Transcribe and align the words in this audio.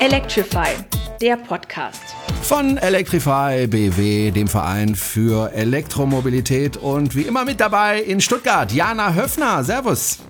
Electrify, 0.00 0.68
der 1.20 1.36
Podcast. 1.36 2.00
Von 2.40 2.78
Electrify 2.78 3.66
BW, 3.66 4.30
dem 4.30 4.48
Verein 4.48 4.94
für 4.94 5.52
Elektromobilität 5.52 6.78
und 6.78 7.14
wie 7.14 7.20
immer 7.20 7.44
mit 7.44 7.60
dabei 7.60 8.00
in 8.00 8.22
Stuttgart, 8.22 8.72
Jana 8.72 9.12
Höfner. 9.12 9.62
Servus. 9.62 10.20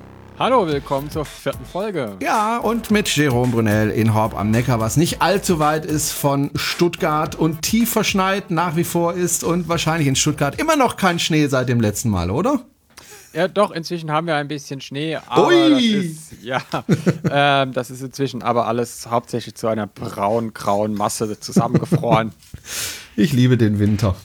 Hallo, 0.41 0.67
willkommen 0.67 1.09
zur 1.09 1.25
vierten 1.25 1.65
Folge. 1.65 2.17
Ja, 2.21 2.59
und 2.59 2.91
mit 2.91 3.15
Jerome 3.15 3.53
Brunel 3.53 3.91
in 3.91 4.13
Horb 4.13 4.37
am 4.37 4.51
Neckar, 4.51 4.81
was 4.81 4.97
nicht 4.97 5.23
allzu 5.23 5.61
weit 5.61 5.87
ist 5.87 6.11
von 6.11 6.51
Stuttgart 6.57 7.37
und 7.37 7.63
tief 7.63 7.93
verschneit 7.93 8.51
nach 8.51 8.75
wie 8.75 8.83
vor 8.83 9.15
ist 9.15 9.45
und 9.45 9.69
wahrscheinlich 9.69 10.09
in 10.09 10.17
Stuttgart 10.17 10.59
immer 10.59 10.75
noch 10.75 10.97
kein 10.97 11.21
Schnee 11.21 11.47
seit 11.47 11.69
dem 11.69 11.81
letzten 11.81 12.11
Mal, 12.11 12.33
oder? 12.33 12.65
Ja, 13.33 13.47
doch, 13.47 13.71
inzwischen 13.71 14.11
haben 14.11 14.27
wir 14.27 14.35
ein 14.35 14.49
bisschen 14.49 14.81
Schnee, 14.81 15.17
aber 15.29 15.47
Ui. 15.47 15.71
das 15.71 16.05
ist, 16.05 16.43
ja, 16.43 16.63
ähm, 17.63 17.73
das 17.73 17.91
ist 17.91 18.03
inzwischen 18.03 18.43
aber 18.43 18.67
alles 18.67 19.07
hauptsächlich 19.09 19.55
zu 19.55 19.69
einer 19.69 19.87
braun-grauen 19.87 20.95
Masse 20.95 21.39
zusammengefroren. 21.39 22.33
ich 23.17 23.33
liebe 23.33 23.57
den 23.57 23.79
Winter. 23.79 24.17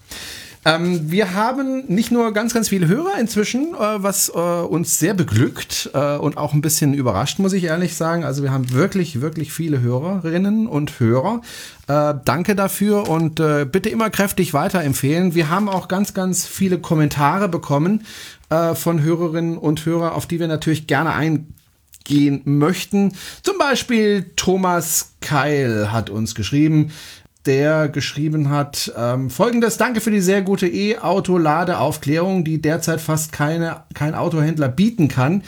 Ähm, 0.68 1.12
wir 1.12 1.36
haben 1.36 1.86
nicht 1.88 2.12
nur 2.12 2.34
ganz, 2.34 2.56
ganz 2.56 2.70
viele 2.70 2.88
Hörer 2.88 3.20
inzwischen, 3.20 3.76
äh, 3.76 3.78
was 3.78 4.30
äh, 4.30 4.32
uns 4.32 4.98
sehr 4.98 5.14
beglückt 5.14 5.92
äh, 5.94 6.18
und 6.18 6.38
auch 6.38 6.54
ein 6.54 6.62
bisschen 6.62 6.96
überrascht, 6.96 7.38
muss 7.38 7.54
ich 7.54 7.66
ehrlich 7.66 7.96
sagen. 7.96 8.24
Also 8.24 8.42
wir 8.42 8.52
haben 8.52 8.72
wirklich, 8.72 9.22
wirklich 9.22 9.54
viele 9.54 9.82
Hörerinnen 9.82 10.66
und 10.66 11.00
Hörer. 11.00 11.42
Äh, 11.88 12.16
danke 12.26 12.56
dafür 12.56 13.08
und 13.08 13.40
äh, 13.40 13.66
bitte 13.72 13.90
immer 13.90 14.10
kräftig 14.10 14.56
weiterempfehlen. 14.56 15.36
Wir 15.36 15.52
haben 15.52 15.70
auch 15.70 15.88
ganz, 15.88 16.16
ganz 16.16 16.48
viele 16.48 16.80
Kommentare 16.80 17.48
bekommen 17.48 18.04
äh, 18.50 18.76
von 18.76 19.02
Hörerinnen 19.02 19.58
und 19.58 19.86
Hörern, 19.86 20.14
auf 20.14 20.26
die 20.26 20.40
wir 20.40 20.48
natürlich 20.48 20.88
gerne 20.88 21.14
eingehen 21.14 22.42
möchten. 22.46 23.14
Zum 23.44 23.58
Beispiel 23.58 24.32
Thomas 24.36 25.16
Keil 25.22 25.92
hat 25.92 26.10
uns 26.10 26.36
geschrieben, 26.36 26.92
der 27.46 27.90
geschrieben 27.90 28.50
hat, 28.50 28.92
ähm, 28.98 29.30
folgendes, 29.30 29.78
danke 29.78 30.02
für 30.02 30.12
die 30.12 30.22
sehr 30.22 30.42
gute 30.42 30.68
E-Auto-Ladeaufklärung, 30.68 32.44
die 32.44 32.62
derzeit 32.62 33.02
fast 33.02 33.32
keine, 33.32 33.84
kein 33.94 34.16
Autohändler 34.16 34.68
bieten 34.68 35.08
kann. 35.08 35.44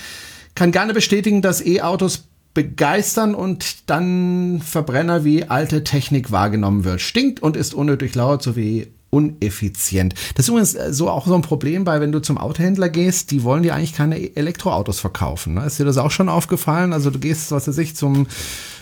Kann 0.56 0.72
gerne 0.72 0.94
bestätigen, 0.94 1.42
dass 1.42 1.66
E-Autos 1.66 2.28
begeistern 2.54 3.36
und 3.36 3.90
dann 3.90 4.62
Verbrenner 4.66 5.24
wie 5.24 5.44
alte 5.44 5.84
Technik 5.84 6.32
wahrgenommen 6.32 6.84
wird. 6.86 7.02
Stinkt 7.02 7.40
und 7.40 7.56
ist 7.56 7.76
unnötig 7.76 8.16
laut 8.16 8.42
sowie 8.42 8.88
uneffizient. 9.10 10.14
Das 10.36 10.46
ist 10.46 10.50
übrigens 10.50 10.76
äh, 10.76 10.94
so 10.94 11.10
auch 11.10 11.28
so 11.28 11.36
ein 11.36 11.42
Problem 11.42 11.84
bei, 11.84 12.02
wenn 12.02 12.12
du 12.12 12.22
zum 12.22 12.38
Autohändler 12.38 12.90
gehst, 12.90 13.32
die 13.32 13.44
wollen 13.44 13.64
dir 13.64 13.74
eigentlich 13.74 13.94
keine 13.94 14.36
Elektroautos 14.36 15.00
verkaufen. 15.00 15.56
Ne? 15.56 15.66
Ist 15.66 15.80
dir 15.80 15.86
das 15.86 15.98
auch 15.98 16.12
schon 16.12 16.30
aufgefallen? 16.30 16.94
Also 16.94 17.10
du 17.10 17.20
gehst, 17.20 17.52
was 17.52 17.68
weiß 17.68 17.78
ich, 17.78 17.96
zum 17.96 18.28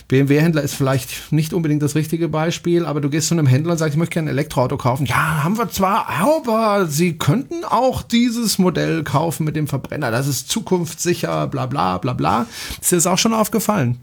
BMW-Händler 0.08 0.62
ist 0.62 0.74
vielleicht 0.74 1.32
nicht 1.32 1.52
unbedingt 1.52 1.82
das 1.82 1.96
richtige 1.96 2.28
Beispiel, 2.28 2.86
aber 2.86 3.00
du 3.00 3.10
gehst 3.10 3.28
zu 3.28 3.34
einem 3.34 3.46
Händler 3.46 3.72
und 3.72 3.78
sagst, 3.78 3.94
ich 3.94 3.98
möchte 3.98 4.14
gerne 4.14 4.30
ein 4.30 4.34
Elektroauto 4.34 4.76
kaufen. 4.76 5.06
Ja, 5.06 5.42
haben 5.42 5.58
wir 5.58 5.68
zwar, 5.68 6.08
aber 6.08 6.86
Sie 6.86 7.18
könnten 7.18 7.64
auch 7.64 8.02
dieses 8.02 8.58
Modell 8.58 9.02
kaufen 9.02 9.44
mit 9.44 9.56
dem 9.56 9.66
Verbrenner. 9.66 10.12
Das 10.12 10.28
ist 10.28 10.48
zukunftssicher, 10.48 11.48
bla 11.48 11.66
bla 11.66 11.98
bla 11.98 12.12
bla. 12.12 12.46
Ist 12.80 12.92
dir 12.92 12.96
das 12.96 13.08
auch 13.08 13.18
schon 13.18 13.34
aufgefallen? 13.34 13.98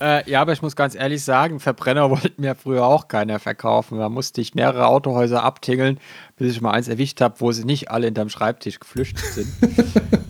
Äh, 0.00 0.28
ja, 0.30 0.40
aber 0.40 0.52
ich 0.52 0.62
muss 0.62 0.76
ganz 0.76 0.94
ehrlich 0.94 1.22
sagen, 1.22 1.60
Verbrenner 1.60 2.10
wollten 2.10 2.40
mir 2.40 2.54
früher 2.54 2.86
auch 2.86 3.08
keiner 3.08 3.38
verkaufen. 3.38 3.98
Da 3.98 4.08
musste 4.08 4.40
ich 4.40 4.54
mehrere 4.54 4.86
Autohäuser 4.86 5.42
abtingeln, 5.42 6.00
bis 6.36 6.52
ich 6.52 6.60
mal 6.60 6.72
eins 6.72 6.88
erwischt 6.88 7.20
habe, 7.20 7.34
wo 7.38 7.52
sie 7.52 7.64
nicht 7.64 7.90
alle 7.90 8.06
hinterm 8.06 8.30
Schreibtisch 8.30 8.80
geflüchtet 8.80 9.24
sind, 9.24 9.52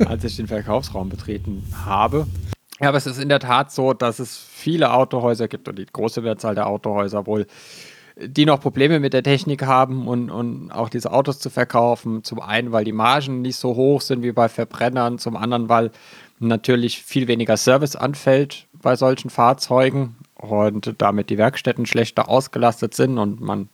als 0.06 0.24
ich 0.24 0.36
den 0.36 0.48
Verkaufsraum 0.48 1.08
betreten 1.08 1.64
habe. 1.84 2.26
Ja, 2.80 2.88
aber 2.88 2.98
es 2.98 3.06
ist 3.06 3.20
in 3.20 3.28
der 3.28 3.40
Tat 3.40 3.70
so, 3.70 3.92
dass 3.92 4.18
es 4.18 4.36
viele 4.36 4.92
Autohäuser 4.92 5.48
gibt 5.48 5.68
und 5.68 5.78
die 5.78 5.86
große 5.86 6.22
Mehrzahl 6.22 6.54
der 6.54 6.66
Autohäuser 6.66 7.26
wohl, 7.26 7.46
die 8.16 8.46
noch 8.46 8.60
Probleme 8.60 9.00
mit 9.00 9.12
der 9.12 9.22
Technik 9.22 9.64
haben 9.66 10.08
und, 10.08 10.30
und 10.30 10.72
auch 10.72 10.88
diese 10.88 11.12
Autos 11.12 11.38
zu 11.38 11.50
verkaufen. 11.50 12.24
Zum 12.24 12.40
einen, 12.40 12.72
weil 12.72 12.84
die 12.84 12.92
Margen 12.92 13.42
nicht 13.42 13.56
so 13.56 13.76
hoch 13.76 14.00
sind 14.00 14.22
wie 14.22 14.32
bei 14.32 14.48
Verbrennern, 14.48 15.18
zum 15.18 15.36
anderen, 15.36 15.68
weil 15.68 15.90
natürlich 16.38 17.02
viel 17.02 17.28
weniger 17.28 17.56
Service 17.56 17.96
anfällt 17.96 18.66
bei 18.82 18.96
solchen 18.96 19.30
Fahrzeugen 19.30 20.16
und 20.34 20.94
damit 20.98 21.30
die 21.30 21.38
Werkstätten 21.38 21.86
schlechter 21.86 22.28
ausgelastet 22.28 22.94
sind 22.94 23.18
und 23.18 23.40
man 23.40 23.68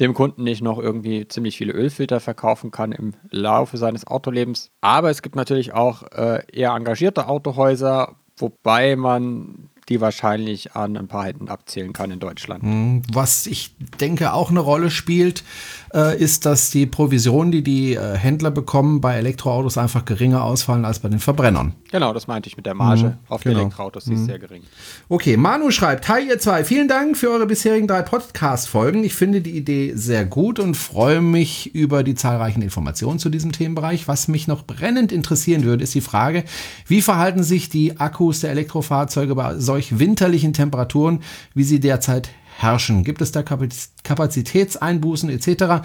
dem 0.00 0.14
Kunden 0.14 0.42
nicht 0.42 0.62
noch 0.62 0.78
irgendwie 0.78 1.28
ziemlich 1.28 1.56
viele 1.56 1.72
Ölfilter 1.72 2.20
verkaufen 2.20 2.70
kann 2.70 2.92
im 2.92 3.12
Laufe 3.30 3.76
seines 3.76 4.06
Autolebens. 4.06 4.70
Aber 4.80 5.10
es 5.10 5.22
gibt 5.22 5.36
natürlich 5.36 5.72
auch 5.72 6.02
äh, 6.12 6.42
eher 6.52 6.72
engagierte 6.72 7.28
Autohäuser, 7.28 8.16
wobei 8.36 8.96
man 8.96 9.70
die 9.88 10.00
wahrscheinlich 10.00 10.74
an 10.74 10.96
ein 10.96 11.08
paar 11.08 11.24
Händen 11.24 11.48
abzählen 11.48 11.92
kann 11.92 12.10
in 12.10 12.20
Deutschland. 12.20 12.62
Hm, 12.62 13.02
was 13.12 13.46
ich 13.46 13.74
denke 14.00 14.32
auch 14.32 14.50
eine 14.50 14.60
Rolle 14.60 14.90
spielt, 14.90 15.44
äh, 15.92 16.18
ist, 16.18 16.46
dass 16.46 16.70
die 16.70 16.86
Provisionen, 16.86 17.52
die 17.52 17.62
die 17.62 17.94
äh, 17.94 18.16
Händler 18.16 18.50
bekommen, 18.50 19.00
bei 19.00 19.16
Elektroautos 19.16 19.78
einfach 19.78 20.04
geringer 20.04 20.42
ausfallen 20.42 20.84
als 20.84 20.98
bei 20.98 21.08
den 21.08 21.20
Verbrennern. 21.20 21.74
Genau, 21.90 22.12
das 22.12 22.26
meinte 22.26 22.48
ich 22.48 22.56
mit 22.56 22.66
der 22.66 22.74
Marge 22.74 23.04
mhm, 23.04 23.14
auf 23.28 23.42
genau. 23.42 23.60
Elektroautos, 23.60 24.04
die 24.04 24.12
mhm. 24.12 24.16
ist 24.16 24.24
sehr 24.24 24.38
gering. 24.38 24.62
Okay, 25.08 25.36
Manu 25.36 25.70
schreibt, 25.70 26.08
Hi 26.08 26.26
ihr 26.26 26.38
zwei, 26.38 26.64
vielen 26.64 26.88
Dank 26.88 27.16
für 27.16 27.30
eure 27.30 27.46
bisherigen 27.46 27.86
drei 27.86 28.02
Podcast-Folgen. 28.02 29.04
Ich 29.04 29.14
finde 29.14 29.40
die 29.40 29.56
Idee 29.56 29.92
sehr 29.94 30.24
gut 30.24 30.58
und 30.58 30.76
freue 30.76 31.20
mich 31.20 31.74
über 31.74 32.02
die 32.02 32.14
zahlreichen 32.14 32.62
Informationen 32.62 33.18
zu 33.18 33.28
diesem 33.28 33.52
Themenbereich. 33.52 34.08
Was 34.08 34.28
mich 34.28 34.48
noch 34.48 34.64
brennend 34.64 35.12
interessieren 35.12 35.64
würde, 35.64 35.84
ist 35.84 35.94
die 35.94 36.00
Frage, 36.00 36.44
wie 36.86 37.02
verhalten 37.02 37.42
sich 37.42 37.68
die 37.68 38.00
Akkus 38.00 38.40
der 38.40 38.50
Elektrofahrzeuge 38.50 39.34
bei 39.34 39.56
solch 39.74 39.98
winterlichen 39.98 40.52
Temperaturen, 40.52 41.18
wie 41.52 41.64
sie 41.64 41.80
derzeit 41.80 42.30
herrschen? 42.58 43.02
Gibt 43.02 43.20
es 43.20 43.32
da 43.32 43.42
Kapazitätseinbußen 43.42 45.28
etc.? 45.30 45.84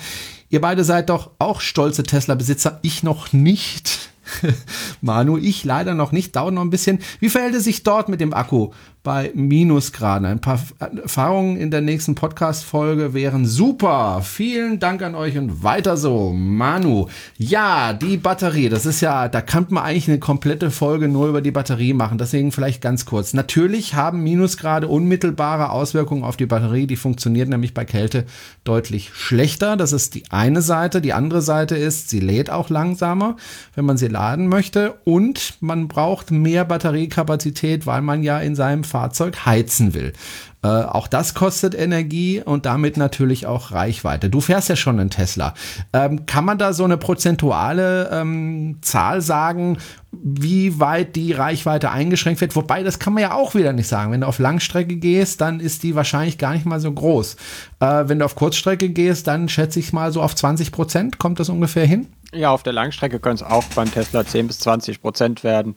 Ihr 0.50 0.62
beide 0.62 0.84
seid 0.84 1.10
doch 1.10 1.32
auch 1.40 1.60
stolze 1.60 2.04
Tesla-Besitzer, 2.04 2.78
ich 2.84 3.02
noch 3.02 3.34
nicht. 3.34 4.12
Manu, 5.02 5.40
ich 5.40 5.64
leider 5.64 5.96
noch 5.96 6.12
nicht, 6.12 6.36
dauert 6.36 6.54
noch 6.54 6.62
ein 6.62 6.70
bisschen. 6.70 7.00
Wie 7.20 7.30
verhält 7.30 7.56
es 7.56 7.64
sich 7.64 7.82
dort 7.82 8.10
mit 8.10 8.22
dem 8.22 8.32
Akku 8.32 8.70
bei 9.04 9.32
Minusgraden? 9.34 10.26
Ein 10.26 10.42
paar 10.42 10.60
Erfahrungen 10.80 11.58
in 11.58 11.72
der 11.72 11.82
nächsten 11.82 12.16
Podcast-Folge 12.16 13.14
wären 13.14 13.46
super. 13.46 14.22
Vielen 14.24 14.80
Dank 14.80 15.02
an 15.02 15.16
euch 15.16 15.38
und 15.38 15.64
weiter 15.64 15.98
so. 15.98 16.34
Manu, 16.34 17.08
ja, 17.38 17.94
die 17.94 18.18
Batterie, 18.18 18.70
das 18.70 18.86
ist 18.86 19.02
ja, 19.02 19.28
da 19.28 19.42
kann 19.42 19.68
man 19.70 19.84
eigentlich 19.84 20.08
eine 20.08 20.20
komplette 20.20 20.72
Folge 20.72 21.08
nur 21.08 21.28
über 21.28 21.42
die 21.42 21.52
Batterie 21.52 21.94
machen. 21.94 22.18
Deswegen 22.18 22.52
vielleicht 22.52 22.82
ganz 22.82 23.06
kurz. 23.06 23.34
Natürlich 23.34 23.96
haben 23.96 24.24
Minusgrade 24.24 24.88
unmittelbare 24.88 25.70
Auswirkungen 25.70 26.24
auf 26.24 26.38
die 26.38 26.46
Batterie. 26.46 26.88
Die 26.88 26.96
funktioniert 26.96 27.50
nämlich 27.50 27.74
bei 27.74 27.86
Kälte 27.86 28.26
deutlich 28.64 29.12
schlechter. 29.14 29.78
Das 29.78 29.94
ist 29.94 30.16
die 30.16 30.24
eine 30.30 30.62
Seite. 30.62 31.02
Die 31.02 31.14
andere 31.14 31.42
Seite 31.42 31.76
ist, 31.78 32.10
sie 32.10 32.20
lädt 32.20 32.50
auch 32.50 32.70
langsamer, 32.70 33.38
wenn 33.76 33.86
man 33.86 33.98
sie 33.98 34.08
laden 34.08 34.48
möchte 34.48 34.96
und 35.06 35.54
man 35.62 35.88
braucht 35.88 36.32
mehr 36.32 36.66
Batteriekapazität, 36.66 37.86
weil 37.86 38.02
man 38.02 38.24
ja 38.24 38.40
in 38.40 38.56
seinem 38.56 38.84
Fahrzeug 38.90 39.46
heizen 39.46 39.94
will. 39.94 40.14
Äh, 40.62 40.68
auch 40.68 41.08
das 41.08 41.36
kostet 41.36 41.74
Energie 41.74 42.42
und 42.44 42.66
damit 42.66 42.98
natürlich 42.98 43.48
auch 43.48 43.72
Reichweite. 43.72 44.30
Du 44.30 44.42
fährst 44.42 44.68
ja 44.68 44.76
schon 44.76 45.00
einen 45.00 45.10
Tesla. 45.10 45.54
Ähm, 45.94 46.26
kann 46.26 46.44
man 46.44 46.58
da 46.58 46.74
so 46.74 46.84
eine 46.84 46.98
prozentuale 46.98 48.10
ähm, 48.12 48.80
Zahl 48.82 49.22
sagen, 49.22 49.78
wie 50.12 50.80
weit 50.80 51.16
die 51.16 51.32
Reichweite 51.32 51.92
eingeschränkt 51.92 52.42
wird? 52.42 52.58
Wobei, 52.58 52.84
das 52.84 53.00
kann 53.00 53.14
man 53.14 53.24
ja 53.24 53.34
auch 53.34 53.56
wieder 53.56 53.72
nicht 53.72 53.88
sagen. 53.88 54.12
Wenn 54.12 54.22
du 54.22 54.28
auf 54.28 54.40
Langstrecke 54.40 54.98
gehst, 54.98 55.40
dann 55.40 55.62
ist 55.62 55.84
die 55.84 55.96
wahrscheinlich 55.96 56.38
gar 56.38 56.54
nicht 56.54 56.66
mal 56.66 56.82
so 56.82 56.92
groß. 56.92 57.38
Äh, 57.80 58.04
wenn 58.08 58.20
du 58.20 58.26
auf 58.26 58.36
Kurzstrecke 58.36 58.90
gehst, 58.90 59.28
dann 59.28 59.48
schätze 59.48 59.80
ich 59.80 59.94
mal 59.94 60.12
so 60.12 60.22
auf 60.22 60.36
20 60.36 60.74
Prozent. 60.74 61.20
Kommt 61.20 61.40
das 61.40 61.48
ungefähr 61.48 61.86
hin? 61.86 62.08
Ja, 62.34 62.50
auf 62.52 62.64
der 62.64 62.74
Langstrecke 62.74 63.20
können 63.20 63.36
es 63.36 63.44
auch 63.44 63.64
beim 63.76 63.90
Tesla 63.90 64.26
10 64.26 64.48
bis 64.48 64.60
20 64.60 65.02
Prozent 65.02 65.46
werden 65.46 65.76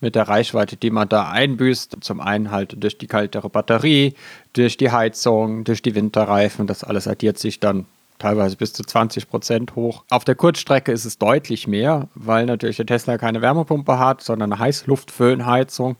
mit 0.00 0.14
der 0.14 0.28
Reichweite, 0.28 0.76
die 0.76 0.90
man 0.90 1.08
da 1.08 1.30
einbüßt. 1.30 1.96
Zum 2.00 2.20
einen 2.20 2.50
halt 2.50 2.82
durch 2.82 2.98
die 2.98 3.06
kaltere 3.06 3.48
Batterie, 3.48 4.14
durch 4.52 4.76
die 4.76 4.90
Heizung, 4.90 5.64
durch 5.64 5.82
die 5.82 5.94
Winterreifen. 5.94 6.66
Das 6.66 6.84
alles 6.84 7.08
addiert 7.08 7.38
sich 7.38 7.60
dann 7.60 7.86
teilweise 8.18 8.56
bis 8.56 8.72
zu 8.72 8.82
20 8.82 9.28
Prozent 9.28 9.74
hoch. 9.74 10.04
Auf 10.10 10.24
der 10.24 10.34
Kurzstrecke 10.34 10.92
ist 10.92 11.04
es 11.04 11.18
deutlich 11.18 11.66
mehr, 11.66 12.08
weil 12.14 12.46
natürlich 12.46 12.76
der 12.76 12.86
Tesla 12.86 13.18
keine 13.18 13.42
Wärmepumpe 13.42 13.98
hat, 13.98 14.22
sondern 14.22 14.52
eine 14.52 14.60
Heißluftföhnheizung. 14.60 15.96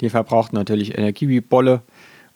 Die 0.00 0.10
verbraucht 0.10 0.52
natürlich 0.52 0.96
Energie 0.96 1.28
wie 1.28 1.40
Bolle. 1.40 1.82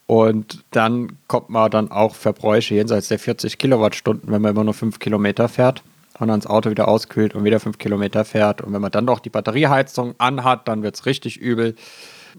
Und 0.06 0.64
dann 0.70 1.16
kommt 1.28 1.48
man 1.48 1.70
dann 1.70 1.90
auch 1.90 2.14
Verbräuche 2.14 2.74
jenseits 2.74 3.08
der 3.08 3.18
40 3.18 3.56
Kilowattstunden, 3.56 4.30
wenn 4.30 4.42
man 4.42 4.52
immer 4.52 4.64
nur 4.64 4.74
5 4.74 4.98
Kilometer 4.98 5.48
fährt 5.48 5.82
und 6.18 6.28
dann 6.28 6.40
das 6.40 6.48
Auto 6.48 6.70
wieder 6.70 6.88
auskühlt 6.88 7.34
und 7.34 7.44
wieder 7.44 7.60
fünf 7.60 7.78
Kilometer 7.78 8.24
fährt. 8.24 8.60
Und 8.60 8.72
wenn 8.72 8.80
man 8.80 8.92
dann 8.92 9.04
noch 9.04 9.20
die 9.20 9.30
Batterieheizung 9.30 10.14
anhat, 10.18 10.68
dann 10.68 10.82
wird 10.82 10.94
es 10.94 11.06
richtig 11.06 11.38
übel. 11.38 11.74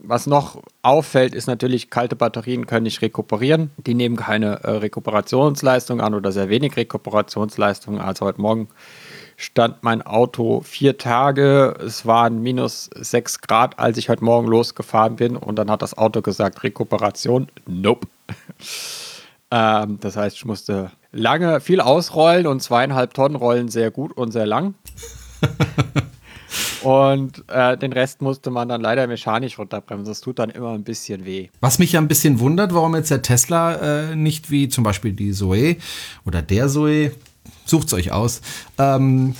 Was 0.03 0.27
noch 0.27 0.61
auffällt, 0.81 1.33
ist 1.33 1.47
natürlich, 1.47 1.89
kalte 1.89 2.15
Batterien 2.15 2.67
können 2.67 2.83
nicht 2.83 3.01
rekuperieren. 3.01 3.71
Die 3.77 3.93
nehmen 3.93 4.17
keine 4.17 4.63
äh, 4.63 4.71
Rekuperationsleistung 4.71 6.01
an 6.01 6.13
oder 6.13 6.31
sehr 6.31 6.49
wenig 6.49 6.75
Rekuperationsleistung. 6.75 7.99
Also 7.99 8.25
heute 8.25 8.41
Morgen 8.41 8.67
stand 9.37 9.83
mein 9.83 10.01
Auto 10.01 10.61
vier 10.61 10.97
Tage. 10.97 11.75
Es 11.85 12.05
waren 12.05 12.41
minus 12.41 12.89
sechs 12.95 13.41
Grad, 13.41 13.79
als 13.79 13.97
ich 13.97 14.09
heute 14.09 14.23
Morgen 14.23 14.47
losgefahren 14.47 15.15
bin. 15.15 15.37
Und 15.37 15.57
dann 15.57 15.71
hat 15.71 15.81
das 15.81 15.97
Auto 15.97 16.21
gesagt, 16.21 16.63
Rekuperation. 16.63 17.47
Nope. 17.65 18.07
ähm, 19.51 19.97
das 20.01 20.17
heißt, 20.17 20.35
ich 20.35 20.45
musste 20.45 20.91
lange 21.15 21.61
viel 21.61 21.81
ausrollen 21.81 22.45
und 22.45 22.61
zweieinhalb 22.61 23.13
Tonnen 23.13 23.35
rollen 23.35 23.69
sehr 23.69 23.89
gut 23.89 24.11
und 24.15 24.31
sehr 24.31 24.45
lang. 24.45 24.75
Und 26.83 27.43
äh, 27.49 27.75
den 27.77 27.93
Rest 27.93 28.21
musste 28.21 28.51
man 28.51 28.69
dann 28.69 28.79
leider 28.79 29.07
mechanisch 29.07 29.57
runterbremsen. 29.57 30.05
Das 30.05 30.21
tut 30.21 30.37
dann 30.37 30.51
immer 30.51 30.73
ein 30.73 30.83
bisschen 30.83 31.25
weh. 31.25 31.49
Was 31.59 31.79
mich 31.79 31.93
ja 31.93 31.99
ein 31.99 32.07
bisschen 32.07 32.39
wundert, 32.39 32.75
warum 32.75 32.95
jetzt 32.95 33.09
der 33.09 33.23
Tesla 33.23 34.11
äh, 34.11 34.15
nicht 34.15 34.51
wie 34.51 34.69
zum 34.69 34.83
Beispiel 34.83 35.11
die 35.11 35.31
Zoe 35.31 35.77
oder 36.25 36.43
der 36.43 36.69
Zoe, 36.69 37.11
sucht 37.65 37.87
es 37.87 37.93
euch 37.95 38.11
aus, 38.11 38.41
ähm, 38.77 39.33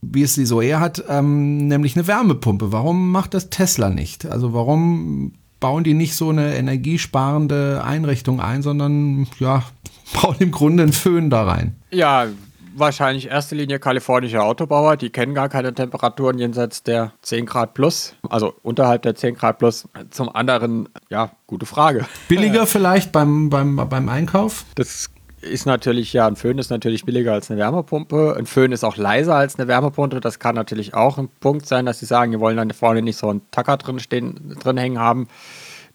wie 0.00 0.22
es 0.22 0.36
die 0.36 0.44
Zoe 0.44 0.78
hat, 0.78 1.02
ähm, 1.08 1.66
nämlich 1.66 1.96
eine 1.96 2.06
Wärmepumpe. 2.06 2.70
Warum 2.70 3.10
macht 3.10 3.34
das 3.34 3.50
Tesla 3.50 3.90
nicht? 3.90 4.24
Also 4.26 4.52
warum 4.52 5.32
bauen 5.58 5.82
die 5.82 5.94
nicht 5.94 6.14
so 6.14 6.28
eine 6.30 6.54
energiesparende 6.54 7.82
Einrichtung 7.84 8.40
ein, 8.40 8.62
sondern 8.62 9.26
ja, 9.40 9.64
bauen 10.12 10.36
im 10.38 10.50
Grunde 10.50 10.84
einen 10.84 10.92
Föhn 10.92 11.30
da 11.30 11.44
rein? 11.44 11.76
Ja, 11.90 12.26
wahrscheinlich 12.74 13.28
erste 13.28 13.54
Linie 13.54 13.78
kalifornische 13.78 14.42
Autobauer, 14.42 14.96
die 14.96 15.10
kennen 15.10 15.34
gar 15.34 15.48
keine 15.48 15.74
Temperaturen 15.74 16.38
jenseits 16.38 16.82
der 16.82 17.12
10 17.22 17.46
Grad 17.46 17.74
plus, 17.74 18.14
also 18.28 18.54
unterhalb 18.62 19.02
der 19.02 19.14
10 19.14 19.34
Grad 19.34 19.58
plus. 19.58 19.88
Zum 20.10 20.34
anderen, 20.34 20.88
ja, 21.10 21.30
gute 21.46 21.66
Frage. 21.66 22.06
Billiger 22.28 22.66
vielleicht 22.66 23.12
beim, 23.12 23.50
beim, 23.50 23.76
beim 23.76 24.08
Einkauf? 24.08 24.64
Das 24.74 25.10
ist 25.42 25.66
natürlich, 25.66 26.12
ja, 26.12 26.26
ein 26.26 26.36
Föhn 26.36 26.58
ist 26.58 26.70
natürlich 26.70 27.04
billiger 27.04 27.32
als 27.32 27.50
eine 27.50 27.58
Wärmepumpe. 27.60 28.36
Ein 28.38 28.46
Föhn 28.46 28.72
ist 28.72 28.84
auch 28.84 28.96
leiser 28.96 29.34
als 29.34 29.58
eine 29.58 29.68
Wärmepumpe. 29.68 30.20
Das 30.20 30.38
kann 30.38 30.54
natürlich 30.54 30.94
auch 30.94 31.18
ein 31.18 31.28
Punkt 31.40 31.66
sein, 31.66 31.84
dass 31.84 31.98
sie 31.98 32.06
sagen, 32.06 32.32
die 32.32 32.40
wollen 32.40 32.56
dann 32.56 32.70
vorne 32.70 33.02
nicht 33.02 33.18
so 33.18 33.28
einen 33.28 33.42
Tacker 33.50 33.76
drin 33.76 33.98
stehen, 33.98 34.56
drin 34.60 34.76
hängen 34.76 35.00
haben, 35.00 35.26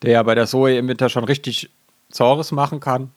der 0.02 0.12
ja 0.12 0.24
bei 0.24 0.36
der 0.36 0.48
Zoe 0.48 0.78
im 0.78 0.88
Winter 0.88 1.10
schon 1.10 1.24
richtig 1.24 1.70
Zores 2.12 2.52
machen 2.52 2.80
kann. 2.80 3.12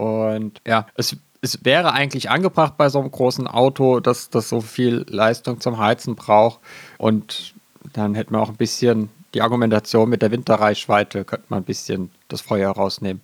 Und 0.00 0.60
ja, 0.66 0.86
es 0.94 1.16
es 1.42 1.64
wäre 1.64 1.92
eigentlich 1.92 2.30
angebracht 2.30 2.76
bei 2.76 2.88
so 2.88 3.00
einem 3.00 3.10
großen 3.10 3.46
Auto, 3.46 4.00
dass 4.00 4.30
das 4.30 4.48
so 4.48 4.60
viel 4.60 5.06
Leistung 5.08 5.60
zum 5.60 5.78
Heizen 5.78 6.14
braucht. 6.14 6.60
Und 6.98 7.54
dann 7.92 8.14
hätten 8.14 8.34
wir 8.34 8.40
auch 8.40 8.50
ein 8.50 8.56
bisschen 8.56 9.08
die 9.32 9.42
Argumentation 9.42 10.08
mit 10.08 10.22
der 10.22 10.32
Winterreichweite, 10.32 11.24
könnte 11.24 11.46
man 11.48 11.62
ein 11.62 11.64
bisschen 11.64 12.10
das 12.28 12.40
Feuer 12.40 12.70
rausnehmen. 12.70 13.22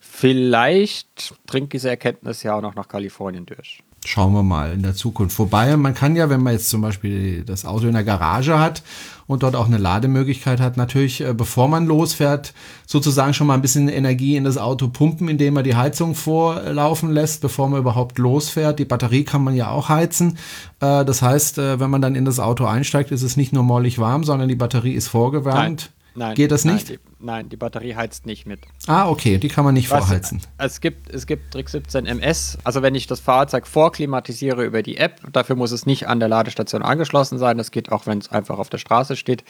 Vielleicht 0.00 1.34
dringt 1.46 1.72
diese 1.72 1.90
Erkenntnis 1.90 2.42
ja 2.42 2.54
auch 2.54 2.62
noch 2.62 2.74
nach 2.74 2.88
Kalifornien 2.88 3.44
durch. 3.44 3.82
Schauen 4.04 4.32
wir 4.32 4.42
mal 4.42 4.72
in 4.72 4.82
der 4.82 4.94
Zukunft. 4.94 5.38
Wobei 5.38 5.76
man 5.76 5.94
kann 5.94 6.16
ja, 6.16 6.28
wenn 6.28 6.42
man 6.42 6.54
jetzt 6.54 6.70
zum 6.70 6.80
Beispiel 6.80 7.44
das 7.44 7.64
Auto 7.64 7.86
in 7.86 7.92
der 7.92 8.04
Garage 8.04 8.58
hat 8.58 8.82
und 9.26 9.42
dort 9.42 9.56
auch 9.56 9.66
eine 9.66 9.78
Lademöglichkeit 9.78 10.60
hat, 10.60 10.76
natürlich, 10.76 11.20
äh, 11.20 11.34
bevor 11.34 11.68
man 11.68 11.86
losfährt, 11.86 12.52
sozusagen 12.86 13.34
schon 13.34 13.46
mal 13.46 13.54
ein 13.54 13.62
bisschen 13.62 13.88
Energie 13.88 14.36
in 14.36 14.44
das 14.44 14.58
Auto 14.58 14.88
pumpen, 14.88 15.28
indem 15.28 15.54
man 15.54 15.64
die 15.64 15.76
Heizung 15.76 16.14
vorlaufen 16.14 17.10
lässt, 17.10 17.40
bevor 17.40 17.68
man 17.68 17.80
überhaupt 17.80 18.18
losfährt. 18.18 18.78
Die 18.78 18.84
Batterie 18.84 19.24
kann 19.24 19.44
man 19.44 19.54
ja 19.54 19.70
auch 19.70 19.88
heizen. 19.88 20.38
Äh, 20.80 21.04
das 21.04 21.22
heißt, 21.22 21.58
äh, 21.58 21.80
wenn 21.80 21.90
man 21.90 22.02
dann 22.02 22.14
in 22.14 22.24
das 22.24 22.40
Auto 22.40 22.64
einsteigt, 22.64 23.10
ist 23.10 23.22
es 23.22 23.36
nicht 23.36 23.52
nur 23.52 23.62
mollig 23.62 23.98
warm, 23.98 24.24
sondern 24.24 24.48
die 24.48 24.56
Batterie 24.56 24.94
ist 24.94 25.08
vorgewärmt. 25.08 25.90
Nein. 25.92 26.01
Nein, 26.14 26.34
Geht 26.34 26.50
das 26.50 26.64
nicht? 26.64 26.88
Nein 26.88 26.98
die, 26.98 27.24
nein, 27.24 27.48
die 27.48 27.56
Batterie 27.56 27.94
heizt 27.94 28.26
nicht 28.26 28.46
mit. 28.46 28.60
Ah, 28.86 29.08
okay, 29.08 29.38
die 29.38 29.48
kann 29.48 29.64
man 29.64 29.74
nicht 29.74 29.90
Was, 29.90 30.06
vorheizen. 30.06 30.40
Es 30.58 30.80
gibt, 30.80 31.10
es 31.10 31.26
gibt 31.26 31.52
Trick 31.52 31.68
17 31.68 32.06
MS. 32.06 32.58
Also 32.64 32.82
wenn 32.82 32.94
ich 32.94 33.06
das 33.06 33.20
Fahrzeug 33.20 33.66
vorklimatisiere 33.66 34.64
über 34.64 34.82
die 34.82 34.98
App, 34.98 35.20
dafür 35.32 35.56
muss 35.56 35.72
es 35.72 35.86
nicht 35.86 36.08
an 36.08 36.20
der 36.20 36.28
Ladestation 36.28 36.82
angeschlossen 36.82 37.38
sein. 37.38 37.56
Das 37.56 37.70
geht 37.70 37.90
auch, 37.90 38.06
wenn 38.06 38.18
es 38.18 38.30
einfach 38.30 38.58
auf 38.58 38.68
der 38.68 38.78
Straße 38.78 39.16
steht. 39.16 39.44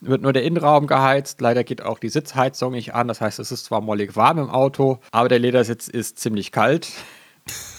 Wird 0.00 0.22
nur 0.22 0.32
der 0.32 0.44
Innenraum 0.44 0.86
geheizt. 0.86 1.40
Leider 1.40 1.64
geht 1.64 1.82
auch 1.82 1.98
die 1.98 2.08
Sitzheizung 2.08 2.72
nicht 2.72 2.94
an. 2.94 3.08
Das 3.08 3.20
heißt, 3.20 3.38
es 3.38 3.50
ist 3.50 3.64
zwar 3.64 3.80
mollig 3.80 4.14
warm 4.16 4.38
im 4.38 4.50
Auto, 4.50 4.98
aber 5.10 5.28
der 5.28 5.38
Ledersitz 5.38 5.88
ist 5.88 6.18
ziemlich 6.18 6.52
kalt. 6.52 6.88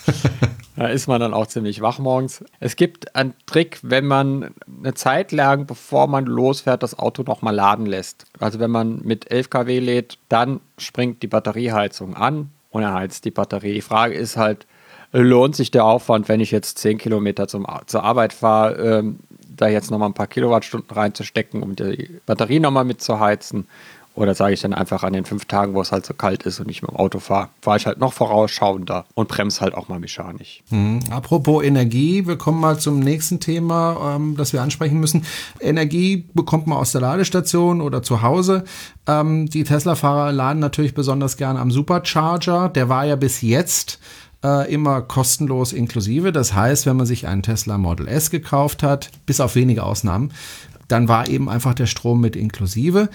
Da 0.77 0.87
ist 0.87 1.07
man 1.07 1.21
dann 1.21 1.33
auch 1.33 1.47
ziemlich 1.47 1.81
wach 1.81 1.99
morgens. 1.99 2.43
Es 2.59 2.75
gibt 2.75 3.15
einen 3.15 3.33
Trick, 3.45 3.79
wenn 3.81 4.05
man 4.05 4.53
eine 4.67 4.93
Zeit 4.93 5.31
lang, 5.31 5.65
bevor 5.65 6.07
man 6.07 6.25
losfährt, 6.25 6.83
das 6.83 6.99
Auto 6.99 7.23
nochmal 7.23 7.55
laden 7.55 7.85
lässt. 7.85 8.25
Also 8.39 8.59
wenn 8.59 8.71
man 8.71 8.99
mit 9.03 9.31
11 9.31 9.49
kW 9.49 9.79
lädt, 9.79 10.17
dann 10.27 10.59
springt 10.77 11.23
die 11.23 11.27
Batterieheizung 11.27 12.15
an 12.15 12.49
und 12.71 12.83
er 12.83 12.93
heizt 12.93 13.23
die 13.23 13.31
Batterie. 13.31 13.73
Die 13.73 13.81
Frage 13.81 14.15
ist 14.15 14.35
halt, 14.35 14.67
lohnt 15.13 15.55
sich 15.55 15.71
der 15.71 15.85
Aufwand, 15.85 16.27
wenn 16.27 16.41
ich 16.41 16.51
jetzt 16.51 16.77
10 16.79 16.97
Kilometer 16.97 17.47
zum, 17.47 17.65
zur 17.85 18.03
Arbeit 18.03 18.33
fahre, 18.33 18.75
ähm, 18.75 19.19
da 19.55 19.69
jetzt 19.69 19.89
nochmal 19.89 20.09
ein 20.09 20.13
paar 20.13 20.27
Kilowattstunden 20.27 20.93
reinzustecken, 20.93 21.63
um 21.63 21.77
die 21.77 22.19
Batterie 22.25 22.59
nochmal 22.59 22.83
mitzuheizen? 22.83 23.67
Oder 24.15 24.33
sage 24.33 24.53
ich 24.53 24.61
dann 24.61 24.73
einfach 24.73 25.03
an 25.03 25.13
den 25.13 25.25
fünf 25.25 25.45
Tagen, 25.45 25.73
wo 25.73 25.81
es 25.81 25.91
halt 25.91 26.05
so 26.05 26.13
kalt 26.13 26.43
ist 26.43 26.59
und 26.59 26.69
ich 26.69 26.81
mit 26.81 26.91
dem 26.91 26.95
Auto 26.95 27.19
fahre, 27.19 27.49
fahre 27.61 27.77
ich 27.77 27.85
halt 27.85 27.99
noch 27.99 28.13
vorausschauender 28.13 29.05
und 29.13 29.27
bremse 29.27 29.61
halt 29.61 29.73
auch 29.73 29.89
mal 29.89 29.99
mechanisch. 29.99 30.63
Mhm. 30.69 31.01
Apropos 31.09 31.63
Energie, 31.63 32.25
wir 32.25 32.37
kommen 32.37 32.59
mal 32.59 32.79
zum 32.79 32.99
nächsten 32.99 33.39
Thema, 33.39 34.15
ähm, 34.15 34.35
das 34.37 34.53
wir 34.53 34.61
ansprechen 34.61 34.99
müssen. 34.99 35.25
Energie 35.59 36.25
bekommt 36.33 36.65
man 36.67 36.77
aus 36.77 36.93
der 36.93 37.01
Ladestation 37.01 37.81
oder 37.81 38.01
zu 38.03 38.21
Hause. 38.21 38.63
Ähm, 39.05 39.47
die 39.47 39.65
Tesla-Fahrer 39.65 40.31
laden 40.31 40.59
natürlich 40.59 40.93
besonders 40.93 41.35
gerne 41.35 41.59
am 41.59 41.69
Supercharger. 41.69 42.69
Der 42.69 42.87
war 42.87 43.05
ja 43.05 43.17
bis 43.17 43.41
jetzt 43.41 43.99
äh, 44.45 44.71
immer 44.71 45.01
kostenlos 45.01 45.73
inklusive. 45.73 46.31
Das 46.31 46.53
heißt, 46.53 46.85
wenn 46.85 46.95
man 46.95 47.05
sich 47.05 47.27
einen 47.27 47.43
Tesla 47.43 47.77
Model 47.77 48.07
S 48.07 48.29
gekauft 48.29 48.83
hat, 48.83 49.09
bis 49.25 49.41
auf 49.41 49.55
wenige 49.55 49.83
Ausnahmen, 49.83 50.31
dann 50.87 51.07
war 51.07 51.27
eben 51.27 51.49
einfach 51.49 51.73
der 51.73 51.85
Strom 51.85 52.21
mit 52.21 52.35
inklusive. 52.35 53.09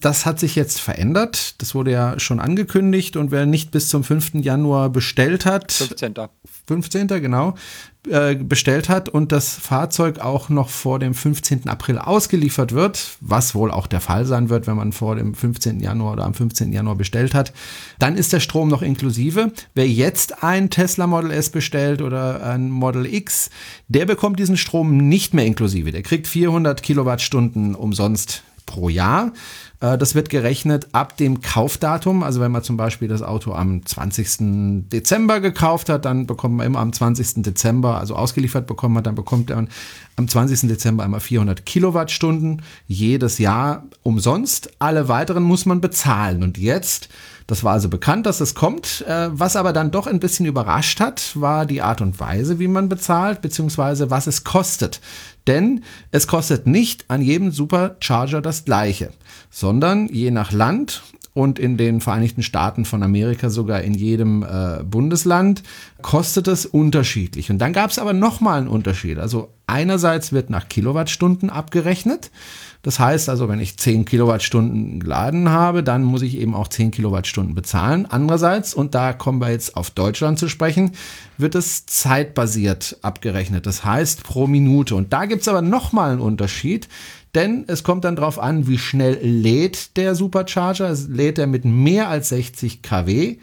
Das 0.00 0.26
hat 0.26 0.38
sich 0.38 0.54
jetzt 0.54 0.80
verändert. 0.80 1.60
Das 1.60 1.74
wurde 1.74 1.90
ja 1.90 2.18
schon 2.18 2.40
angekündigt 2.40 3.16
und 3.16 3.30
wer 3.30 3.46
nicht 3.46 3.70
bis 3.70 3.88
zum 3.88 4.04
5. 4.04 4.34
Januar 4.34 4.90
bestellt 4.90 5.46
hat. 5.46 5.72
15. 5.72 6.14
15. 6.66 7.08
genau. 7.08 7.54
Äh, 8.08 8.34
bestellt 8.34 8.88
hat 8.88 9.10
und 9.10 9.30
das 9.30 9.56
Fahrzeug 9.56 10.20
auch 10.20 10.48
noch 10.48 10.70
vor 10.70 10.98
dem 10.98 11.12
15. 11.12 11.68
April 11.68 11.98
ausgeliefert 11.98 12.72
wird, 12.72 13.18
was 13.20 13.54
wohl 13.54 13.70
auch 13.70 13.86
der 13.86 14.00
Fall 14.00 14.24
sein 14.24 14.48
wird, 14.48 14.66
wenn 14.66 14.76
man 14.76 14.92
vor 14.92 15.16
dem 15.16 15.34
15. 15.34 15.80
Januar 15.80 16.14
oder 16.14 16.24
am 16.24 16.32
15. 16.32 16.72
Januar 16.72 16.94
bestellt 16.94 17.34
hat, 17.34 17.52
dann 17.98 18.16
ist 18.16 18.32
der 18.32 18.40
Strom 18.40 18.70
noch 18.70 18.80
inklusive. 18.80 19.52
Wer 19.74 19.86
jetzt 19.86 20.42
ein 20.42 20.70
Tesla 20.70 21.06
Model 21.06 21.30
S 21.30 21.50
bestellt 21.50 22.00
oder 22.00 22.42
ein 22.42 22.70
Model 22.70 23.04
X, 23.04 23.50
der 23.88 24.06
bekommt 24.06 24.38
diesen 24.38 24.56
Strom 24.56 24.96
nicht 24.96 25.34
mehr 25.34 25.44
inklusive. 25.44 25.92
Der 25.92 26.02
kriegt 26.02 26.26
400 26.26 26.82
Kilowattstunden 26.82 27.74
umsonst 27.74 28.44
pro 28.64 28.88
Jahr. 28.88 29.32
Äh, 29.80 29.98
das 29.98 30.14
wird 30.14 30.30
gerechnet 30.30 30.88
ab 30.92 31.16
dem 31.16 31.40
Kaufdatum. 31.40 32.22
Also 32.22 32.40
wenn 32.40 32.52
man 32.52 32.62
zum 32.62 32.76
Beispiel 32.76 33.08
das 33.08 33.22
Auto 33.22 33.52
am 33.52 33.84
20. 33.84 34.88
Dezember 34.90 35.40
gekauft 35.40 35.88
hat, 35.88 36.04
dann 36.04 36.26
bekommt 36.26 36.56
man 36.56 36.66
immer 36.66 36.78
am 36.78 36.92
20. 36.92 37.42
Dezember, 37.42 37.98
also 37.98 38.14
ausgeliefert 38.14 38.66
bekommen 38.66 38.96
hat, 38.98 39.06
dann 39.06 39.14
bekommt 39.14 39.50
er 39.50 39.66
am 40.16 40.28
20. 40.28 40.68
Dezember 40.68 41.04
einmal 41.04 41.20
400 41.20 41.64
Kilowattstunden 41.64 42.62
jedes 42.86 43.38
Jahr 43.38 43.84
umsonst. 44.02 44.70
Alle 44.78 45.08
weiteren 45.08 45.42
muss 45.42 45.66
man 45.66 45.80
bezahlen. 45.80 46.42
Und 46.42 46.58
jetzt 46.58 47.08
das 47.50 47.64
war 47.64 47.72
also 47.72 47.88
bekannt, 47.88 48.26
dass 48.26 48.40
es 48.40 48.54
kommt. 48.54 49.04
Äh, 49.08 49.28
was 49.32 49.56
aber 49.56 49.72
dann 49.72 49.90
doch 49.90 50.06
ein 50.06 50.20
bisschen 50.20 50.46
überrascht 50.46 51.00
hat, 51.00 51.32
war 51.34 51.66
die 51.66 51.82
Art 51.82 52.00
und 52.00 52.20
Weise, 52.20 52.60
wie 52.60 52.68
man 52.68 52.88
bezahlt, 52.88 53.42
beziehungsweise 53.42 54.08
was 54.08 54.28
es 54.28 54.44
kostet. 54.44 55.00
Denn 55.48 55.82
es 56.12 56.28
kostet 56.28 56.68
nicht 56.68 57.06
an 57.08 57.22
jedem 57.22 57.50
Supercharger 57.50 58.40
das 58.40 58.64
gleiche, 58.64 59.10
sondern 59.50 60.08
je 60.08 60.30
nach 60.30 60.52
Land 60.52 61.02
und 61.32 61.58
in 61.58 61.76
den 61.76 62.00
Vereinigten 62.00 62.42
Staaten 62.42 62.84
von 62.84 63.02
Amerika 63.02 63.50
sogar 63.50 63.82
in 63.82 63.94
jedem 63.94 64.42
äh, 64.42 64.82
Bundesland 64.82 65.62
kostet 66.02 66.48
es 66.48 66.66
unterschiedlich. 66.66 67.50
Und 67.50 67.58
dann 67.58 67.72
gab 67.72 67.90
es 67.90 67.98
aber 67.98 68.12
nochmal 68.12 68.58
einen 68.58 68.68
Unterschied. 68.68 69.18
Also 69.18 69.48
einerseits 69.66 70.32
wird 70.32 70.50
nach 70.50 70.68
Kilowattstunden 70.68 71.48
abgerechnet. 71.48 72.30
Das 72.82 72.98
heißt 72.98 73.28
also, 73.28 73.48
wenn 73.48 73.60
ich 73.60 73.76
10 73.76 74.06
Kilowattstunden 74.06 75.00
geladen 75.00 75.50
habe, 75.50 75.82
dann 75.82 76.02
muss 76.02 76.22
ich 76.22 76.38
eben 76.38 76.54
auch 76.54 76.66
10 76.66 76.90
Kilowattstunden 76.90 77.54
bezahlen. 77.54 78.06
Andererseits, 78.08 78.72
und 78.72 78.94
da 78.94 79.12
kommen 79.12 79.38
wir 79.40 79.50
jetzt 79.50 79.76
auf 79.76 79.90
Deutschland 79.90 80.38
zu 80.38 80.48
sprechen, 80.48 80.92
wird 81.36 81.54
es 81.54 81.84
zeitbasiert 81.84 82.96
abgerechnet. 83.02 83.66
Das 83.66 83.84
heißt 83.84 84.24
pro 84.24 84.46
Minute. 84.46 84.94
Und 84.94 85.12
da 85.12 85.26
gibt 85.26 85.42
es 85.42 85.48
aber 85.48 85.60
nochmal 85.60 86.12
einen 86.12 86.20
Unterschied. 86.20 86.88
Denn 87.34 87.64
es 87.68 87.84
kommt 87.84 88.04
dann 88.04 88.16
darauf 88.16 88.38
an, 88.38 88.66
wie 88.66 88.78
schnell 88.78 89.18
lädt 89.22 89.96
der 89.96 90.14
Supercharger. 90.14 90.96
Lädt 91.08 91.38
er 91.38 91.46
mit 91.46 91.64
mehr 91.64 92.08
als 92.08 92.30
60 92.30 92.82
kW, 92.82 93.36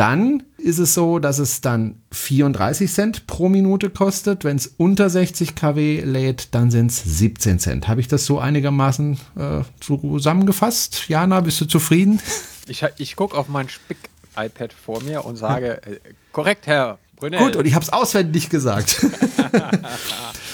dann 0.00 0.44
ist 0.56 0.78
es 0.78 0.94
so, 0.94 1.18
dass 1.18 1.38
es 1.38 1.60
dann 1.60 2.00
34 2.12 2.90
Cent 2.90 3.26
pro 3.26 3.50
Minute 3.50 3.90
kostet. 3.90 4.44
Wenn 4.44 4.56
es 4.56 4.66
unter 4.78 5.10
60 5.10 5.54
kW 5.54 6.00
lädt, 6.00 6.54
dann 6.54 6.70
sind 6.70 6.90
es 6.90 7.02
17 7.04 7.58
Cent. 7.58 7.86
Habe 7.86 8.00
ich 8.00 8.08
das 8.08 8.24
so 8.24 8.38
einigermaßen 8.38 9.18
äh, 9.36 9.60
zusammengefasst? 9.80 11.08
Jana, 11.08 11.40
bist 11.40 11.60
du 11.60 11.66
zufrieden? 11.66 12.18
Ich, 12.66 12.82
ich 12.96 13.14
gucke 13.14 13.36
auf 13.36 13.48
mein 13.48 13.68
Spick-iPad 13.68 14.72
vor 14.72 15.02
mir 15.02 15.24
und 15.26 15.36
sage, 15.36 15.82
äh, 15.82 16.00
korrekt, 16.32 16.66
Herr 16.66 16.98
Brunel. 17.16 17.38
Gut, 17.38 17.56
und 17.56 17.66
ich 17.66 17.74
habe 17.74 17.84
es 17.84 17.92
auswendig 17.92 18.48
gesagt. 18.48 19.04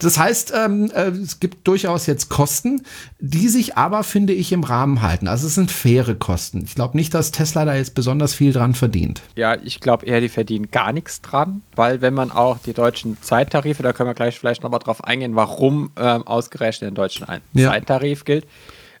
Das 0.00 0.18
heißt, 0.18 0.52
ähm, 0.56 0.90
äh, 0.94 1.08
es 1.08 1.40
gibt 1.40 1.66
durchaus 1.68 2.06
jetzt 2.06 2.28
Kosten, 2.28 2.82
die 3.18 3.48
sich 3.48 3.76
aber, 3.76 4.02
finde 4.02 4.32
ich, 4.32 4.52
im 4.52 4.64
Rahmen 4.64 5.02
halten. 5.02 5.28
Also 5.28 5.46
es 5.46 5.54
sind 5.54 5.70
faire 5.70 6.14
Kosten. 6.14 6.64
Ich 6.64 6.74
glaube 6.74 6.96
nicht, 6.96 7.14
dass 7.14 7.30
Tesla 7.30 7.64
da 7.64 7.74
jetzt 7.74 7.94
besonders 7.94 8.34
viel 8.34 8.52
dran 8.52 8.74
verdient. 8.74 9.22
Ja, 9.36 9.56
ich 9.62 9.80
glaube 9.80 10.06
eher, 10.06 10.20
die 10.20 10.28
verdienen 10.28 10.70
gar 10.70 10.92
nichts 10.92 11.20
dran, 11.20 11.62
weil 11.76 12.00
wenn 12.00 12.14
man 12.14 12.30
auch 12.30 12.58
die 12.58 12.72
deutschen 12.72 13.20
Zeittarife, 13.20 13.82
da 13.82 13.92
können 13.92 14.08
wir 14.08 14.14
gleich 14.14 14.38
vielleicht 14.38 14.62
nochmal 14.62 14.80
drauf 14.80 15.04
eingehen, 15.04 15.36
warum 15.36 15.90
ähm, 15.96 16.26
ausgerechnet 16.26 16.88
in 16.88 16.94
Deutschland 16.94 17.30
ein 17.30 17.40
ja. 17.52 17.70
Zeittarif 17.70 18.24
gilt. 18.24 18.46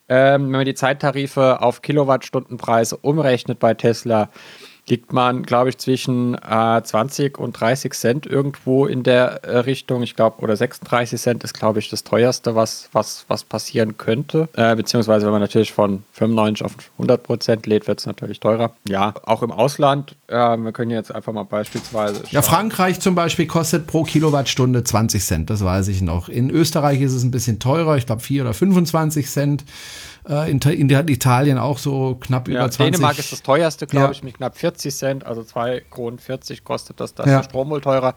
Ähm, 0.08 0.46
wenn 0.46 0.50
man 0.50 0.64
die 0.64 0.74
Zeittarife 0.74 1.62
auf 1.62 1.82
Kilowattstundenpreise 1.82 2.96
umrechnet 2.96 3.60
bei 3.60 3.74
Tesla, 3.74 4.28
liegt 4.88 5.12
man, 5.12 5.42
glaube 5.42 5.70
ich, 5.70 5.78
zwischen 5.78 6.34
äh, 6.34 6.82
20 6.82 7.38
und 7.38 7.52
30 7.52 7.92
Cent 7.92 8.26
irgendwo 8.26 8.86
in 8.86 9.02
der 9.02 9.44
äh, 9.44 9.58
Richtung. 9.58 10.02
Ich 10.02 10.16
glaube, 10.16 10.40
oder 10.42 10.56
36 10.56 11.20
Cent 11.20 11.44
ist, 11.44 11.54
glaube 11.54 11.78
ich, 11.78 11.88
das 11.88 12.04
teuerste, 12.04 12.54
was, 12.54 12.88
was, 12.92 13.24
was 13.28 13.44
passieren 13.44 13.96
könnte. 13.98 14.48
Äh, 14.54 14.76
beziehungsweise, 14.76 15.26
wenn 15.26 15.32
man 15.32 15.40
natürlich 15.40 15.72
von 15.72 16.02
95 16.12 16.64
auf 16.64 16.72
100 16.94 17.22
Prozent 17.22 17.66
lädt, 17.66 17.86
wird 17.86 18.00
es 18.00 18.06
natürlich 18.06 18.40
teurer. 18.40 18.74
Ja, 18.88 19.14
auch 19.24 19.42
im 19.42 19.52
Ausland. 19.52 20.16
Äh, 20.26 20.34
wir 20.34 20.72
können 20.72 20.90
jetzt 20.90 21.14
einfach 21.14 21.32
mal 21.32 21.44
beispielsweise. 21.44 22.16
Schauen. 22.16 22.28
Ja, 22.30 22.42
Frankreich 22.42 23.00
zum 23.00 23.14
Beispiel 23.14 23.46
kostet 23.46 23.86
pro 23.86 24.02
Kilowattstunde 24.02 24.84
20 24.84 25.24
Cent, 25.24 25.50
das 25.50 25.64
weiß 25.64 25.88
ich 25.88 26.02
noch. 26.02 26.28
In 26.28 26.50
Österreich 26.50 27.00
ist 27.00 27.12
es 27.12 27.22
ein 27.22 27.30
bisschen 27.30 27.58
teurer, 27.58 27.96
ich 27.96 28.06
glaube 28.06 28.22
4 28.22 28.42
oder 28.42 28.54
25 28.54 29.28
Cent. 29.28 29.64
Äh, 30.30 30.48
in, 30.48 30.60
in 30.60 30.88
Italien 31.08 31.58
auch 31.58 31.78
so 31.78 32.14
knapp 32.20 32.46
ja, 32.46 32.60
über 32.60 32.70
20. 32.70 32.92
Dänemark 32.92 33.18
ist 33.18 33.32
das 33.32 33.42
teuerste, 33.42 33.86
glaube 33.88 34.06
ja. 34.06 34.10
ich, 34.12 34.22
mit 34.22 34.36
knapp 34.36 34.56
40 34.56 34.94
Cent, 34.94 35.26
also 35.26 35.42
2 35.42 35.82
Kronen 35.90 36.20
40 36.20 36.62
kostet 36.62 37.00
das. 37.00 37.14
Das 37.14 37.26
ja. 37.26 37.40
ist 37.40 37.46
Strom 37.46 37.68
wohl 37.70 37.80
teurer. 37.80 38.14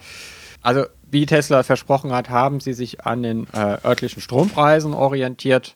Also, 0.62 0.86
wie 1.10 1.26
Tesla 1.26 1.64
versprochen 1.64 2.14
hat, 2.14 2.30
haben 2.30 2.60
sie 2.60 2.74
sich 2.74 3.04
an 3.06 3.24
den 3.24 3.48
äh, 3.54 3.78
örtlichen 3.84 4.22
Strompreisen 4.22 4.94
orientiert. 4.94 5.76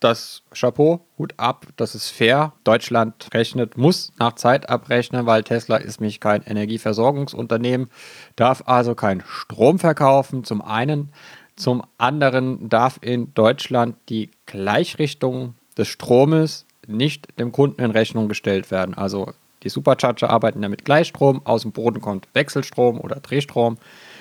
Das 0.00 0.42
Chapeau, 0.52 1.06
Hut 1.18 1.34
ab, 1.36 1.66
das 1.76 1.94
ist 1.94 2.08
fair. 2.08 2.52
Deutschland 2.64 3.28
rechnet, 3.32 3.76
muss 3.76 4.12
nach 4.18 4.34
Zeit 4.34 4.68
abrechnen, 4.70 5.26
weil 5.26 5.44
Tesla 5.44 5.76
ist 5.76 6.00
nämlich 6.00 6.18
kein 6.18 6.42
Energieversorgungsunternehmen, 6.42 7.88
darf 8.36 8.62
also 8.66 8.94
keinen 8.94 9.22
Strom 9.26 9.78
verkaufen. 9.78 10.44
Zum 10.44 10.62
einen. 10.62 11.12
Zum 11.56 11.84
anderen 11.98 12.68
darf 12.68 12.98
in 13.00 13.32
Deutschland 13.34 13.94
die 14.08 14.32
Gleichrichtung 14.44 15.54
des 15.76 15.88
Stromes 15.88 16.66
nicht 16.86 17.38
dem 17.38 17.52
Kunden 17.52 17.82
in 17.82 17.90
Rechnung 17.90 18.28
gestellt 18.28 18.70
werden. 18.70 18.94
Also 18.94 19.32
die 19.62 19.70
Supercharger 19.70 20.28
arbeiten 20.28 20.62
ja 20.62 20.68
mit 20.68 20.84
Gleichstrom, 20.84 21.40
aus 21.44 21.62
dem 21.62 21.72
Boden 21.72 22.00
kommt 22.00 22.28
Wechselstrom 22.34 23.00
oder 23.00 23.16
Drehstrom 23.16 23.78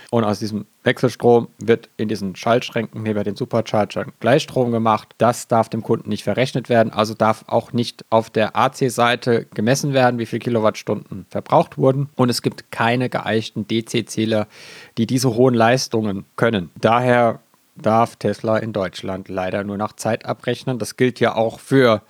und 0.10 0.24
aus 0.24 0.39
diesem 0.39 0.65
Wechselstrom 0.83 1.48
wird 1.57 1.89
in 1.98 2.07
diesen 2.07 2.36
Schaltschränken 2.36 3.03
bei 3.03 3.24
den 3.24 3.36
Superchargern 3.36 4.13
Gleichstrom 4.19 4.72
gemacht. 4.72 5.10
Das 5.17 5.48
darf 5.48 5.69
dem 5.69 5.81
Kunden 5.81 6.07
nicht 6.10 6.24
verrechnet 6.24 6.69
werden, 6.69 6.93
also 6.93 7.13
darf 7.15 7.43
auch 7.48 7.74
nicht 7.74 8.05
auf 8.12 8.29
der 8.29 8.55
AC-Seite 8.55 9.48
gemessen 9.55 9.93
werden, 9.93 10.19
wie 10.19 10.27
viele 10.27 10.41
Kilowattstunden 10.41 11.25
verbraucht 11.29 11.79
wurden. 11.79 12.10
Und 12.15 12.29
es 12.29 12.41
gibt 12.43 12.72
keine 12.72 13.10
geeichten 13.10 13.67
DC-Zähler, 13.67 14.48
die 15.00 15.07
diese 15.07 15.33
hohen 15.33 15.55
Leistungen 15.55 16.25
können. 16.36 16.69
Daher 16.79 17.39
darf 17.75 18.15
Tesla 18.15 18.58
in 18.58 18.74
Deutschland 18.74 19.30
leider 19.30 19.63
nur 19.63 19.77
nach 19.77 19.94
Zeit 19.94 20.25
abrechnen. 20.25 20.80
Das 20.80 20.98
gilt 20.98 21.20
ja 21.20 21.36
auch 21.36 21.60
für 21.60 22.01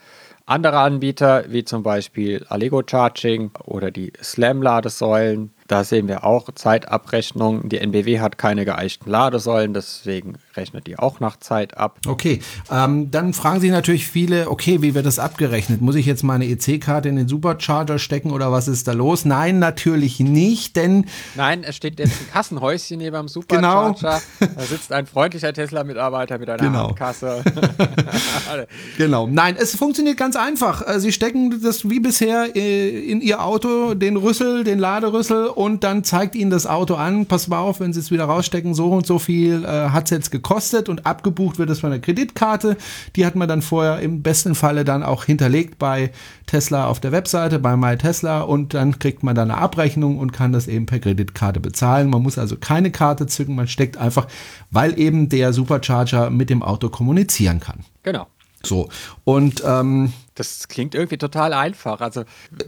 andere 0.45 0.79
Anbieter, 0.79 1.45
wie 1.47 1.63
zum 1.63 1.83
Beispiel 1.83 2.45
Allego 2.49 2.83
Charging 2.85 3.51
oder 3.63 3.91
die 3.91 4.11
Slam-Ladesäulen 4.21 5.53
da 5.67 5.83
sehen 5.83 6.07
wir 6.07 6.23
auch 6.23 6.49
Zeitabrechnung. 6.53 7.69
Die 7.69 7.77
NBW 7.77 8.19
hat 8.19 8.37
keine 8.37 8.65
geeichten 8.65 9.09
Ladesäulen, 9.09 9.73
deswegen 9.73 10.35
rechnet 10.55 10.87
die 10.87 10.99
auch 10.99 11.19
nach 11.19 11.37
Zeit 11.37 11.77
ab. 11.77 11.99
Okay, 12.07 12.41
ähm, 12.71 13.11
dann 13.11 13.33
fragen 13.33 13.59
sich 13.59 13.71
natürlich 13.71 14.07
viele, 14.07 14.49
okay, 14.49 14.81
wie 14.81 14.93
wird 14.93 15.05
das 15.05 15.19
abgerechnet? 15.19 15.81
Muss 15.81 15.95
ich 15.95 16.05
jetzt 16.05 16.23
meine 16.23 16.45
EC-Karte 16.45 17.09
in 17.09 17.15
den 17.15 17.27
Supercharger 17.27 17.99
stecken 17.99 18.31
oder 18.31 18.51
was 18.51 18.67
ist 18.67 18.87
da 18.87 18.91
los? 18.91 19.25
Nein, 19.25 19.59
natürlich 19.59 20.19
nicht, 20.19 20.75
denn... 20.75 21.05
Nein, 21.35 21.63
es 21.63 21.75
steht 21.75 21.99
jetzt 21.99 22.21
ein 22.21 22.31
Kassenhäuschen 22.31 22.97
neben 22.97 23.15
dem 23.15 23.27
Supercharger. 23.27 24.21
Genau. 24.39 24.53
Da 24.55 24.61
sitzt 24.61 24.91
ein 24.91 25.05
freundlicher 25.05 25.53
Tesla-Mitarbeiter 25.53 26.37
mit 26.37 26.49
einer 26.49 26.63
genau. 26.63 26.87
Handkasse. 26.89 27.43
genau. 28.97 29.27
Nein, 29.27 29.55
es 29.57 29.75
funktioniert 29.75 30.17
ganz 30.17 30.35
einfach. 30.35 30.87
Äh, 30.87 30.99
Sie 30.99 31.11
stecken 31.11 31.61
das 31.61 31.89
wie 31.89 31.99
bisher 31.99 32.55
äh, 32.55 33.11
in 33.11 33.21
Ihr 33.21 33.43
Auto, 33.43 33.93
den 33.93 34.17
Rüssel, 34.17 34.63
den 34.63 34.79
Laderüssel 34.79 35.52
und 35.55 35.83
dann 35.83 36.03
zeigt 36.03 36.35
Ihnen 36.35 36.51
das 36.51 36.67
Auto 36.67 36.95
an, 36.95 37.25
pass 37.25 37.47
mal 37.47 37.59
auf, 37.59 37.79
wenn 37.79 37.93
Sie 37.93 37.99
es 37.99 38.11
wieder 38.11 38.25
rausstecken, 38.25 38.73
so 38.73 38.89
und 38.91 39.05
so 39.05 39.19
viel 39.19 39.63
äh, 39.63 39.89
hat 39.89 40.05
es 40.05 40.09
jetzt 40.11 40.31
gekostet 40.31 40.89
und 40.89 41.05
abgebucht 41.05 41.59
wird 41.59 41.69
es 41.69 41.79
von 41.79 41.91
der 41.91 41.99
Kreditkarte. 41.99 42.77
Die 43.15 43.25
hat 43.25 43.35
man 43.35 43.47
dann 43.47 43.61
vorher 43.61 43.99
im 43.99 44.21
besten 44.21 44.55
Falle 44.55 44.83
dann 44.83 45.03
auch 45.03 45.25
hinterlegt 45.25 45.79
bei 45.79 46.11
Tesla 46.45 46.87
auf 46.87 46.99
der 46.99 47.11
Webseite, 47.11 47.59
bei 47.59 47.75
MyTesla 47.75 48.41
und 48.41 48.73
dann 48.73 48.99
kriegt 48.99 49.23
man 49.23 49.35
dann 49.35 49.51
eine 49.51 49.59
Abrechnung 49.59 50.19
und 50.19 50.33
kann 50.33 50.51
das 50.51 50.67
eben 50.67 50.85
per 50.85 50.99
Kreditkarte 50.99 51.59
bezahlen. 51.59 52.09
Man 52.09 52.21
muss 52.21 52.37
also 52.37 52.57
keine 52.57 52.91
Karte 52.91 53.27
zücken, 53.27 53.55
man 53.55 53.67
steckt 53.67 53.97
einfach, 53.97 54.27
weil 54.71 54.99
eben 54.99 55.29
der 55.29 55.53
Supercharger 55.53 56.29
mit 56.29 56.49
dem 56.49 56.63
Auto 56.63 56.89
kommunizieren 56.89 57.59
kann. 57.59 57.79
Genau. 58.03 58.27
So. 58.65 58.87
Und 59.25 59.61
ähm, 59.65 60.13
das 60.35 60.69
klingt 60.69 60.95
irgendwie 60.95 61.17
total 61.17 61.53
einfach. 61.53 61.99
Also, 61.99 62.23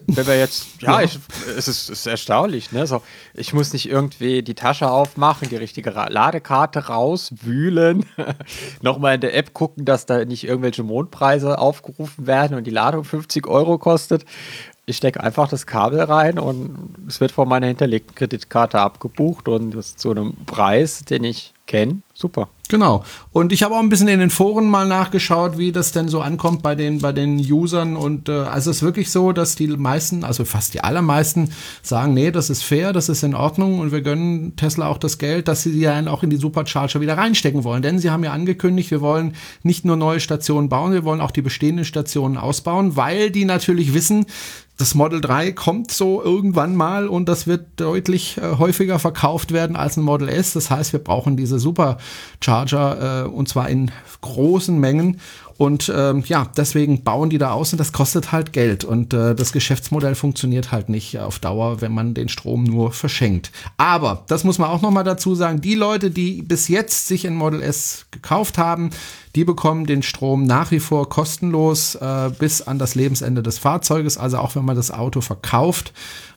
wenn 0.08 0.28
wir 0.28 0.38
jetzt, 0.38 0.82
ja, 0.82 1.02
ich, 1.02 1.18
es, 1.58 1.68
ist, 1.68 1.90
ist 1.90 2.06
erstaunlich, 2.06 2.74
ne? 2.74 2.86
So, 2.86 3.02
ich 3.34 3.54
muss 3.54 3.72
nicht 3.72 3.90
irgendwie 3.90 4.44
die 4.44 4.56
Tasche 4.56 4.90
aufmachen, 4.90 5.50
die 5.50 5.56
richtige 5.56 5.90
Ladekarte 5.92 6.88
rauswühlen, 6.88 8.06
nochmal 8.82 9.16
in 9.16 9.22
der 9.22 9.36
App 9.36 9.54
gucken, 9.54 9.86
dass 9.86 10.06
da 10.06 10.25
nicht 10.25 10.44
irgendwelche 10.44 10.84
Mondpreise 10.84 11.58
aufgerufen 11.58 12.28
werden 12.28 12.58
und 12.58 12.66
die 12.66 12.72
Ladung 12.72 13.06
50 13.06 13.48
Euro 13.48 13.78
kostet. 13.78 14.25
Ich 14.86 14.98
stecke 14.98 15.24
einfach 15.24 15.48
das 15.48 15.66
Kabel 15.66 16.02
rein 16.02 16.38
und 16.38 17.08
es 17.08 17.20
wird 17.20 17.32
von 17.32 17.48
meiner 17.48 17.68
hinterlegten 17.68 18.14
Kreditkarte 18.14 18.80
abgebucht 18.80 19.48
und 19.48 19.72
das 19.72 19.96
zu 19.96 20.12
einem 20.12 20.36
Preis, 20.46 21.06
den 21.06 21.24
ich 21.24 21.54
kenne. 21.66 22.02
Super. 22.17 22.48
Genau. 22.69 23.03
Und 23.34 23.51
ich 23.51 23.62
habe 23.62 23.75
auch 23.75 23.79
ein 23.79 23.89
bisschen 23.89 24.07
in 24.07 24.19
den 24.19 24.29
Foren 24.29 24.69
mal 24.69 24.88
nachgeschaut, 24.88 25.57
wie 25.57 25.74
das 25.74 25.91
denn 25.91 26.07
so 26.07 26.22
ankommt 26.22 26.63
bei 26.63 26.74
den, 26.74 27.00
bei 27.00 27.12
den 27.12 27.38
Usern. 27.39 27.98
Und 27.98 28.29
äh, 28.29 28.31
also 28.31 28.72
es 28.72 28.77
ist 28.77 28.84
wirklich 28.84 29.12
so, 29.12 29.34
dass 29.34 29.55
die 29.55 29.67
meisten, 29.67 30.24
also 30.24 30.45
fast 30.45 30.74
die 30.74 30.81
allermeisten, 30.81 31.51
sagen, 31.84 32.13
nee, 32.13 32.31
das 32.31 32.50
ist 32.50 32.63
fair, 32.63 32.93
das 32.93 33.10
ist 33.10 33.22
in 33.24 33.36
Ordnung 33.36 33.79
und 33.79 33.91
wir 33.91 34.01
gönnen 34.01 34.55
Tesla 34.55 34.88
auch 34.88 34.98
das 34.98 35.17
Geld, 35.17 35.50
dass 35.50 35.63
sie 35.63 35.77
ja 35.77 35.93
dann 35.93 36.07
auch 36.07 36.24
in 36.24 36.29
die 36.29 36.38
Supercharger 36.38 37.01
wieder 37.01 37.17
reinstecken 37.17 37.65
wollen. 37.65 37.81
Denn 37.81 38.00
sie 38.00 38.10
haben 38.10 38.24
ja 38.24 38.31
angekündigt, 38.31 38.91
wir 38.91 39.01
wollen 39.01 39.36
nicht 39.62 39.84
nur 39.84 39.98
neue 39.98 40.22
Stationen 40.22 40.69
bauen, 40.69 40.93
wir 40.93 41.03
wollen 41.03 41.22
auch 41.22 41.31
die 41.31 41.41
bestehenden 41.41 41.84
Stationen 41.84 42.38
ausbauen, 42.38 42.95
weil 42.95 43.29
die 43.29 43.43
natürlich 43.43 43.93
wissen, 43.93 44.25
das 44.77 44.94
Model 44.94 45.22
3 45.22 45.53
kommt 45.53 45.91
so 45.91 46.22
irgendwann 46.22 46.75
mal 46.75 47.08
und 47.08 47.29
das 47.29 47.48
wird 47.48 47.65
deutlich 47.77 48.38
äh, 48.38 48.58
häufiger 48.58 49.00
verkauft 49.00 49.53
werden 49.53 49.75
als 49.75 49.96
ein 49.96 50.03
Model 50.03 50.27
S. 50.27 50.53
Das 50.53 50.70
heißt, 50.70 50.91
wir 50.91 51.00
brauchen 51.00 51.38
diese 51.38 51.60
Supercharger 51.60 53.25
äh, 53.25 53.27
und 53.27 53.48
zwar 53.48 53.70
in 53.70 53.91
großen 54.22 54.77
Mengen 54.77 55.22
und 55.58 55.92
ähm, 55.96 56.24
ja, 56.28 56.48
deswegen 56.58 57.04
bauen 57.04 57.30
die 57.30 57.38
da 57.38 57.52
aus 57.52 57.72
und 57.72 57.80
das 57.80 57.94
kostet 57.94 58.34
halt 58.34 58.52
Geld. 58.52 58.84
Und 58.84 59.14
äh, 59.14 59.34
das 59.34 59.54
Geschäftsmodell 59.54 60.16
funktioniert 60.16 60.72
halt 60.74 60.90
nicht 60.90 61.18
auf 61.20 61.40
Dauer, 61.40 61.80
wenn 61.80 61.94
man 61.94 62.14
den 62.14 62.28
Strom 62.28 62.64
nur 62.66 62.92
verschenkt. 62.92 63.52
Aber, 63.78 64.24
das 64.28 64.44
muss 64.44 64.60
man 64.60 64.70
auch 64.70 64.82
nochmal 64.82 65.06
dazu 65.06 65.34
sagen, 65.34 65.62
die 65.62 65.76
Leute, 65.76 66.12
die 66.12 66.42
bis 66.42 66.68
jetzt 66.68 67.08
sich 67.08 67.26
ein 67.26 67.36
Model 67.36 67.62
S 67.62 68.06
gekauft 68.12 68.58
haben, 68.58 68.90
die 69.36 69.46
bekommen 69.46 69.86
den 69.86 70.04
Strom 70.04 70.44
nach 70.44 70.72
wie 70.72 70.80
vor 70.80 71.08
kostenlos 71.08 71.96
äh, 71.96 72.32
bis 72.38 72.62
an 72.62 72.78
das 72.78 72.96
Lebensende 72.96 73.42
des 73.42 73.58
Fahrzeuges. 73.58 74.18
Also 74.18 74.40
auch 74.40 74.56
wenn 74.56 74.66
man 74.66 74.76
das 74.76 74.92
Auto 74.92 75.22
verkauft, 75.22 75.94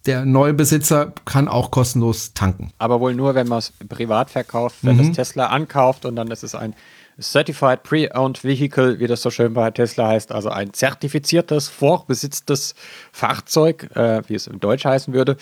der 0.07 0.25
Neubesitzer 0.25 1.13
kann 1.25 1.49
auch 1.49 1.73
kostenlos 1.73 2.35
tanken. 2.35 2.73
Aber 2.79 3.01
wohl 3.01 3.15
nur, 3.15 3.35
wenn 3.35 3.49
man 3.49 3.59
es 3.59 3.73
privat 3.89 4.31
verkauft, 4.31 4.77
wenn 4.83 4.97
mhm. 4.97 5.09
das 5.09 5.17
Tesla 5.17 5.47
ankauft 5.47 6.05
und 6.05 6.15
dann 6.15 6.29
ist 6.29 6.45
es 6.45 6.55
ein 6.55 6.75
Certified 7.21 7.83
Pre-Owned 7.83 8.45
Vehicle, 8.45 9.01
wie 9.01 9.07
das 9.07 9.23
so 9.23 9.31
schön 9.31 9.55
bei 9.55 9.71
Tesla 9.71 10.09
heißt, 10.09 10.33
also 10.33 10.51
ein 10.51 10.73
zertifiziertes, 10.73 11.69
vorbesitztes 11.69 12.75
Fahrzeug, 13.13 13.91
äh, 13.97 14.23
wie 14.29 14.35
es 14.35 14.47
im 14.47 14.61
Deutsch 14.61 14.85
heißen 14.85 15.13
würde, 15.13 15.37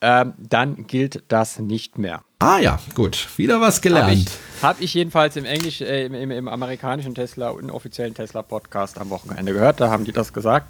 ähm, 0.00 0.32
dann 0.38 0.86
gilt 0.86 1.22
das 1.28 1.58
nicht 1.58 1.98
mehr. 1.98 2.22
Ah 2.38 2.58
ja, 2.58 2.78
gut, 2.94 3.28
wieder 3.36 3.60
was 3.60 3.82
gelernt. 3.82 4.08
Habe 4.08 4.14
ich, 4.14 4.62
hab 4.62 4.80
ich, 4.80 4.94
jedenfalls 4.94 5.36
im 5.36 5.44
Englisch, 5.44 5.82
äh, 5.82 6.06
im, 6.06 6.14
im, 6.14 6.30
im, 6.30 6.48
amerikanischen 6.48 7.14
Tesla, 7.14 7.50
und 7.50 7.70
offiziellen 7.70 8.14
Tesla 8.14 8.40
Podcast 8.40 8.98
am 8.98 9.10
Wochenende 9.10 9.52
gehört, 9.52 9.80
da 9.80 9.90
haben 9.90 10.04
die 10.04 10.12
das 10.12 10.32
gesagt. 10.32 10.68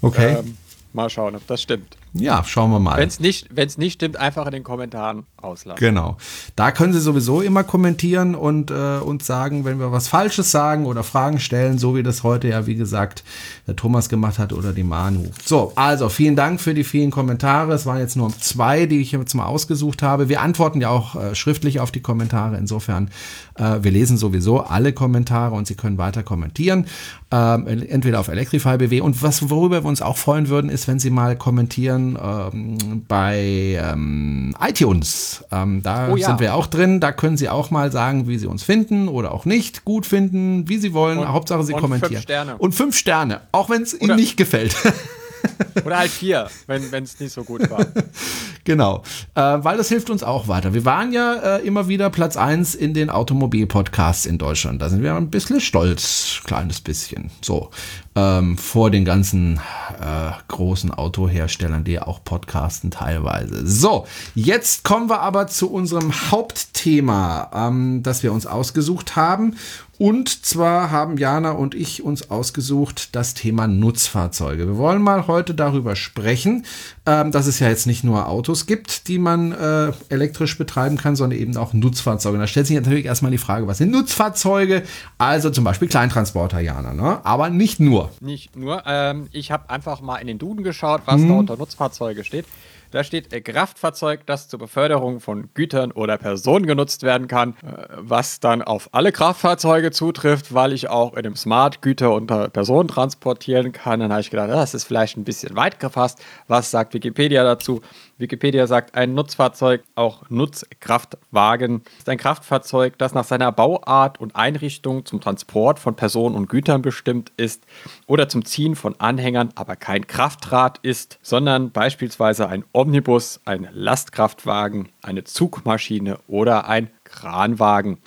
Okay. 0.00 0.36
Ähm, 0.38 0.56
mal 0.92 1.10
schauen, 1.10 1.34
ob 1.34 1.44
das 1.48 1.60
stimmt. 1.60 1.96
Ja, 2.14 2.44
schauen 2.44 2.70
wir 2.70 2.78
mal. 2.78 2.98
Wenn 2.98 3.08
es 3.08 3.20
nicht, 3.20 3.48
nicht 3.78 3.94
stimmt, 3.94 4.16
einfach 4.18 4.44
in 4.44 4.52
den 4.52 4.64
Kommentaren 4.64 5.24
auslassen. 5.38 5.78
Genau. 5.78 6.18
Da 6.56 6.70
können 6.70 6.92
Sie 6.92 7.00
sowieso 7.00 7.40
immer 7.40 7.64
kommentieren 7.64 8.34
und 8.34 8.70
äh, 8.70 8.98
uns 8.98 9.26
sagen, 9.26 9.64
wenn 9.64 9.78
wir 9.78 9.92
was 9.92 10.08
Falsches 10.08 10.50
sagen 10.50 10.84
oder 10.84 11.04
Fragen 11.04 11.40
stellen, 11.40 11.78
so 11.78 11.96
wie 11.96 12.02
das 12.02 12.22
heute 12.22 12.48
ja, 12.48 12.66
wie 12.66 12.74
gesagt, 12.74 13.24
der 13.66 13.76
Thomas 13.76 14.10
gemacht 14.10 14.38
hat 14.38 14.52
oder 14.52 14.72
die 14.72 14.82
Manu. 14.82 15.24
So, 15.42 15.72
also 15.74 16.10
vielen 16.10 16.36
Dank 16.36 16.60
für 16.60 16.74
die 16.74 16.84
vielen 16.84 17.10
Kommentare. 17.10 17.72
Es 17.72 17.86
waren 17.86 17.98
jetzt 17.98 18.16
nur 18.16 18.30
zwei, 18.38 18.84
die 18.84 19.00
ich 19.00 19.12
jetzt 19.12 19.34
mal 19.34 19.46
ausgesucht 19.46 20.02
habe. 20.02 20.28
Wir 20.28 20.42
antworten 20.42 20.82
ja 20.82 20.90
auch 20.90 21.16
äh, 21.16 21.34
schriftlich 21.34 21.80
auf 21.80 21.90
die 21.90 22.02
Kommentare. 22.02 22.58
Insofern, 22.58 23.10
äh, 23.54 23.78
wir 23.80 23.90
lesen 23.90 24.18
sowieso 24.18 24.60
alle 24.60 24.92
Kommentare 24.92 25.54
und 25.54 25.66
Sie 25.66 25.76
können 25.76 25.96
weiter 25.96 26.22
kommentieren. 26.22 26.86
Ähm, 27.30 27.66
entweder 27.66 28.20
auf 28.20 28.28
Electrify 28.28 28.76
BW 28.76 29.00
und 29.00 29.22
was, 29.22 29.48
worüber 29.48 29.82
wir 29.82 29.88
uns 29.88 30.02
auch 30.02 30.18
freuen 30.18 30.48
würden, 30.48 30.70
ist, 30.70 30.86
wenn 30.88 30.98
Sie 30.98 31.08
mal 31.08 31.36
kommentieren, 31.36 32.01
ähm, 32.22 33.04
bei 33.08 33.78
ähm, 33.82 34.54
iTunes. 34.60 35.44
Ähm, 35.50 35.82
da 35.82 36.08
oh, 36.10 36.16
ja. 36.16 36.28
sind 36.28 36.40
wir 36.40 36.54
auch 36.54 36.66
drin. 36.66 37.00
Da 37.00 37.12
können 37.12 37.36
Sie 37.36 37.48
auch 37.48 37.70
mal 37.70 37.90
sagen, 37.92 38.28
wie 38.28 38.38
Sie 38.38 38.46
uns 38.46 38.62
finden 38.62 39.08
oder 39.08 39.32
auch 39.32 39.44
nicht 39.44 39.84
gut 39.84 40.06
finden, 40.06 40.68
wie 40.68 40.78
Sie 40.78 40.92
wollen. 40.92 41.18
Und, 41.18 41.28
Hauptsache 41.28 41.64
Sie 41.64 41.74
und 41.74 41.80
kommentieren. 41.80 42.12
Fünf 42.12 42.22
Sterne. 42.22 42.58
Und 42.58 42.74
fünf 42.74 42.96
Sterne, 42.96 43.40
auch 43.52 43.70
wenn 43.70 43.82
es 43.82 43.98
Ihnen 43.98 44.16
nicht 44.16 44.36
gefällt. 44.36 44.76
Oder 45.84 45.98
halt 45.98 46.10
vier, 46.10 46.48
wenn 46.66 47.04
es 47.04 47.18
nicht 47.18 47.32
so 47.32 47.44
gut 47.44 47.68
war. 47.70 47.86
genau, 48.64 49.02
äh, 49.34 49.40
weil 49.40 49.76
das 49.76 49.88
hilft 49.88 50.10
uns 50.10 50.22
auch 50.22 50.48
weiter. 50.48 50.74
Wir 50.74 50.84
waren 50.84 51.12
ja 51.12 51.56
äh, 51.56 51.66
immer 51.66 51.88
wieder 51.88 52.10
Platz 52.10 52.36
1 52.36 52.74
in 52.74 52.94
den 52.94 53.10
Automobil-Podcasts 53.10 54.26
in 54.26 54.38
Deutschland. 54.38 54.82
Da 54.82 54.88
sind 54.88 55.02
wir 55.02 55.14
ein 55.14 55.30
bisschen 55.30 55.60
stolz, 55.60 56.40
kleines 56.44 56.80
bisschen. 56.80 57.30
So, 57.40 57.70
ähm, 58.14 58.58
vor 58.58 58.90
den 58.90 59.04
ganzen 59.04 59.56
äh, 60.00 60.32
großen 60.48 60.92
Autoherstellern, 60.92 61.84
die 61.84 61.98
auch 61.98 62.22
podcasten 62.22 62.90
teilweise. 62.90 63.66
So, 63.66 64.06
jetzt 64.34 64.84
kommen 64.84 65.08
wir 65.08 65.20
aber 65.20 65.46
zu 65.46 65.70
unserem 65.70 66.12
Hauptthema, 66.30 67.50
ähm, 67.54 68.02
das 68.02 68.22
wir 68.22 68.32
uns 68.32 68.46
ausgesucht 68.46 69.16
haben. 69.16 69.56
Und 70.02 70.44
zwar 70.44 70.90
haben 70.90 71.16
Jana 71.16 71.52
und 71.52 71.76
ich 71.76 72.02
uns 72.02 72.28
ausgesucht 72.28 73.14
das 73.14 73.34
Thema 73.34 73.68
Nutzfahrzeuge. 73.68 74.66
Wir 74.66 74.76
wollen 74.76 75.00
mal 75.00 75.28
heute 75.28 75.54
darüber 75.54 75.94
sprechen, 75.94 76.66
ähm, 77.06 77.30
dass 77.30 77.46
es 77.46 77.60
ja 77.60 77.68
jetzt 77.68 77.86
nicht 77.86 78.02
nur 78.02 78.28
Autos 78.28 78.66
gibt, 78.66 79.06
die 79.06 79.20
man 79.20 79.52
äh, 79.52 79.92
elektrisch 80.08 80.58
betreiben 80.58 80.96
kann, 80.96 81.14
sondern 81.14 81.38
eben 81.38 81.56
auch 81.56 81.72
Nutzfahrzeuge. 81.72 82.36
da 82.36 82.48
stellt 82.48 82.66
sich 82.66 82.74
natürlich 82.74 83.04
erstmal 83.04 83.30
die 83.30 83.38
Frage, 83.38 83.68
was 83.68 83.78
sind 83.78 83.92
Nutzfahrzeuge? 83.92 84.82
Also 85.18 85.50
zum 85.50 85.62
Beispiel 85.62 85.86
Kleintransporter, 85.86 86.58
Jana, 86.58 86.94
ne? 86.94 87.24
aber 87.24 87.48
nicht 87.48 87.78
nur. 87.78 88.10
Nicht 88.18 88.56
nur. 88.56 88.82
Ähm, 88.86 89.28
ich 89.30 89.52
habe 89.52 89.70
einfach 89.70 90.00
mal 90.00 90.16
in 90.16 90.26
den 90.26 90.40
Duden 90.40 90.64
geschaut, 90.64 91.02
was 91.04 91.20
hm. 91.20 91.28
da 91.28 91.34
unter 91.34 91.56
Nutzfahrzeuge 91.56 92.24
steht. 92.24 92.46
Da 92.92 93.02
steht 93.04 93.32
äh, 93.32 93.40
Kraftfahrzeug, 93.40 94.26
das 94.26 94.48
zur 94.48 94.58
Beförderung 94.58 95.20
von 95.20 95.48
Gütern 95.54 95.92
oder 95.92 96.18
Personen 96.18 96.66
genutzt 96.66 97.02
werden 97.02 97.26
kann, 97.26 97.54
äh, 97.62 97.86
was 97.96 98.38
dann 98.38 98.60
auf 98.60 98.90
alle 98.92 99.12
Kraftfahrzeuge 99.12 99.90
zutrifft, 99.90 100.52
weil 100.52 100.74
ich 100.74 100.90
auch 100.90 101.14
in 101.14 101.22
dem 101.22 101.34
Smart 101.34 101.80
Güter 101.80 102.12
und 102.12 102.26
Personen 102.26 102.88
transportieren 102.88 103.72
kann. 103.72 104.00
Dann 104.00 104.12
habe 104.12 104.20
ich 104.20 104.30
gedacht, 104.30 104.50
das 104.50 104.74
ist 104.74 104.84
vielleicht 104.84 105.16
ein 105.16 105.24
bisschen 105.24 105.56
weit 105.56 105.80
gefasst. 105.80 106.22
Was 106.48 106.70
sagt 106.70 106.92
Wikipedia 106.92 107.42
dazu? 107.44 107.80
Wikipedia 108.22 108.66
sagt, 108.66 108.94
ein 108.94 109.14
Nutzfahrzeug, 109.14 109.82
auch 109.94 110.22
Nutzkraftwagen, 110.30 111.82
ist 111.98 112.08
ein 112.08 112.16
Kraftfahrzeug, 112.16 112.96
das 112.96 113.12
nach 113.12 113.24
seiner 113.24 113.52
Bauart 113.52 114.20
und 114.20 114.34
Einrichtung 114.34 115.04
zum 115.04 115.20
Transport 115.20 115.78
von 115.78 115.96
Personen 115.96 116.34
und 116.34 116.48
Gütern 116.48 116.80
bestimmt 116.80 117.32
ist 117.36 117.64
oder 118.06 118.28
zum 118.28 118.44
Ziehen 118.44 118.76
von 118.76 118.98
Anhängern, 118.98 119.50
aber 119.56 119.76
kein 119.76 120.06
Kraftrad 120.06 120.78
ist, 120.82 121.18
sondern 121.20 121.72
beispielsweise 121.72 122.48
ein 122.48 122.64
Omnibus, 122.72 123.40
ein 123.44 123.68
Lastkraftwagen, 123.72 124.88
eine 125.02 125.24
Zugmaschine 125.24 126.18
oder 126.28 126.68
ein 126.68 126.90
Kranwagen. 127.04 127.98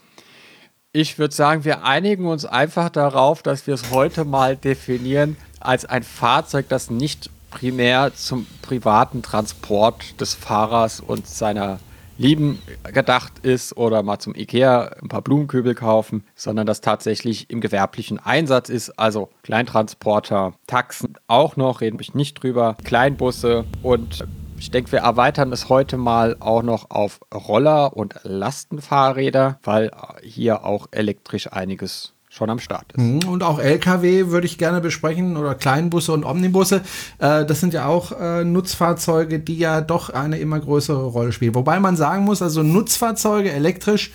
Ich 0.93 1.19
würde 1.19 1.35
sagen, 1.35 1.65
wir 1.65 1.83
einigen 1.83 2.25
uns 2.25 2.45
einfach 2.45 2.89
darauf, 2.89 3.43
dass 3.43 3.67
wir 3.67 3.73
es 3.73 3.91
heute 3.91 4.23
mal 4.23 4.55
definieren 4.55 5.35
als 5.59 5.83
ein 5.83 6.03
Fahrzeug, 6.03 6.69
das 6.69 6.89
nicht 6.89 7.29
primär 7.55 8.13
zum 8.13 8.45
privaten 8.61 9.21
Transport 9.21 10.19
des 10.19 10.33
Fahrers 10.33 10.99
und 10.99 11.25
seiner 11.25 11.79
Lieben 12.17 12.61
gedacht 12.93 13.39
ist 13.43 13.75
oder 13.77 14.03
mal 14.03 14.19
zum 14.19 14.35
Ikea 14.35 14.91
ein 15.01 15.07
paar 15.07 15.21
Blumenkübel 15.21 15.73
kaufen, 15.73 16.23
sondern 16.35 16.67
das 16.67 16.81
tatsächlich 16.81 17.49
im 17.49 17.61
gewerblichen 17.61 18.19
Einsatz 18.19 18.69
ist, 18.69 18.99
also 18.99 19.29
Kleintransporter, 19.43 20.53
Taxen 20.67 21.15
auch 21.27 21.55
noch, 21.55 21.81
reden 21.81 21.99
wir 21.99 22.05
nicht 22.13 22.43
drüber, 22.43 22.75
Kleinbusse 22.83 23.65
und 23.81 24.25
ich 24.57 24.71
denke, 24.71 24.93
wir 24.93 24.99
erweitern 24.99 25.51
es 25.51 25.67
heute 25.67 25.97
mal 25.97 26.37
auch 26.39 26.63
noch 26.63 26.89
auf 26.89 27.19
Roller 27.33 27.95
und 27.95 28.15
Lastenfahrräder, 28.23 29.59
weil 29.63 29.91
hier 30.23 30.63
auch 30.63 30.87
elektrisch 30.91 31.51
einiges 31.51 32.14
schon 32.35 32.49
am 32.49 32.59
Start 32.59 32.91
ist. 32.91 32.97
Mhm, 32.97 33.27
und 33.29 33.43
auch 33.43 33.59
Lkw 33.59 34.27
würde 34.29 34.45
ich 34.45 34.57
gerne 34.57 34.81
besprechen 34.81 35.37
oder 35.37 35.55
Kleinbusse 35.55 36.11
und 36.11 36.25
Omnibusse. 36.25 36.81
Äh, 37.17 37.45
das 37.45 37.61
sind 37.61 37.73
ja 37.73 37.85
auch 37.85 38.11
äh, 38.11 38.43
Nutzfahrzeuge, 38.43 39.39
die 39.39 39.57
ja 39.57 39.79
doch 39.79 40.09
eine 40.09 40.37
immer 40.39 40.59
größere 40.59 41.05
Rolle 41.05 41.31
spielen. 41.31 41.55
Wobei 41.55 41.79
man 41.79 41.95
sagen 41.95 42.25
muss, 42.25 42.41
also 42.41 42.61
Nutzfahrzeuge 42.61 43.51
elektrisch 43.51 44.11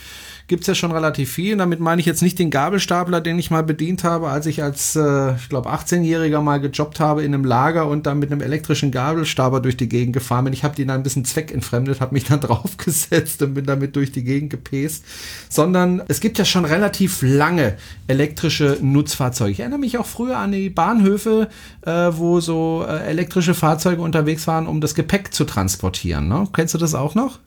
gibt 0.50 0.64
es 0.64 0.66
ja 0.66 0.74
schon 0.74 0.90
relativ 0.90 1.32
viel. 1.32 1.56
Damit 1.56 1.78
meine 1.78 2.00
ich 2.00 2.06
jetzt 2.06 2.22
nicht 2.22 2.38
den 2.38 2.50
Gabelstapler, 2.50 3.20
den 3.20 3.38
ich 3.38 3.52
mal 3.52 3.62
bedient 3.62 4.02
habe, 4.02 4.28
als 4.30 4.46
ich 4.46 4.64
als, 4.64 4.96
äh, 4.96 5.36
ich 5.36 5.48
glaube, 5.48 5.70
18-Jähriger 5.70 6.40
mal 6.40 6.60
gejobbt 6.60 6.98
habe 6.98 7.22
in 7.22 7.32
einem 7.32 7.44
Lager 7.44 7.86
und 7.86 8.04
dann 8.04 8.18
mit 8.18 8.32
einem 8.32 8.40
elektrischen 8.40 8.90
Gabelstapler 8.90 9.60
durch 9.60 9.76
die 9.76 9.88
Gegend 9.88 10.12
gefahren 10.12 10.44
bin. 10.44 10.52
Ich 10.52 10.64
habe 10.64 10.74
den 10.74 10.88
dann 10.88 11.00
ein 11.00 11.02
bisschen 11.04 11.24
zweckentfremdet, 11.24 12.00
habe 12.00 12.14
mich 12.14 12.24
dann 12.28 12.40
draufgesetzt 12.40 13.40
und 13.42 13.54
bin 13.54 13.64
damit 13.64 13.94
durch 13.94 14.10
die 14.10 14.24
Gegend 14.24 14.50
gepäst. 14.50 15.04
Sondern 15.48 16.02
es 16.08 16.20
gibt 16.20 16.36
ja 16.36 16.44
schon 16.44 16.64
relativ 16.64 17.22
lange 17.22 17.76
elektrische 18.08 18.78
Nutzfahrzeuge. 18.82 19.52
Ich 19.52 19.60
erinnere 19.60 19.78
mich 19.78 19.98
auch 19.98 20.06
früher 20.06 20.36
an 20.36 20.50
die 20.50 20.68
Bahnhöfe, 20.68 21.48
äh, 21.82 22.10
wo 22.10 22.40
so 22.40 22.84
äh, 22.88 23.06
elektrische 23.06 23.54
Fahrzeuge 23.54 24.02
unterwegs 24.02 24.48
waren, 24.48 24.66
um 24.66 24.80
das 24.80 24.96
Gepäck 24.96 25.32
zu 25.32 25.44
transportieren. 25.44 26.26
Ne? 26.26 26.48
Kennst 26.52 26.74
du 26.74 26.78
das 26.78 26.96
auch 26.96 27.14
noch? 27.14 27.38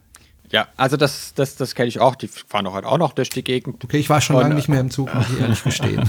Ja, 0.53 0.67
also 0.77 0.97
das, 0.97 1.33
das, 1.33 1.55
das 1.55 1.73
kenne 1.73 1.87
ich 1.87 1.99
auch. 1.99 2.13
Die 2.13 2.27
fahren 2.27 2.65
doch 2.65 2.75
halt 2.75 2.85
auch 2.85 2.99
noch 2.99 3.13
durch 3.13 3.31
die 3.31 3.43
Gegend. 3.43 3.83
Okay, 3.83 3.97
ich 3.97 4.11
war 4.11 4.21
schon 4.21 4.35
lange 4.35 4.53
nicht 4.53 4.69
mehr 4.69 4.81
im 4.81 4.91
Zug, 4.91 5.11
muss 5.11 5.27
ich 5.31 5.39
ehrlich 5.39 5.63
gestehen. 5.63 6.07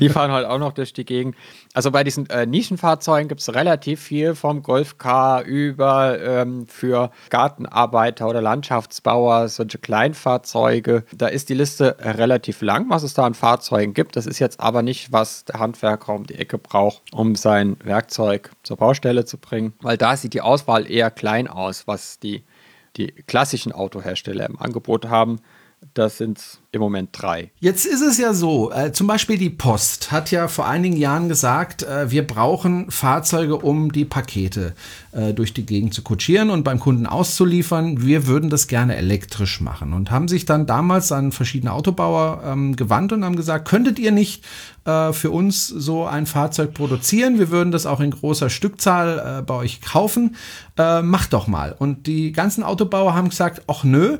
die 0.00 0.08
fahren 0.08 0.32
halt 0.32 0.44
auch 0.44 0.58
noch 0.58 0.72
durch 0.72 0.92
die 0.92 1.04
Gegend. 1.04 1.36
Also 1.72 1.92
bei 1.92 2.02
diesen 2.02 2.28
äh, 2.28 2.46
Nischenfahrzeugen 2.46 3.28
gibt 3.28 3.42
es 3.42 3.54
relativ 3.54 4.02
viel 4.02 4.34
vom 4.34 4.64
Golfcar 4.64 5.44
über 5.44 6.18
ähm, 6.20 6.66
für 6.66 7.12
Gartenarbeiter 7.30 8.26
oder 8.26 8.42
Landschaftsbauer, 8.42 9.46
solche 9.46 9.78
Kleinfahrzeuge. 9.78 11.04
Da 11.14 11.28
ist 11.28 11.48
die 11.48 11.54
Liste 11.54 11.96
relativ 12.00 12.62
lang, 12.62 12.90
was 12.90 13.04
es 13.04 13.14
da 13.14 13.24
an 13.24 13.34
Fahrzeugen 13.34 13.94
gibt. 13.94 14.16
Das 14.16 14.26
ist 14.26 14.40
jetzt 14.40 14.58
aber 14.58 14.82
nicht, 14.82 15.12
was 15.12 15.44
der 15.44 15.60
Handwerker 15.60 16.12
um 16.12 16.26
die 16.26 16.34
Ecke 16.34 16.58
braucht, 16.58 17.02
um 17.12 17.36
sein 17.36 17.76
Werkzeug 17.84 18.50
zur 18.64 18.78
Baustelle 18.78 19.24
zu 19.26 19.38
bringen, 19.38 19.74
weil 19.80 19.96
da 19.96 20.16
sieht 20.16 20.34
die 20.34 20.40
Auswahl 20.40 20.90
eher 20.90 21.12
klein 21.12 21.46
aus, 21.46 21.86
was 21.86 22.18
die 22.18 22.42
die 22.96 23.08
klassischen 23.08 23.72
Autohersteller 23.72 24.46
im 24.46 24.58
Angebot 24.58 25.06
haben. 25.06 25.40
Das 25.94 26.18
sind 26.18 26.60
im 26.76 26.82
Moment 26.82 27.10
drei. 27.12 27.50
Jetzt 27.60 27.86
ist 27.86 28.00
es 28.00 28.18
ja 28.18 28.32
so, 28.32 28.70
äh, 28.70 28.92
zum 28.92 29.06
Beispiel 29.06 29.38
die 29.38 29.50
Post 29.50 30.12
hat 30.12 30.30
ja 30.30 30.48
vor 30.48 30.66
einigen 30.66 30.96
Jahren 30.96 31.28
gesagt, 31.28 31.82
äh, 31.82 32.10
wir 32.10 32.26
brauchen 32.26 32.90
Fahrzeuge, 32.90 33.56
um 33.56 33.90
die 33.92 34.04
Pakete 34.04 34.74
äh, 35.12 35.32
durch 35.34 35.52
die 35.52 35.66
Gegend 35.66 35.94
zu 35.94 36.02
kutschieren 36.02 36.50
und 36.50 36.62
beim 36.62 36.78
Kunden 36.78 37.06
auszuliefern. 37.06 38.02
Wir 38.02 38.26
würden 38.26 38.50
das 38.50 38.68
gerne 38.68 38.96
elektrisch 38.96 39.60
machen 39.60 39.92
und 39.92 40.10
haben 40.10 40.28
sich 40.28 40.44
dann 40.44 40.66
damals 40.66 41.10
an 41.12 41.32
verschiedene 41.32 41.72
Autobauer 41.72 42.42
ähm, 42.44 42.76
gewandt 42.76 43.12
und 43.12 43.24
haben 43.24 43.36
gesagt, 43.36 43.66
könntet 43.66 43.98
ihr 43.98 44.12
nicht 44.12 44.44
äh, 44.84 45.12
für 45.12 45.30
uns 45.30 45.66
so 45.66 46.06
ein 46.06 46.26
Fahrzeug 46.26 46.74
produzieren? 46.74 47.38
Wir 47.38 47.50
würden 47.50 47.70
das 47.72 47.86
auch 47.86 48.00
in 48.00 48.10
großer 48.10 48.50
Stückzahl 48.50 49.38
äh, 49.40 49.42
bei 49.42 49.54
euch 49.54 49.80
kaufen. 49.80 50.36
Äh, 50.78 51.02
macht 51.02 51.32
doch 51.32 51.46
mal. 51.46 51.74
Und 51.76 52.06
die 52.06 52.32
ganzen 52.32 52.62
Autobauer 52.62 53.14
haben 53.14 53.30
gesagt, 53.30 53.62
ach 53.66 53.84
nö, 53.84 54.18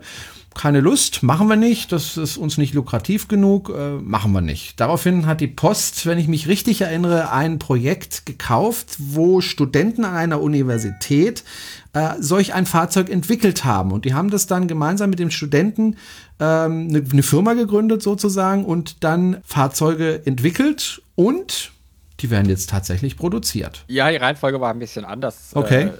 keine 0.56 0.80
Lust, 0.80 1.22
machen 1.22 1.48
wir 1.48 1.56
nicht, 1.56 1.92
das 1.92 2.16
ist 2.16 2.38
uns 2.46 2.58
nicht 2.58 2.74
lukrativ 2.74 3.28
genug, 3.28 3.72
äh, 3.76 3.96
machen 3.98 4.32
wir 4.32 4.40
nicht. 4.40 4.80
Daraufhin 4.80 5.26
hat 5.26 5.40
die 5.40 5.48
Post, 5.48 6.06
wenn 6.06 6.18
ich 6.18 6.28
mich 6.28 6.46
richtig 6.46 6.80
erinnere, 6.80 7.32
ein 7.32 7.58
Projekt 7.58 8.24
gekauft, 8.24 8.96
wo 8.98 9.40
Studenten 9.40 10.04
an 10.04 10.14
einer 10.14 10.40
Universität 10.40 11.44
äh, 11.92 12.14
solch 12.20 12.54
ein 12.54 12.66
Fahrzeug 12.66 13.10
entwickelt 13.10 13.64
haben. 13.64 13.90
Und 13.90 14.04
die 14.04 14.14
haben 14.14 14.30
das 14.30 14.46
dann 14.46 14.68
gemeinsam 14.68 15.10
mit 15.10 15.18
dem 15.18 15.30
Studenten 15.30 15.96
ähm, 16.38 16.88
eine, 16.88 17.04
eine 17.10 17.22
Firma 17.22 17.54
gegründet 17.54 18.02
sozusagen 18.02 18.64
und 18.64 19.02
dann 19.02 19.38
Fahrzeuge 19.44 20.24
entwickelt 20.24 21.02
und 21.16 21.72
die 22.20 22.30
werden 22.30 22.48
jetzt 22.48 22.70
tatsächlich 22.70 23.16
produziert. 23.16 23.84
Ja, 23.88 24.10
die 24.10 24.16
Reihenfolge 24.16 24.60
war 24.60 24.70
ein 24.70 24.78
bisschen 24.78 25.04
anders. 25.04 25.50
Okay. 25.52 25.84
Äh, 25.84 25.92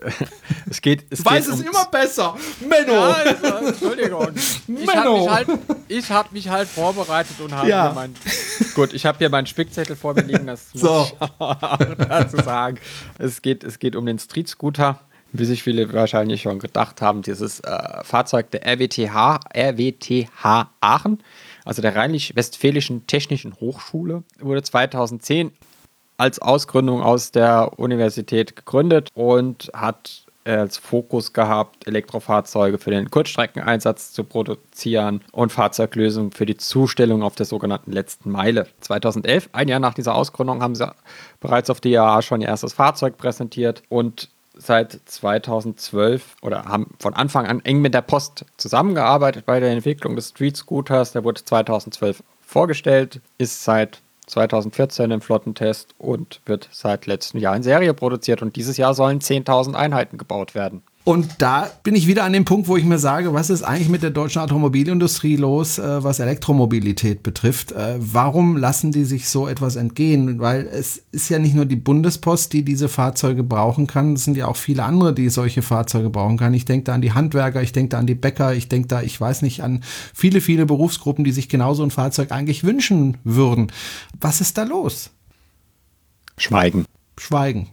es 0.70 0.80
geht. 0.80 1.04
Es 1.10 1.20
du 1.20 1.24
weißt 1.24 1.46
geht 1.50 1.54
es 1.54 1.60
immer 1.62 1.84
besser. 1.86 2.36
Menno! 2.60 2.92
Ja, 2.92 3.12
also, 3.12 3.66
Entschuldigung. 3.66 4.28
Ich 4.68 4.94
habe 4.94 5.18
mich, 5.18 5.30
halt, 5.30 6.10
hab 6.10 6.32
mich 6.32 6.48
halt 6.48 6.68
vorbereitet 6.68 7.40
und 7.40 7.52
habe 7.52 7.68
ja. 7.68 7.92
mein. 7.94 8.14
Gut, 8.74 8.92
ich 8.92 9.06
habe 9.06 9.18
hier 9.18 9.30
meinen 9.30 9.46
Spickzettel 9.46 9.96
vor 9.96 10.14
mir 10.14 10.22
liegen, 10.22 10.46
das 10.46 10.70
so. 10.72 11.08
dazu 11.38 12.36
sagen. 12.38 12.78
Es 13.18 13.42
geht, 13.42 13.64
es 13.64 13.78
geht 13.78 13.96
um 13.96 14.06
den 14.06 14.18
Street 14.18 14.48
Scooter 14.48 15.00
wie 15.32 15.44
sich 15.44 15.62
viele 15.62 15.92
wahrscheinlich 15.92 16.42
schon 16.42 16.58
gedacht 16.58 17.02
haben, 17.02 17.22
dieses 17.22 17.60
äh, 17.60 18.02
Fahrzeug 18.02 18.50
der 18.50 18.66
RWTH, 18.66 19.40
RWTH 19.54 20.70
Aachen, 20.80 21.22
also 21.64 21.82
der 21.82 21.94
Rheinlich-Westfälischen 21.94 23.06
Technischen 23.06 23.54
Hochschule, 23.60 24.22
wurde 24.40 24.62
2010 24.62 25.52
als 26.18 26.40
Ausgründung 26.40 27.02
aus 27.02 27.32
der 27.32 27.78
Universität 27.78 28.56
gegründet 28.56 29.08
und 29.14 29.70
hat 29.72 30.26
als 30.44 30.78
Fokus 30.78 31.32
gehabt, 31.32 31.86
Elektrofahrzeuge 31.86 32.78
für 32.78 32.90
den 32.90 33.10
Kurzstreckeneinsatz 33.10 34.12
zu 34.12 34.24
produzieren 34.24 35.20
und 35.32 35.52
Fahrzeuglösungen 35.52 36.32
für 36.32 36.46
die 36.46 36.56
Zustellung 36.56 37.22
auf 37.22 37.34
der 37.34 37.46
sogenannten 37.46 37.92
letzten 37.92 38.30
Meile. 38.30 38.66
2011, 38.80 39.50
ein 39.52 39.68
Jahr 39.68 39.80
nach 39.80 39.94
dieser 39.94 40.14
Ausgründung, 40.14 40.62
haben 40.62 40.74
sie 40.74 40.90
bereits 41.40 41.70
auf 41.70 41.80
die 41.80 41.92
IAA 41.92 42.22
schon 42.22 42.40
ihr 42.40 42.48
erstes 42.48 42.72
Fahrzeug 42.72 43.18
präsentiert 43.18 43.82
und 43.88 44.30
seit 44.54 44.98
2012 45.04 46.36
oder 46.42 46.64
haben 46.64 46.94
von 46.98 47.14
Anfang 47.14 47.46
an 47.46 47.60
eng 47.64 47.80
mit 47.80 47.94
der 47.94 48.02
Post 48.02 48.44
zusammengearbeitet 48.56 49.46
bei 49.46 49.60
der 49.60 49.70
Entwicklung 49.70 50.16
des 50.16 50.30
Street 50.30 50.56
Scooters. 50.56 51.12
Der 51.12 51.24
wurde 51.24 51.44
2012 51.44 52.22
vorgestellt, 52.40 53.20
ist 53.36 53.62
seit 53.62 54.00
2014 54.28 55.10
im 55.10 55.20
Flottentest 55.20 55.94
und 55.98 56.40
wird 56.46 56.68
seit 56.70 57.06
letztem 57.06 57.40
Jahr 57.40 57.56
in 57.56 57.62
Serie 57.62 57.94
produziert. 57.94 58.42
Und 58.42 58.56
dieses 58.56 58.76
Jahr 58.76 58.94
sollen 58.94 59.20
10.000 59.20 59.74
Einheiten 59.74 60.18
gebaut 60.18 60.54
werden. 60.54 60.82
Und 61.08 61.36
da 61.38 61.70
bin 61.84 61.94
ich 61.94 62.06
wieder 62.06 62.24
an 62.24 62.34
dem 62.34 62.44
Punkt, 62.44 62.68
wo 62.68 62.76
ich 62.76 62.84
mir 62.84 62.98
sage, 62.98 63.32
was 63.32 63.48
ist 63.48 63.62
eigentlich 63.62 63.88
mit 63.88 64.02
der 64.02 64.10
deutschen 64.10 64.42
Automobilindustrie 64.42 65.36
los, 65.36 65.78
äh, 65.78 66.04
was 66.04 66.20
Elektromobilität 66.20 67.22
betrifft? 67.22 67.72
Äh, 67.72 67.94
warum 67.98 68.58
lassen 68.58 68.92
die 68.92 69.04
sich 69.04 69.26
so 69.30 69.48
etwas 69.48 69.76
entgehen? 69.76 70.38
Weil 70.38 70.66
es 70.66 71.02
ist 71.10 71.30
ja 71.30 71.38
nicht 71.38 71.54
nur 71.54 71.64
die 71.64 71.76
Bundespost, 71.76 72.52
die 72.52 72.62
diese 72.62 72.90
Fahrzeuge 72.90 73.42
brauchen 73.42 73.86
kann, 73.86 74.12
es 74.12 74.24
sind 74.24 74.36
ja 74.36 74.48
auch 74.48 74.56
viele 74.56 74.84
andere, 74.84 75.14
die 75.14 75.30
solche 75.30 75.62
Fahrzeuge 75.62 76.10
brauchen 76.10 76.36
kann. 76.36 76.52
Ich 76.52 76.66
denke 76.66 76.84
da 76.84 76.92
an 76.92 77.00
die 77.00 77.12
Handwerker, 77.12 77.62
ich 77.62 77.72
denke 77.72 77.88
da 77.88 77.98
an 78.00 78.06
die 78.06 78.14
Bäcker, 78.14 78.52
ich 78.52 78.68
denke 78.68 78.88
da, 78.88 79.00
ich 79.00 79.18
weiß 79.18 79.40
nicht, 79.40 79.62
an 79.62 79.82
viele, 80.12 80.42
viele 80.42 80.66
Berufsgruppen, 80.66 81.24
die 81.24 81.32
sich 81.32 81.48
genauso 81.48 81.84
ein 81.84 81.90
Fahrzeug 81.90 82.32
eigentlich 82.32 82.64
wünschen 82.64 83.16
würden. 83.24 83.72
Was 84.20 84.42
ist 84.42 84.58
da 84.58 84.64
los? 84.64 85.08
Schweigen. 86.36 86.84
Schweigen. 87.16 87.68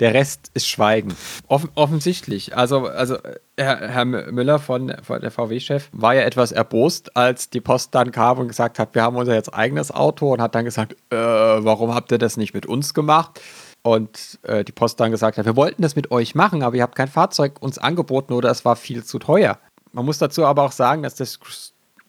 Der 0.00 0.12
Rest 0.12 0.50
ist 0.54 0.68
Schweigen. 0.68 1.14
Offen, 1.46 1.70
offensichtlich. 1.74 2.56
Also, 2.56 2.86
also 2.86 3.18
Herr, 3.56 3.88
Herr 3.88 4.04
Müller 4.04 4.58
von, 4.58 4.92
von 5.02 5.20
der 5.20 5.30
VW-Chef 5.30 5.88
war 5.92 6.14
ja 6.14 6.22
etwas 6.22 6.52
erbost, 6.52 7.16
als 7.16 7.50
die 7.50 7.60
Post 7.60 7.94
dann 7.94 8.10
kam 8.10 8.38
und 8.38 8.48
gesagt 8.48 8.78
hat, 8.78 8.94
wir 8.94 9.02
haben 9.02 9.16
unser 9.16 9.34
jetzt 9.34 9.54
eigenes 9.54 9.92
Auto 9.92 10.32
und 10.32 10.42
hat 10.42 10.54
dann 10.54 10.64
gesagt, 10.64 10.94
äh, 11.10 11.16
warum 11.16 11.94
habt 11.94 12.10
ihr 12.10 12.18
das 12.18 12.36
nicht 12.36 12.54
mit 12.54 12.66
uns 12.66 12.94
gemacht? 12.94 13.40
Und 13.82 14.38
äh, 14.42 14.64
die 14.64 14.72
Post 14.72 14.98
dann 14.98 15.10
gesagt 15.10 15.38
hat, 15.38 15.44
wir 15.44 15.56
wollten 15.56 15.82
das 15.82 15.94
mit 15.94 16.10
euch 16.10 16.34
machen, 16.34 16.62
aber 16.62 16.76
ihr 16.76 16.82
habt 16.82 16.96
kein 16.96 17.08
Fahrzeug 17.08 17.60
uns 17.60 17.78
angeboten 17.78 18.32
oder 18.32 18.50
es 18.50 18.64
war 18.64 18.76
viel 18.76 19.04
zu 19.04 19.18
teuer. 19.18 19.58
Man 19.92 20.04
muss 20.04 20.18
dazu 20.18 20.44
aber 20.44 20.62
auch 20.62 20.72
sagen, 20.72 21.02
dass, 21.02 21.14
das, 21.14 21.38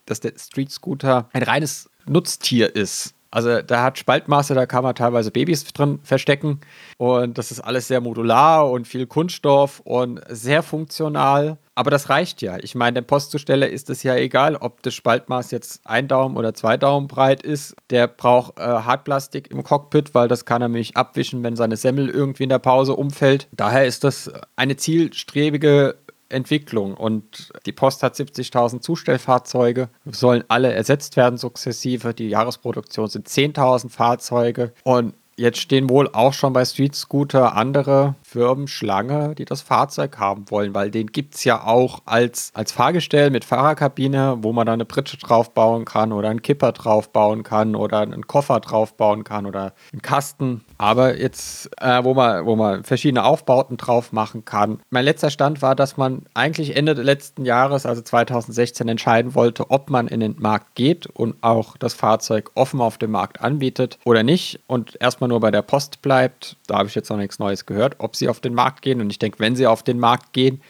dass 0.06 0.20
der 0.20 0.34
Street 0.38 0.72
Scooter 0.72 1.30
ein 1.34 1.44
reines 1.44 1.90
Nutztier 2.08 2.76
ist. 2.76 3.15
Also 3.36 3.62
da 3.62 3.84
hat 3.84 4.00
Spaltmaße, 4.00 4.54
da 4.54 4.66
kann 4.66 4.82
man 4.82 4.96
teilweise 4.96 5.30
Babys 5.30 5.66
drin 5.66 6.00
verstecken. 6.04 6.62
Und 6.98 7.38
das 7.38 7.52
ist 7.52 7.60
alles 7.60 7.90
sehr 7.90 8.00
modular 8.00 8.72
und 8.72 8.88
viel 8.88 9.08
Kunststoff 9.08 9.82
und 9.82 10.22
sehr 10.30 10.64
funktional. 10.64 11.58
Aber 11.78 11.92
das 11.92 12.10
reicht 12.10 12.42
ja. 12.42 12.58
Ich 12.62 12.76
meine, 12.76 13.02
dem 13.02 13.06
Postzusteller 13.06 13.68
ist 13.68 13.90
es 13.90 14.04
ja 14.04 14.16
egal, 14.16 14.56
ob 14.56 14.82
das 14.84 14.94
Spaltmaß 14.94 15.52
jetzt 15.52 15.82
ein 15.84 16.08
Daumen 16.08 16.38
oder 16.38 16.54
zwei 16.54 16.78
Daumen 16.78 17.10
breit 17.10 17.44
ist. 17.44 17.76
Der 17.90 18.08
braucht 18.08 18.58
äh, 18.58 18.62
Hartplastik 18.62 19.52
im 19.52 19.64
Cockpit, 19.64 20.16
weil 20.16 20.30
das 20.30 20.46
kann 20.46 20.62
er 20.62 20.70
nämlich 20.70 20.96
abwischen, 20.96 21.44
wenn 21.44 21.58
seine 21.58 21.76
Semmel 21.76 22.10
irgendwie 22.10 22.44
in 22.44 22.50
der 22.50 22.60
Pause 22.60 22.96
umfällt. 22.96 23.50
Daher 23.52 23.86
ist 23.86 24.06
das 24.06 24.32
eine 24.56 24.78
zielstrebige 24.78 25.98
Entwicklung 26.30 26.96
und 26.96 27.52
die 27.66 27.72
Post 27.72 28.04
hat 28.04 28.16
70.000 28.16 28.82
Zustellfahrzeuge, 28.82 29.90
sollen 30.06 30.44
alle 30.48 30.74
ersetzt 30.74 31.18
werden 31.18 31.38
sukzessive. 31.38 32.14
Die 32.14 32.30
Jahresproduktion 32.30 33.08
sind 33.08 33.28
10.000 33.28 33.90
Fahrzeuge 33.90 34.74
und 34.84 35.14
Jetzt 35.38 35.60
stehen 35.60 35.90
wohl 35.90 36.10
auch 36.14 36.32
schon 36.32 36.54
bei 36.54 36.64
Street 36.64 36.96
Scooter 36.96 37.58
andere 37.58 38.16
Firmen 38.36 38.68
Schlange, 38.68 39.34
die 39.34 39.46
das 39.46 39.62
Fahrzeug 39.62 40.18
haben 40.18 40.52
wollen, 40.52 40.76
weil 40.76 40.92
den 40.92 41.08
gibt 41.08 41.36
es 41.36 41.46
ja 41.46 41.64
auch 41.64 42.02
als, 42.04 42.52
als 42.54 42.74
Fahrgestell 42.74 43.30
mit 43.30 43.46
Fahrerkabine, 43.46 44.40
wo 44.42 44.52
man 44.52 44.68
da 44.68 44.74
eine 44.74 44.84
Pritsche 44.84 45.16
draufbauen 45.16 45.86
kann 45.86 46.12
oder 46.12 46.32
einen 46.32 46.42
Kipper 46.42 46.74
draufbauen 46.74 47.44
kann 47.44 47.76
oder 47.78 48.02
einen 48.02 48.28
Koffer 48.28 48.60
draufbauen 48.60 49.24
kann 49.24 49.46
oder 49.46 49.74
einen 49.94 50.02
Kasten. 50.02 50.66
Aber 50.78 51.18
jetzt, 51.18 51.70
äh, 51.80 52.04
wo, 52.04 52.14
man, 52.14 52.46
wo 52.46 52.58
man 52.58 52.84
verschiedene 52.84 53.24
Aufbauten 53.24 53.78
drauf 53.78 54.12
machen 54.12 54.44
kann. 54.44 54.82
Mein 54.90 55.06
letzter 55.06 55.30
Stand 55.30 55.62
war, 55.62 55.74
dass 55.74 55.96
man 55.96 56.24
eigentlich 56.34 56.76
Ende 56.76 56.92
letzten 56.92 57.46
Jahres, 57.46 57.86
also 57.86 58.02
2016, 58.02 58.90
entscheiden 58.90 59.34
wollte, 59.34 59.72
ob 59.72 59.90
man 59.90 60.10
in 60.10 60.20
den 60.20 60.36
Markt 60.40 60.76
geht 60.76 61.06
und 61.08 61.42
auch 61.42 61.78
das 61.78 61.94
Fahrzeug 61.94 62.52
offen 62.56 62.82
auf 62.82 62.98
dem 62.98 63.12
Markt 63.12 63.40
anbietet 63.40 63.98
oder 64.04 64.24
nicht. 64.24 64.60
Und 64.68 64.98
erstmal 65.00 65.30
nur 65.30 65.40
bei 65.40 65.52
der 65.52 65.62
Post 65.62 66.02
bleibt. 66.02 66.58
Da 66.68 66.80
habe 66.80 66.90
ich 66.90 66.96
jetzt 66.96 67.10
noch 67.10 67.16
nichts 67.16 67.40
Neues 67.40 67.66
gehört, 67.66 67.96
ob 68.00 68.18
sie 68.18 68.25
auf 68.30 68.40
den 68.40 68.54
Markt 68.54 68.82
gehen. 68.82 69.02
Und 69.02 69.10
ich 69.10 69.20
denke, 69.20 69.40
wenn 69.40 69.56
sie 69.56 69.68
auf 69.68 69.84
den 69.84 70.00
Markt 70.00 70.34
gehen, 70.34 70.62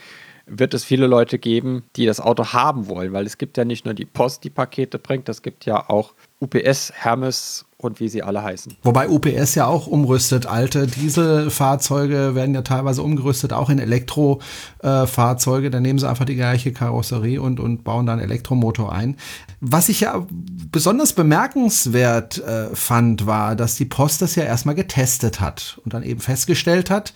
wird 0.48 0.74
es 0.74 0.84
viele 0.84 1.08
Leute 1.08 1.40
geben, 1.40 1.84
die 1.96 2.06
das 2.06 2.20
Auto 2.20 2.46
haben 2.54 2.88
wollen, 2.88 3.14
weil 3.14 3.26
es 3.26 3.38
gibt 3.38 3.58
ja 3.58 3.66
nicht 3.66 3.86
nur 3.86 3.94
die 3.94 4.06
Post, 4.06 4.44
die 4.44 4.50
Pakete 4.50 5.00
bringt, 5.00 5.28
es 5.28 5.42
gibt 5.42 5.66
ja 5.66 5.90
auch 5.90 6.14
UPS, 6.40 6.92
Hermes 6.94 7.66
und 7.78 8.00
wie 8.00 8.10
sie 8.10 8.22
alle 8.22 8.44
heißen. 8.44 8.78
Wobei 8.84 9.10
UPS 9.10 9.56
ja 9.56 9.66
auch 9.66 9.88
umrüstet. 9.88 10.46
Alte 10.46 10.86
Dieselfahrzeuge 10.88 12.36
werden 12.36 12.54
ja 12.54 12.62
teilweise 12.62 13.02
umgerüstet, 13.02 13.54
auch 13.54 13.70
in 13.70 13.80
Elektrofahrzeuge. 13.80 15.72
da 15.72 15.80
nehmen 15.80 15.98
sie 15.98 16.08
einfach 16.08 16.26
die 16.26 16.36
gleiche 16.36 16.74
Karosserie 16.74 17.42
und, 17.42 17.60
und 17.60 17.84
bauen 17.84 18.06
dann 18.06 18.20
Elektromotor 18.20 18.92
ein. 18.92 19.18
Was 19.62 19.90
ich 19.90 20.02
ja 20.02 20.26
besonders 20.72 21.14
bemerkenswert 21.14 22.40
äh, 22.40 22.76
fand, 22.76 23.26
war, 23.26 23.56
dass 23.56 23.76
die 23.76 23.86
Post 23.86 24.22
das 24.22 24.36
ja 24.36 24.44
erstmal 24.44 24.76
getestet 24.76 25.40
hat 25.40 25.80
und 25.84 25.94
dann 25.94 26.04
eben 26.04 26.20
festgestellt 26.20 26.90
hat, 26.90 27.14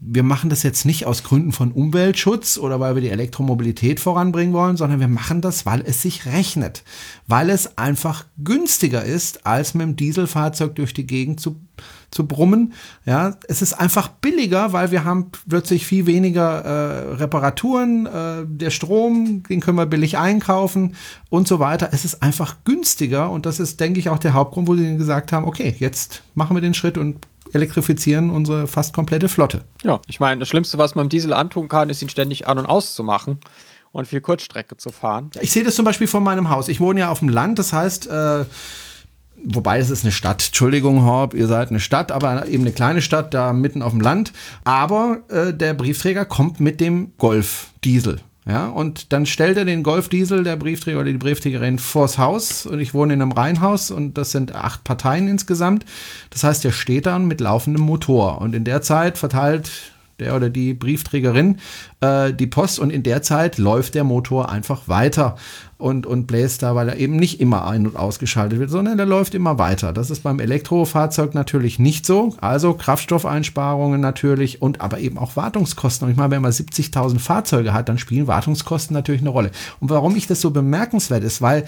wir 0.00 0.22
machen 0.22 0.48
das 0.48 0.62
jetzt 0.62 0.84
nicht 0.84 1.06
aus 1.06 1.24
Gründen 1.24 1.50
von 1.50 1.72
Umweltschutz 1.72 2.56
oder 2.56 2.78
weil 2.78 2.94
wir 2.94 3.02
die 3.02 3.10
Elektromobilität 3.10 3.98
voranbringen 3.98 4.54
wollen, 4.54 4.76
sondern 4.76 5.00
wir 5.00 5.08
machen 5.08 5.40
das, 5.40 5.66
weil 5.66 5.82
es 5.84 6.02
sich 6.02 6.24
rechnet, 6.24 6.84
weil 7.26 7.50
es 7.50 7.76
einfach 7.78 8.24
günstiger 8.38 9.04
ist, 9.04 9.44
als 9.44 9.74
mit 9.74 9.86
dem 9.86 9.96
Dieselfahrzeug 9.96 10.76
durch 10.76 10.94
die 10.94 11.06
Gegend 11.06 11.40
zu, 11.40 11.60
zu 12.12 12.28
brummen. 12.28 12.74
Ja, 13.06 13.36
es 13.48 13.60
ist 13.60 13.72
einfach 13.72 14.06
billiger, 14.06 14.72
weil 14.72 14.92
wir 14.92 15.02
haben 15.02 15.32
plötzlich 15.48 15.84
viel 15.84 16.06
weniger 16.06 16.60
äh, 16.60 17.14
Reparaturen, 17.14 18.06
äh, 18.06 18.44
der 18.46 18.70
Strom, 18.70 19.42
den 19.48 19.60
können 19.60 19.78
wir 19.78 19.86
billig 19.86 20.16
einkaufen 20.16 20.94
und 21.28 21.48
so 21.48 21.58
weiter. 21.58 21.88
Es 21.90 22.04
ist 22.04 22.22
einfach 22.22 22.56
günstiger 22.64 23.30
und 23.30 23.46
das 23.46 23.58
ist, 23.58 23.80
denke 23.80 23.98
ich, 23.98 24.10
auch 24.10 24.18
der 24.18 24.34
Hauptgrund, 24.34 24.68
wo 24.68 24.76
sie 24.76 24.96
gesagt 24.96 25.32
haben, 25.32 25.44
okay, 25.44 25.74
jetzt 25.76 26.22
machen 26.36 26.56
wir 26.56 26.60
den 26.60 26.74
Schritt 26.74 26.98
und 26.98 27.26
elektrifizieren 27.52 28.30
unsere 28.30 28.66
fast 28.66 28.94
komplette 28.94 29.28
Flotte. 29.28 29.64
Ja, 29.82 30.00
ich 30.06 30.20
meine, 30.20 30.40
das 30.40 30.48
Schlimmste, 30.48 30.78
was 30.78 30.94
man 30.94 31.06
im 31.06 31.08
Diesel 31.08 31.32
antun 31.32 31.68
kann, 31.68 31.90
ist 31.90 32.02
ihn 32.02 32.08
ständig 32.08 32.46
an- 32.46 32.58
und 32.58 32.66
auszumachen 32.66 33.38
und 33.92 34.06
viel 34.06 34.20
Kurzstrecke 34.20 34.76
zu 34.76 34.90
fahren. 34.90 35.30
Ich 35.40 35.52
sehe 35.52 35.64
das 35.64 35.74
zum 35.74 35.84
Beispiel 35.84 36.06
von 36.06 36.22
meinem 36.22 36.50
Haus. 36.50 36.68
Ich 36.68 36.80
wohne 36.80 37.00
ja 37.00 37.10
auf 37.10 37.20
dem 37.20 37.28
Land, 37.28 37.58
das 37.58 37.72
heißt, 37.72 38.08
äh, 38.08 38.44
wobei 39.44 39.78
es 39.78 39.90
ist 39.90 40.04
eine 40.04 40.12
Stadt. 40.12 40.46
Entschuldigung, 40.46 41.04
Horb, 41.04 41.34
ihr 41.34 41.46
seid 41.46 41.70
eine 41.70 41.80
Stadt, 41.80 42.12
aber 42.12 42.46
eben 42.46 42.64
eine 42.64 42.72
kleine 42.72 43.02
Stadt 43.02 43.34
da 43.34 43.52
mitten 43.52 43.82
auf 43.82 43.92
dem 43.92 44.00
Land. 44.00 44.32
Aber 44.64 45.22
äh, 45.28 45.54
der 45.54 45.74
Briefträger 45.74 46.24
kommt 46.24 46.60
mit 46.60 46.80
dem 46.80 47.12
Golf 47.18 47.68
Diesel. 47.84 48.20
Ja, 48.48 48.68
und 48.68 49.12
dann 49.12 49.26
stellt 49.26 49.58
er 49.58 49.66
den 49.66 49.82
Golf-Diesel, 49.82 50.42
der 50.42 50.56
Briefträger 50.56 51.00
oder 51.00 51.12
die 51.12 51.18
Briefträgerin, 51.18 51.78
vors 51.78 52.16
Haus. 52.16 52.64
Und 52.64 52.80
ich 52.80 52.94
wohne 52.94 53.12
in 53.12 53.20
einem 53.20 53.32
Reihenhaus 53.32 53.90
und 53.90 54.16
das 54.16 54.30
sind 54.30 54.54
acht 54.54 54.84
Parteien 54.84 55.28
insgesamt. 55.28 55.84
Das 56.30 56.44
heißt, 56.44 56.64
der 56.64 56.72
steht 56.72 57.04
dann 57.04 57.26
mit 57.26 57.42
laufendem 57.42 57.84
Motor. 57.84 58.40
Und 58.40 58.54
in 58.54 58.64
der 58.64 58.80
Zeit 58.80 59.18
verteilt 59.18 59.92
der 60.18 60.34
oder 60.34 60.50
die 60.50 60.74
Briefträgerin 60.74 61.58
äh, 62.00 62.32
die 62.32 62.46
Post 62.46 62.78
und 62.78 62.90
in 62.90 63.02
der 63.02 63.22
Zeit 63.22 63.58
läuft 63.58 63.94
der 63.94 64.04
Motor 64.04 64.50
einfach 64.50 64.88
weiter 64.88 65.36
und, 65.78 66.06
und 66.06 66.26
bläst 66.26 66.62
da, 66.62 66.74
weil 66.74 66.88
er 66.88 66.96
eben 66.96 67.16
nicht 67.16 67.40
immer 67.40 67.66
ein- 67.66 67.86
und 67.86 67.96
ausgeschaltet 67.96 68.58
wird, 68.58 68.70
sondern 68.70 68.96
der 68.96 69.06
läuft 69.06 69.34
immer 69.34 69.58
weiter. 69.58 69.92
Das 69.92 70.10
ist 70.10 70.22
beim 70.22 70.40
Elektrofahrzeug 70.40 71.34
natürlich 71.34 71.78
nicht 71.78 72.04
so. 72.04 72.34
Also 72.40 72.74
Kraftstoffeinsparungen 72.74 74.00
natürlich 74.00 74.60
und 74.60 74.80
aber 74.80 74.98
eben 74.98 75.18
auch 75.18 75.36
Wartungskosten. 75.36 76.06
Und 76.06 76.12
ich 76.12 76.18
meine, 76.18 76.32
wenn 76.32 76.42
man 76.42 76.52
70.000 76.52 77.20
Fahrzeuge 77.20 77.72
hat, 77.72 77.88
dann 77.88 77.98
spielen 77.98 78.26
Wartungskosten 78.26 78.94
natürlich 78.94 79.20
eine 79.20 79.30
Rolle. 79.30 79.52
Und 79.80 79.90
warum 79.90 80.16
ich 80.16 80.26
das 80.26 80.40
so 80.40 80.50
bemerkenswert 80.50 81.22
ist, 81.22 81.40
weil 81.40 81.64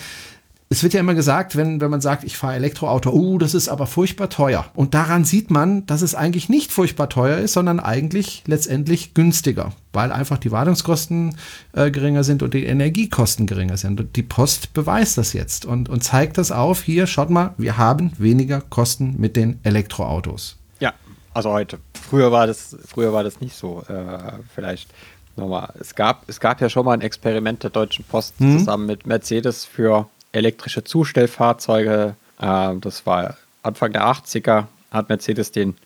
Es 0.73 0.85
wird 0.85 0.95
ja 0.95 1.01
immer 1.01 1.15
gesagt, 1.15 1.57
wenn, 1.57 1.81
wenn 1.81 1.91
man 1.91 2.01
sagt, 2.01 2.23
ich 2.23 2.37
fahre 2.37 2.55
Elektroauto, 2.55 3.11
oh, 3.11 3.39
das 3.39 3.55
ist 3.55 3.69
aber 3.69 3.89
furchtbar 3.89 4.31
teuer. 4.31 4.67
Und 4.75 4.95
daran 4.95 5.25
sieht 5.25 5.51
man, 5.51 5.85
dass 5.87 6.01
es 6.01 6.15
eigentlich 6.15 6.49
nicht 6.49 6.71
furchtbar 6.71 7.09
teuer 7.09 7.39
ist, 7.39 7.55
sondern 7.55 7.81
eigentlich 7.81 8.45
letztendlich 8.47 9.13
günstiger, 9.13 9.73
weil 9.93 10.13
einfach 10.13 10.39
die 10.39 10.53
Wartungskosten 10.53 11.35
äh, 11.73 11.91
geringer 11.91 12.23
sind 12.23 12.45
und 12.45 12.55
die 12.55 12.67
Energiekosten 12.67 13.49
geringer 13.49 13.79
sind. 13.79 13.99
Und 13.99 14.15
die 14.15 14.23
Post 14.23 14.73
beweist 14.73 15.19
das 15.19 15.33
jetzt 15.33 15.65
und, 15.65 15.89
und 15.89 16.05
zeigt 16.05 16.39
das 16.39 16.53
auf. 16.53 16.85
Hier, 16.85 17.09
schaut 17.09 17.31
mal, 17.31 17.53
wir 17.59 17.77
haben 17.77 18.13
weniger 18.19 18.61
Kosten 18.61 19.17
mit 19.19 19.35
den 19.35 19.59
Elektroautos. 19.65 20.57
Ja, 20.79 20.93
also 21.35 21.51
heute. 21.51 21.81
Früher 22.01 22.31
war 22.31 22.47
das, 22.47 22.77
früher 22.87 23.13
war 23.13 23.25
das 23.25 23.41
nicht 23.41 23.57
so. 23.57 23.83
Äh, 23.89 24.35
vielleicht 24.55 24.89
nochmal. 25.35 25.75
Es 25.81 25.97
gab, 25.97 26.29
es 26.29 26.39
gab 26.39 26.61
ja 26.61 26.69
schon 26.69 26.85
mal 26.85 26.93
ein 26.93 27.01
Experiment 27.01 27.65
der 27.65 27.71
Deutschen 27.71 28.05
Post 28.05 28.41
mhm. 28.41 28.61
zusammen 28.61 28.87
mit 28.87 29.05
Mercedes 29.05 29.65
für 29.65 30.09
elektrische 30.33 30.85
Zustellfahrzeuge. 30.85 32.15
Äh, 32.41 32.77
das 32.81 33.07
war 33.07 33.37
Anfang 33.63 33.93
der 33.93 34.05
80er, 34.05 34.67
hat 34.91 35.09
Mercedes 35.09 35.53
den, 35.53 35.77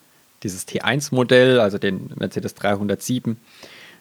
dieses 0.42 0.66
T1-Modell, 0.66 1.60
also 1.60 1.78
den 1.78 2.12
Mercedes 2.16 2.54
307, 2.54 3.38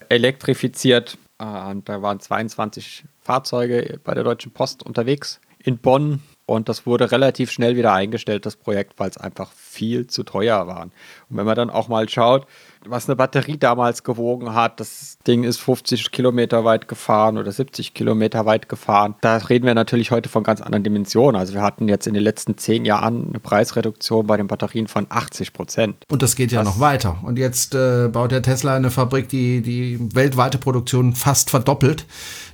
elektrifiziert. 0.10 1.18
Äh, 1.40 1.46
und 1.46 1.88
da 1.90 2.02
waren 2.02 2.20
22 2.20 3.04
Fahrzeuge 3.22 4.00
bei 4.04 4.14
der 4.14 4.24
Deutschen 4.24 4.52
Post 4.52 4.84
unterwegs 4.84 5.40
in 5.60 5.78
Bonn. 5.78 6.22
Und 6.46 6.68
das 6.68 6.86
wurde 6.86 7.12
relativ 7.12 7.52
schnell 7.52 7.78
wieder 7.78 7.94
eingestellt, 7.94 8.46
das 8.46 8.58
Projekt, 8.58 9.00
weil 9.00 9.10
es 9.10 9.18
einfach 9.18 9.52
viel 9.54 10.08
zu 10.08 10.24
teuer 10.24 10.68
war. 10.68 10.84
Und 10.84 10.92
wenn 11.30 11.46
man 11.46 11.56
dann 11.56 11.70
auch 11.70 11.88
mal 11.88 12.10
schaut, 12.10 12.46
was 12.88 13.08
eine 13.08 13.16
Batterie 13.16 13.58
damals 13.58 14.04
gewogen 14.04 14.54
hat. 14.54 14.80
Das 14.80 15.18
Ding 15.28 15.44
ist 15.44 15.60
50 15.60 16.12
Kilometer 16.12 16.66
weit 16.66 16.88
gefahren 16.88 17.38
oder 17.38 17.52
70 17.52 17.94
Kilometer 17.94 18.46
weit 18.46 18.70
gefahren. 18.70 19.16
Da 19.22 19.38
reden 19.38 19.66
wir 19.66 19.74
natürlich 19.74 20.12
heute 20.12 20.30
von 20.30 20.44
ganz 20.44 20.62
anderen 20.62 20.84
Dimensionen. 20.84 21.40
Also 21.40 21.54
wir 21.54 21.62
hatten 21.62 21.88
jetzt 21.88 22.08
in 22.08 22.14
den 22.14 22.24
letzten 22.24 22.58
zehn 22.58 22.86
Jahren 22.86 23.30
eine 23.30 23.40
Preisreduktion 23.40 24.28
bei 24.28 24.38
den 24.38 24.48
Batterien 24.48 24.88
von 24.88 25.08
80 25.10 25.54
Prozent. 25.54 26.04
Und 26.10 26.22
das 26.22 26.36
geht 26.36 26.52
ja 26.52 26.64
das 26.64 26.74
noch 26.74 26.80
weiter. 26.80 27.18
Und 27.24 27.38
jetzt 27.38 27.76
äh, 27.76 28.08
baut 28.08 28.32
der 28.32 28.42
Tesla 28.42 28.76
eine 28.76 28.92
Fabrik, 28.92 29.30
die 29.30 29.62
die 29.62 30.00
weltweite 30.14 30.58
Produktion 30.58 31.16
fast 31.16 31.50
verdoppelt. 31.50 32.06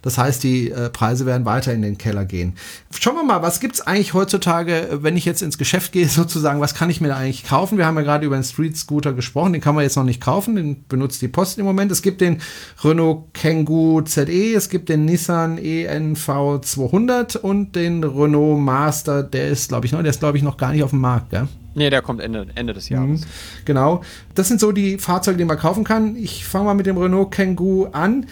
Das 0.02 0.18
heißt, 0.18 0.44
die 0.44 0.72
äh, 0.72 0.90
Preise 0.90 1.26
werden 1.26 1.46
weiter 1.46 1.74
in 1.74 1.82
den 1.82 1.98
Keller 1.98 2.26
gehen. 2.26 2.56
Schauen 2.98 3.16
wir 3.16 3.24
mal, 3.24 3.42
was 3.42 3.60
gibt 3.60 3.76
es 3.76 3.82
eigentlich 3.82 4.14
heutzutage, 4.14 5.00
wenn 5.02 5.18
ich 5.18 5.26
jetzt 5.26 5.42
ins 5.42 5.58
Geschäft 5.58 5.92
gehe, 5.92 6.08
sozusagen, 6.10 6.60
was 6.62 6.74
kann 6.74 6.90
ich 6.90 7.02
mir 7.02 7.10
da 7.10 7.18
eigentlich 7.18 7.46
kaufen? 7.46 7.78
Wir 7.78 7.86
haben 7.86 7.98
ja 7.98 8.04
gerade 8.04 8.26
über 8.26 8.36
den 8.36 8.44
Street 8.44 8.78
Scooter 8.78 9.14
gesprochen, 9.14 9.54
den 9.54 9.62
kann 9.62 9.76
man 9.76 9.84
jetzt 9.84 9.96
noch 9.96 10.04
nicht 10.04 10.19
kaufen, 10.20 10.56
den 10.56 10.86
benutzt 10.88 11.22
die 11.22 11.28
Post 11.28 11.58
im 11.58 11.66
Moment. 11.66 11.92
Es 11.92 12.02
gibt 12.02 12.22
den 12.22 12.42
Renault 12.84 13.34
Kangoo 13.34 14.02
ZE, 14.02 14.54
es 14.56 14.70
gibt 14.70 14.90
den 14.90 15.06
Nissan 15.06 15.58
ENV 15.58 16.62
200 16.62 17.36
und 17.38 17.76
den 17.76 18.04
Renault 18.04 18.60
Master, 18.60 19.24
der 19.24 19.50
ist, 19.50 19.70
glaube 19.70 19.86
ich, 19.86 19.92
noch, 19.92 20.02
der 20.02 20.10
ist, 20.10 20.20
glaube 20.20 20.38
ich, 20.38 20.44
noch 20.44 20.58
gar 20.58 20.72
nicht 20.72 20.84
auf 20.84 20.92
dem 20.92 21.02
Markt, 21.02 21.32
gell? 21.32 21.48
Nee, 21.76 21.90
der 21.90 22.02
kommt 22.02 22.20
Ende, 22.20 22.48
Ende 22.56 22.74
des 22.74 22.90
Jahres. 22.90 23.22
Mhm, 23.22 23.26
genau. 23.64 24.02
Das 24.36 24.48
sind 24.48 24.60
so 24.60 24.72
die 24.72 24.98
Fahrzeuge, 24.98 25.38
die 25.38 25.46
man 25.46 25.58
kaufen 25.58 25.84
kann. 25.84 26.16
Ich 26.16 26.46
fange 26.46 26.66
mal 26.66 26.74
mit 26.74 26.88
dem 26.88 26.98
Renault 26.98 27.32
Kangoo 27.32 27.86
an 27.92 28.26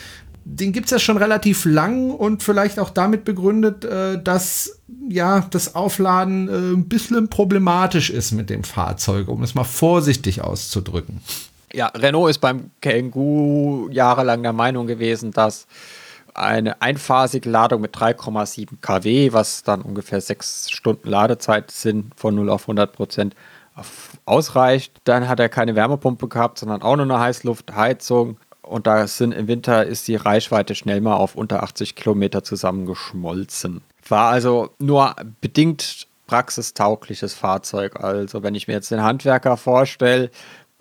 den 0.50 0.72
gibt 0.72 0.86
es 0.86 0.92
ja 0.92 1.00
schon 1.00 1.18
relativ 1.18 1.66
lang 1.66 2.10
und 2.10 2.42
vielleicht 2.42 2.80
auch 2.80 2.90
damit 2.90 3.26
begründet, 3.26 3.84
äh, 3.84 4.22
dass 4.22 4.80
ja 5.10 5.46
das 5.50 5.76
Aufladen 5.76 6.48
äh, 6.48 6.74
ein 6.74 6.88
bisschen 6.88 7.28
problematisch 7.28 8.10
ist 8.10 8.32
mit 8.32 8.50
dem 8.50 8.64
Fahrzeug, 8.64 9.28
um 9.28 9.44
es 9.44 9.56
mal 9.56 9.66
vorsichtig 9.66 10.42
auszudrücken. 10.42 11.20
Ja, 11.74 11.88
Renault 11.88 12.30
ist 12.30 12.40
beim 12.40 12.72
Kangoo 12.82 13.90
jahrelang 13.90 14.44
der 14.44 14.54
Meinung 14.54 14.88
gewesen, 14.88 15.32
dass 15.32 15.68
eine 16.34 16.82
einphasige 16.82 17.50
Ladung 17.50 17.82
mit 17.82 17.96
3,7 17.96 18.80
kW, 18.80 19.34
was 19.34 19.64
dann 19.64 19.82
ungefähr 19.82 20.22
sechs 20.22 20.70
Stunden 20.70 21.10
Ladezeit 21.10 21.72
sind, 21.72 22.14
von 22.16 22.36
0 22.36 22.50
auf 22.50 22.64
100 22.64 22.94
Prozent, 22.94 23.36
ausreicht. 24.26 24.94
Dann 25.04 25.28
hat 25.28 25.40
er 25.40 25.50
keine 25.50 25.76
Wärmepumpe 25.76 26.28
gehabt, 26.28 26.60
sondern 26.60 26.82
auch 26.82 26.96
nur 26.96 27.06
eine 27.06 27.20
Heißluftheizung 27.20 28.38
und 28.68 28.86
da 28.86 29.08
sind 29.08 29.32
im 29.32 29.48
Winter 29.48 29.86
ist 29.86 30.08
die 30.08 30.16
Reichweite 30.16 30.76
schnell 30.76 31.02
mal 31.02 31.16
auf 31.16 31.36
unter 31.36 31.64
80 31.64 31.96
Kilometer 31.96 32.44
zusammengeschmolzen. 32.44 33.82
War 34.08 34.30
also 34.30 34.70
nur 34.80 35.16
bedingt 35.42 36.08
praxistaugliches 36.28 37.34
Fahrzeug. 37.34 38.04
Also 38.04 38.44
wenn 38.44 38.56
ich 38.56 38.68
mir 38.68 38.74
jetzt 38.74 38.92
den 38.92 39.04
Handwerker 39.04 39.58
vorstelle, 39.58 40.30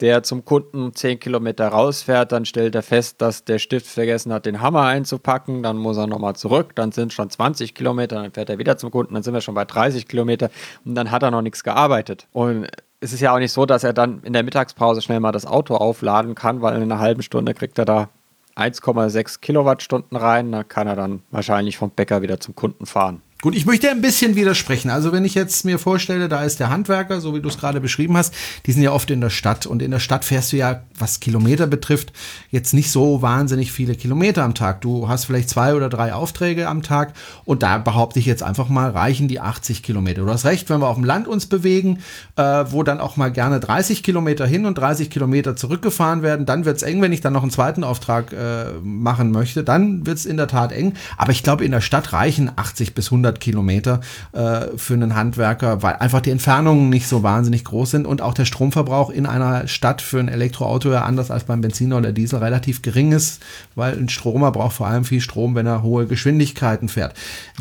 der 0.01 0.23
zum 0.23 0.45
Kunden 0.45 0.95
10 0.95 1.21
Kilometer 1.21 1.69
rausfährt, 1.69 2.33
dann 2.33 2.45
stellt 2.45 2.75
er 2.75 2.83
fest, 2.83 3.23
dass 3.23 3.45
der 3.45 3.59
Stift 3.59 3.87
vergessen 3.87 4.33
hat, 4.33 4.45
den 4.47 4.61
Hammer 4.61 4.83
einzupacken, 4.83 5.63
dann 5.63 5.77
muss 5.79 5.97
er 5.97 6.07
nochmal 6.07 6.37
zurück, 6.37 6.75
dann 6.75 6.93
sind 6.93 7.13
schon 7.13 7.31
20 7.31 7.75
Kilometer, 7.75 8.17
dann 8.17 8.33
fährt 8.33 8.51
er 8.51 8.59
wieder 8.59 8.77
zum 8.77 8.91
Kunden, 8.91 9.15
dann 9.15 9.23
sind 9.23 9.35
wir 9.35 9.41
schon 9.41 9.55
bei 9.55 9.65
30 9.65 10.07
Kilometer 10.07 10.51
und 10.85 10.95
dann 10.95 11.11
hat 11.11 11.23
er 11.23 11.31
noch 11.31 11.43
nichts 11.43 11.65
gearbeitet. 11.65 12.29
Und 12.33 12.67
es 13.01 13.13
ist 13.13 13.21
ja 13.21 13.35
auch 13.35 13.39
nicht 13.39 13.53
so, 13.53 13.67
dass 13.67 13.85
er 13.85 13.93
dann 13.93 14.21
in 14.23 14.33
der 14.33 14.43
Mittagspause 14.43 15.01
schnell 15.01 15.21
mal 15.21 15.33
das 15.33 15.47
Auto 15.47 15.77
aufladen 15.77 16.35
kann, 16.35 16.61
weil 16.61 16.77
in 16.77 16.83
einer 16.83 16.99
halben 16.99 17.23
Stunde 17.23 17.55
kriegt 17.55 17.79
er 17.79 17.85
da 17.85 18.09
1,6 18.57 19.41
Kilowattstunden 19.41 20.17
rein. 20.17 20.51
Da 20.53 20.65
kann 20.65 20.87
er 20.87 20.97
dann 20.97 21.23
wahrscheinlich 21.31 21.77
vom 21.77 21.91
Bäcker 21.91 22.23
wieder 22.23 22.41
zum 22.41 22.55
Kunden 22.55 22.87
fahren. 22.87 23.23
Gut, 23.43 23.55
ich 23.55 23.67
möchte 23.67 23.91
ein 23.91 24.01
bisschen 24.01 24.35
widersprechen. 24.35 24.89
Also 24.89 25.13
wenn 25.13 25.27
ich 25.27 25.35
jetzt 25.35 25.67
mir 25.67 25.79
vorstelle, 25.79 26.27
da 26.27 26.43
ist 26.43 26.59
der 26.59 26.71
Handwerker, 26.71 27.21
so 27.21 27.35
wie 27.35 27.43
du 27.43 27.51
es 27.51 27.59
gerade 27.59 27.83
beschrieben 27.83 28.17
hast, 28.17 28.33
die 28.65 28.73
sind 28.73 28.83
ja 28.83 28.93
oft 28.93 29.11
in 29.11 29.21
der 29.21 29.29
Stadt 29.29 29.67
und 29.67 29.83
in 29.83 29.91
der 29.91 29.99
Stadt 29.99 30.25
fährst 30.25 30.53
du 30.53 30.57
ja, 30.57 30.81
was 30.99 31.21
Kilometer 31.21 31.67
betrifft, 31.67 32.15
jetzt 32.51 32.73
nicht 32.73 32.91
so 32.91 33.21
wahnsinnig 33.21 33.73
viele 33.73 33.95
Kilometer 33.95 34.43
am 34.43 34.55
Tag. 34.55 34.81
Du 34.81 35.09
hast 35.09 35.27
vielleicht 35.27 35.51
zwei 35.51 35.75
oder 35.75 35.91
drei 35.91 36.15
Aufträge 36.15 36.67
am 36.67 36.81
Tag 36.81 37.13
und 37.45 37.63
da 37.63 37.77
behaupte 37.77 38.19
ich 38.19 38.25
jetzt 38.25 38.43
einfach 38.43 38.71
mal, 38.71 38.89
reichen 38.91 39.29
die 39.29 39.39
80 39.39 39.83
Kilometer. 39.83 40.23
Du 40.23 40.31
hast 40.31 40.47
recht, 40.47 40.71
wenn 40.71 40.81
wir 40.81 40.89
auf 40.89 40.97
dem 40.97 41.05
Land 41.05 41.29
uns 41.29 41.45
bewegen, 41.45 41.99
äh, 42.37 42.43
wo 42.43 42.85
dann 42.85 43.01
auch 43.01 43.17
mal 43.19 43.31
gerne 43.31 43.61
30 43.61 44.03
Kilometer 44.03 44.47
hin 44.47 44.65
und 44.65 44.79
30 44.79 45.11
Kilometer 45.11 45.57
zurückgefahren 45.57 46.23
werden, 46.23 46.47
dann 46.47 46.65
wird's 46.65 46.83
eng, 46.83 47.03
wenn 47.03 47.13
ich 47.13 47.21
dann 47.21 47.35
noch 47.35 47.43
einen 47.43 47.51
zweiten 47.51 47.85
Auftrag 47.85 48.33
äh, 48.33 48.73
machen 48.83 49.31
möchte, 49.31 49.63
dann 49.63 50.07
wird's 50.07 50.25
in 50.25 50.39
der 50.39 50.49
Tat 50.49 50.73
eng. 50.73 50.95
Aber 51.19 51.33
ich 51.33 51.43
glaube, 51.43 51.67
in 51.67 51.73
der 51.73 51.83
Stadt 51.83 52.15
reichen 52.15 52.51
80 52.57 52.95
bis 52.95 53.09
100 53.09 53.26
100 53.27 53.41
Kilometer 53.41 54.01
äh, 54.33 54.77
für 54.77 54.95
einen 54.95 55.15
Handwerker, 55.15 55.83
weil 55.83 55.97
einfach 55.97 56.21
die 56.21 56.31
Entfernungen 56.31 56.89
nicht 56.89 57.09
so 57.09 57.23
wahnsinnig 57.23 57.65
groß 57.65 57.91
sind 57.91 58.07
und 58.07 58.23
auch 58.23 58.35
der 58.35 58.45
Stromverbrauch 58.45 59.11
in 59.11 59.27
einer 59.27 59.67
Stadt 59.69 60.01
für 60.01 60.19
ein 60.19 60.29
Elektroauto 60.29 60.91
ja 60.93 61.03
anders 61.03 61.31
als 61.31 61.45
beim 61.45 61.61
Benziner 61.61 61.97
oder 61.99 62.13
Diesel 62.13 62.39
relativ 62.39 62.83
gering 62.83 63.13
ist, 63.13 63.43
weil 63.75 63.97
ein 63.97 64.09
Stromer 64.09 64.53
braucht 64.53 64.77
vor 64.77 64.87
allem 64.87 65.05
viel 65.05 65.21
Strom, 65.21 65.55
wenn 65.55 65.67
er 65.67 65.83
hohe 65.83 66.07
Geschwindigkeiten 66.07 66.89
fährt. 66.89 67.15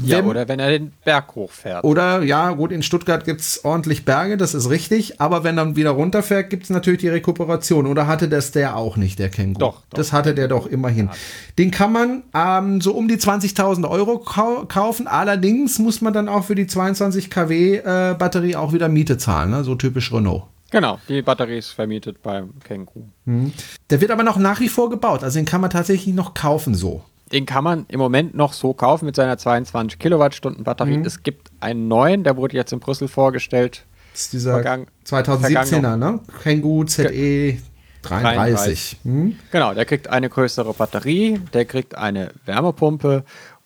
Ja, 0.04 0.19
wenn, 0.19 0.25
oder 0.25 0.47
wenn 0.47 0.60
er 0.60 0.69
den 0.69 0.93
Berg 1.04 1.36
hochfährt. 1.36 1.84
Oder 1.84 2.21
ja, 2.23 2.51
gut, 2.51 2.71
in 2.71 2.84
Stuttgart 2.84 3.25
gibt 3.25 3.41
es 3.41 3.65
ordentlich 3.65 4.06
Berge, 4.06 4.38
das 4.38 4.54
ist 4.54 4.69
richtig, 4.69 5.19
aber 5.19 5.43
wenn 5.43 5.58
er 5.58 5.75
wieder 5.75 5.91
runterfährt, 5.91 6.49
gibt 6.49 6.63
es 6.63 6.69
natürlich 6.69 7.01
die 7.01 7.10
Rekuperation. 7.10 7.88
Oder 7.88 8.08
hatte 8.08 8.30
das 8.30 8.51
der 8.51 8.75
auch 8.75 8.97
nicht, 8.97 9.19
der 9.19 9.30
Känguru? 9.30 9.60
Doch, 9.60 9.82
doch. 9.89 9.97
Das 9.97 10.13
hatte 10.13 10.36
der 10.36 10.47
doch 10.47 10.67
immerhin. 10.67 11.10
Den 11.58 11.71
kann 11.71 11.91
man 11.91 12.23
ähm, 12.34 12.82
so 12.82 12.93
um 12.93 13.08
die 13.08 13.17
20.000 13.17 13.89
Euro 13.89 14.19
kau 14.19 14.65
kaufen, 14.65 15.08
allerdings 15.08 15.55
Allerdings 15.56 15.80
muss 15.80 16.02
man 16.02 16.12
dann 16.12 16.28
auch 16.28 16.44
für 16.44 16.56
die 16.56 16.68
22 16.68 17.30
kW 17.30 17.78
äh, 17.78 18.15
Batterie 18.20 18.58
auch 18.58 18.74
wieder 18.74 18.89
Miete 18.89 19.18
zahlen, 19.18 19.52
ne? 19.52 19.63
so 19.63 19.76
typisch 19.76 20.12
Renault. 20.12 20.44
Genau, 20.70 21.00
die 21.08 21.22
Batterie 21.22 21.60
ist 21.60 21.70
vermietet 21.70 22.22
beim 22.22 22.60
Känguru. 22.62 23.06
Mhm. 23.24 23.54
Der 23.89 24.02
wird 24.02 24.12
aber 24.12 24.24
noch 24.24 24.38
nach 24.38 24.60
wie 24.60 24.68
vor 24.68 24.89
gebaut, 24.89 25.24
also 25.24 25.39
den 25.39 25.46
kann 25.46 25.62
man 25.62 25.70
tatsächlich 25.70 26.13
noch 26.13 26.34
kaufen 26.34 26.76
so. 26.76 27.04
Den 27.32 27.46
kann 27.46 27.63
man 27.63 27.86
im 27.88 28.00
Moment 28.00 28.36
noch 28.36 28.52
so 28.52 28.74
kaufen 28.74 29.06
mit 29.06 29.15
seiner 29.15 29.38
22 29.38 29.98
Kilowattstunden 29.98 30.65
Batterie. 30.65 30.98
Mhm. 30.98 31.06
Es 31.06 31.24
gibt 31.24 31.50
einen 31.62 31.88
neuen, 31.88 32.26
der 32.26 32.36
wurde 32.36 32.58
jetzt 32.58 32.74
in 32.74 32.80
Brüssel 32.80 33.08
vorgestellt. 33.08 33.86
Das 34.12 34.24
ist 34.24 34.34
dieser 34.34 34.58
2017er, 35.06 35.96
ne? 35.96 36.20
Kangoo 36.44 36.84
ZE 36.84 37.58
33. 38.02 38.98
33. 38.98 38.98
Hm? 39.04 39.36
Genau, 39.52 39.74
der 39.74 39.86
kriegt 39.86 40.10
eine 40.10 40.30
größere 40.30 40.74
Batterie, 40.74 41.39
der 41.54 41.65
kriegt 41.65 41.98
eine 41.98 42.32
Wärmepumpe 42.46 43.24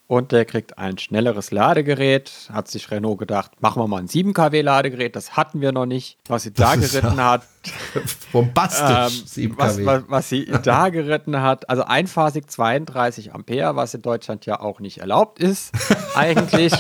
und 0.09 0.31
der 0.31 0.43
kriegt 0.43 0.79
ein 0.79 0.97
schnelleres 0.97 1.51
Ladegerät. 1.51 2.49
Hat 2.51 2.67
sich 2.67 2.89
Renault 2.89 3.19
gedacht, 3.19 3.51
machen 3.61 3.79
wir 3.79 3.87
mal 3.87 3.99
ein 3.99 4.07
7 4.07 4.33
kW 4.33 4.61
Ladegerät. 4.61 5.15
Das 5.15 5.37
hatten 5.37 5.61
wir 5.61 5.71
noch 5.71 5.85
nicht. 5.85 6.17
Was 6.27 6.43
sie 6.43 6.51
da 6.51 6.73
geritten 6.73 7.17
ja 7.17 7.25
hat. 7.25 7.43
Bombastisch. 8.31 9.19
Ähm, 9.19 9.27
7 9.27 9.55
kW. 9.55 9.63
Was, 9.63 9.85
was, 9.85 10.03
was, 10.07 10.29
sie 10.29 10.47
da 10.63 10.89
geritten 10.89 11.39
hat. 11.43 11.69
Also 11.69 11.83
einphasig 11.83 12.49
32 12.49 13.35
Ampere, 13.35 13.75
was 13.75 13.93
in 13.93 14.01
Deutschland 14.01 14.47
ja 14.47 14.59
auch 14.59 14.79
nicht 14.79 14.97
erlaubt 14.97 15.37
ist. 15.37 15.73
Eigentlich. 16.15 16.73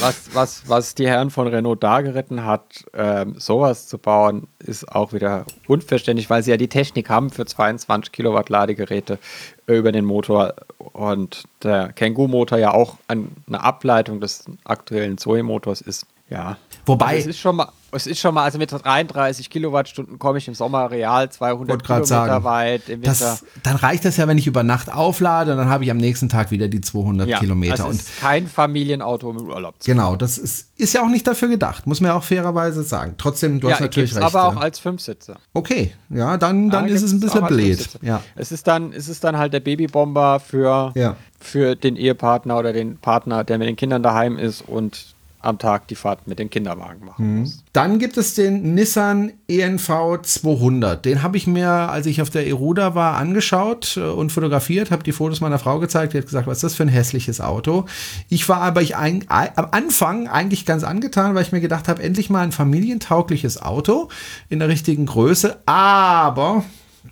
Was, 0.00 0.34
was, 0.34 0.68
was 0.68 0.94
die 0.94 1.06
Herren 1.06 1.30
von 1.30 1.46
Renault 1.46 1.82
da 1.82 2.00
geritten 2.00 2.44
hat, 2.44 2.84
ähm, 2.94 3.34
sowas 3.38 3.86
zu 3.86 3.98
bauen, 3.98 4.48
ist 4.58 4.90
auch 4.90 5.12
wieder 5.12 5.44
unverständlich, 5.66 6.30
weil 6.30 6.42
sie 6.42 6.50
ja 6.50 6.56
die 6.56 6.68
Technik 6.68 7.10
haben 7.10 7.30
für 7.30 7.44
22 7.44 8.12
Kilowatt 8.12 8.48
Ladegeräte. 8.48 9.18
über 9.66 9.92
den 9.92 10.04
Motor 10.04 10.54
und 10.78 11.44
der 11.62 11.92
Kangoo-Motor 11.92 12.58
ja 12.58 12.74
auch 12.74 12.98
eine 13.08 13.28
Ableitung 13.62 14.20
des 14.20 14.44
aktuellen 14.64 15.16
Zoe-Motors 15.16 15.80
ist. 15.80 16.06
Ja. 16.28 16.58
Wobei. 16.86 17.06
Also 17.06 17.18
es 17.30 17.36
ist 17.36 17.40
schon 17.40 17.56
mal, 17.56 17.68
es 17.92 18.06
ist 18.06 18.20
schon 18.20 18.34
mal, 18.34 18.44
also 18.44 18.58
mit 18.58 18.70
33 18.70 19.48
Kilowattstunden 19.50 20.18
komme 20.18 20.38
ich 20.38 20.48
im 20.48 20.54
Sommer 20.54 20.90
real 20.90 21.30
200 21.30 21.82
Kilometer 21.82 22.06
sagen, 22.06 22.44
weit. 22.44 22.88
Im 22.88 23.02
Winter. 23.02 23.10
Das, 23.10 23.44
dann 23.62 23.76
reicht 23.76 24.04
das 24.04 24.16
ja, 24.16 24.26
wenn 24.28 24.38
ich 24.38 24.46
über 24.46 24.62
Nacht 24.62 24.92
auflade, 24.92 25.52
und 25.52 25.58
dann 25.58 25.68
habe 25.68 25.84
ich 25.84 25.90
am 25.90 25.96
nächsten 25.96 26.28
Tag 26.28 26.50
wieder 26.50 26.68
die 26.68 26.80
200 26.80 27.28
ja, 27.28 27.38
Kilometer. 27.38 27.84
Das 27.84 27.96
ist 27.96 28.20
kein 28.20 28.46
Familienauto 28.48 29.30
im 29.30 29.40
Urlaub. 29.42 29.76
Genau, 29.84 30.16
das 30.16 30.38
ist, 30.38 30.70
ist 30.76 30.92
ja 30.92 31.02
auch 31.02 31.08
nicht 31.08 31.26
dafür 31.26 31.48
gedacht, 31.48 31.86
muss 31.86 32.00
man 32.00 32.10
ja 32.10 32.16
auch 32.16 32.24
fairerweise 32.24 32.82
sagen. 32.82 33.14
Trotzdem, 33.16 33.60
du 33.60 33.68
ja, 33.68 33.74
hast 33.74 33.80
natürlich 33.80 34.14
recht. 34.14 34.24
aber 34.24 34.48
auch 34.48 34.56
als 34.56 34.78
Fünfsitzer. 34.78 35.36
Okay, 35.52 35.92
ja, 36.10 36.36
dann, 36.36 36.70
dann 36.70 36.88
ja, 36.88 36.94
ist 36.94 37.02
es 37.02 37.12
ein 37.12 37.20
bisschen 37.20 37.46
blöd. 37.46 37.88
Ja. 38.02 38.22
Es, 38.34 38.52
ist 38.52 38.66
dann, 38.66 38.92
es 38.92 39.08
ist 39.08 39.24
dann 39.24 39.38
halt 39.38 39.52
der 39.52 39.60
Babybomber 39.60 40.40
für, 40.40 40.92
ja. 40.94 41.16
für 41.40 41.76
den 41.76 41.96
Ehepartner 41.96 42.58
oder 42.58 42.72
den 42.72 42.98
Partner, 42.98 43.44
der 43.44 43.58
mit 43.58 43.68
den 43.68 43.76
Kindern 43.76 44.02
daheim 44.02 44.36
ist 44.36 44.62
und 44.62 45.13
am 45.44 45.58
Tag 45.58 45.88
die 45.88 45.94
Fahrt 45.94 46.26
mit 46.26 46.38
dem 46.38 46.50
Kinderwagen 46.50 47.04
machen 47.04 47.40
muss. 47.40 47.64
Dann 47.72 47.98
gibt 47.98 48.16
es 48.16 48.34
den 48.34 48.74
Nissan 48.74 49.32
ENV 49.48 50.20
200. 50.22 51.04
Den 51.04 51.22
habe 51.22 51.36
ich 51.36 51.46
mir, 51.46 51.68
als 51.68 52.06
ich 52.06 52.22
auf 52.22 52.30
der 52.30 52.46
Eruda 52.46 52.94
war, 52.94 53.16
angeschaut 53.16 53.96
äh, 53.96 54.00
und 54.00 54.32
fotografiert, 54.32 54.90
habe 54.90 55.02
die 55.02 55.12
Fotos 55.12 55.40
meiner 55.40 55.58
Frau 55.58 55.78
gezeigt. 55.78 56.12
Die 56.12 56.18
hat 56.18 56.26
gesagt, 56.26 56.46
was 56.46 56.58
ist 56.58 56.64
das 56.64 56.74
für 56.74 56.84
ein 56.84 56.88
hässliches 56.88 57.40
Auto. 57.40 57.84
Ich 58.28 58.48
war 58.48 58.60
aber 58.60 58.82
ich 58.82 58.96
ein, 58.96 59.24
am 59.28 59.68
Anfang 59.70 60.28
eigentlich 60.28 60.66
ganz 60.66 60.84
angetan, 60.84 61.34
weil 61.34 61.42
ich 61.42 61.52
mir 61.52 61.60
gedacht 61.60 61.88
habe, 61.88 62.02
endlich 62.02 62.30
mal 62.30 62.42
ein 62.42 62.52
familientaugliches 62.52 63.60
Auto 63.60 64.08
in 64.48 64.58
der 64.58 64.68
richtigen 64.68 65.06
Größe. 65.06 65.58
Aber, 65.66 66.64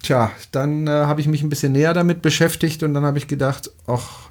tja, 0.02 0.30
dann 0.52 0.86
äh, 0.86 0.90
habe 0.90 1.20
ich 1.20 1.26
mich 1.26 1.42
ein 1.42 1.48
bisschen 1.48 1.72
näher 1.72 1.94
damit 1.94 2.22
beschäftigt 2.22 2.82
und 2.82 2.94
dann 2.94 3.04
habe 3.04 3.18
ich 3.18 3.28
gedacht, 3.28 3.70
ach, 3.86 4.30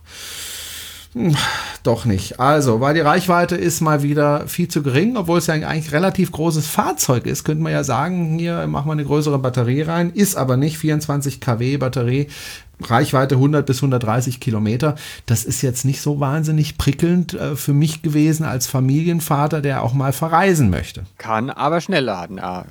hm, 1.14 1.36
doch 1.84 2.06
nicht. 2.06 2.40
Also, 2.40 2.80
weil 2.80 2.94
die 2.94 3.02
Reichweite 3.02 3.56
ist 3.56 3.82
mal 3.82 4.02
wieder 4.02 4.48
viel 4.48 4.70
zu 4.70 4.82
gering, 4.82 5.18
obwohl 5.18 5.40
es 5.40 5.48
ja 5.48 5.56
eigentlich 5.56 5.92
relativ 5.92 6.32
großes 6.32 6.68
Fahrzeug 6.68 7.26
ist, 7.26 7.44
könnte 7.44 7.64
man 7.64 7.74
ja 7.74 7.84
sagen, 7.84 8.40
hier 8.40 8.66
machen 8.68 8.88
wir 8.88 8.94
eine 8.94 9.04
größere 9.04 9.38
Batterie 9.38 9.82
rein, 9.82 10.12
ist 10.12 10.36
aber 10.36 10.56
nicht 10.56 10.78
24 10.78 11.42
kW 11.42 11.78
Batterie. 11.78 12.28
Reichweite 12.84 13.36
100 13.36 13.66
bis 13.66 13.78
130 13.78 14.40
Kilometer. 14.40 14.96
Das 15.26 15.44
ist 15.44 15.62
jetzt 15.62 15.86
nicht 15.86 16.02
so 16.02 16.20
wahnsinnig 16.20 16.78
prickelnd 16.78 17.34
äh, 17.34 17.56
für 17.56 17.74
mich 17.74 18.02
gewesen 18.02 18.44
als 18.44 18.66
Familienvater, 18.66 19.62
der 19.62 19.84
auch 19.84 19.94
mal 19.94 20.14
verreisen 20.14 20.70
möchte. 20.70 21.04
Kann 21.18 21.50
aber 21.52 21.82
schnell 21.82 22.06
laden. 22.06 22.40
Er 22.40 22.66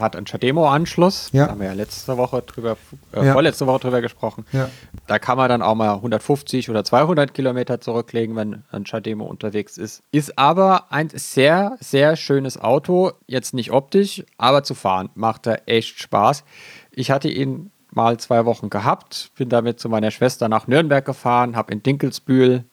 hat 0.00 0.16
einen 0.16 0.26
Chademo-Anschluss. 0.26 1.30
Ja. 1.32 1.46
Da 1.46 1.50
haben 1.52 1.60
wir 1.60 1.66
ja 1.68 1.72
letzte 1.72 2.16
Woche 2.16 2.42
drüber, 2.42 2.76
äh, 3.12 3.26
Ja. 3.26 3.32
vorletzte 3.32 3.66
Woche 3.66 3.80
drüber 3.80 4.00
gesprochen. 4.00 4.44
Ja. 4.52 4.68
Da 5.06 5.18
kann 5.18 5.36
man 5.36 5.48
dann 5.48 5.62
auch 5.62 5.74
mal 5.74 5.94
150 5.96 6.70
oder 6.70 6.84
200 6.84 7.34
Kilometer 7.34 7.80
zurücklegen, 7.80 8.36
wenn 8.36 8.62
ein 8.70 8.84
Chademo 8.86 9.24
unterwegs 9.24 9.76
ist. 9.76 10.02
Ist 10.12 10.38
aber 10.38 10.92
ein 10.92 11.08
sehr, 11.12 11.76
sehr 11.80 12.16
schönes 12.16 12.60
Auto. 12.60 13.12
Jetzt 13.26 13.54
nicht 13.54 13.72
optisch, 13.72 14.24
aber 14.38 14.62
zu 14.62 14.74
fahren 14.74 15.10
macht 15.14 15.46
er 15.46 15.62
echt 15.66 16.00
Spaß. 16.00 16.44
Ich 16.92 17.10
hatte 17.10 17.28
ihn 17.28 17.70
mal 17.90 18.18
zwei 18.18 18.44
Wochen 18.44 18.70
gehabt, 18.70 19.30
bin 19.36 19.48
damit 19.48 19.78
zu 19.80 19.88
meiner 19.88 20.10
Schwester 20.10 20.48
nach 20.48 20.66
Nürnberg 20.66 21.04
gefahren, 21.04 21.54
habe 21.56 21.72
in 21.72 21.82
Dinkelsbühl 21.82 22.64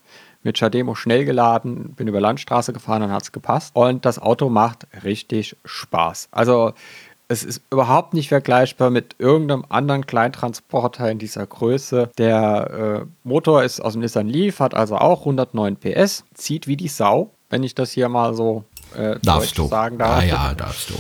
mit 0.44 0.58
Chademo 0.58 0.96
schnell 0.96 1.26
geladen, 1.26 1.94
bin 1.94 2.08
über 2.08 2.20
Landstraße 2.22 2.74
gefahren, 2.74 3.02
dann 3.02 3.12
hat 3.12 3.24
es 3.24 3.32
gepasst. 3.32 3.76
Und 3.76 4.06
das 4.06 4.20
Auto 4.20 4.50
macht 4.50 4.88
richtig 5.04 5.56
Spaß. 5.66 6.30
Also 6.32 6.74
es 7.28 7.44
ist 7.46 7.62
überhaupt 7.72 8.14
nicht 8.14 8.28
vergleichbar 8.28 8.90
mit 8.90 9.16
irgendeinem 9.18 9.66
anderen 9.70 10.06
Kleintransporter 10.06 11.10
in 11.10 11.18
dieser 11.18 11.48
Größe. 11.48 12.10
Der 12.18 13.04
äh, 13.04 13.06
Motor 13.24 13.64
ist 13.64 13.80
aus 13.80 13.94
dem 13.94 14.02
Nissan 14.02 14.28
Leaf, 14.28 14.60
hat 14.60 14.74
also 14.74 14.98
auch 14.98 15.22
109 15.22 15.78
PS, 15.78 16.26
zieht 16.34 16.68
wie 16.68 16.76
die 16.76 16.90
Sau, 16.90 17.32
wenn 17.50 17.64
ich 17.64 17.74
das 17.74 17.92
hier 17.92 18.10
mal 18.10 18.34
so 18.34 18.66
äh, 18.98 19.18
Darfst 19.24 19.58
du. 19.58 19.68
sagen 19.68 19.98
darf. 19.98 20.24
Ja, 20.24 20.50
ja, 20.50 20.54
darfst 20.54 20.90
du. 20.90 20.94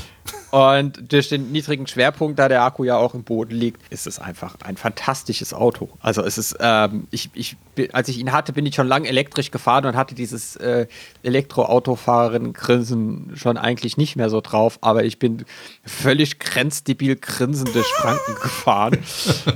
Und 0.51 1.13
durch 1.13 1.29
den 1.29 1.53
niedrigen 1.53 1.87
Schwerpunkt, 1.87 2.37
da 2.37 2.49
der 2.49 2.63
Akku 2.63 2.83
ja 2.83 2.97
auch 2.97 3.13
im 3.13 3.23
Boden 3.23 3.55
liegt, 3.55 3.81
ist 3.91 4.05
es 4.05 4.19
einfach 4.19 4.55
ein 4.63 4.75
fantastisches 4.75 5.53
Auto. 5.53 5.87
Also 6.01 6.21
es 6.23 6.37
ist, 6.37 6.57
ähm, 6.59 7.07
ich, 7.09 7.29
ich, 7.33 7.55
als 7.93 8.09
ich 8.09 8.19
ihn 8.19 8.33
hatte, 8.33 8.51
bin 8.51 8.65
ich 8.65 8.75
schon 8.75 8.87
lange 8.87 9.07
elektrisch 9.07 9.49
gefahren 9.51 9.85
und 9.85 9.95
hatte 9.95 10.13
dieses 10.13 10.57
äh, 10.57 10.87
Elektroautofahrerin-Grinsen 11.23 13.31
schon 13.35 13.57
eigentlich 13.57 13.97
nicht 13.97 14.15
mehr 14.15 14.29
so 14.29 14.41
drauf, 14.41 14.77
aber 14.81 15.03
ich 15.03 15.19
bin 15.19 15.45
völlig 15.85 16.39
grenzdebil 16.39 17.15
grinsend 17.15 17.73
durch 17.73 17.87
Franken 17.87 18.35
gefahren, 18.41 18.97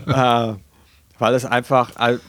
äh, 0.08 0.53
weil 1.19 1.34
es 1.34 1.45
einfach, 1.45 1.91
al- 1.95 2.19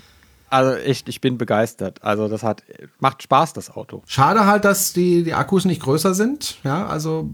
also 0.48 0.74
echt, 0.76 1.09
ich 1.09 1.20
bin 1.20 1.38
begeistert. 1.38 2.02
Also 2.05 2.29
das 2.29 2.42
hat, 2.42 2.62
macht 3.00 3.22
Spaß, 3.22 3.52
das 3.52 3.70
Auto. 3.70 4.02
Schade 4.07 4.46
halt, 4.46 4.64
dass 4.64 4.92
die, 4.92 5.24
die 5.24 5.35
Akkus 5.35 5.64
nicht 5.64 5.83
größer 5.83 6.14
sind. 6.14 6.59
Ja, 6.62 6.87
also 6.87 7.31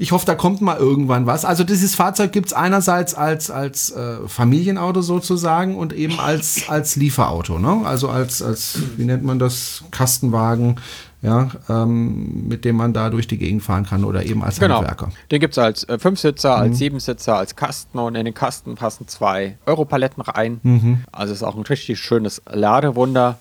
ich 0.00 0.12
hoffe, 0.12 0.24
da 0.24 0.34
kommt 0.34 0.62
mal 0.62 0.78
irgendwann 0.78 1.26
was. 1.26 1.44
Also 1.44 1.62
dieses 1.62 1.94
Fahrzeug 1.94 2.32
gibt's 2.32 2.54
einerseits 2.54 3.14
als, 3.14 3.50
als 3.50 3.90
äh, 3.90 4.26
Familienauto 4.26 5.02
sozusagen 5.02 5.76
und 5.76 5.92
eben 5.92 6.18
als, 6.18 6.64
als 6.70 6.96
Lieferauto. 6.96 7.58
Ne? 7.58 7.82
Also 7.84 8.08
als, 8.08 8.40
als, 8.40 8.78
wie 8.96 9.04
nennt 9.04 9.24
man 9.24 9.38
das, 9.38 9.84
Kastenwagen, 9.90 10.76
ja, 11.20 11.50
ähm, 11.68 12.48
mit 12.48 12.64
dem 12.64 12.76
man 12.76 12.94
da 12.94 13.10
durch 13.10 13.28
die 13.28 13.36
Gegend 13.36 13.62
fahren 13.62 13.84
kann 13.84 14.04
oder 14.04 14.24
eben 14.24 14.42
als 14.42 14.58
Genau. 14.58 14.78
Handwerker. 14.78 15.10
Den 15.30 15.38
gibt 15.38 15.52
es 15.52 15.58
als 15.58 15.84
äh, 15.86 15.98
Fünfsitzer, 15.98 16.56
als 16.56 16.78
Siebensitzer, 16.78 17.36
als 17.36 17.54
Kasten 17.54 17.98
und 17.98 18.14
in 18.14 18.24
den 18.24 18.32
Kasten 18.32 18.76
passen 18.76 19.06
zwei 19.06 19.58
Europaletten 19.66 20.22
rein. 20.22 21.02
Also 21.12 21.34
ist 21.34 21.42
auch 21.42 21.56
ein 21.56 21.62
richtig 21.64 21.98
schönes 22.00 22.40
Ladewunder. 22.50 23.38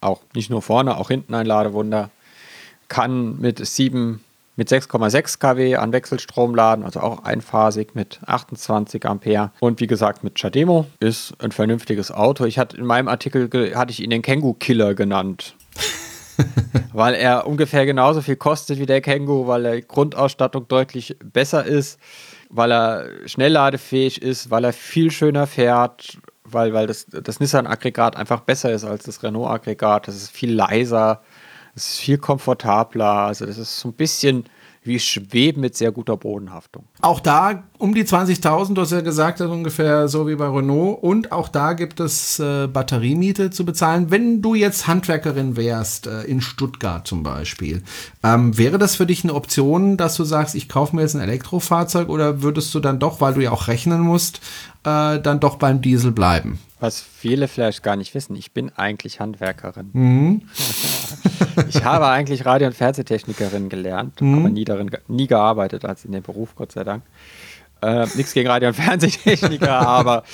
Auch 0.00 0.20
nicht 0.34 0.50
nur 0.50 0.62
vorne, 0.62 0.96
auch 0.96 1.10
hinten 1.10 1.32
ein 1.34 1.46
Ladewunder. 1.46 2.10
Kann 2.88 3.38
mit 3.40 3.64
7, 3.64 4.18
mit 4.56 4.68
6,6 4.68 5.38
kW 5.38 5.76
an 5.76 5.92
Wechselstrom 5.92 6.54
laden, 6.54 6.84
also 6.84 7.00
auch 7.00 7.24
einphasig 7.24 7.94
mit 7.94 8.20
28 8.26 9.04
Ampere. 9.06 9.50
Und 9.60 9.80
wie 9.80 9.86
gesagt, 9.86 10.24
mit 10.24 10.38
Chademo 10.38 10.86
ist 11.00 11.34
ein 11.38 11.52
vernünftiges 11.52 12.10
Auto. 12.10 12.44
Ich 12.44 12.58
hatte 12.58 12.76
in 12.76 12.84
meinem 12.84 13.08
Artikel 13.08 13.48
hatte 13.74 13.92
ich 13.92 14.00
ihn 14.00 14.10
den 14.10 14.22
Känguru 14.22 14.54
Killer 14.54 14.94
genannt 14.94 15.56
weil 16.92 17.14
er 17.14 17.46
ungefähr 17.46 17.86
genauso 17.86 18.22
viel 18.22 18.36
kostet 18.36 18.78
wie 18.78 18.86
der 18.86 19.00
Kangoo, 19.00 19.46
weil 19.46 19.64
er 19.64 19.80
Grundausstattung 19.82 20.68
deutlich 20.68 21.16
besser 21.22 21.64
ist, 21.64 21.98
weil 22.48 22.72
er 22.72 23.06
schnellladefähig 23.26 24.22
ist, 24.22 24.50
weil 24.50 24.64
er 24.64 24.72
viel 24.72 25.10
schöner 25.10 25.46
fährt, 25.46 26.18
weil, 26.44 26.72
weil 26.72 26.86
das, 26.86 27.06
das 27.06 27.40
Nissan-Aggregat 27.40 28.16
einfach 28.16 28.40
besser 28.40 28.72
ist 28.72 28.84
als 28.84 29.04
das 29.04 29.22
Renault-Aggregat. 29.22 30.08
Das 30.08 30.16
ist 30.16 30.30
viel 30.30 30.52
leiser, 30.52 31.22
es 31.74 31.94
ist 31.94 32.00
viel 32.00 32.18
komfortabler. 32.18 33.04
Also 33.04 33.46
das 33.46 33.58
ist 33.58 33.78
so 33.78 33.88
ein 33.88 33.94
bisschen 33.94 34.44
wie 34.84 34.98
Schweben 34.98 35.60
mit 35.60 35.76
sehr 35.76 35.92
guter 35.92 36.16
Bodenhaftung. 36.16 36.84
Auch 37.00 37.20
da 37.20 37.62
um 37.78 37.94
die 37.94 38.04
20.000, 38.04 38.74
du 38.74 38.80
hast 38.80 38.90
ja 38.90 39.00
gesagt, 39.00 39.38
das 39.38 39.46
ist 39.46 39.52
ungefähr 39.52 40.08
so 40.08 40.26
wie 40.26 40.34
bei 40.34 40.48
Renault. 40.48 41.02
Und 41.02 41.30
auch 41.30 41.48
da 41.48 41.74
gibt 41.74 42.00
es 42.00 42.40
äh, 42.40 42.66
Batteriemiete 42.66 43.50
zu 43.50 43.64
bezahlen. 43.64 44.10
Wenn 44.10 44.42
du 44.42 44.56
jetzt 44.56 44.88
Handwerkerin 44.88 45.56
wärst, 45.56 46.08
äh, 46.08 46.22
in 46.22 46.40
Stuttgart 46.40 47.06
zum 47.06 47.22
Beispiel, 47.22 47.82
ähm, 48.24 48.58
wäre 48.58 48.78
das 48.78 48.96
für 48.96 49.06
dich 49.06 49.22
eine 49.22 49.34
Option, 49.34 49.96
dass 49.96 50.16
du 50.16 50.24
sagst, 50.24 50.56
ich 50.56 50.68
kaufe 50.68 50.96
mir 50.96 51.02
jetzt 51.02 51.14
ein 51.14 51.22
Elektrofahrzeug 51.22 52.08
oder 52.08 52.42
würdest 52.42 52.74
du 52.74 52.80
dann 52.80 52.98
doch, 52.98 53.20
weil 53.20 53.34
du 53.34 53.40
ja 53.40 53.52
auch 53.52 53.68
rechnen 53.68 54.00
musst, 54.00 54.40
äh, 54.84 55.20
dann 55.20 55.38
doch 55.38 55.56
beim 55.56 55.80
Diesel 55.80 56.10
bleiben? 56.10 56.58
Was 56.82 57.00
viele 57.00 57.46
vielleicht 57.46 57.82
gar 57.84 57.94
nicht 57.94 58.12
wissen, 58.14 58.34
ich 58.34 58.50
bin 58.52 58.72
eigentlich 58.76 59.20
Handwerkerin. 59.20 59.90
Mhm. 59.92 60.42
ich 61.68 61.84
habe 61.84 62.08
eigentlich 62.08 62.44
Radio- 62.44 62.66
und 62.66 62.74
Fernsehtechnikerin 62.74 63.68
gelernt, 63.68 64.20
Mhm. 64.20 64.38
aber 64.40 64.48
nie 64.48 64.64
darin 64.64 64.90
nie 65.06 65.26
gearbeitet 65.28 65.84
als 65.84 66.04
in 66.04 66.10
dem 66.12 66.22
Beruf, 66.24 66.56
Gott 66.56 66.72
sei 66.72 66.82
Dank. 66.82 67.04
Äh, 67.82 68.06
nichts 68.16 68.32
gegen 68.34 68.48
Radio- 68.48 68.68
und 68.68 68.74
Fernsehtechniker, 68.74 69.70
aber 69.86 70.24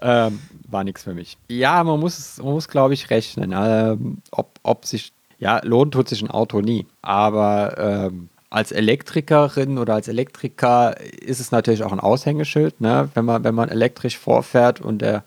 ähm, 0.00 0.38
war 0.68 0.84
nichts 0.84 1.02
für 1.04 1.12
mich. 1.14 1.38
Ja, 1.48 1.82
man 1.82 1.98
muss, 1.98 2.38
man 2.38 2.52
muss 2.52 2.68
glaube 2.68 2.94
ich, 2.94 3.10
rechnen, 3.10 3.52
ähm, 3.56 4.18
ob, 4.30 4.58
ob 4.62 4.84
sich, 4.86 5.12
ja, 5.38 5.60
lohnt 5.64 5.92
tut 5.94 6.08
sich 6.08 6.22
ein 6.22 6.30
Auto 6.30 6.60
nie, 6.60 6.86
aber 7.02 7.76
ähm, 8.10 8.28
als 8.48 8.70
Elektrikerin 8.70 9.76
oder 9.78 9.94
als 9.94 10.06
Elektriker 10.06 10.94
ist 11.20 11.40
es 11.40 11.50
natürlich 11.50 11.82
auch 11.82 11.92
ein 11.92 11.98
Aushängeschild, 12.00 12.80
ne? 12.80 13.08
wenn, 13.14 13.24
man, 13.24 13.42
wenn 13.42 13.56
man 13.56 13.68
elektrisch 13.68 14.16
vorfährt 14.18 14.80
und 14.80 15.02
der 15.02 15.24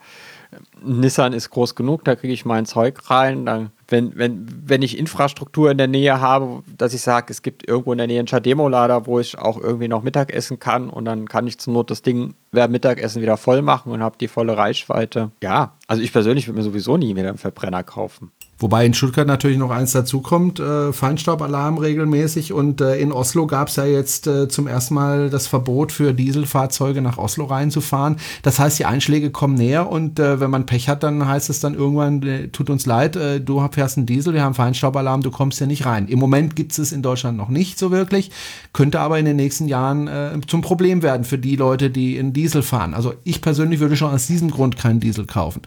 Nissan 0.83 1.33
ist 1.33 1.49
groß 1.49 1.75
genug, 1.75 2.03
da 2.03 2.15
kriege 2.15 2.33
ich 2.33 2.45
mein 2.45 2.65
Zeug 2.65 3.09
rein. 3.09 3.45
Dann, 3.45 3.71
wenn, 3.87 4.15
wenn, 4.17 4.47
wenn 4.65 4.81
ich 4.81 4.97
Infrastruktur 4.97 5.71
in 5.71 5.77
der 5.77 5.87
Nähe 5.87 6.21
habe, 6.21 6.63
dass 6.77 6.93
ich 6.93 7.01
sage, 7.01 7.27
es 7.29 7.41
gibt 7.41 7.67
irgendwo 7.67 7.91
in 7.91 7.97
der 7.97 8.07
Nähe 8.07 8.19
einen 8.19 8.27
Chademo-Lader, 8.27 9.05
wo 9.05 9.19
ich 9.19 9.37
auch 9.37 9.59
irgendwie 9.59 9.87
noch 9.87 10.03
Mittag 10.03 10.33
essen 10.33 10.59
kann 10.59 10.89
und 10.89 11.05
dann 11.05 11.27
kann 11.27 11.47
ich 11.47 11.59
zur 11.59 11.73
Not 11.73 11.91
das 11.91 12.01
Ding 12.01 12.33
während 12.51 12.71
Mittagessen 12.71 13.21
wieder 13.21 13.37
voll 13.37 13.61
machen 13.61 13.91
und 13.91 14.01
habe 14.01 14.17
die 14.19 14.27
volle 14.27 14.57
Reichweite. 14.57 15.31
Ja, 15.41 15.73
also 15.87 16.01
ich 16.01 16.11
persönlich 16.11 16.47
würde 16.47 16.57
mir 16.57 16.63
sowieso 16.63 16.97
nie 16.97 17.15
wieder 17.15 17.29
einen 17.29 17.37
Verbrenner 17.37 17.83
kaufen. 17.83 18.31
Wobei 18.60 18.86
in 18.86 18.93
Stuttgart 18.93 19.28
natürlich 19.28 19.58
noch 19.58 19.72
eins 19.72 19.93
dazukommt, 19.93 20.60
äh, 20.60 20.91
Feinstaubalarm 20.91 21.78
regelmäßig 21.78 22.52
und 22.52 22.82
äh, 22.82 22.98
in 22.98 23.13
Oslo 23.13 23.48
gab 23.48 23.69
es 23.69 23.78
ja 23.78 23.86
jetzt 23.86 24.28
äh, 24.28 24.50
zum 24.50 24.67
ersten 24.67 24.95
Mal 24.95 25.30
das 25.30 25.48
Verbot 25.48 25.93
für 25.93 26.13
Dieselfahrzeuge 26.13 27.02
nach 27.02 27.17
Oslo 27.17 27.45
reinzufahren. 27.45 28.17
Das 28.43 28.60
heißt, 28.60 28.78
die 28.78 28.86
Einschläge 28.86 29.32
kommen 29.32 29.56
näher 29.56 29.89
und 29.89 30.19
äh, 30.19 30.41
wenn 30.41 30.50
man 30.50 30.65
Pech 30.65 30.89
hat, 30.89 31.04
dann 31.04 31.26
heißt 31.26 31.50
es 31.50 31.62
dann 31.62 31.74
irgendwann, 31.74 32.22
äh, 32.24 32.48
tut 32.50 32.69
uns 32.69 32.86
leid, 32.86 33.15
äh, 33.15 33.39
du 33.39 33.65
fährst 33.72 33.98
einen 33.98 34.06
Diesel, 34.06 34.34
wir 34.34 34.43
haben 34.43 34.56
Feinstaubalarm, 34.56 35.22
du 35.22 35.32
kommst 35.32 35.62
ja 35.62 35.65
nicht 35.65 35.86
rein. 35.86 36.08
Im 36.08 36.19
Moment 36.19 36.56
gibt 36.56 36.74
es 36.74 36.80
es 36.80 36.91
in 36.91 37.02
Deutschland 37.02 37.38
noch 37.38 37.50
nicht 37.50 37.80
so 37.80 37.91
wirklich, 37.91 38.32
könnte 38.74 39.00
aber 39.00 39.19
in 39.19 39.26
den 39.26 39.36
nächsten 39.36 39.67
Jahren 39.67 40.08
äh, 40.08 40.38
zum 40.48 40.62
Problem 40.62 41.02
werden 41.02 41.24
für 41.24 41.38
die 41.38 41.56
Leute, 41.56 41.89
die 41.89 42.17
in 42.17 42.34
Diesel 42.34 42.62
fahren. 42.62 42.93
Also 42.93 43.13
ich 43.24 43.41
persönlich 43.41 43.80
würde 43.80 43.95
schon 43.95 44.12
aus 44.12 44.28
diesem 44.28 44.52
Grund 44.52 44.78
keinen 44.78 45.00
Diesel 45.00 45.26
kaufen. 45.26 45.62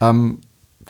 Ähm, 0.00 0.38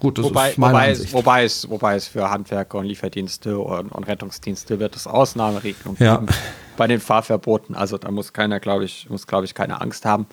Gut, 0.05 0.19
das 0.19 0.27
wobei, 0.27 0.51
ist 0.51 0.59
meine 0.59 0.75
wobei, 0.75 0.89
Ansicht. 0.91 1.09
Es, 1.09 1.15
wobei, 1.15 1.45
es, 1.45 1.71
wobei 1.71 1.95
es 1.97 2.09
für 2.09 2.29
Handwerker 2.31 2.79
und 2.79 2.85
Lieferdienste 2.85 3.59
und, 3.59 3.91
und 3.91 4.05
Rettungsdienste 4.05 4.79
wird 4.79 4.95
es 4.97 5.07
Ausnahmeregelungen 5.07 5.97
Ja. 5.99 6.17
geben 6.17 6.29
bei 6.77 6.87
den 6.87 7.01
Fahrverboten. 7.01 7.75
Also 7.75 7.97
da 7.97 8.11
muss 8.11 8.33
keiner, 8.35 8.61
glaube 8.61 8.85
ich, 8.85 9.09
muss, 9.09 9.27
glaube 9.27 9.47
ich, 9.47 9.55
keine 9.55 9.81
Angst 9.81 10.05
haben, 10.05 10.27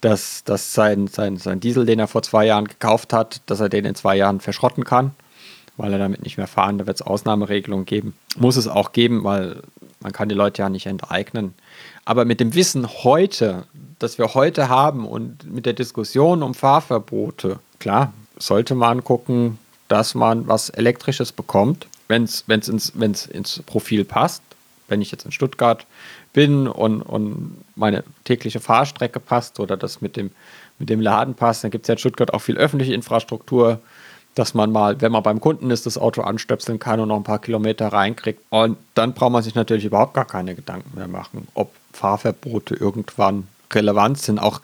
dass, 0.00 0.44
dass 0.44 0.74
sein, 0.74 1.06
sein, 1.06 1.38
sein 1.38 1.60
Diesel, 1.60 1.86
den 1.86 1.98
er 1.98 2.08
vor 2.08 2.22
zwei 2.22 2.44
Jahren 2.44 2.66
gekauft 2.66 3.14
hat, 3.14 3.40
dass 3.46 3.60
er 3.60 3.68
den 3.68 3.86
in 3.86 3.94
zwei 3.94 4.16
Jahren 4.16 4.40
verschrotten 4.40 4.84
kann, 4.84 5.12
weil 5.76 5.92
er 5.92 5.98
damit 5.98 6.22
nicht 6.22 6.36
mehr 6.36 6.46
fahren. 6.46 6.76
Da 6.76 6.86
wird 6.86 6.96
es 6.96 7.02
Ausnahmeregelungen 7.06 7.86
geben. 7.86 8.14
Muss 8.36 8.56
es 8.56 8.68
auch 8.68 8.92
geben, 8.92 9.24
weil 9.24 9.62
man 10.00 10.12
kann 10.12 10.28
die 10.28 10.34
Leute 10.34 10.60
ja 10.60 10.68
nicht 10.68 10.86
enteignen. 10.86 11.54
Aber 12.04 12.24
mit 12.24 12.40
dem 12.40 12.54
Wissen 12.54 12.86
heute, 13.02 13.64
das 13.98 14.18
wir 14.18 14.34
heute 14.34 14.68
haben 14.68 15.06
und 15.06 15.50
mit 15.50 15.64
der 15.64 15.72
Diskussion 15.72 16.42
um 16.42 16.52
Fahrverbote, 16.54 17.60
klar, 17.78 18.12
sollte 18.38 18.74
man 18.74 19.04
gucken, 19.04 19.58
dass 19.88 20.14
man 20.14 20.48
was 20.48 20.70
Elektrisches 20.70 21.32
bekommt, 21.32 21.86
wenn 22.08 22.24
es 22.24 22.44
ins, 22.48 22.92
wenn's 22.94 23.26
ins 23.26 23.62
Profil 23.64 24.04
passt. 24.04 24.42
Wenn 24.88 25.02
ich 25.02 25.10
jetzt 25.10 25.24
in 25.24 25.32
Stuttgart 25.32 25.84
bin 26.32 26.68
und, 26.68 27.02
und 27.02 27.56
meine 27.74 28.04
tägliche 28.24 28.60
Fahrstrecke 28.60 29.18
passt 29.18 29.58
oder 29.58 29.76
das 29.76 30.00
mit 30.00 30.16
dem, 30.16 30.30
mit 30.78 30.90
dem 30.90 31.00
Laden 31.00 31.34
passt, 31.34 31.64
dann 31.64 31.70
gibt 31.70 31.84
es 31.84 31.88
ja 31.88 31.94
in 31.94 31.98
Stuttgart 31.98 32.32
auch 32.32 32.40
viel 32.40 32.56
öffentliche 32.56 32.94
Infrastruktur, 32.94 33.80
dass 34.36 34.54
man 34.54 34.70
mal, 34.70 35.00
wenn 35.00 35.10
man 35.10 35.22
beim 35.22 35.40
Kunden 35.40 35.70
ist, 35.70 35.86
das 35.86 35.98
Auto 35.98 36.20
anstöpseln 36.20 36.78
kann 36.78 37.00
und 37.00 37.08
noch 37.08 37.16
ein 37.16 37.24
paar 37.24 37.40
Kilometer 37.40 37.88
reinkriegt. 37.88 38.40
Und 38.50 38.76
dann 38.94 39.14
braucht 39.14 39.32
man 39.32 39.42
sich 39.42 39.54
natürlich 39.54 39.86
überhaupt 39.86 40.14
gar 40.14 40.26
keine 40.26 40.54
Gedanken 40.54 40.96
mehr 40.96 41.08
machen, 41.08 41.48
ob 41.54 41.72
Fahrverbote 41.92 42.74
irgendwann 42.74 43.48
relevant 43.72 44.18
sind. 44.18 44.38
Auch 44.38 44.60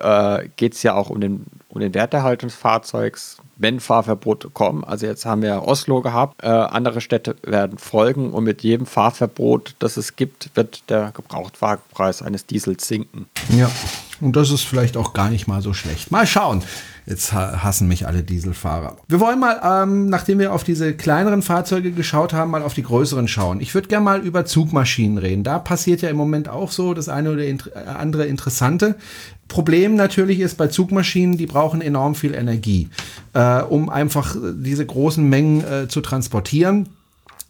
äh, 0.00 0.48
geht 0.56 0.74
es 0.74 0.82
ja 0.82 0.94
auch 0.94 1.10
um 1.10 1.20
den, 1.20 1.44
um 1.68 1.80
den 1.80 1.94
Werterhalt 1.94 2.42
des 2.42 2.54
Fahrzeugs, 2.54 3.38
wenn 3.56 3.80
Fahrverbote 3.80 4.50
kommen. 4.50 4.84
Also 4.84 5.06
jetzt 5.06 5.26
haben 5.26 5.42
wir 5.42 5.62
Oslo 5.66 6.02
gehabt, 6.02 6.42
äh, 6.42 6.48
andere 6.48 7.00
Städte 7.00 7.36
werden 7.42 7.78
folgen 7.78 8.32
und 8.32 8.44
mit 8.44 8.62
jedem 8.62 8.86
Fahrverbot, 8.86 9.74
das 9.78 9.96
es 9.96 10.16
gibt, 10.16 10.50
wird 10.54 10.88
der 10.90 11.12
Gebrauchtwagenpreis 11.14 12.22
eines 12.22 12.46
Diesels 12.46 12.86
sinken. 12.86 13.26
Ja, 13.50 13.70
und 14.20 14.36
das 14.36 14.50
ist 14.50 14.62
vielleicht 14.62 14.96
auch 14.96 15.12
gar 15.12 15.30
nicht 15.30 15.46
mal 15.46 15.62
so 15.62 15.72
schlecht. 15.72 16.10
Mal 16.10 16.26
schauen. 16.26 16.62
Jetzt 17.06 17.32
ha- 17.34 17.62
hassen 17.62 17.86
mich 17.86 18.06
alle 18.06 18.22
Dieselfahrer. 18.22 18.96
Wir 19.08 19.20
wollen 19.20 19.38
mal, 19.38 19.60
ähm, 19.82 20.08
nachdem 20.08 20.38
wir 20.38 20.52
auf 20.54 20.64
diese 20.64 20.94
kleineren 20.94 21.42
Fahrzeuge 21.42 21.92
geschaut 21.92 22.32
haben, 22.32 22.50
mal 22.50 22.62
auf 22.62 22.72
die 22.72 22.82
größeren 22.82 23.28
schauen. 23.28 23.60
Ich 23.60 23.74
würde 23.74 23.88
gerne 23.88 24.04
mal 24.04 24.20
über 24.20 24.46
Zugmaschinen 24.46 25.18
reden. 25.18 25.44
Da 25.44 25.58
passiert 25.58 26.00
ja 26.00 26.08
im 26.08 26.16
Moment 26.16 26.48
auch 26.48 26.70
so 26.70 26.94
das 26.94 27.08
eine 27.10 27.30
oder 27.30 27.42
äh, 27.42 27.58
andere 27.86 28.24
Interessante. 28.26 28.94
Problem 29.48 29.94
natürlich 29.96 30.40
ist 30.40 30.56
bei 30.56 30.68
Zugmaschinen, 30.68 31.36
die 31.36 31.46
brauchen 31.46 31.82
enorm 31.82 32.14
viel 32.14 32.34
Energie, 32.34 32.88
äh, 33.34 33.60
um 33.60 33.90
einfach 33.90 34.34
äh, 34.36 34.38
diese 34.56 34.86
großen 34.86 35.28
Mengen 35.28 35.62
äh, 35.62 35.88
zu 35.88 36.00
transportieren. 36.00 36.88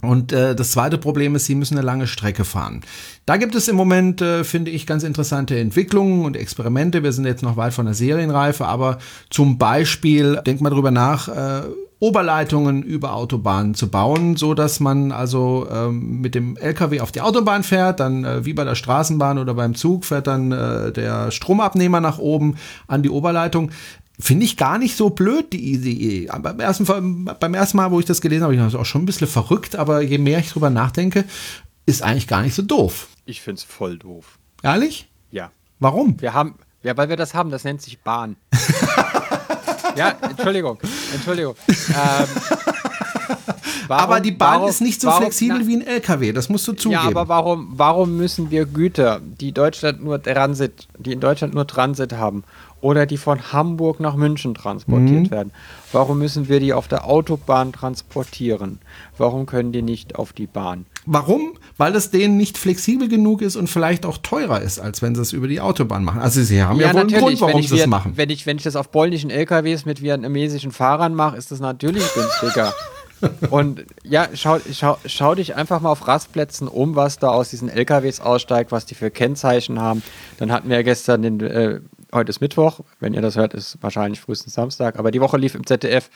Und 0.05 0.32
äh, 0.32 0.55
das 0.55 0.72
zweite 0.72 0.98
Problem 0.98 1.34
ist, 1.34 1.46
sie 1.46 1.55
müssen 1.55 1.76
eine 1.76 1.86
lange 1.86 2.07
Strecke 2.07 2.44
fahren. 2.44 2.82
Da 3.26 3.36
gibt 3.36 3.55
es 3.55 3.68
im 3.68 3.76
Moment, 3.76 4.20
äh, 4.20 4.44
finde 4.44 4.70
ich, 4.70 4.86
ganz 4.86 5.02
interessante 5.02 5.59
Entwicklungen 5.59 6.24
und 6.24 6.36
Experimente. 6.36 7.02
Wir 7.02 7.12
sind 7.12 7.24
jetzt 7.24 7.42
noch 7.42 7.57
weit 7.57 7.74
von 7.74 7.86
der 7.86 7.94
Serienreife, 7.94 8.66
aber 8.66 8.98
zum 9.30 9.59
Beispiel, 9.59 10.40
denkt 10.46 10.62
mal 10.62 10.70
drüber 10.70 10.90
nach, 10.90 11.28
äh, 11.28 11.62
Oberleitungen 12.05 12.82
über 12.82 13.14
Autobahnen 13.14 13.74
zu 13.74 13.88
bauen, 13.88 14.36
so 14.36 14.52
dass 14.52 14.78
man 14.78 15.11
also 15.11 15.66
ähm, 15.72 16.20
mit 16.20 16.34
dem 16.34 16.57
LKW 16.59 17.00
auf 17.00 17.12
die 17.12 17.22
Autobahn 17.22 17.62
fährt, 17.62 17.98
dann 17.98 18.24
äh, 18.24 18.44
wie 18.44 18.52
bei 18.52 18.64
der 18.64 18.74
Straßenbahn 18.74 19.38
oder 19.38 19.55
beim 19.55 19.74
Zug 19.74 20.05
fährt 20.05 20.26
dann 20.26 20.52
äh, 20.52 20.92
der 20.92 21.30
Stromabnehmer 21.30 22.00
nach 22.00 22.18
oben 22.18 22.57
an 22.88 23.02
die 23.02 23.09
Oberleitung. 23.09 23.70
Finde 24.20 24.44
ich 24.44 24.56
gar 24.56 24.78
nicht 24.78 24.96
so 24.96 25.10
blöd, 25.10 25.52
die 25.52 25.72
Idee. 25.72 26.28
Beim 26.40 26.60
ersten, 26.60 27.24
beim 27.40 27.54
ersten 27.54 27.76
Mal, 27.76 27.90
wo 27.90 27.98
ich 27.98 28.06
das 28.06 28.20
gelesen 28.20 28.44
habe, 28.44 28.54
ich 28.54 28.60
dachte, 28.60 28.78
auch 28.78 28.84
schon 28.86 29.02
ein 29.02 29.06
bisschen 29.06 29.26
verrückt, 29.26 29.74
aber 29.74 30.02
je 30.02 30.18
mehr 30.18 30.38
ich 30.38 30.50
drüber 30.52 30.70
nachdenke, 30.70 31.24
ist 31.84 32.02
eigentlich 32.02 32.28
gar 32.28 32.42
nicht 32.42 32.54
so 32.54 32.62
doof. 32.62 33.08
Ich 33.24 33.40
finde 33.40 33.58
es 33.58 33.64
voll 33.64 33.98
doof. 33.98 34.38
Ehrlich? 34.62 35.08
Ja. 35.32 35.50
Warum? 35.80 36.20
Wir 36.20 36.32
haben, 36.32 36.54
ja, 36.84 36.96
weil 36.96 37.08
wir 37.08 37.16
das 37.16 37.34
haben, 37.34 37.50
das 37.50 37.64
nennt 37.64 37.82
sich 37.82 37.98
Bahn. 38.00 38.36
ja, 39.96 40.14
Entschuldigung, 40.30 40.78
Entschuldigung. 41.12 41.56
Ähm, 41.68 42.28
warum- 43.88 44.02
aber 44.04 44.20
die 44.20 44.30
Bahn 44.32 44.54
warum- 44.60 44.68
ist 44.70 44.80
nicht 44.80 45.00
so 45.00 45.08
warum- 45.08 45.22
flexibel 45.22 45.58
na, 45.60 45.66
wie 45.66 45.76
ein 45.76 45.86
LKW, 45.86 46.32
das 46.32 46.48
musst 46.48 46.66
du 46.68 46.72
zugeben. 46.72 47.02
Ja, 47.02 47.08
aber 47.08 47.28
warum, 47.28 47.72
warum 47.76 48.16
müssen 48.16 48.50
wir 48.50 48.64
Güter, 48.66 49.20
die 49.20 49.52
Deutschland 49.52 50.02
nur 50.02 50.22
Transit, 50.22 50.86
die 50.98 51.12
in 51.12 51.20
Deutschland 51.20 51.52
nur 51.54 51.66
Transit 51.66 52.12
haben 52.12 52.44
oder 52.85 53.07
die 53.07 53.16
von 53.16 53.51
Hamburg 53.51 53.99
nach 53.99 54.14
München 54.14 54.55
transportiert 54.55 55.30
werden, 55.30 55.53
warum 55.91 56.18
müssen 56.18 56.51
wir 56.51 56.61
die 56.61 56.74
auf 56.74 56.87
der 56.87 57.07
Autobahn 57.07 57.72
transportieren? 57.72 58.78
Warum 59.16 59.47
können 59.47 59.72
die 59.72 59.80
nicht 59.80 60.16
auf 60.16 60.35
die 60.35 60.47
Bahn? 60.47 60.85
Warum? 61.07 61.55
Weil 61.78 61.97
es 61.97 62.11
denen 62.11 62.37
nicht 62.37 62.59
flexibel 62.59 63.09
genug 63.09 63.41
ist 63.41 63.57
und 63.57 63.70
vielleicht 63.70 64.05
auch 64.05 64.18
teurer 64.18 64.61
ist, 64.61 64.80
als 64.80 65.01
wenn 65.01 65.14
sie 65.14 65.22
es 65.22 65.32
über 65.32 65.49
die 65.49 65.62
Autobahn 65.62 66.05
machen. 66.05 66.20
Also 66.20 66.43
sie 66.43 66.62
haben 66.62 66.78
ja, 66.78 66.93
wohl 66.93 67.01
einen 67.01 67.11
Grund, 67.11 67.41
warum 67.41 67.62
sie 67.62 67.78
es 67.78 67.87
machen. 67.87 68.12
Wenn 68.16 68.28
ich, 68.28 68.45
wenn 68.45 68.59
ich 68.59 68.64
das 68.64 68.76
auf 68.76 68.91
polnischen 68.91 69.30
LKWs 69.30 69.87
mit 69.87 70.03
vietnamesischen 70.03 70.70
Fahrern 70.70 71.14
mache, 71.14 71.39
ist 71.39 71.53
das 71.53 71.61
natürlich 71.61 72.05
günstiger. 72.12 72.74
Und 73.51 73.85
ja, 74.03 74.28
schau, 74.35 74.59
schau, 74.72 74.99
schau 75.07 75.35
dich 75.35 75.55
einfach 75.55 75.80
mal 75.80 75.91
auf 75.91 76.07
Rastplätzen 76.07 76.68
um, 76.68 76.97
was 76.97 77.18
da 77.18 77.28
aus 77.28 77.49
diesen 77.49 77.70
LKWs 77.70 78.20
aussteigt, 78.20 78.72
was 78.72 78.85
die 78.87 78.95
für 78.95 79.11
Kennzeichen 79.11 79.80
haben. 79.80 80.03
Dann 80.39 80.53
hatten 80.53 80.68
wir 80.68 80.76
ja 80.76 80.82
gestern 80.82 81.22
den, 81.22 81.41
äh, 81.41 81.80
heute 82.14 82.30
ist 82.30 82.40
Mittwoch, 82.40 82.80
wenn 83.00 83.14
ihr 83.14 83.20
das 83.20 83.36
hört, 83.36 83.54
ist 83.54 83.78
wahrscheinlich 83.82 84.20
frühestens 84.20 84.54
Samstag, 84.54 84.98
aber 84.98 85.10
die 85.10 85.20
Woche 85.20 85.36
lief 85.36 85.54
im 85.54 85.66
ZDF 85.66 86.08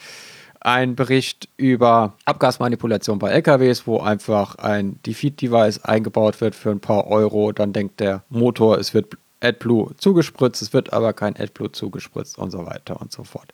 ein 0.61 0.95
Bericht 0.95 1.47
über 1.57 2.15
Abgasmanipulation 2.25 3.19
bei 3.19 3.29
LKWs, 3.31 3.87
wo 3.87 3.99
einfach 3.99 4.55
ein 4.55 4.99
Defeat-Device 5.05 5.85
eingebaut 5.85 6.41
wird 6.41 6.55
für 6.55 6.71
ein 6.71 6.81
paar 6.81 7.07
Euro. 7.07 7.51
Dann 7.51 7.71
denkt 7.71 7.99
der 7.99 8.23
Motor, 8.29 8.77
es 8.77 8.93
wird 8.93 9.17
AdBlue 9.41 9.95
zugespritzt, 9.97 10.61
es 10.61 10.73
wird 10.73 10.91
aber 10.91 11.13
kein 11.13 11.37
AdBlue 11.37 11.71
zugespritzt 11.71 12.37
und 12.37 12.51
so 12.51 12.65
weiter 12.65 12.99
und 12.99 13.11
so 13.11 13.23
fort. 13.23 13.53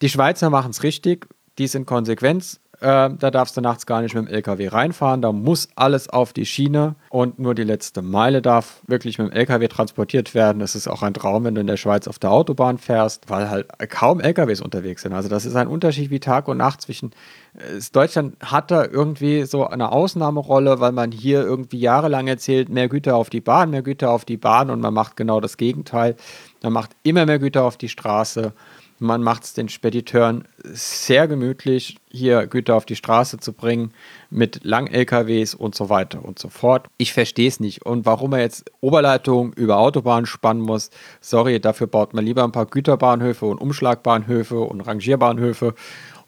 Die 0.00 0.08
Schweizer 0.08 0.48
machen 0.48 0.70
es 0.70 0.82
richtig, 0.82 1.26
die 1.58 1.66
sind 1.66 1.86
konsequent. 1.86 2.60
Äh, 2.82 3.10
da 3.16 3.30
darfst 3.30 3.56
du 3.56 3.60
nachts 3.60 3.86
gar 3.86 4.02
nicht 4.02 4.16
mit 4.16 4.26
dem 4.26 4.34
LKW 4.34 4.66
reinfahren. 4.66 5.22
Da 5.22 5.30
muss 5.30 5.68
alles 5.76 6.08
auf 6.08 6.32
die 6.32 6.44
Schiene 6.44 6.96
und 7.10 7.38
nur 7.38 7.54
die 7.54 7.62
letzte 7.62 8.02
Meile 8.02 8.42
darf 8.42 8.82
wirklich 8.88 9.18
mit 9.18 9.28
dem 9.28 9.32
LKW 9.32 9.68
transportiert 9.68 10.34
werden. 10.34 10.58
Das 10.58 10.74
ist 10.74 10.88
auch 10.88 11.04
ein 11.04 11.14
Traum, 11.14 11.44
wenn 11.44 11.54
du 11.54 11.60
in 11.60 11.68
der 11.68 11.76
Schweiz 11.76 12.08
auf 12.08 12.18
der 12.18 12.32
Autobahn 12.32 12.78
fährst, 12.78 13.30
weil 13.30 13.48
halt 13.48 13.68
kaum 13.88 14.18
LKWs 14.18 14.60
unterwegs 14.60 15.02
sind. 15.02 15.12
Also 15.12 15.28
das 15.28 15.44
ist 15.46 15.54
ein 15.54 15.68
Unterschied 15.68 16.10
wie 16.10 16.18
Tag 16.18 16.48
und 16.48 16.56
Nacht 16.56 16.82
zwischen. 16.82 17.12
äh, 17.54 17.80
Deutschland 17.92 18.34
hat 18.42 18.72
da 18.72 18.84
irgendwie 18.84 19.44
so 19.44 19.64
eine 19.64 19.92
Ausnahmerolle, 19.92 20.80
weil 20.80 20.90
man 20.90 21.12
hier 21.12 21.42
irgendwie 21.42 21.78
jahrelang 21.78 22.26
erzählt, 22.26 22.68
mehr 22.68 22.88
Güter 22.88 23.14
auf 23.14 23.30
die 23.30 23.40
Bahn, 23.40 23.70
mehr 23.70 23.82
Güter 23.82 24.10
auf 24.10 24.24
die 24.24 24.36
Bahn 24.36 24.70
und 24.70 24.80
man 24.80 24.92
macht 24.92 25.16
genau 25.16 25.40
das 25.40 25.56
Gegenteil. 25.56 26.16
Man 26.64 26.72
macht 26.72 26.90
immer 27.04 27.26
mehr 27.26 27.38
Güter 27.38 27.62
auf 27.62 27.76
die 27.76 27.88
Straße. 27.88 28.54
Man 29.02 29.20
macht 29.20 29.42
es 29.42 29.52
den 29.52 29.68
Spediteuren 29.68 30.44
sehr 30.62 31.26
gemütlich, 31.26 31.96
hier 32.08 32.46
Güter 32.46 32.76
auf 32.76 32.84
die 32.84 32.94
Straße 32.94 33.40
zu 33.40 33.52
bringen 33.52 33.92
mit 34.30 34.60
Lang-LKWs 34.62 35.56
und 35.56 35.74
so 35.74 35.88
weiter 35.88 36.24
und 36.24 36.38
so 36.38 36.48
fort. 36.48 36.86
Ich 36.98 37.12
verstehe 37.12 37.48
es 37.48 37.58
nicht. 37.58 37.84
Und 37.84 38.06
warum 38.06 38.32
er 38.32 38.42
jetzt 38.42 38.70
Oberleitungen 38.80 39.54
über 39.54 39.78
Autobahnen 39.78 40.26
spannen 40.26 40.62
muss, 40.62 40.90
sorry, 41.20 41.58
dafür 41.58 41.88
baut 41.88 42.14
man 42.14 42.24
lieber 42.24 42.44
ein 42.44 42.52
paar 42.52 42.66
Güterbahnhöfe 42.66 43.44
und 43.44 43.58
Umschlagbahnhöfe 43.58 44.60
und 44.60 44.82
Rangierbahnhöfe 44.82 45.74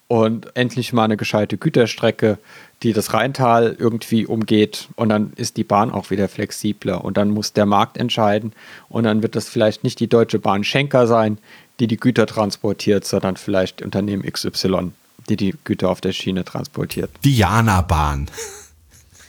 und 0.08 0.54
endlich 0.56 0.92
mal 0.92 1.04
eine 1.04 1.16
gescheite 1.16 1.56
Güterstrecke, 1.56 2.38
die 2.82 2.92
das 2.92 3.14
Rheintal 3.14 3.74
irgendwie 3.78 4.26
umgeht. 4.26 4.88
Und 4.96 5.08
dann 5.08 5.32
ist 5.36 5.56
die 5.56 5.64
Bahn 5.64 5.90
auch 5.90 6.10
wieder 6.10 6.28
flexibler. 6.28 7.04
Und 7.04 7.16
dann 7.16 7.30
muss 7.30 7.52
der 7.52 7.66
Markt 7.66 7.96
entscheiden. 7.96 8.52
Und 8.88 9.04
dann 9.04 9.22
wird 9.22 9.34
das 9.36 9.48
vielleicht 9.48 9.82
nicht 9.82 10.00
die 10.00 10.08
Deutsche 10.08 10.38
Bahn 10.38 10.64
Schenker 10.64 11.06
sein, 11.06 11.38
die 11.80 11.86
die 11.86 11.96
Güter 11.96 12.26
transportiert, 12.26 13.04
sondern 13.04 13.36
vielleicht 13.36 13.82
Unternehmen 13.82 14.22
XY, 14.22 14.92
die 15.28 15.36
die 15.36 15.54
Güter 15.64 15.88
auf 15.90 16.00
der 16.00 16.12
Schiene 16.12 16.44
transportiert. 16.44 17.10
Die 17.24 17.36
Jana-Bahn. 17.36 18.30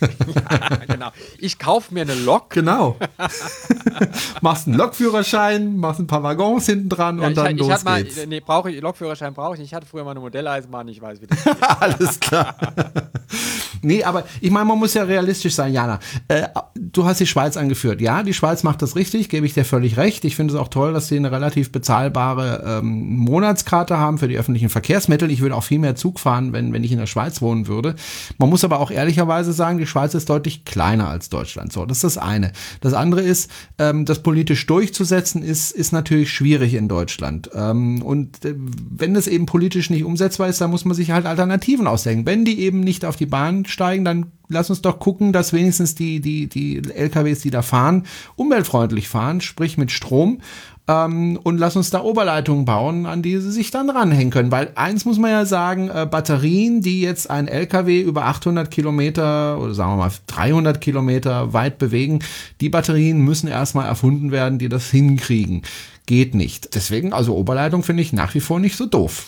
ja, 0.00 0.76
genau. 0.86 1.10
Ich 1.38 1.58
kaufe 1.58 1.92
mir 1.92 2.02
eine 2.02 2.14
Lok. 2.14 2.50
Genau. 2.50 2.96
machst 4.40 4.66
einen 4.66 4.76
Lokführerschein, 4.76 5.76
machst 5.76 6.00
ein 6.00 6.06
paar 6.06 6.22
Waggons 6.22 6.66
hinten 6.66 6.88
dran 6.88 7.18
ja, 7.18 7.26
und 7.26 7.36
dann 7.36 7.52
ich, 7.52 7.58
los 7.58 7.78
ich 7.78 7.84
mal, 7.84 8.02
geht's. 8.02 8.26
Nee, 8.26 8.40
brauche 8.40 8.70
ich, 8.70 8.80
Lokführerschein 8.80 9.34
brauche 9.34 9.54
ich 9.54 9.60
nicht. 9.60 9.70
Ich 9.70 9.74
hatte 9.74 9.86
früher 9.86 10.04
mal 10.04 10.12
eine 10.12 10.20
Modelleisenbahn, 10.20 10.88
ich 10.88 11.00
weiß, 11.00 11.20
wie 11.20 11.26
das 11.26 11.44
geht. 11.44 11.56
Alles 11.62 12.20
klar. 12.20 12.56
nee, 13.82 14.04
aber 14.04 14.24
ich 14.40 14.50
meine, 14.50 14.66
man 14.66 14.78
muss 14.78 14.94
ja 14.94 15.04
realistisch 15.04 15.54
sein, 15.54 15.72
Jana. 15.72 15.98
Äh, 16.28 16.48
du 16.74 17.04
hast 17.04 17.20
die 17.20 17.26
Schweiz 17.26 17.56
angeführt. 17.56 18.00
Ja, 18.00 18.22
die 18.22 18.34
Schweiz 18.34 18.62
macht 18.62 18.82
das 18.82 18.96
richtig, 18.96 19.28
gebe 19.28 19.46
ich 19.46 19.54
dir 19.54 19.64
völlig 19.64 19.96
recht. 19.96 20.24
Ich 20.24 20.36
finde 20.36 20.54
es 20.54 20.60
auch 20.60 20.68
toll, 20.68 20.92
dass 20.92 21.08
sie 21.08 21.16
eine 21.16 21.32
relativ 21.32 21.72
bezahlbare 21.72 22.80
ähm, 22.80 23.16
Monatskarte 23.18 23.98
haben 23.98 24.18
für 24.18 24.28
die 24.28 24.36
öffentlichen 24.36 24.68
Verkehrsmittel. 24.68 25.30
Ich 25.30 25.40
würde 25.40 25.54
auch 25.54 25.64
viel 25.64 25.78
mehr 25.78 25.96
Zug 25.96 26.20
fahren, 26.20 26.52
wenn, 26.52 26.72
wenn 26.72 26.84
ich 26.84 26.92
in 26.92 26.98
der 26.98 27.06
Schweiz 27.06 27.40
wohnen 27.40 27.66
würde. 27.66 27.94
Man 28.38 28.48
muss 28.48 28.64
aber 28.64 28.80
auch 28.80 28.90
ehrlicherweise 28.90 29.52
sagen, 29.52 29.78
die 29.78 29.85
Schweiz 29.86 30.14
ist 30.14 30.28
deutlich 30.28 30.64
kleiner 30.64 31.08
als 31.08 31.28
Deutschland. 31.28 31.72
So, 31.72 31.86
das 31.86 31.98
ist 31.98 32.04
das 32.04 32.18
eine. 32.18 32.52
Das 32.80 32.92
andere 32.92 33.22
ist, 33.22 33.50
ähm, 33.78 34.04
das 34.04 34.22
politisch 34.22 34.66
durchzusetzen, 34.66 35.42
ist, 35.42 35.72
ist 35.72 35.92
natürlich 35.92 36.32
schwierig 36.32 36.74
in 36.74 36.88
Deutschland. 36.88 37.50
Ähm, 37.54 38.02
und 38.02 38.44
äh, 38.44 38.54
wenn 38.56 39.14
das 39.14 39.26
eben 39.26 39.46
politisch 39.46 39.90
nicht 39.90 40.04
umsetzbar 40.04 40.48
ist, 40.48 40.60
dann 40.60 40.70
muss 40.70 40.84
man 40.84 40.94
sich 40.94 41.10
halt 41.10 41.26
Alternativen 41.26 41.86
ausdenken. 41.86 42.26
Wenn 42.26 42.44
die 42.44 42.60
eben 42.60 42.80
nicht 42.80 43.04
auf 43.04 43.16
die 43.16 43.26
Bahn 43.26 43.64
steigen, 43.64 44.04
dann 44.04 44.32
lass 44.48 44.70
uns 44.70 44.82
doch 44.82 44.98
gucken, 44.98 45.32
dass 45.32 45.52
wenigstens 45.52 45.94
die, 45.94 46.20
die, 46.20 46.48
die 46.48 46.78
LKWs, 46.78 47.40
die 47.40 47.50
da 47.50 47.62
fahren, 47.62 48.04
umweltfreundlich 48.36 49.08
fahren, 49.08 49.40
sprich 49.40 49.78
mit 49.78 49.90
Strom 49.90 50.40
ähm, 50.88 51.38
und 51.42 51.58
lass 51.58 51.76
uns 51.76 51.90
da 51.90 52.02
Oberleitungen 52.02 52.64
bauen, 52.64 53.06
an 53.06 53.22
die 53.22 53.38
sie 53.38 53.50
sich 53.50 53.70
dann 53.70 53.90
ranhängen 53.90 54.30
können. 54.30 54.52
Weil 54.52 54.70
eins 54.76 55.04
muss 55.04 55.18
man 55.18 55.30
ja 55.30 55.44
sagen, 55.44 55.88
äh, 55.88 56.06
Batterien, 56.08 56.80
die 56.80 57.00
jetzt 57.00 57.28
ein 57.30 57.48
LKW 57.48 58.00
über 58.00 58.26
800 58.26 58.70
Kilometer 58.70 59.58
oder 59.60 59.74
sagen 59.74 59.92
wir 59.92 59.96
mal 59.96 60.10
300 60.28 60.80
Kilometer 60.80 61.52
weit 61.52 61.78
bewegen, 61.78 62.20
die 62.60 62.68
Batterien 62.68 63.20
müssen 63.20 63.48
erstmal 63.48 63.86
erfunden 63.86 64.30
werden, 64.30 64.58
die 64.58 64.68
das 64.68 64.90
hinkriegen. 64.90 65.62
Geht 66.06 66.34
nicht. 66.36 66.74
Deswegen, 66.76 67.12
also 67.12 67.34
Oberleitung 67.34 67.82
finde 67.82 68.02
ich 68.02 68.12
nach 68.12 68.34
wie 68.34 68.40
vor 68.40 68.60
nicht 68.60 68.76
so 68.76 68.86
doof. 68.86 69.26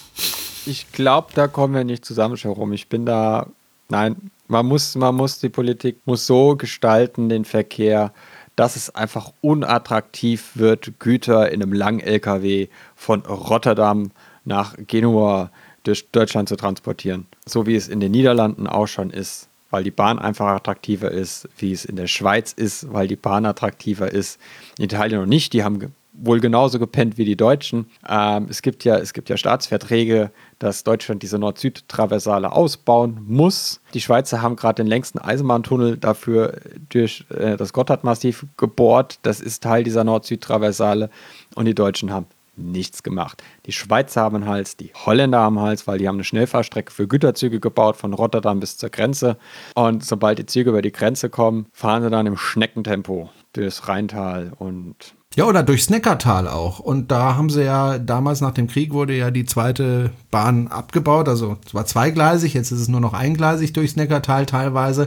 Ich 0.64 0.92
glaube, 0.92 1.28
da 1.34 1.48
kommen 1.48 1.74
wir 1.74 1.82
nicht 1.82 2.04
zusammen, 2.04 2.36
Jerome. 2.36 2.74
Ich 2.74 2.88
bin 2.88 3.04
da, 3.04 3.48
nein, 3.88 4.30
man 4.46 4.64
muss, 4.66 4.94
man 4.94 5.14
muss, 5.16 5.40
die 5.40 5.48
Politik 5.48 5.98
muss 6.04 6.26
so 6.26 6.56
gestalten, 6.56 7.28
den 7.28 7.44
Verkehr, 7.44 8.12
dass 8.58 8.74
es 8.74 8.92
einfach 8.92 9.32
unattraktiv 9.40 10.50
wird, 10.54 10.98
Güter 10.98 11.52
in 11.52 11.62
einem 11.62 11.72
langen 11.72 12.00
LKW 12.00 12.66
von 12.96 13.20
Rotterdam 13.20 14.10
nach 14.44 14.74
Genua 14.76 15.52
durch 15.84 16.10
Deutschland 16.10 16.48
zu 16.48 16.56
transportieren. 16.56 17.26
So 17.46 17.66
wie 17.66 17.76
es 17.76 17.86
in 17.86 18.00
den 18.00 18.10
Niederlanden 18.10 18.66
auch 18.66 18.88
schon 18.88 19.10
ist, 19.10 19.48
weil 19.70 19.84
die 19.84 19.92
Bahn 19.92 20.18
einfach 20.18 20.48
attraktiver 20.48 21.12
ist, 21.12 21.48
wie 21.56 21.70
es 21.70 21.84
in 21.84 21.94
der 21.94 22.08
Schweiz 22.08 22.52
ist, 22.52 22.92
weil 22.92 23.06
die 23.06 23.14
Bahn 23.14 23.46
attraktiver 23.46 24.10
ist. 24.10 24.40
In 24.76 24.86
Italien 24.86 25.20
noch 25.20 25.26
nicht, 25.26 25.52
die 25.52 25.62
haben 25.62 25.94
wohl 26.20 26.40
genauso 26.40 26.78
gepennt 26.78 27.18
wie 27.18 27.24
die 27.24 27.36
Deutschen. 27.36 27.86
Ähm, 28.08 28.46
es, 28.48 28.62
gibt 28.62 28.84
ja, 28.84 28.96
es 28.96 29.12
gibt 29.12 29.28
ja 29.28 29.36
Staatsverträge, 29.36 30.30
dass 30.58 30.84
Deutschland 30.84 31.22
diese 31.22 31.38
Nord-Süd-Traversale 31.38 32.52
ausbauen 32.52 33.20
muss. 33.26 33.80
Die 33.94 34.00
Schweizer 34.00 34.42
haben 34.42 34.56
gerade 34.56 34.82
den 34.82 34.86
längsten 34.86 35.18
Eisenbahntunnel 35.18 35.96
dafür 35.96 36.60
durch 36.88 37.24
äh, 37.30 37.56
das 37.56 37.72
Gotthardmassiv 37.72 38.46
gebohrt. 38.56 39.18
Das 39.22 39.40
ist 39.40 39.62
Teil 39.62 39.84
dieser 39.84 40.04
Nord-Süd-Traversale. 40.04 41.10
Und 41.54 41.64
die 41.66 41.74
Deutschen 41.74 42.12
haben 42.12 42.26
nichts 42.58 43.02
gemacht. 43.02 43.42
Die 43.66 43.72
Schweizer 43.72 44.22
haben 44.22 44.46
Hals, 44.46 44.76
die 44.76 44.90
Holländer 45.06 45.38
haben 45.38 45.60
Hals, 45.60 45.86
weil 45.86 45.98
die 45.98 46.08
haben 46.08 46.16
eine 46.16 46.24
Schnellfahrstrecke 46.24 46.92
für 46.92 47.06
Güterzüge 47.06 47.60
gebaut 47.60 47.96
von 47.96 48.12
Rotterdam 48.12 48.60
bis 48.60 48.76
zur 48.76 48.90
Grenze. 48.90 49.36
Und 49.74 50.04
sobald 50.04 50.38
die 50.38 50.46
Züge 50.46 50.70
über 50.70 50.82
die 50.82 50.92
Grenze 50.92 51.30
kommen, 51.30 51.66
fahren 51.72 52.02
sie 52.02 52.10
dann 52.10 52.26
im 52.26 52.36
Schneckentempo 52.36 53.30
durchs 53.52 53.88
Rheintal 53.88 54.52
und 54.58 55.14
ja, 55.38 55.44
oder 55.44 55.62
durchs 55.62 55.88
Neckartal 55.88 56.48
auch. 56.48 56.80
Und 56.80 57.12
da 57.12 57.36
haben 57.36 57.48
sie 57.48 57.62
ja, 57.62 57.98
damals 57.98 58.40
nach 58.40 58.54
dem 58.54 58.66
Krieg 58.66 58.92
wurde 58.92 59.16
ja 59.16 59.30
die 59.30 59.44
zweite 59.44 60.10
Bahn 60.32 60.66
abgebaut. 60.66 61.28
Also 61.28 61.58
es 61.64 61.72
war 61.74 61.86
zweigleisig, 61.86 62.54
jetzt 62.54 62.72
ist 62.72 62.80
es 62.80 62.88
nur 62.88 63.00
noch 63.00 63.14
eingleisig 63.14 63.72
durchs 63.72 63.94
Neckartal 63.94 64.46
teilweise. 64.46 65.06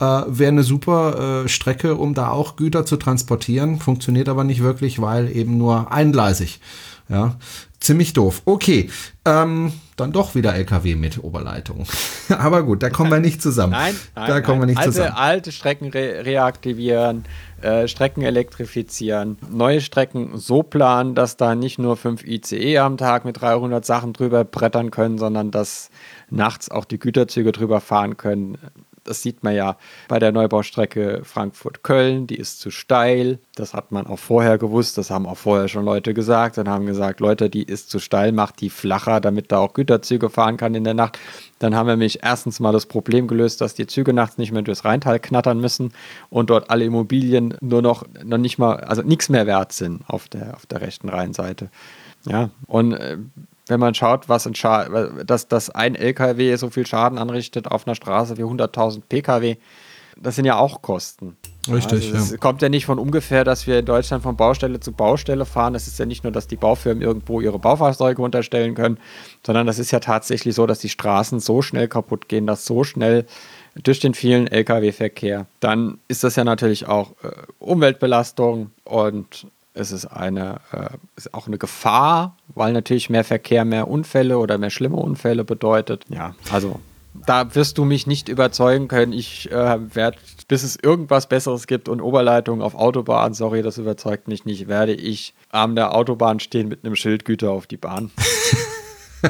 Äh, 0.00 0.22
Wäre 0.28 0.48
eine 0.48 0.62
super 0.62 1.44
äh, 1.44 1.48
Strecke, 1.50 1.96
um 1.96 2.14
da 2.14 2.30
auch 2.30 2.56
Güter 2.56 2.86
zu 2.86 2.96
transportieren. 2.96 3.78
Funktioniert 3.78 4.30
aber 4.30 4.44
nicht 4.44 4.62
wirklich, 4.62 5.02
weil 5.02 5.30
eben 5.36 5.58
nur 5.58 5.92
eingleisig. 5.92 6.58
Ja, 7.08 7.36
ziemlich 7.78 8.12
doof. 8.14 8.42
Okay, 8.44 8.90
ähm, 9.24 9.72
dann 9.96 10.12
doch 10.12 10.34
wieder 10.34 10.54
LKW 10.54 10.96
mit 10.96 11.22
Oberleitung. 11.22 11.86
aber 12.28 12.64
gut, 12.64 12.82
da 12.82 12.90
kommen 12.90 13.10
wir 13.10 13.20
nicht 13.20 13.40
zusammen. 13.40 13.72
Nein, 13.72 13.94
nein 14.14 14.28
da 14.28 14.40
kommen 14.40 14.58
nein. 14.58 14.68
wir 14.68 14.72
nicht 14.72 14.78
alte, 14.78 14.92
zusammen. 14.92 15.16
Alte 15.16 15.52
Strecken 15.52 15.90
re 15.90 16.24
reaktivieren 16.24 17.24
äh, 17.62 17.88
Strecken 17.88 18.22
elektrifizieren, 18.22 19.38
neue 19.50 19.80
Strecken 19.80 20.36
so 20.36 20.62
planen, 20.62 21.14
dass 21.14 21.36
da 21.36 21.54
nicht 21.54 21.78
nur 21.78 21.96
fünf 21.96 22.24
ICE 22.24 22.78
am 22.78 22.96
Tag 22.96 23.24
mit 23.24 23.40
300 23.40 23.84
Sachen 23.84 24.12
drüber 24.12 24.44
brettern 24.44 24.90
können, 24.90 25.18
sondern 25.18 25.50
dass 25.50 25.90
nachts 26.28 26.70
auch 26.70 26.84
die 26.84 26.98
Güterzüge 26.98 27.52
drüber 27.52 27.80
fahren 27.80 28.16
können. 28.16 28.58
Das 29.06 29.22
sieht 29.22 29.42
man 29.44 29.54
ja 29.54 29.76
bei 30.08 30.18
der 30.18 30.32
Neubaustrecke 30.32 31.20
Frankfurt-Köln, 31.24 32.26
die 32.26 32.36
ist 32.36 32.60
zu 32.60 32.70
steil. 32.70 33.38
Das 33.54 33.74
hat 33.74 33.92
man 33.92 34.06
auch 34.06 34.18
vorher 34.18 34.58
gewusst, 34.58 34.98
das 34.98 35.10
haben 35.10 35.26
auch 35.26 35.36
vorher 35.36 35.68
schon 35.68 35.84
Leute 35.84 36.14
gesagt 36.14 36.58
und 36.58 36.68
haben 36.68 36.86
gesagt, 36.86 37.20
Leute, 37.20 37.48
die 37.48 37.62
ist 37.62 37.90
zu 37.90 37.98
steil, 37.98 38.32
macht 38.32 38.60
die 38.60 38.70
flacher, 38.70 39.20
damit 39.20 39.52
da 39.52 39.58
auch 39.58 39.74
Güterzüge 39.74 40.30
fahren 40.30 40.56
kann 40.56 40.74
in 40.74 40.84
der 40.84 40.94
Nacht. 40.94 41.18
Dann 41.58 41.74
haben 41.74 41.86
wir 41.86 41.94
nämlich 41.94 42.22
erstens 42.22 42.60
mal 42.60 42.72
das 42.72 42.86
Problem 42.86 43.28
gelöst, 43.28 43.60
dass 43.60 43.74
die 43.74 43.86
Züge 43.86 44.12
nachts 44.12 44.38
nicht 44.38 44.52
mehr 44.52 44.62
durchs 44.62 44.84
Rheintal 44.84 45.18
knattern 45.18 45.60
müssen 45.60 45.92
und 46.28 46.50
dort 46.50 46.70
alle 46.70 46.84
Immobilien 46.84 47.56
nur 47.60 47.82
noch, 47.82 48.04
noch 48.24 48.38
nicht 48.38 48.58
mal, 48.58 48.76
also 48.76 49.02
nichts 49.02 49.28
mehr 49.28 49.46
wert 49.46 49.72
sind 49.72 50.02
auf 50.06 50.28
der, 50.28 50.54
auf 50.54 50.66
der 50.66 50.80
rechten 50.80 51.08
Rheinseite. 51.08 51.70
Ja, 52.26 52.50
und 52.66 52.92
äh, 52.92 53.18
wenn 53.68 53.80
man 53.80 53.94
schaut, 53.94 54.28
was 54.28 54.46
ein 54.46 54.54
dass, 55.26 55.48
dass 55.48 55.70
ein 55.70 55.94
LKW 55.94 56.54
so 56.56 56.70
viel 56.70 56.86
Schaden 56.86 57.18
anrichtet 57.18 57.68
auf 57.68 57.86
einer 57.86 57.94
Straße 57.94 58.36
wie 58.36 58.42
100.000 58.42 59.02
PKW, 59.08 59.56
das 60.20 60.36
sind 60.36 60.44
ja 60.44 60.56
auch 60.56 60.82
Kosten. 60.82 61.36
Richtig, 61.68 62.14
also 62.14 62.34
es 62.34 62.40
kommt 62.40 62.62
ja 62.62 62.68
nicht 62.68 62.86
von 62.86 62.98
ungefähr, 62.98 63.42
dass 63.42 63.66
wir 63.66 63.80
in 63.80 63.86
Deutschland 63.86 64.22
von 64.22 64.36
Baustelle 64.36 64.78
zu 64.78 64.92
Baustelle 64.92 65.44
fahren. 65.44 65.74
Es 65.74 65.88
ist 65.88 65.98
ja 65.98 66.06
nicht 66.06 66.22
nur, 66.22 66.32
dass 66.32 66.46
die 66.46 66.56
Baufirmen 66.56 67.02
irgendwo 67.02 67.40
ihre 67.40 67.58
Baufahrzeuge 67.58 68.22
unterstellen 68.22 68.74
können, 68.74 68.98
sondern 69.44 69.66
das 69.66 69.80
ist 69.80 69.90
ja 69.90 69.98
tatsächlich 69.98 70.54
so, 70.54 70.66
dass 70.66 70.78
die 70.78 70.88
Straßen 70.88 71.40
so 71.40 71.62
schnell 71.62 71.88
kaputt 71.88 72.28
gehen, 72.28 72.46
dass 72.46 72.64
so 72.64 72.84
schnell 72.84 73.26
durch 73.82 73.98
den 74.00 74.14
vielen 74.14 74.46
Lkw-Verkehr, 74.46 75.46
dann 75.60 75.98
ist 76.08 76.24
das 76.24 76.36
ja 76.36 76.44
natürlich 76.44 76.86
auch 76.86 77.10
äh, 77.22 77.30
Umweltbelastung 77.58 78.70
und 78.84 79.48
es 79.76 79.92
ist 79.92 80.06
eine, 80.06 80.60
äh, 80.72 80.88
ist 81.16 81.34
auch 81.34 81.46
eine 81.46 81.58
Gefahr, 81.58 82.36
weil 82.54 82.72
natürlich 82.72 83.10
mehr 83.10 83.24
Verkehr 83.24 83.64
mehr 83.64 83.88
Unfälle 83.88 84.38
oder 84.38 84.58
mehr 84.58 84.70
schlimme 84.70 84.96
Unfälle 84.96 85.44
bedeutet. 85.44 86.04
Ja, 86.08 86.34
also 86.50 86.80
da 87.24 87.54
wirst 87.54 87.78
du 87.78 87.84
mich 87.84 88.06
nicht 88.06 88.28
überzeugen 88.28 88.88
können. 88.88 89.12
Ich 89.12 89.50
äh, 89.50 89.94
werde, 89.94 90.18
bis 90.48 90.62
es 90.62 90.76
irgendwas 90.76 91.28
Besseres 91.28 91.66
gibt 91.66 91.88
und 91.88 92.00
Oberleitungen 92.00 92.62
auf 92.62 92.74
Autobahn, 92.74 93.34
sorry, 93.34 93.62
das 93.62 93.78
überzeugt 93.78 94.28
mich 94.28 94.44
nicht, 94.44 94.68
werde 94.68 94.92
ich 94.92 95.34
an 95.50 95.76
der 95.76 95.94
Autobahn 95.94 96.40
stehen 96.40 96.68
mit 96.68 96.84
einem 96.84 96.96
Schildgüter 96.96 97.50
auf 97.50 97.66
die 97.66 97.76
Bahn. 97.76 98.10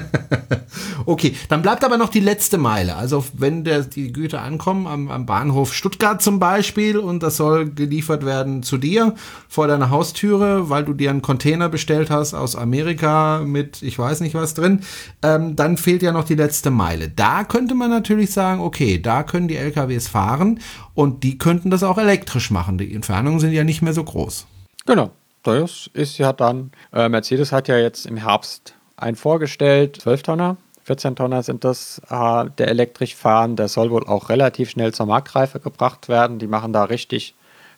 okay, 1.07 1.35
dann 1.49 1.63
bleibt 1.63 1.85
aber 1.85 1.97
noch 1.97 2.09
die 2.09 2.21
letzte 2.21 2.59
Meile. 2.59 2.97
Also 2.97 3.25
wenn 3.35 3.65
der, 3.65 3.83
die 3.83 4.13
Güter 4.13 4.43
ankommen 4.43 4.87
am, 4.87 5.11
am, 5.11 5.27
Bahnhof 5.27 5.75
Stuttgart 5.75 6.23
zum 6.23 6.39
Beispiel 6.39 6.99
und 6.99 7.23
das 7.23 7.37
soll 7.37 7.71
geliefert 7.71 8.25
werden 8.25 8.63
zu 8.63 8.79
dir 8.79 9.15
vor 9.49 9.67
deiner 9.67 9.91
Haustüre, 9.91 10.71
weil 10.71 10.85
du 10.85 10.93
dir 10.93 11.11
einen 11.11 11.23
Container 11.23 11.69
bestellt 11.69 12.11
hast 12.11 12.35
aus 12.35 12.57
Amerika 12.57 13.43
mit 13.45 13.83
ich 13.83 13.99
weiß 13.99 14.21
nicht 14.21 14.35
was 14.35 14.55
drin, 14.55 14.81
ähm, 15.23 15.57
dann 15.57 15.77
fehlt 15.77 16.03
ja 16.03 16.13
noch 16.13 16.25
die 16.25 16.35
letzte 16.35 16.71
Meile. 16.71 17.09
Da 17.09 17.45
könnte 17.45 17.75
man 17.75 17.91
natürlich 17.91 18.33
sagen, 18.33 18.61
okay, 18.61 19.01
da 19.01 19.23
können 19.23 19.49
die 19.49 19.57
LKWs 19.57 20.09
fahren 20.09 20.61
und 20.95 21.23
die 21.23 21.39
könnten 21.39 21.71
das 21.71 21.83
auch 21.83 21.99
elektrisch 21.99 22.51
machen. 22.51 22.79
Die 22.79 22.95
Entfernungen 22.95 23.41
sind 23.41 23.53
ja 23.53 23.65
nicht 23.65 23.83
mehr 23.83 23.93
so 23.93 24.05
groß. 24.05 24.47
Genau. 24.87 25.11
Das 25.43 25.89
ist 25.93 26.19
ja 26.19 26.33
dann, 26.33 26.73
äh, 26.93 27.09
Mercedes 27.09 27.53
hat 27.53 27.69
ja 27.69 27.79
jetzt 27.79 28.05
im 28.07 28.17
Herbst 28.17 28.76
ein 28.97 29.17
vorgestellt, 29.17 29.97
12 30.01 30.23
Tonner. 30.23 30.57
14 30.85 31.17
Tonner 31.17 31.43
sind 31.43 31.65
das, 31.65 32.01
äh, 32.11 32.45
der 32.59 32.69
elektrisch 32.69 33.17
fahren. 33.17 33.57
Der 33.57 33.69
soll 33.69 33.91
wohl 33.91 34.07
auch 34.07 34.29
relativ 34.29 34.71
schnell 34.71 34.95
zur 34.95 35.07
Marktreife 35.07 35.59
gebracht 35.59 36.09
werden. 36.09 36.39
Die 36.39 36.47
machen 36.47 36.73
da 36.73 36.85
richtig 36.85 37.35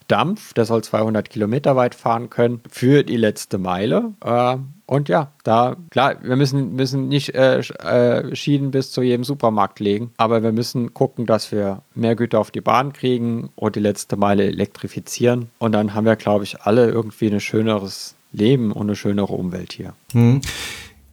Dampf. 0.08 0.52
Der 0.54 0.64
soll 0.64 0.82
200 0.82 1.28
Kilometer 1.28 1.76
weit 1.76 1.94
fahren 1.94 2.28
können 2.28 2.60
für 2.68 3.04
die 3.04 3.16
letzte 3.16 3.58
Meile. 3.58 4.12
Äh, 4.24 4.56
und 4.86 5.08
ja, 5.08 5.32
da, 5.44 5.76
klar, 5.90 6.16
wir 6.22 6.36
müssen, 6.36 6.74
müssen 6.74 7.08
nicht 7.08 7.34
äh, 7.34 7.58
äh, 7.58 8.34
Schienen 8.34 8.70
bis 8.70 8.90
zu 8.90 9.02
jedem 9.02 9.24
Supermarkt 9.24 9.80
legen, 9.80 10.12
aber 10.16 10.42
wir 10.42 10.52
müssen 10.52 10.94
gucken, 10.94 11.26
dass 11.26 11.52
wir 11.52 11.82
mehr 11.94 12.16
Güter 12.16 12.40
auf 12.40 12.50
die 12.50 12.62
Bahn 12.62 12.94
kriegen 12.94 13.50
und 13.54 13.76
die 13.76 13.80
letzte 13.80 14.16
Meile 14.16 14.44
elektrifizieren. 14.44 15.50
Und 15.58 15.72
dann 15.72 15.94
haben 15.94 16.06
wir, 16.06 16.16
glaube 16.16 16.44
ich, 16.44 16.62
alle 16.62 16.88
irgendwie 16.88 17.30
ein 17.30 17.40
schöneres 17.40 18.14
Leben 18.32 18.72
und 18.72 18.86
eine 18.86 18.96
schönere 18.96 19.34
Umwelt 19.34 19.74
hier. 19.74 19.92
Hm. 20.12 20.40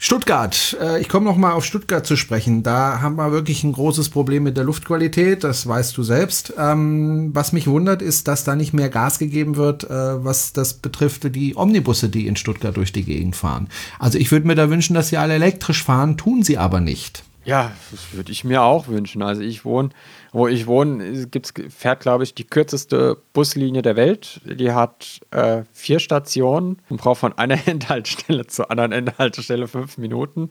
Stuttgart. 0.06 0.78
Äh, 0.80 1.02
ich 1.02 1.10
komme 1.10 1.26
noch 1.26 1.36
mal 1.36 1.54
auf 1.54 1.66
Stuttgart 1.66 2.06
zu 2.06 2.16
sprechen. 2.16 2.62
Da 2.62 3.02
haben 3.02 3.16
wir 3.16 3.32
wirklich 3.32 3.64
ein 3.64 3.72
großes 3.72 4.10
Problem 4.10 4.44
mit 4.44 4.56
der 4.56 4.64
Luftqualität. 4.64 5.44
Das 5.44 5.66
weißt 5.66 5.98
du 5.98 6.04
selbst. 6.04 6.54
Ähm, 6.60 7.32
was 7.34 7.54
mich 7.54 7.66
wundert, 7.66 8.04
ist, 8.04 8.28
dass 8.28 8.44
da 8.44 8.56
nicht 8.56 8.72
mehr 8.72 8.90
Gas 8.90 9.18
gegeben 9.18 9.56
wird, 9.56 9.84
äh, 9.86 10.24
was 10.24 10.54
das 10.54 10.76
betrifft, 10.76 11.36
die 11.36 11.58
Omnibusse, 11.58 12.08
die 12.08 12.28
in 12.28 12.36
Stuttgart 12.36 12.78
durch 12.78 12.94
die 12.94 13.04
Gegend 13.04 13.36
fahren. 13.36 13.68
Also 13.98 14.20
ich 14.20 14.32
würde 14.32 14.46
mir 14.46 14.54
da 14.54 14.70
wünschen, 14.70 14.94
dass 14.94 15.10
sie 15.10 15.18
alle 15.18 15.34
elektrisch 15.34 15.84
fahren, 15.84 16.18
tun 16.18 16.44
sie 16.44 16.60
aber 16.60 16.82
nicht. 16.82 17.24
Ja, 17.46 17.72
das 17.92 18.14
würde 18.14 18.32
ich 18.32 18.44
mir 18.44 18.64
auch 18.64 18.88
wünschen. 18.88 19.22
Also 19.22 19.42
ich 19.42 19.66
wohne, 19.66 19.90
wo 20.32 20.48
ich 20.48 20.66
wohne, 20.66 21.28
gibt's, 21.28 21.54
fährt, 21.70 22.00
glaube 22.00 22.24
ich, 22.24 22.34
die 22.34 22.44
kürzeste 22.44 23.18
Buslinie 23.34 23.84
der 23.84 23.96
Welt. 23.96 24.42
Die 24.46 24.72
hat 24.72 25.22
äh, 25.30 25.62
vier 25.72 26.00
Stationen 26.00 26.82
und 26.90 26.98
braucht 26.98 27.20
von 27.20 27.38
einer 27.38 27.60
Endhaltestelle 27.68 28.48
zur 28.48 28.72
anderen 28.72 28.92
Endhaltestelle 28.92 29.68
fünf 29.68 30.00
Minuten. 30.00 30.50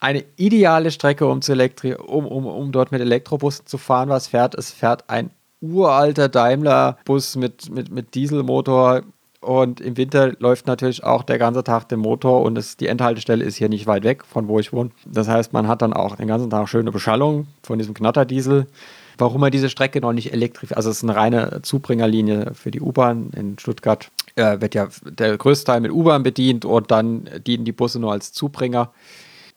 Eine 0.00 0.24
ideale 0.36 0.90
Strecke, 0.90 1.26
um, 1.26 1.42
zu 1.42 1.52
Elektri 1.52 1.94
um, 1.94 2.26
um, 2.26 2.46
um 2.46 2.72
dort 2.72 2.90
mit 2.90 3.02
Elektrobussen 3.02 3.66
zu 3.66 3.76
fahren, 3.76 4.08
was 4.08 4.28
fährt. 4.28 4.54
Es 4.54 4.70
fährt 4.70 5.10
ein 5.10 5.30
uralter 5.60 6.30
Daimler-Bus 6.30 7.36
mit, 7.36 7.68
mit, 7.68 7.90
mit 7.90 8.14
Dieselmotor 8.14 9.02
und 9.40 9.80
im 9.80 9.96
Winter 9.96 10.32
läuft 10.38 10.66
natürlich 10.66 11.02
auch 11.02 11.22
der 11.22 11.38
ganze 11.38 11.64
Tag 11.64 11.88
der 11.88 11.98
Motor 11.98 12.42
und 12.42 12.58
es, 12.58 12.76
die 12.76 12.86
Endhaltestelle 12.86 13.42
ist 13.42 13.56
hier 13.56 13.70
nicht 13.70 13.86
weit 13.86 14.04
weg 14.04 14.24
von 14.24 14.48
wo 14.48 14.58
ich 14.58 14.72
wohne. 14.72 14.90
Das 15.06 15.28
heißt, 15.28 15.52
man 15.52 15.66
hat 15.66 15.82
dann 15.82 15.94
auch 15.94 16.16
den 16.16 16.28
ganzen 16.28 16.50
Tag 16.50 16.68
schöne 16.68 16.92
Beschallung 16.92 17.46
von 17.62 17.78
diesem 17.78 17.94
Knatterdiesel. 17.94 18.66
Warum 19.16 19.42
er 19.42 19.50
diese 19.50 19.70
Strecke 19.70 20.00
noch 20.00 20.12
nicht 20.12 20.32
elektrisch, 20.32 20.72
also 20.72 20.90
es 20.90 20.98
ist 20.98 21.04
eine 21.04 21.16
reine 21.16 21.60
Zubringerlinie 21.62 22.52
für 22.54 22.70
die 22.70 22.80
U-Bahn 22.80 23.30
in 23.36 23.58
Stuttgart, 23.58 24.10
äh, 24.34 24.60
wird 24.60 24.74
ja 24.74 24.88
der 25.04 25.36
größte 25.36 25.66
Teil 25.66 25.80
mit 25.80 25.92
U-Bahn 25.92 26.22
bedient 26.22 26.64
und 26.64 26.90
dann 26.90 27.28
dienen 27.46 27.64
die 27.64 27.72
Busse 27.72 27.98
nur 27.98 28.12
als 28.12 28.32
Zubringer. 28.32 28.92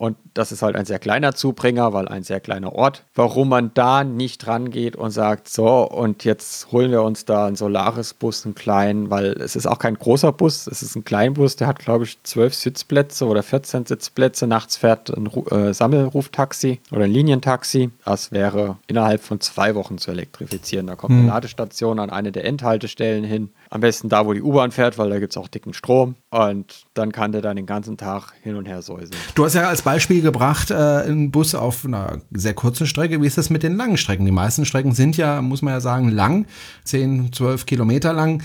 Und 0.04 0.18
das 0.34 0.51
ist 0.51 0.62
halt 0.62 0.76
ein 0.76 0.84
sehr 0.84 0.99
kleiner 0.99 1.34
Zubringer, 1.34 1.93
weil 1.93 2.10
ein 2.10 2.24
sehr 2.24 2.41
kleiner 2.41 2.76
Ort. 2.76 3.06
Warum 3.16 3.47
man 3.47 3.72
da 3.74 4.04
nicht 4.04 4.45
rangeht 4.47 4.97
und 4.97 5.12
sagt, 5.12 5.47
so, 5.47 5.89
und 5.89 6.26
jetzt 6.26 6.74
holen 6.74 6.91
wir 6.91 7.04
uns 7.04 7.24
da 7.24 7.45
einen 7.45 7.56
Solaris-Bus, 7.56 8.43
einen 8.43 8.54
kleinen, 8.54 9.10
weil 9.10 9.28
es 9.41 9.56
ist 9.56 9.66
auch 9.66 9.80
kein 9.80 9.93
großer 9.93 10.34
Bus, 10.34 10.68
es 10.68 10.84
ist 10.84 10.97
ein 10.97 11.06
Kleinbus, 11.06 11.56
der 11.56 11.68
hat, 11.68 11.80
glaube 11.80 12.04
ich, 12.04 12.22
zwölf 12.24 12.54
Sitzplätze 12.54 13.26
oder 13.26 13.43
14 13.43 13.86
Sitzplätze. 13.86 14.45
Nachts 14.45 14.76
fährt 14.76 15.10
ein 15.10 15.28
äh, 15.51 15.74
Sammelruftaxi 15.74 16.82
oder 16.91 17.06
ein 17.06 17.12
Linientaxi. 17.12 17.89
Das 18.04 18.34
wäre 18.34 18.80
innerhalb 18.88 19.22
von 19.22 19.39
zwei 19.39 19.74
Wochen 19.74 19.99
zu 19.99 20.12
elektrifizieren. 20.12 20.86
Da 20.88 20.97
kommt 20.97 21.14
hm. 21.14 21.20
eine 21.20 21.28
Ladestation 21.30 21.99
an 21.99 22.10
eine 22.10 22.34
der 22.34 22.43
Endhaltestellen 22.43 23.24
hin. 23.24 23.54
Am 23.74 23.82
besten 23.82 24.08
da, 24.08 24.28
wo 24.28 24.34
die 24.34 24.42
U-Bahn 24.44 24.70
fährt, 24.70 25.00
weil 25.00 25.10
da 25.10 25.18
gibt 25.18 25.34
es 25.34 25.38
auch 25.38 25.48
dicken 25.48 25.74
Strom. 25.74 26.14
Und 26.30 26.84
dann 26.94 27.12
kann 27.12 27.32
der 27.32 27.42
dann 27.42 27.56
den 27.56 27.66
ganzen 27.66 27.98
Tag 27.98 28.32
hin 28.44 28.56
und 28.56 28.68
her 28.68 28.84
säuseln. 28.84 29.16
Du 29.34 29.46
hast 29.46 29.56
ja 29.56 29.68
als 29.68 29.82
Beispiel 29.82 30.22
gebracht, 30.22 30.70
äh, 30.70 30.76
einen 30.76 31.32
Bus 31.32 31.56
auf 31.56 31.84
einer 31.84 32.20
sehr 32.30 32.54
kurzen 32.54 32.86
Strecke. 32.86 33.20
Wie 33.20 33.26
ist 33.26 33.40
das 33.40 33.50
mit 33.50 33.64
den 33.64 33.76
langen 33.76 33.98
Strecken? 33.98 34.26
Die 34.26 34.32
meisten 34.32 34.66
Strecken 34.66 34.92
sind 34.92 35.18
ja, 35.18 35.42
muss 35.42 35.64
man 35.64 35.74
ja 35.74 35.80
sagen, 35.80 36.10
lang, 36.10 36.46
10, 36.84 37.34
12 37.34 37.66
Kilometer 37.66 38.14
lang. 38.14 38.44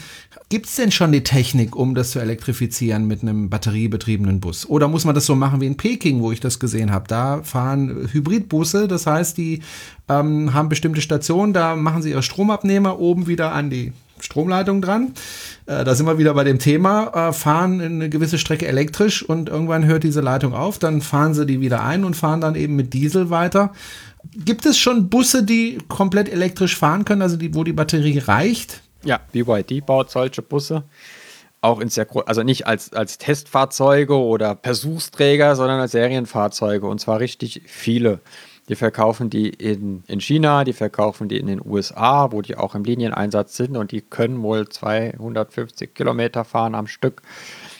Gibt 0.49 0.65
es 0.65 0.77
denn 0.77 0.91
schon 0.91 1.13
die 1.13 1.23
Technik, 1.23 1.77
um 1.77 1.95
das 1.95 2.13
zu 2.13 2.21
elektrifizieren 2.21 3.07
mit 3.07 3.21
einem 3.21 3.51
batteriebetriebenen 3.51 4.41
Bus? 4.41 4.65
Oder 4.65 4.89
muss 4.89 5.05
man 5.05 5.15
das 5.15 5.27
so 5.27 5.35
machen 5.35 5.61
wie 5.61 5.67
in 5.67 5.77
Peking, 5.77 6.23
wo 6.23 6.33
ich 6.33 6.41
das 6.41 6.59
gesehen 6.59 6.91
habe? 6.91 7.05
Da 7.07 7.43
fahren 7.43 8.09
Hybridbusse, 8.11 8.89
das 8.89 9.07
heißt, 9.07 9.37
die 9.37 9.61
ähm, 10.09 10.55
haben 10.55 10.71
bestimmte 10.71 11.03
Stationen, 11.03 11.53
da 11.53 11.77
machen 11.77 12.01
sie 12.01 12.13
ihre 12.13 12.23
Stromabnehmer 12.23 12.99
oben 12.99 13.27
wieder 13.27 13.53
an 13.53 13.69
die 13.69 13.93
Stromleitung 14.21 14.83
dran. 14.83 15.13
Äh, 15.67 15.85
da 15.85 15.95
sind 15.95 16.07
wir 16.07 16.19
wieder 16.19 16.35
bei 16.35 16.45
dem 16.45 16.59
Thema, 16.59 17.29
äh, 17.29 17.33
fahren 17.33 17.81
eine 17.81 18.09
gewisse 18.09 18.39
Strecke 18.39 18.67
elektrisch 18.67 19.23
und 19.23 19.49
irgendwann 19.49 19.87
hört 19.87 20.05
diese 20.05 20.21
Leitung 20.21 20.55
auf, 20.55 20.79
dann 20.79 21.01
fahren 21.01 21.35
sie 21.35 21.47
die 21.47 21.61
wieder 21.61 21.83
ein 21.85 22.05
und 22.05 22.15
fahren 22.15 22.41
dann 22.41 22.55
eben 22.55 22.77
mit 22.77 22.95
Diesel 22.95 23.31
weiter. 23.31 23.73
Gibt 24.33 24.67
es 24.67 24.79
schon 24.79 25.09
Busse, 25.09 25.43
die 25.43 25.79
komplett 25.89 26.29
elektrisch 26.29 26.77
fahren 26.77 27.05
können, 27.05 27.23
also 27.23 27.37
die, 27.37 27.55
wo 27.55 27.65
die 27.65 27.73
Batterie 27.73 28.19
reicht? 28.19 28.83
Ja, 29.05 29.21
BYD 29.33 29.87
baut 29.87 30.11
solche 30.11 30.43
Busse. 30.43 30.85
Auch 31.61 31.81
in 31.81 31.89
sehr 31.89 32.07
also 32.27 32.43
nicht 32.45 32.67
als, 32.67 32.93
als 32.93 33.19
Testfahrzeuge 33.19 34.17
oder 34.17 34.59
Versuchsträger, 34.63 35.57
sondern 35.57 35.81
als 35.81 35.93
Serienfahrzeuge 35.93 36.87
und 36.87 37.01
zwar 37.01 37.19
richtig 37.19 37.63
viele. 37.67 38.21
Die 38.69 38.75
verkaufen 38.75 39.31
die 39.31 39.49
in, 39.49 40.05
in 40.09 40.21
China, 40.21 40.65
die 40.65 40.75
verkaufen 40.75 41.29
die 41.29 41.39
in 41.39 41.47
den 41.47 41.61
USA, 41.65 42.33
wo 42.33 42.43
die 42.43 42.57
auch 42.57 42.75
im 42.75 42.85
Linieneinsatz 42.85 43.57
sind 43.57 43.77
und 43.77 43.93
die 43.93 44.03
können 44.03 44.43
wohl 44.43 44.69
250 44.69 45.95
Kilometer 45.95 46.45
fahren 46.45 46.75
am 46.75 46.87
Stück. 46.87 47.23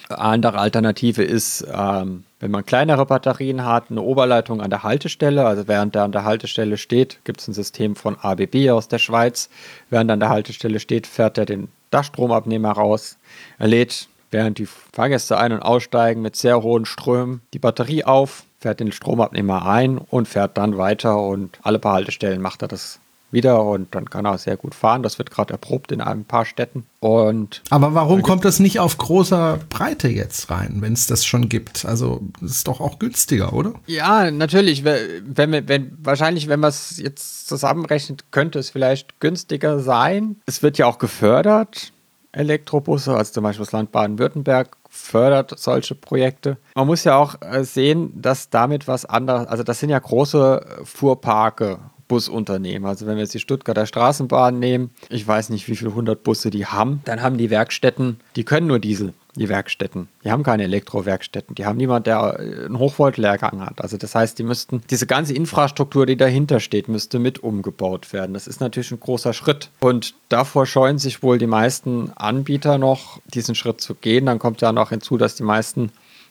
Eine 0.09 0.19
andere 0.19 0.59
Alternative 0.59 1.23
ist, 1.23 1.67
ähm, 1.71 2.25
wenn 2.41 2.51
man 2.51 2.65
kleinere 2.65 3.05
Batterien 3.05 3.67
hat, 3.67 3.91
eine 3.91 4.01
Oberleitung 4.01 4.63
an 4.63 4.71
der 4.71 4.83
Haltestelle. 4.83 5.45
Also 5.45 5.69
während 5.69 5.95
der 5.95 6.05
an 6.05 6.13
der 6.13 6.25
Haltestelle 6.25 6.79
steht, 6.79 7.19
gibt 7.25 7.41
es 7.41 7.49
ein 7.49 7.53
System 7.53 7.95
von 7.95 8.17
ABB 8.19 8.71
aus 8.71 8.89
der 8.89 8.99
Schweiz. 8.99 9.51
Während 9.91 10.11
er 10.11 10.15
an 10.15 10.21
der 10.21 10.31
Haltestelle 10.31 10.81
steht, 10.81 11.07
fährt 11.07 11.37
er 11.37 11.45
den 11.45 11.69
Dachstromabnehmer 11.91 12.73
raus. 12.73 13.19
Er 13.59 13.67
lädt, 13.67 14.09
während 14.31 14.59
die 14.59 14.67
Fahrgäste 14.67 15.37
ein- 15.37 15.53
und 15.53 15.61
aussteigen, 15.61 16.23
mit 16.23 16.37
sehr 16.37 16.63
hohen 16.63 16.87
Strömen 16.87 17.43
die 17.53 17.59
Batterie 17.59 18.05
auf 18.05 18.45
fährt 18.59 18.81
den 18.81 18.93
Stromabnehmer 18.93 19.67
ein 19.67 19.99
und 19.99 20.29
fährt 20.29 20.59
dann 20.59 20.79
weiter 20.79 21.21
und 21.21 21.59
alle 21.63 21.79
paar 21.79 21.95
Haltestellen 21.95 22.41
macht 22.43 22.63
er 22.63 22.69
das 22.69 23.01
wieder 23.31 23.63
und 23.63 23.95
dann 23.95 24.09
kann 24.09 24.25
er 24.25 24.39
sehr 24.39 24.57
gut 24.57 24.75
fahren. 24.75 25.03
Das 25.03 25.19
wird 25.19 25.31
gerade 25.31 25.53
erprobt 25.53 25.93
in 25.93 26.01
ein 26.01 26.25
paar 26.25 26.45
Städten. 26.47 26.87
Und 27.01 27.63
Aber 27.71 27.95
warum 27.95 28.23
kommt 28.23 28.45
das 28.45 28.59
nicht 28.59 28.81
auf 28.81 28.97
großer 28.97 29.59
Breite 29.69 30.09
jetzt 30.09 30.51
rein, 30.51 30.79
wenn 30.81 30.95
es 30.95 31.07
das 31.07 31.25
schon 31.25 31.49
gibt? 31.49 31.85
Also 31.85 32.23
das 32.41 32.53
ist 32.53 32.69
doch 32.69 32.81
auch 32.81 32.99
günstiger, 32.99 33.53
oder? 33.53 33.75
Ja, 33.87 34.31
natürlich. 34.31 34.85
Wenn, 34.85 35.69
wenn, 35.69 35.99
wahrscheinlich, 36.03 36.49
wenn 36.49 36.61
man 36.61 36.71
es 36.71 36.97
jetzt 36.99 37.49
zusammenrechnet, 37.49 38.25
könnte 38.31 38.59
es 38.59 38.71
vielleicht 38.71 39.21
günstiger 39.21 39.81
sein. 39.81 40.37
Es 40.47 40.63
wird 40.63 40.79
ja 40.79 40.87
auch 40.87 40.99
gefördert. 40.99 41.93
Elektrobusse, 42.33 43.15
also 43.15 43.33
zum 43.33 43.45
Beispiel 43.45 43.65
das 43.65 43.73
Land 43.73 43.91
Baden-Württemberg 43.91 44.77
fördert 45.07 45.59
solche 45.59 45.95
Projekte. 45.95 46.57
Man 46.75 46.87
muss 46.87 47.05
ja 47.05 47.17
auch 47.17 47.37
äh, 47.41 47.65
sehen, 47.65 48.13
dass 48.21 48.51
damit 48.51 48.89
was 48.89 49.05
anderes, 49.05 49.47
also 49.47 49.63
das 49.63 49.81
sind 49.81 49.91
ja 49.91 49.99
große 49.99 50.65
Fuhrparke, 50.85 51.79
Busunternehmen. 52.09 52.89
Also 52.89 53.07
wenn 53.07 53.17
wir 53.17 53.23
jetzt 53.23 53.35
die 53.35 53.39
Stuttgarter 53.39 53.87
Straßenbahn 53.87 54.59
nehmen, 54.59 54.91
ich 55.11 55.29
weiß 55.29 55.51
nicht, 55.51 55.69
wie 55.69 55.77
viele 55.77 55.95
hundert 55.95 56.25
Busse 56.25 56.51
die 56.51 56.67
haben, 56.67 57.03
dann 57.05 57.23
haben 57.23 57.37
die 57.37 57.51
Werkstätten, 57.51 58.19
die 58.35 58.45
können 58.45 58.67
nur 58.67 58.79
Diesel 58.79 59.13
die 59.39 59.49
Werkstätten. 59.49 60.09
Die 60.25 60.31
haben 60.31 60.43
keine 60.43 60.65
Elektrowerkstätten. 60.65 61.55
Die 61.55 61.65
haben 61.65 61.77
niemand, 61.77 62.07
der 62.07 62.39
äh, 62.39 62.67
einen 62.67 62.79
Hochvoltlehrgang 62.79 63.65
hat. 63.65 63.81
Also 63.81 63.97
das 63.97 64.15
heißt, 64.15 64.39
die 64.39 64.43
müssten, 64.43 64.83
diese 64.91 65.07
ganze 65.07 65.35
Infrastruktur, 65.35 66.07
die 66.07 66.17
dahinter 66.17 66.61
steht, 66.61 66.89
müsste 66.89 67.19
mit 67.19 67.39
umgebaut 67.39 68.13
werden. 68.13 68.35
Das 68.35 68.47
ist 68.47 68.61
natürlich 68.61 68.91
ein 68.91 69.01
großer 69.01 69.33
Schritt. 69.33 69.71
Und 69.81 70.15
davor 70.29 70.67
scheuen 70.67 70.99
sich 70.99 71.23
wohl 71.23 71.39
die 71.39 71.47
meisten 71.47 72.13
Anbieter 72.17 72.79
noch, 72.79 73.21
diesen 73.27 73.55
Schritt 73.55 73.81
zu 73.81 73.95
gehen. 73.95 74.27
Dann 74.27 74.39
kommt 74.39 74.61
ja 74.61 74.73
noch 74.73 74.91
hinzu, 74.91 75.17
dass 75.17 75.37
die 75.37 75.45
meisten 75.45 75.91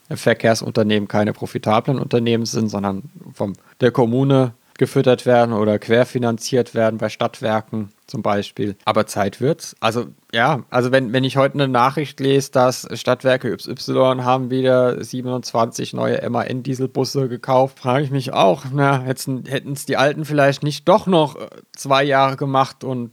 Verkehrsunternehmen 0.09 1.07
keine 1.07 1.33
profitablen 1.33 1.99
Unternehmen 1.99 2.45
sind, 2.45 2.69
sondern 2.69 3.03
von 3.33 3.57
der 3.81 3.91
Kommune 3.91 4.53
gefüttert 4.77 5.25
werden 5.25 5.53
oder 5.53 5.79
querfinanziert 5.79 6.73
werden 6.73 6.97
bei 6.97 7.09
Stadtwerken 7.09 7.89
zum 8.07 8.21
Beispiel. 8.21 8.75
Aber 8.85 9.05
Zeit 9.05 9.39
wird's. 9.41 9.75
Also 9.79 10.07
ja, 10.33 10.63
also 10.69 10.91
wenn, 10.91 11.13
wenn 11.13 11.23
ich 11.23 11.37
heute 11.37 11.55
eine 11.55 11.67
Nachricht 11.67 12.19
lese, 12.19 12.51
dass 12.51 12.87
Stadtwerke 12.93 13.49
YY 13.49 14.17
haben 14.23 14.49
wieder 14.49 15.03
27 15.03 15.93
neue 15.93 16.27
MAN-Dieselbusse 16.29 17.27
gekauft, 17.27 17.79
frage 17.79 18.05
ich 18.05 18.11
mich 18.11 18.33
auch, 18.33 18.65
na, 18.73 19.01
hätten 19.01 19.73
es 19.73 19.85
die 19.85 19.97
alten 19.97 20.25
vielleicht 20.25 20.63
nicht 20.63 20.87
doch 20.87 21.07
noch 21.07 21.35
äh, 21.35 21.47
zwei 21.75 22.03
Jahre 22.03 22.37
gemacht 22.37 22.83
und 22.83 23.11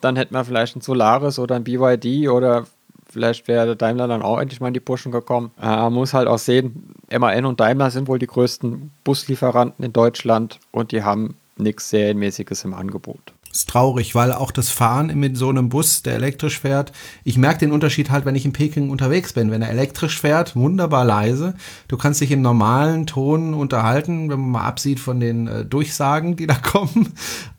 dann 0.00 0.16
hätten 0.16 0.34
wir 0.34 0.44
vielleicht 0.44 0.76
ein 0.76 0.82
Solaris 0.82 1.38
oder 1.38 1.56
ein 1.56 1.64
BYD 1.64 2.28
oder 2.28 2.66
vielleicht 3.08 3.48
wäre 3.48 3.76
Daimler 3.76 4.08
dann 4.08 4.22
auch 4.22 4.38
endlich 4.38 4.60
mal 4.60 4.68
in 4.68 4.74
die 4.74 4.80
Puschen 4.80 5.12
gekommen. 5.12 5.50
Äh, 5.60 5.66
man 5.66 5.94
muss 5.94 6.14
halt 6.14 6.28
auch 6.28 6.38
sehen, 6.38 6.94
MAN 7.10 7.46
und 7.46 7.60
Daimler 7.60 7.90
sind 7.90 8.08
wohl 8.08 8.18
die 8.18 8.26
größten 8.26 8.90
Buslieferanten 9.04 9.84
in 9.84 9.92
Deutschland 9.92 10.58
und 10.72 10.92
die 10.92 11.02
haben 11.02 11.36
nichts 11.56 11.88
Serienmäßiges 11.88 12.64
im 12.64 12.74
Angebot 12.74 13.35
ist 13.56 13.68
traurig, 13.68 14.14
weil 14.14 14.32
auch 14.32 14.50
das 14.50 14.68
Fahren 14.68 15.18
mit 15.18 15.36
so 15.36 15.48
einem 15.48 15.68
Bus, 15.68 16.02
der 16.02 16.14
elektrisch 16.14 16.60
fährt, 16.60 16.92
ich 17.24 17.38
merke 17.38 17.60
den 17.60 17.72
Unterschied 17.72 18.10
halt, 18.10 18.24
wenn 18.24 18.34
ich 18.34 18.44
in 18.44 18.52
Peking 18.52 18.90
unterwegs 18.90 19.32
bin. 19.32 19.50
Wenn 19.50 19.62
er 19.62 19.70
elektrisch 19.70 20.20
fährt, 20.20 20.54
wunderbar 20.54 21.04
leise. 21.04 21.54
Du 21.88 21.96
kannst 21.96 22.20
dich 22.20 22.30
im 22.30 22.42
normalen 22.42 23.06
Ton 23.06 23.54
unterhalten, 23.54 24.28
wenn 24.28 24.40
man 24.40 24.50
mal 24.50 24.64
absieht 24.64 25.00
von 25.00 25.20
den 25.20 25.46
äh, 25.46 25.64
Durchsagen, 25.64 26.36
die 26.36 26.46
da 26.46 26.54
kommen, 26.62 27.12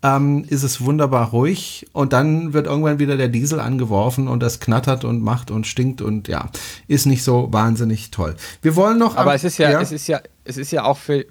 ähm, 0.04 0.46
ist 0.48 0.64
es 0.64 0.82
wunderbar 0.82 1.30
ruhig. 1.30 1.88
Und 1.94 2.14
dann 2.14 2.54
wird 2.54 2.68
irgendwann 2.68 3.00
wieder 3.00 3.18
der 3.18 3.30
Diesel 3.30 3.60
angeworfen 3.60 4.28
und 4.28 4.42
das 4.42 4.60
knattert 4.60 5.04
und 5.04 5.22
macht 5.22 5.52
und 5.52 5.68
stinkt 5.68 6.02
und 6.02 6.28
ja, 6.28 6.50
ist 6.88 7.06
nicht 7.06 7.24
so 7.24 7.48
wahnsinnig 7.52 8.12
toll. 8.12 8.36
Wir 8.62 8.76
wollen 8.76 9.00
noch. 9.00 9.18
Aber 9.18 9.34
es 9.34 9.44
ist 9.44 9.58
ja, 9.58 9.72
ja, 9.72 9.82
es 9.82 9.92
ist 9.92 10.08
ja, 10.08 10.22
es 10.44 10.58
ist 10.58 10.72
ja 10.72 10.84
auch 10.84 10.98
für 10.98 11.26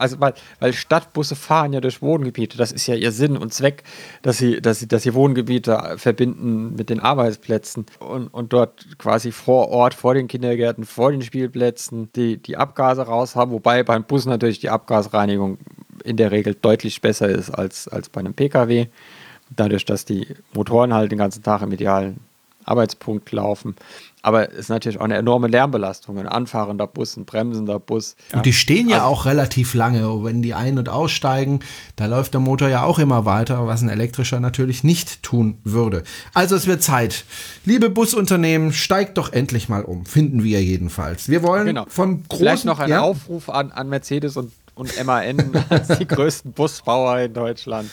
Also 0.00 0.20
weil, 0.20 0.34
weil 0.58 0.72
Stadtbusse 0.72 1.36
fahren 1.36 1.72
ja 1.72 1.80
durch 1.80 2.02
Wohngebiete. 2.02 2.56
Das 2.56 2.72
ist 2.72 2.86
ja 2.86 2.94
ihr 2.94 3.12
Sinn 3.12 3.36
und 3.36 3.52
Zweck, 3.52 3.84
dass 4.22 4.38
sie, 4.38 4.60
dass 4.60 4.80
sie, 4.80 4.88
dass 4.88 5.02
sie 5.02 5.14
Wohngebiete 5.14 5.94
verbinden 5.96 6.74
mit 6.74 6.90
den 6.90 7.00
Arbeitsplätzen 7.00 7.86
und, 7.98 8.28
und 8.28 8.52
dort 8.52 8.98
quasi 8.98 9.32
vor 9.32 9.68
Ort, 9.68 9.94
vor 9.94 10.14
den 10.14 10.28
Kindergärten, 10.28 10.84
vor 10.84 11.12
den 11.12 11.22
Spielplätzen 11.22 12.10
die, 12.16 12.38
die 12.38 12.56
Abgase 12.56 13.02
raus 13.02 13.36
haben, 13.36 13.52
wobei 13.52 13.82
beim 13.82 14.04
Bus 14.04 14.26
natürlich 14.26 14.60
die 14.60 14.70
Abgasreinigung 14.70 15.58
in 16.04 16.16
der 16.16 16.30
Regel 16.30 16.54
deutlich 16.54 17.00
besser 17.00 17.28
ist 17.28 17.50
als, 17.50 17.86
als 17.88 18.08
bei 18.08 18.20
einem 18.20 18.34
Pkw. 18.34 18.86
Dadurch, 19.54 19.84
dass 19.84 20.04
die 20.04 20.28
Motoren 20.54 20.94
halt 20.94 21.10
den 21.10 21.18
ganzen 21.18 21.42
Tag 21.42 21.62
im 21.62 21.72
idealen 21.72 22.20
Arbeitspunkt 22.64 23.30
laufen. 23.32 23.74
Aber 24.22 24.50
es 24.50 24.58
ist 24.58 24.68
natürlich 24.68 25.00
auch 25.00 25.04
eine 25.04 25.16
enorme 25.16 25.48
Lärmbelastung. 25.48 26.18
Ein 26.18 26.26
anfahrender 26.26 26.86
Bus, 26.86 27.16
ein 27.16 27.24
bremsender 27.24 27.78
Bus. 27.80 28.16
Ja. 28.30 28.38
Und 28.38 28.46
die 28.46 28.52
stehen 28.52 28.88
ja 28.88 28.96
also, 28.96 29.08
auch 29.08 29.24
relativ 29.26 29.72
lange. 29.74 30.00
Wenn 30.24 30.42
die 30.42 30.52
ein- 30.52 30.78
und 30.78 30.88
aussteigen, 30.88 31.60
da 31.96 32.06
läuft 32.06 32.34
der 32.34 32.40
Motor 32.40 32.68
ja 32.68 32.82
auch 32.82 32.98
immer 32.98 33.24
weiter, 33.24 33.66
was 33.66 33.80
ein 33.80 33.88
elektrischer 33.88 34.38
natürlich 34.40 34.84
nicht 34.84 35.22
tun 35.22 35.58
würde. 35.64 36.02
Also 36.34 36.54
es 36.54 36.66
wird 36.66 36.82
Zeit. 36.82 37.24
Liebe 37.64 37.88
Busunternehmen, 37.88 38.72
steigt 38.72 39.16
doch 39.16 39.32
endlich 39.32 39.68
mal 39.68 39.82
um. 39.82 40.04
Finden 40.04 40.44
wir 40.44 40.62
jedenfalls. 40.62 41.28
Wir 41.28 41.42
wollen 41.42 41.66
genau. 41.66 41.86
vom 41.88 42.22
großen... 42.24 42.38
Vielleicht 42.38 42.64
noch 42.66 42.78
ein 42.78 42.90
ja? 42.90 43.00
Aufruf 43.00 43.48
an, 43.48 43.72
an 43.72 43.88
Mercedes 43.88 44.36
und, 44.36 44.52
und 44.74 44.92
MAN 45.04 45.52
als 45.70 45.98
die 45.98 46.06
größten 46.06 46.52
Busbauer 46.52 47.20
in 47.20 47.32
Deutschland 47.32 47.90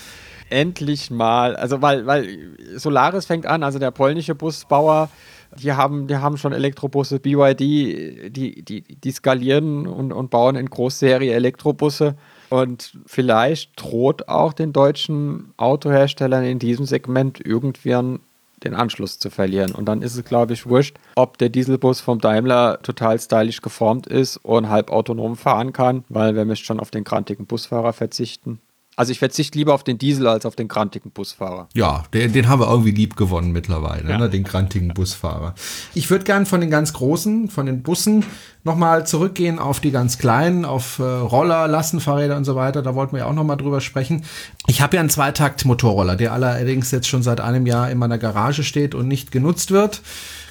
endlich 0.49 1.11
mal, 1.11 1.55
also 1.57 1.82
weil, 1.82 2.05
weil 2.05 2.38
Solaris 2.75 3.25
fängt 3.25 3.45
an, 3.45 3.63
also 3.63 3.80
der 3.80 3.91
polnische 3.91 4.34
Busbauer, 4.34 5.09
die 5.55 5.73
haben, 5.73 6.07
die 6.07 6.17
haben 6.17 6.37
schon 6.37 6.53
Elektrobusse, 6.53 7.19
BYD, 7.19 7.59
die, 7.59 8.63
die, 8.63 8.81
die 8.81 9.11
skalieren 9.11 9.87
und, 9.87 10.11
und 10.11 10.29
bauen 10.29 10.55
in 10.55 10.69
Großserie 10.69 11.33
Elektrobusse. 11.33 12.15
Und 12.49 12.97
vielleicht 13.05 13.71
droht 13.75 14.29
auch 14.29 14.53
den 14.53 14.73
deutschen 14.73 15.53
Autoherstellern 15.57 16.43
in 16.43 16.59
diesem 16.59 16.85
Segment 16.85 17.45
irgendwann 17.45 18.19
den 18.63 18.73
Anschluss 18.73 19.19
zu 19.19 19.29
verlieren. 19.29 19.73
Und 19.73 19.85
dann 19.85 20.01
ist 20.01 20.15
es, 20.15 20.23
glaube 20.23 20.53
ich, 20.53 20.65
wurscht, 20.67 20.97
ob 21.15 21.37
der 21.37 21.49
Dieselbus 21.49 21.99
vom 21.99 22.19
Daimler 22.19 22.79
total 22.81 23.19
stylisch 23.19 23.61
geformt 23.61 24.07
ist 24.07 24.37
und 24.37 24.69
halb 24.69 24.89
autonom 24.91 25.35
fahren 25.35 25.73
kann, 25.73 26.03
weil 26.09 26.35
wir 26.35 26.45
müssen 26.45 26.65
schon 26.65 26.79
auf 26.79 26.89
den 26.89 27.03
grantigen 27.03 27.45
Busfahrer 27.45 27.93
verzichten. 27.93 28.59
Also 28.97 29.11
ich 29.11 29.19
verzichte 29.19 29.59
lieber 29.59 29.75
auf 29.75 29.83
den 29.83 29.99
Diesel 29.99 30.25
als 30.25 30.43
auf 30.47 30.55
den 30.55 30.67
grantigen 30.67 31.11
Busfahrer. 31.11 31.69
Ja, 31.75 32.05
den, 32.15 32.33
den 32.33 32.49
haben 32.49 32.59
wir 32.59 32.67
irgendwie 32.67 32.89
lieb 32.89 33.15
gewonnen 33.15 33.51
mittlerweile, 33.51 34.09
ja. 34.09 34.17
ne, 34.17 34.27
den 34.27 34.43
grantigen 34.43 34.87
Busfahrer. 34.89 35.53
Ich 35.93 36.09
würde 36.09 36.25
gern 36.25 36.47
von 36.47 36.61
den 36.61 36.71
ganz 36.71 36.93
großen, 36.93 37.47
von 37.49 37.67
den 37.67 37.83
Bussen 37.83 38.25
nochmal 38.63 39.05
zurückgehen 39.05 39.59
auf 39.59 39.79
die 39.79 39.91
ganz 39.91 40.17
kleinen, 40.17 40.65
auf 40.65 40.97
äh, 40.97 41.03
Roller, 41.03 41.67
Lastenfahrräder 41.67 42.35
und 42.37 42.43
so 42.43 42.55
weiter. 42.55 42.81
Da 42.81 42.95
wollten 42.95 43.11
wir 43.11 43.19
ja 43.19 43.25
auch 43.27 43.33
nochmal 43.33 43.57
drüber 43.57 43.81
sprechen. 43.81 44.25
Ich 44.65 44.81
habe 44.81 44.95
ja 44.95 45.01
einen 45.01 45.11
Zweitakt-Motorroller, 45.11 46.15
der 46.15 46.33
allerdings 46.33 46.89
jetzt 46.89 47.07
schon 47.07 47.21
seit 47.21 47.39
einem 47.39 47.67
Jahr 47.67 47.91
in 47.91 47.99
meiner 47.99 48.17
Garage 48.17 48.63
steht 48.63 48.95
und 48.95 49.07
nicht 49.07 49.31
genutzt 49.31 49.69
wird 49.69 50.01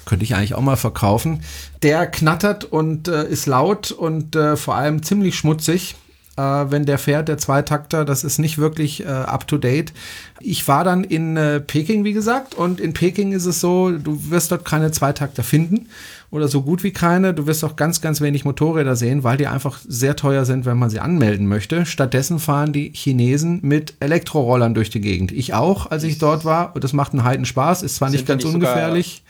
könnte 0.05 0.23
ich 0.23 0.35
eigentlich 0.35 0.55
auch 0.55 0.61
mal 0.61 0.77
verkaufen. 0.77 1.41
Der 1.83 2.07
knattert 2.07 2.63
und 2.63 3.09
äh, 3.09 3.27
ist 3.27 3.45
laut 3.45 3.91
und 3.91 4.37
äh, 4.37 4.55
vor 4.55 4.75
allem 4.75 5.03
ziemlich 5.03 5.35
schmutzig 5.35 5.95
äh, 6.37 6.41
wenn 6.41 6.85
der 6.85 6.97
fährt, 6.97 7.27
der 7.27 7.37
Zweitakter. 7.37 8.05
Das 8.05 8.23
ist 8.23 8.37
nicht 8.37 8.57
wirklich 8.57 9.03
äh, 9.03 9.07
up-to-date. 9.07 9.91
Ich 10.39 10.67
war 10.67 10.83
dann 10.83 11.03
in 11.03 11.35
äh, 11.35 11.59
Peking, 11.59 12.03
wie 12.03 12.13
gesagt, 12.13 12.55
und 12.55 12.79
in 12.79 12.93
Peking 12.93 13.33
ist 13.33 13.45
es 13.45 13.59
so, 13.59 13.91
du 13.91 14.29
wirst 14.29 14.51
dort 14.51 14.63
keine 14.63 14.91
Zweitakter 14.91 15.43
finden 15.43 15.87
oder 16.29 16.47
so 16.47 16.61
gut 16.61 16.83
wie 16.83 16.91
keine. 16.91 17.33
Du 17.33 17.47
wirst 17.47 17.63
auch 17.63 17.75
ganz, 17.75 18.01
ganz 18.01 18.21
wenig 18.21 18.45
Motorräder 18.45 18.95
sehen, 18.95 19.23
weil 19.23 19.37
die 19.37 19.47
einfach 19.47 19.79
sehr 19.87 20.15
teuer 20.15 20.45
sind, 20.45 20.65
wenn 20.65 20.77
man 20.77 20.89
sie 20.89 20.99
anmelden 20.99 21.47
möchte. 21.47 21.85
Stattdessen 21.85 22.39
fahren 22.39 22.73
die 22.73 22.91
Chinesen 22.93 23.59
mit 23.63 23.95
Elektrorollern 23.99 24.73
durch 24.73 24.89
die 24.89 25.01
Gegend. 25.01 25.31
Ich 25.31 25.53
auch, 25.53 25.89
als 25.89 26.03
ich 26.03 26.19
dort 26.19 26.45
war. 26.45 26.75
Und 26.75 26.83
das 26.83 26.93
macht 26.93 27.13
einen 27.13 27.23
heiden 27.23 27.45
Spaß, 27.45 27.83
ist 27.83 27.95
zwar 27.95 28.09
nicht 28.09 28.27
ganz 28.27 28.43
nicht 28.43 28.53
ungefährlich. 28.53 29.23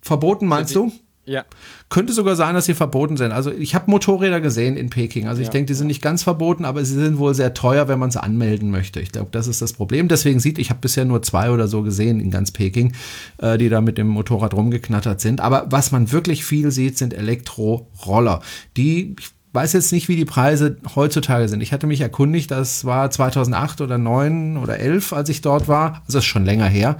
Verboten 0.00 0.46
meinst 0.46 0.74
du? 0.74 0.90
Ja. 1.24 1.44
Könnte 1.88 2.12
sogar 2.12 2.34
sein, 2.34 2.54
dass 2.54 2.64
sie 2.64 2.74
verboten 2.74 3.16
sind. 3.16 3.30
Also 3.30 3.52
ich 3.52 3.76
habe 3.76 3.90
Motorräder 3.90 4.40
gesehen 4.40 4.76
in 4.76 4.90
Peking. 4.90 5.28
Also 5.28 5.40
ich 5.40 5.48
ja. 5.48 5.52
denke, 5.52 5.66
die 5.66 5.74
sind 5.74 5.86
nicht 5.86 6.02
ganz 6.02 6.24
verboten, 6.24 6.64
aber 6.64 6.84
sie 6.84 6.94
sind 6.94 7.18
wohl 7.18 7.34
sehr 7.34 7.54
teuer, 7.54 7.86
wenn 7.86 8.00
man 8.00 8.10
sie 8.10 8.20
anmelden 8.20 8.70
möchte. 8.70 9.00
Ich 9.00 9.12
glaube, 9.12 9.28
das 9.30 9.46
ist 9.46 9.62
das 9.62 9.72
Problem. 9.72 10.08
Deswegen 10.08 10.40
sieht, 10.40 10.58
ich 10.58 10.70
habe 10.70 10.80
bisher 10.80 11.04
nur 11.04 11.22
zwei 11.22 11.50
oder 11.50 11.68
so 11.68 11.82
gesehen 11.82 12.18
in 12.18 12.32
ganz 12.32 12.50
Peking, 12.50 12.92
äh, 13.38 13.56
die 13.56 13.68
da 13.68 13.80
mit 13.80 13.98
dem 13.98 14.08
Motorrad 14.08 14.52
rumgeknattert 14.54 15.20
sind. 15.20 15.40
Aber 15.40 15.66
was 15.70 15.92
man 15.92 16.10
wirklich 16.10 16.44
viel 16.44 16.72
sieht, 16.72 16.98
sind 16.98 17.14
Elektroroller. 17.14 18.40
Die, 18.76 19.14
ich 19.18 19.30
weiß 19.52 19.74
jetzt 19.74 19.92
nicht, 19.92 20.08
wie 20.08 20.16
die 20.16 20.24
Preise 20.24 20.78
heutzutage 20.96 21.46
sind. 21.48 21.60
Ich 21.60 21.72
hatte 21.72 21.86
mich 21.86 22.00
erkundigt, 22.00 22.50
das 22.50 22.84
war 22.84 23.10
2008 23.10 23.82
oder 23.82 23.98
9 23.98 24.56
oder 24.56 24.78
11, 24.78 25.12
als 25.12 25.28
ich 25.28 25.42
dort 25.42 25.68
war. 25.68 26.02
Also 26.06 26.18
das 26.18 26.24
ist 26.24 26.24
schon 26.24 26.44
länger 26.44 26.66
her. 26.66 26.96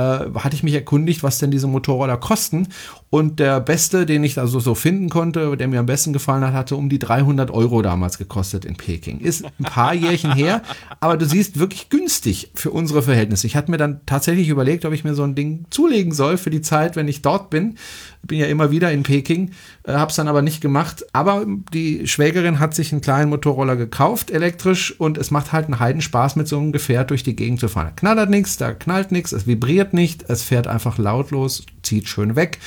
Äh, 0.00 0.30
hatte 0.34 0.54
ich 0.54 0.62
mich 0.62 0.74
erkundigt, 0.74 1.22
was 1.22 1.38
denn 1.38 1.50
diese 1.50 1.66
Motorroller 1.66 2.16
kosten. 2.16 2.68
Und 3.10 3.40
der 3.40 3.60
beste, 3.60 4.06
den 4.06 4.22
ich 4.22 4.38
also 4.38 4.60
so 4.60 4.74
finden 4.76 5.08
konnte, 5.08 5.56
der 5.56 5.66
mir 5.66 5.80
am 5.80 5.86
besten 5.86 6.12
gefallen 6.12 6.44
hat, 6.44 6.54
hatte 6.54 6.76
um 6.76 6.88
die 6.88 7.00
300 7.00 7.50
Euro 7.50 7.82
damals 7.82 8.18
gekostet 8.18 8.64
in 8.64 8.76
Peking. 8.76 9.18
Ist 9.18 9.44
ein 9.44 9.64
paar 9.64 9.94
Jährchen 9.94 10.32
her, 10.32 10.62
aber 11.00 11.16
du 11.16 11.26
siehst 11.26 11.58
wirklich 11.58 11.88
günstig 11.88 12.52
für 12.54 12.70
unsere 12.70 13.02
Verhältnisse. 13.02 13.48
Ich 13.48 13.56
hatte 13.56 13.70
mir 13.70 13.78
dann 13.78 14.00
tatsächlich 14.06 14.48
überlegt, 14.48 14.84
ob 14.84 14.92
ich 14.92 15.02
mir 15.02 15.14
so 15.14 15.24
ein 15.24 15.34
Ding 15.34 15.64
zulegen 15.70 16.12
soll 16.12 16.36
für 16.36 16.50
die 16.50 16.60
Zeit, 16.60 16.94
wenn 16.94 17.08
ich 17.08 17.20
dort 17.20 17.50
bin. 17.50 17.76
Bin 18.22 18.38
ja 18.38 18.46
immer 18.46 18.70
wieder 18.70 18.92
in 18.92 19.02
Peking, 19.02 19.50
äh, 19.82 19.92
hab's 19.92 20.16
dann 20.16 20.28
aber 20.28 20.42
nicht 20.42 20.60
gemacht. 20.60 21.04
Aber 21.12 21.46
die 21.72 22.06
Schwägerin 22.06 22.60
hat 22.60 22.74
sich 22.74 22.92
einen 22.92 23.00
kleinen 23.00 23.30
Motorroller 23.30 23.76
gekauft, 23.76 24.30
elektrisch, 24.30 24.94
und 25.00 25.18
es 25.18 25.30
macht 25.30 25.52
halt 25.52 25.64
einen 25.66 25.80
Heidenspaß, 25.80 26.36
mit 26.36 26.46
so 26.46 26.58
einem 26.58 26.70
Gefährt 26.70 27.10
durch 27.10 27.24
die 27.24 27.34
Gegend 27.34 27.58
zu 27.58 27.68
fahren. 27.68 27.86
Da 27.86 27.92
knallert 27.92 28.30
nichts, 28.30 28.56
da 28.56 28.72
knallt 28.72 29.10
nichts, 29.10 29.32
es 29.32 29.46
vibriert 29.46 29.89
nicht, 29.92 30.24
es 30.28 30.42
fährt 30.42 30.66
einfach 30.66 30.98
lautlos, 30.98 31.64
zieht 31.82 32.08
schön 32.08 32.36
weg, 32.36 32.58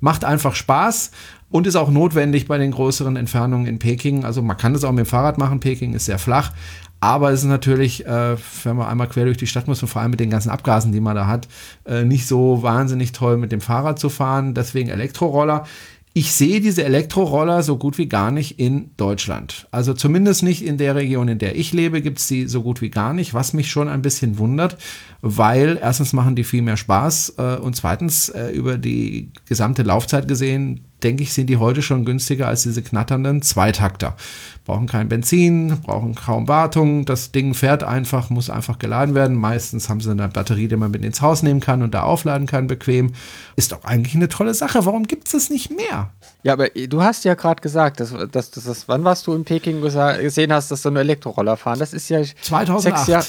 macht 0.00 0.24
einfach 0.24 0.54
Spaß 0.54 1.10
und 1.50 1.66
ist 1.66 1.76
auch 1.76 1.90
notwendig 1.90 2.46
bei 2.46 2.58
den 2.58 2.70
größeren 2.70 3.16
Entfernungen 3.16 3.66
in 3.66 3.78
Peking. 3.78 4.24
Also 4.24 4.42
man 4.42 4.56
kann 4.56 4.72
das 4.72 4.84
auch 4.84 4.92
mit 4.92 5.06
dem 5.06 5.08
Fahrrad 5.08 5.38
machen, 5.38 5.60
Peking 5.60 5.94
ist 5.94 6.06
sehr 6.06 6.18
flach, 6.18 6.52
aber 7.00 7.30
es 7.30 7.40
ist 7.40 7.48
natürlich, 7.48 8.06
äh, 8.06 8.36
wenn 8.64 8.76
man 8.76 8.86
einmal 8.86 9.08
quer 9.08 9.24
durch 9.24 9.38
die 9.38 9.46
Stadt 9.46 9.66
muss 9.66 9.82
und 9.82 9.88
vor 9.88 10.02
allem 10.02 10.10
mit 10.10 10.20
den 10.20 10.30
ganzen 10.30 10.50
Abgasen, 10.50 10.92
die 10.92 11.00
man 11.00 11.16
da 11.16 11.26
hat, 11.26 11.48
äh, 11.86 12.04
nicht 12.04 12.26
so 12.26 12.62
wahnsinnig 12.62 13.12
toll 13.12 13.38
mit 13.38 13.52
dem 13.52 13.62
Fahrrad 13.62 13.98
zu 13.98 14.10
fahren. 14.10 14.52
Deswegen 14.52 14.90
Elektroroller. 14.90 15.64
Ich 16.12 16.32
sehe 16.32 16.60
diese 16.60 16.82
Elektroroller 16.82 17.62
so 17.62 17.76
gut 17.76 17.96
wie 17.96 18.08
gar 18.08 18.32
nicht 18.32 18.58
in 18.58 18.90
Deutschland. 18.96 19.68
Also 19.70 19.94
zumindest 19.94 20.42
nicht 20.42 20.64
in 20.64 20.76
der 20.76 20.96
Region, 20.96 21.28
in 21.28 21.38
der 21.38 21.54
ich 21.54 21.72
lebe, 21.72 22.02
gibt 22.02 22.18
es 22.18 22.26
die 22.26 22.48
so 22.48 22.62
gut 22.62 22.80
wie 22.80 22.90
gar 22.90 23.12
nicht, 23.12 23.32
was 23.32 23.52
mich 23.52 23.70
schon 23.70 23.88
ein 23.88 24.02
bisschen 24.02 24.36
wundert, 24.38 24.76
weil 25.20 25.78
erstens 25.80 26.12
machen 26.12 26.34
die 26.34 26.42
viel 26.42 26.62
mehr 26.62 26.76
Spaß 26.76 27.34
äh, 27.38 27.56
und 27.58 27.76
zweitens 27.76 28.28
äh, 28.28 28.50
über 28.50 28.76
die 28.76 29.30
gesamte 29.46 29.84
Laufzeit 29.84 30.26
gesehen 30.26 30.80
denke 31.02 31.22
ich, 31.22 31.32
sind 31.32 31.48
die 31.48 31.56
heute 31.56 31.82
schon 31.82 32.04
günstiger 32.04 32.48
als 32.48 32.62
diese 32.62 32.82
knatternden 32.82 33.42
Zweitakter. 33.42 34.16
Brauchen 34.64 34.86
kein 34.86 35.08
Benzin, 35.08 35.80
brauchen 35.82 36.14
kaum 36.14 36.46
Wartung. 36.46 37.04
Das 37.04 37.32
Ding 37.32 37.54
fährt 37.54 37.82
einfach, 37.82 38.30
muss 38.30 38.50
einfach 38.50 38.78
geladen 38.78 39.14
werden. 39.14 39.36
Meistens 39.36 39.88
haben 39.88 40.00
sie 40.00 40.10
eine 40.10 40.28
Batterie, 40.28 40.68
die 40.68 40.76
man 40.76 40.90
mit 40.90 41.04
ins 41.04 41.22
Haus 41.22 41.42
nehmen 41.42 41.60
kann 41.60 41.82
und 41.82 41.94
da 41.94 42.02
aufladen 42.02 42.46
kann, 42.46 42.66
bequem. 42.66 43.12
Ist 43.56 43.72
doch 43.72 43.84
eigentlich 43.84 44.14
eine 44.14 44.28
tolle 44.28 44.54
Sache. 44.54 44.86
Warum 44.86 45.04
gibt 45.04 45.26
es 45.26 45.32
das 45.32 45.50
nicht 45.50 45.70
mehr? 45.70 46.10
Ja, 46.42 46.52
aber 46.52 46.68
du 46.68 47.02
hast 47.02 47.24
ja 47.24 47.34
gerade 47.34 47.60
gesagt, 47.60 48.00
dass, 48.00 48.14
dass, 48.30 48.50
dass, 48.50 48.64
dass, 48.64 48.88
wann 48.88 49.04
warst 49.04 49.26
du 49.26 49.34
in 49.34 49.44
Peking 49.44 49.80
gesehen 49.80 50.52
hast, 50.52 50.70
dass 50.70 50.82
so 50.82 50.88
eine 50.88 51.00
Elektroroller 51.00 51.56
fahren? 51.56 51.78
Das 51.78 51.92
ist 51.92 52.08
ja 52.08 52.22
2008. 52.22 52.82
sechs 52.82 53.06
Jahre. 53.06 53.26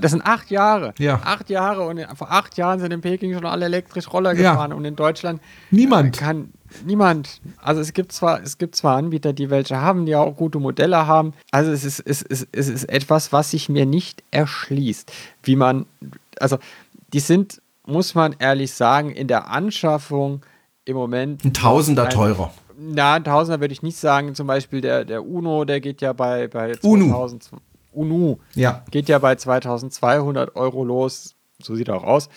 Das 0.00 0.12
sind 0.12 0.24
acht 0.24 0.50
Jahre. 0.50 0.94
Ja. 0.98 1.20
Acht 1.24 1.50
Jahre 1.50 1.82
und 1.82 2.00
vor 2.16 2.32
acht 2.32 2.56
Jahren 2.56 2.80
sind 2.80 2.90
in 2.90 3.00
Peking 3.00 3.34
schon 3.34 3.44
alle 3.44 3.66
elektrisch 3.66 4.10
Roller 4.10 4.34
gefahren 4.34 4.70
ja. 4.70 4.76
und 4.76 4.84
in 4.84 4.96
Deutschland 4.96 5.42
niemand 5.70 6.16
kann 6.16 6.52
niemand. 6.84 7.40
Also 7.62 7.80
es 7.80 7.92
gibt 7.92 8.12
zwar 8.12 8.42
es 8.42 8.58
gibt 8.58 8.76
zwar 8.76 8.96
Anbieter, 8.96 9.32
die 9.32 9.50
welche 9.50 9.80
haben, 9.80 10.06
die 10.06 10.16
auch 10.16 10.36
gute 10.36 10.58
Modelle 10.58 11.06
haben. 11.06 11.32
Also 11.50 11.70
es 11.70 11.84
ist 11.84 12.00
es 12.00 12.22
ist, 12.22 12.48
es 12.52 12.68
ist 12.68 12.84
etwas, 12.84 13.32
was 13.32 13.50
sich 13.50 13.68
mir 13.68 13.86
nicht 13.86 14.22
erschließt, 14.30 15.12
wie 15.42 15.56
man 15.56 15.86
also 16.38 16.58
die 17.12 17.20
sind 17.20 17.60
muss 17.86 18.14
man 18.14 18.36
ehrlich 18.38 18.72
sagen 18.72 19.10
in 19.10 19.28
der 19.28 19.50
Anschaffung 19.50 20.42
im 20.84 20.96
Moment 20.96 21.44
ein 21.44 21.54
Tausender 21.54 22.08
teurer. 22.08 22.52
Na, 22.78 23.14
ein 23.14 23.24
Tausender 23.24 23.60
würde 23.60 23.72
ich 23.72 23.82
nicht 23.82 23.98
sagen. 23.98 24.34
Zum 24.34 24.46
Beispiel 24.46 24.80
der, 24.80 25.04
der 25.04 25.24
Uno, 25.24 25.64
der 25.64 25.80
geht 25.80 26.00
ja 26.00 26.12
bei, 26.12 26.46
bei 26.46 26.74
2000, 26.74 27.50
Uno. 27.52 27.60
UNU. 27.92 28.36
Ja. 28.54 28.84
Geht 28.90 29.08
ja 29.08 29.18
bei 29.18 29.34
2200 29.34 30.54
Euro 30.54 30.84
los. 30.84 31.34
So 31.60 31.74
sieht 31.74 31.88
er 31.88 31.96
auch 31.96 32.04
aus. 32.04 32.28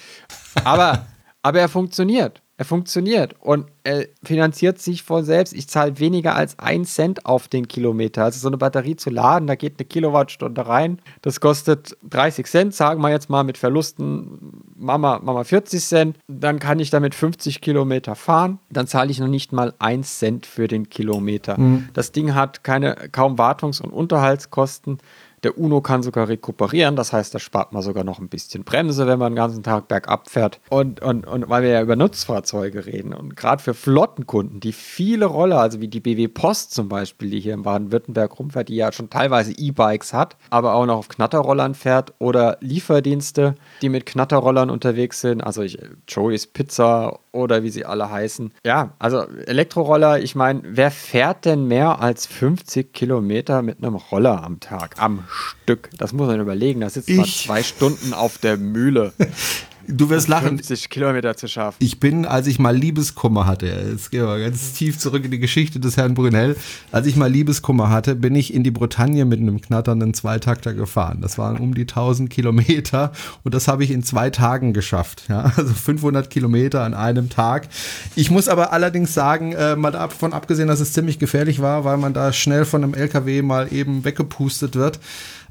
Aber, 0.63 1.05
aber 1.43 1.59
er 1.59 1.69
funktioniert. 1.69 2.41
Er 2.61 2.65
funktioniert 2.65 3.33
und 3.39 3.65
er 3.83 4.05
finanziert 4.21 4.77
sich 4.77 5.01
von 5.01 5.25
selbst. 5.25 5.51
Ich 5.51 5.67
zahle 5.67 5.97
weniger 5.97 6.35
als 6.35 6.59
ein 6.59 6.85
Cent 6.85 7.25
auf 7.25 7.47
den 7.47 7.67
Kilometer. 7.67 8.23
Also 8.23 8.39
so 8.39 8.49
eine 8.49 8.57
Batterie 8.57 8.95
zu 8.95 9.09
laden, 9.09 9.47
da 9.47 9.55
geht 9.55 9.79
eine 9.79 9.87
Kilowattstunde 9.87 10.67
rein. 10.67 10.99
Das 11.23 11.39
kostet 11.39 11.97
30 12.07 12.45
Cent, 12.45 12.75
sagen 12.75 13.01
wir 13.01 13.09
jetzt 13.09 13.31
mal 13.31 13.43
mit 13.43 13.57
Verlusten, 13.57 14.61
Mama, 14.77 15.19
Mama 15.23 15.43
40 15.43 15.83
Cent. 15.83 16.17
Dann 16.27 16.59
kann 16.59 16.79
ich 16.79 16.91
damit 16.91 17.15
50 17.15 17.61
Kilometer 17.61 18.13
fahren. 18.13 18.59
Dann 18.69 18.85
zahle 18.85 19.09
ich 19.09 19.19
noch 19.19 19.27
nicht 19.27 19.51
mal 19.51 19.73
1 19.79 20.19
Cent 20.19 20.45
für 20.45 20.67
den 20.67 20.87
Kilometer. 20.87 21.59
Mhm. 21.59 21.89
Das 21.93 22.11
Ding 22.11 22.35
hat 22.35 22.63
keine, 22.63 22.93
kaum 23.11 23.39
Wartungs- 23.39 23.81
und 23.81 23.91
Unterhaltskosten. 23.91 24.99
Der 25.43 25.57
Uno 25.57 25.81
kann 25.81 26.03
sogar 26.03 26.27
rekuperieren, 26.27 26.95
das 26.95 27.13
heißt, 27.13 27.33
da 27.33 27.39
spart 27.39 27.73
man 27.73 27.81
sogar 27.81 28.03
noch 28.03 28.19
ein 28.19 28.29
bisschen 28.29 28.63
Bremse, 28.63 29.07
wenn 29.07 29.17
man 29.17 29.31
den 29.31 29.37
ganzen 29.37 29.63
Tag 29.63 29.87
bergab 29.87 30.29
fährt. 30.29 30.59
Und, 30.69 31.01
und, 31.01 31.25
und 31.25 31.49
weil 31.49 31.63
wir 31.63 31.69
ja 31.69 31.81
über 31.81 31.95
Nutzfahrzeuge 31.95 32.85
reden 32.85 33.13
und 33.13 33.35
gerade 33.35 33.63
für 33.63 33.73
Flottenkunden, 33.73 34.59
die 34.59 34.71
viele 34.71 35.25
Roller, 35.25 35.59
also 35.59 35.81
wie 35.81 35.87
die 35.87 35.99
BW 35.99 36.27
Post 36.27 36.73
zum 36.75 36.89
Beispiel, 36.89 37.31
die 37.31 37.39
hier 37.39 37.55
in 37.55 37.63
Baden-Württemberg 37.63 38.37
rumfährt, 38.37 38.69
die 38.69 38.75
ja 38.75 38.91
schon 38.91 39.09
teilweise 39.09 39.51
E-Bikes 39.51 40.13
hat, 40.13 40.37
aber 40.51 40.75
auch 40.75 40.85
noch 40.85 40.97
auf 40.97 41.09
Knatterrollern 41.09 41.73
fährt 41.73 42.13
oder 42.19 42.57
Lieferdienste, 42.61 43.55
die 43.81 43.89
mit 43.89 44.05
Knatterrollern 44.05 44.69
unterwegs 44.69 45.21
sind, 45.21 45.41
also 45.41 45.63
ich, 45.63 45.79
Joey's 46.07 46.45
Pizza 46.45 47.19
oder 47.31 47.63
wie 47.63 47.69
sie 47.69 47.85
alle 47.85 48.09
heißen. 48.09 48.53
Ja, 48.65 48.93
also 48.99 49.25
Elektroroller, 49.45 50.19
ich 50.19 50.35
meine, 50.35 50.61
wer 50.63 50.91
fährt 50.91 51.45
denn 51.45 51.67
mehr 51.67 52.01
als 52.01 52.25
50 52.25 52.93
Kilometer 52.93 53.61
mit 53.61 53.77
einem 53.77 53.95
Roller 53.95 54.43
am 54.43 54.59
Tag? 54.59 54.95
Am 54.97 55.23
Stück. 55.29 55.89
Das 55.97 56.13
muss 56.13 56.27
man 56.27 56.39
überlegen. 56.39 56.81
Da 56.81 56.89
sitzt 56.89 57.09
ich. 57.09 57.17
man 57.17 57.25
zwei 57.25 57.63
Stunden 57.63 58.13
auf 58.13 58.37
der 58.37 58.57
Mühle. 58.57 59.13
Du 59.91 60.09
wirst 60.09 60.27
lachen. 60.27 60.57
50 60.57 60.89
Kilometer 60.89 61.35
zu 61.35 61.47
schaffen. 61.47 61.77
Ich 61.79 61.99
bin, 61.99 62.25
als 62.25 62.47
ich 62.47 62.59
mal 62.59 62.75
Liebeskummer 62.75 63.45
hatte, 63.45 63.67
jetzt 63.67 64.11
gehen 64.11 64.25
wir 64.25 64.39
ganz 64.39 64.73
tief 64.73 64.97
zurück 64.97 65.25
in 65.25 65.31
die 65.31 65.39
Geschichte 65.39 65.79
des 65.79 65.97
Herrn 65.97 66.13
Brunel. 66.13 66.55
Als 66.91 67.07
ich 67.07 67.15
mal 67.15 67.31
Liebeskummer 67.31 67.89
hatte, 67.89 68.15
bin 68.15 68.35
ich 68.35 68.53
in 68.53 68.63
die 68.63 68.71
Bretagne 68.71 69.25
mit 69.25 69.39
einem 69.39 69.59
knatternden 69.59 70.13
Zweitakter 70.13 70.73
gefahren. 70.73 71.19
Das 71.21 71.37
waren 71.37 71.57
um 71.57 71.73
die 71.73 71.81
1000 71.81 72.29
Kilometer 72.29 73.11
und 73.43 73.53
das 73.53 73.67
habe 73.67 73.83
ich 73.83 73.91
in 73.91 74.03
zwei 74.03 74.29
Tagen 74.29 74.73
geschafft. 74.73 75.23
Ja, 75.27 75.51
also 75.55 75.73
500 75.73 76.29
Kilometer 76.29 76.83
an 76.83 76.93
einem 76.93 77.29
Tag. 77.29 77.67
Ich 78.15 78.31
muss 78.31 78.47
aber 78.47 78.73
allerdings 78.73 79.13
sagen, 79.13 79.53
äh, 79.53 79.75
mal 79.75 79.91
davon 79.91 80.33
abgesehen, 80.33 80.67
dass 80.67 80.79
es 80.79 80.93
ziemlich 80.93 81.19
gefährlich 81.19 81.61
war, 81.61 81.83
weil 81.83 81.97
man 81.97 82.13
da 82.13 82.31
schnell 82.33 82.65
von 82.65 82.83
einem 82.83 82.93
LKW 82.93 83.41
mal 83.41 83.71
eben 83.71 84.05
weggepustet 84.05 84.75
wird. 84.75 84.99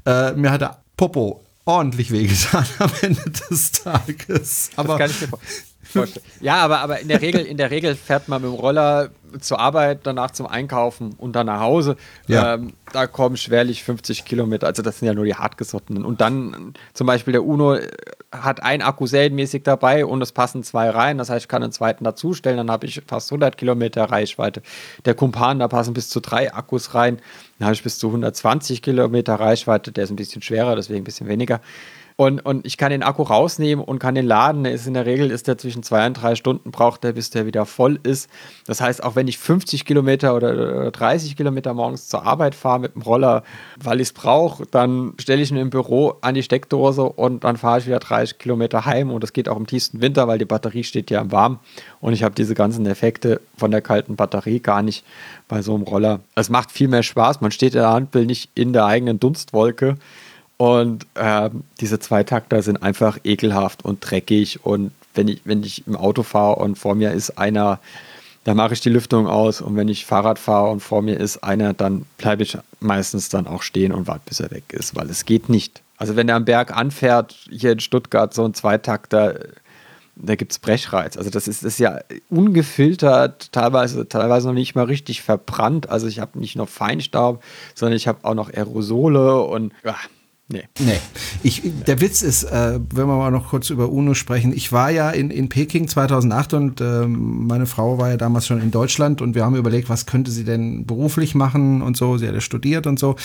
Äh, 0.05 0.33
mir 0.33 0.51
hatte 0.51 0.71
Popo 0.97 1.43
ordentlich 1.71 2.11
wehgetan 2.11 2.65
am 2.79 2.91
Ende 3.01 3.23
des 3.49 3.71
Tages. 3.71 4.69
Aber 4.75 4.97
das 4.97 4.99
kann 4.99 5.11
ich 5.11 5.21
mir 5.21 5.27
vorstellen. 5.27 5.70
Ja, 6.41 6.55
aber, 6.55 6.79
aber 6.79 6.99
in, 6.99 7.07
der 7.07 7.21
Regel, 7.21 7.41
in 7.41 7.57
der 7.57 7.71
Regel 7.71 7.95
fährt 7.95 8.27
man 8.27 8.41
mit 8.41 8.51
dem 8.51 8.55
Roller 8.55 9.11
zur 9.39 9.59
Arbeit, 9.59 10.01
danach 10.03 10.31
zum 10.31 10.47
Einkaufen 10.47 11.13
und 11.17 11.33
dann 11.33 11.45
nach 11.45 11.61
Hause. 11.61 11.95
Ja. 12.27 12.55
Ähm, 12.55 12.73
da 12.91 13.07
kommen 13.07 13.37
schwerlich 13.37 13.83
50 13.83 14.25
Kilometer. 14.25 14.67
Also 14.67 14.81
das 14.81 14.99
sind 14.99 15.07
ja 15.07 15.13
nur 15.13 15.25
die 15.25 15.35
hartgesottenen. 15.35 16.03
Und 16.03 16.21
dann 16.21 16.73
zum 16.93 17.07
Beispiel 17.07 17.31
der 17.31 17.45
Uno 17.45 17.77
hat 18.31 18.63
ein 18.63 18.81
Akku 18.81 19.07
serienmäßig 19.07 19.63
dabei 19.63 20.05
und 20.05 20.21
es 20.21 20.31
passen 20.31 20.63
zwei 20.63 20.89
rein. 20.89 21.17
Das 21.17 21.29
heißt, 21.29 21.45
ich 21.45 21.47
kann 21.47 21.63
einen 21.63 21.71
zweiten 21.71 22.03
dazustellen, 22.03 22.57
dann 22.57 22.71
habe 22.71 22.85
ich 22.85 23.01
fast 23.07 23.31
100 23.31 23.57
Kilometer 23.57 24.03
Reichweite. 24.05 24.61
Der 25.05 25.13
Kumpan, 25.13 25.59
da 25.59 25.67
passen 25.67 25.93
bis 25.93 26.09
zu 26.09 26.19
drei 26.19 26.53
Akkus 26.53 26.93
rein. 26.93 27.19
Dann 27.59 27.67
habe 27.67 27.75
ich 27.75 27.83
bis 27.83 27.99
zu 27.99 28.07
120 28.07 28.81
Kilometer 28.81 29.35
Reichweite. 29.35 29.91
Der 29.91 30.05
ist 30.05 30.09
ein 30.09 30.15
bisschen 30.15 30.41
schwerer, 30.41 30.75
deswegen 30.75 31.01
ein 31.01 31.05
bisschen 31.05 31.27
weniger. 31.27 31.61
Und, 32.15 32.45
und 32.45 32.65
ich 32.65 32.77
kann 32.77 32.91
den 32.91 33.03
Akku 33.03 33.23
rausnehmen 33.23 33.83
und 33.83 33.99
kann 33.99 34.15
den 34.15 34.25
laden. 34.25 34.65
Ist 34.65 34.87
in 34.87 34.93
der 34.93 35.05
Regel 35.05 35.31
ist 35.31 35.47
der 35.47 35.57
zwischen 35.57 35.83
zwei 35.83 36.05
und 36.05 36.13
drei 36.13 36.35
Stunden 36.35 36.71
braucht 36.71 37.03
der, 37.03 37.13
bis 37.13 37.29
der 37.29 37.45
wieder 37.45 37.65
voll 37.65 37.99
ist. 38.03 38.29
Das 38.65 38.81
heißt, 38.81 39.03
auch 39.03 39.15
wenn 39.15 39.27
ich 39.27 39.37
50 39.37 39.85
Kilometer 39.85 40.35
oder 40.35 40.91
30 40.91 41.35
Kilometer 41.35 41.73
morgens 41.73 42.07
zur 42.07 42.25
Arbeit 42.25 42.55
fahre 42.55 42.79
mit 42.79 42.95
dem 42.95 43.01
Roller, 43.01 43.43
weil 43.81 43.99
ich 43.99 44.09
es 44.09 44.13
brauche, 44.13 44.65
dann 44.65 45.13
stelle 45.19 45.41
ich 45.41 45.51
ihn 45.51 45.57
im 45.57 45.69
Büro 45.69 46.15
an 46.21 46.35
die 46.35 46.43
Steckdose 46.43 47.03
und 47.03 47.43
dann 47.43 47.57
fahre 47.57 47.79
ich 47.79 47.87
wieder 47.87 47.99
30 47.99 48.37
Kilometer 48.37 48.85
heim. 48.85 49.11
Und 49.11 49.23
das 49.23 49.33
geht 49.33 49.49
auch 49.49 49.57
im 49.57 49.67
tiefsten 49.67 50.01
Winter, 50.01 50.27
weil 50.27 50.37
die 50.37 50.45
Batterie 50.45 50.83
steht 50.83 51.11
ja 51.11 51.21
im 51.21 51.31
Warm. 51.31 51.59
Und 51.99 52.13
ich 52.13 52.23
habe 52.23 52.35
diese 52.35 52.53
ganzen 52.53 52.85
Effekte 52.85 53.41
von 53.57 53.71
der 53.71 53.81
kalten 53.81 54.15
Batterie 54.15 54.59
gar 54.59 54.81
nicht 54.81 55.05
bei 55.47 55.61
so 55.61 55.75
einem 55.75 55.83
Roller. 55.83 56.21
Es 56.35 56.49
macht 56.49 56.71
viel 56.71 56.87
mehr 56.87 57.03
Spaß. 57.03 57.41
Man 57.41 57.51
steht 57.51 57.73
in 57.73 57.81
der 57.81 57.91
Handbill 57.91 58.25
nicht 58.25 58.49
in 58.55 58.73
der 58.73 58.85
eigenen 58.85 59.19
Dunstwolke. 59.19 59.97
Und 60.61 61.07
äh, 61.15 61.49
diese 61.79 61.97
Zweitakter 61.97 62.61
sind 62.61 62.83
einfach 62.83 63.17
ekelhaft 63.23 63.83
und 63.83 63.97
dreckig. 63.99 64.63
Und 64.63 64.91
wenn 65.15 65.27
ich, 65.27 65.41
wenn 65.43 65.63
ich 65.63 65.87
im 65.87 65.95
Auto 65.95 66.21
fahre 66.21 66.57
und 66.57 66.77
vor 66.77 66.93
mir 66.93 67.13
ist 67.13 67.39
einer, 67.39 67.79
dann 68.43 68.57
mache 68.57 68.75
ich 68.75 68.79
die 68.79 68.91
Lüftung 68.91 69.25
aus. 69.25 69.59
Und 69.59 69.75
wenn 69.75 69.87
ich 69.87 70.05
Fahrrad 70.05 70.37
fahre 70.37 70.69
und 70.69 70.81
vor 70.81 71.01
mir 71.01 71.19
ist 71.19 71.43
einer, 71.43 71.73
dann 71.73 72.05
bleibe 72.19 72.43
ich 72.43 72.59
meistens 72.79 73.29
dann 73.29 73.47
auch 73.47 73.63
stehen 73.63 73.91
und 73.91 74.05
warte, 74.05 74.21
bis 74.27 74.39
er 74.39 74.51
weg 74.51 74.65
ist, 74.69 74.95
weil 74.95 75.09
es 75.09 75.25
geht 75.25 75.49
nicht. 75.49 75.81
Also 75.97 76.15
wenn 76.15 76.29
er 76.29 76.35
am 76.35 76.45
Berg 76.45 76.77
anfährt, 76.77 77.35
hier 77.49 77.71
in 77.71 77.79
Stuttgart, 77.79 78.31
so 78.31 78.45
ein 78.45 78.53
Zweitakter, 78.53 79.39
da 80.15 80.35
gibt 80.35 80.51
es 80.51 80.59
Brechreiz. 80.59 81.17
Also 81.17 81.31
das 81.31 81.47
ist, 81.47 81.63
das 81.63 81.73
ist 81.73 81.79
ja 81.79 82.01
ungefiltert, 82.29 83.51
teilweise, 83.51 84.07
teilweise 84.07 84.45
noch 84.45 84.53
nicht 84.53 84.75
mal 84.75 84.85
richtig 84.85 85.23
verbrannt. 85.23 85.89
Also 85.89 86.05
ich 86.05 86.19
habe 86.19 86.37
nicht 86.37 86.55
nur 86.55 86.67
Feinstaub, 86.67 87.43
sondern 87.73 87.97
ich 87.97 88.07
habe 88.07 88.19
auch 88.21 88.35
noch 88.35 88.53
Aerosole 88.53 89.41
und 89.41 89.73
ja, 89.83 89.95
Nee. 90.51 90.63
Nee. 90.79 90.99
Ich, 91.43 91.61
der 91.87 92.01
Witz 92.01 92.21
ist, 92.21 92.43
äh, 92.43 92.79
wenn 92.93 93.07
wir 93.07 93.17
mal 93.17 93.31
noch 93.31 93.49
kurz 93.49 93.69
über 93.69 93.89
UNO 93.89 94.13
sprechen, 94.13 94.53
ich 94.53 94.71
war 94.71 94.89
ja 94.91 95.09
in, 95.09 95.31
in 95.31 95.49
Peking 95.49 95.87
2008 95.87 96.53
und 96.53 96.81
äh, 96.81 97.07
meine 97.07 97.65
Frau 97.65 97.97
war 97.97 98.09
ja 98.09 98.17
damals 98.17 98.47
schon 98.47 98.61
in 98.61 98.71
Deutschland 98.71 99.21
und 99.21 99.35
wir 99.35 99.45
haben 99.45 99.55
überlegt, 99.55 99.89
was 99.89 100.05
könnte 100.05 100.31
sie 100.31 100.43
denn 100.43 100.85
beruflich 100.85 101.35
machen 101.35 101.81
und 101.81 101.97
so. 101.97 102.17
Sie 102.17 102.27
hat 102.27 102.33
ja 102.33 102.41
studiert 102.41 102.87
und 102.87 102.99
so. 102.99 103.15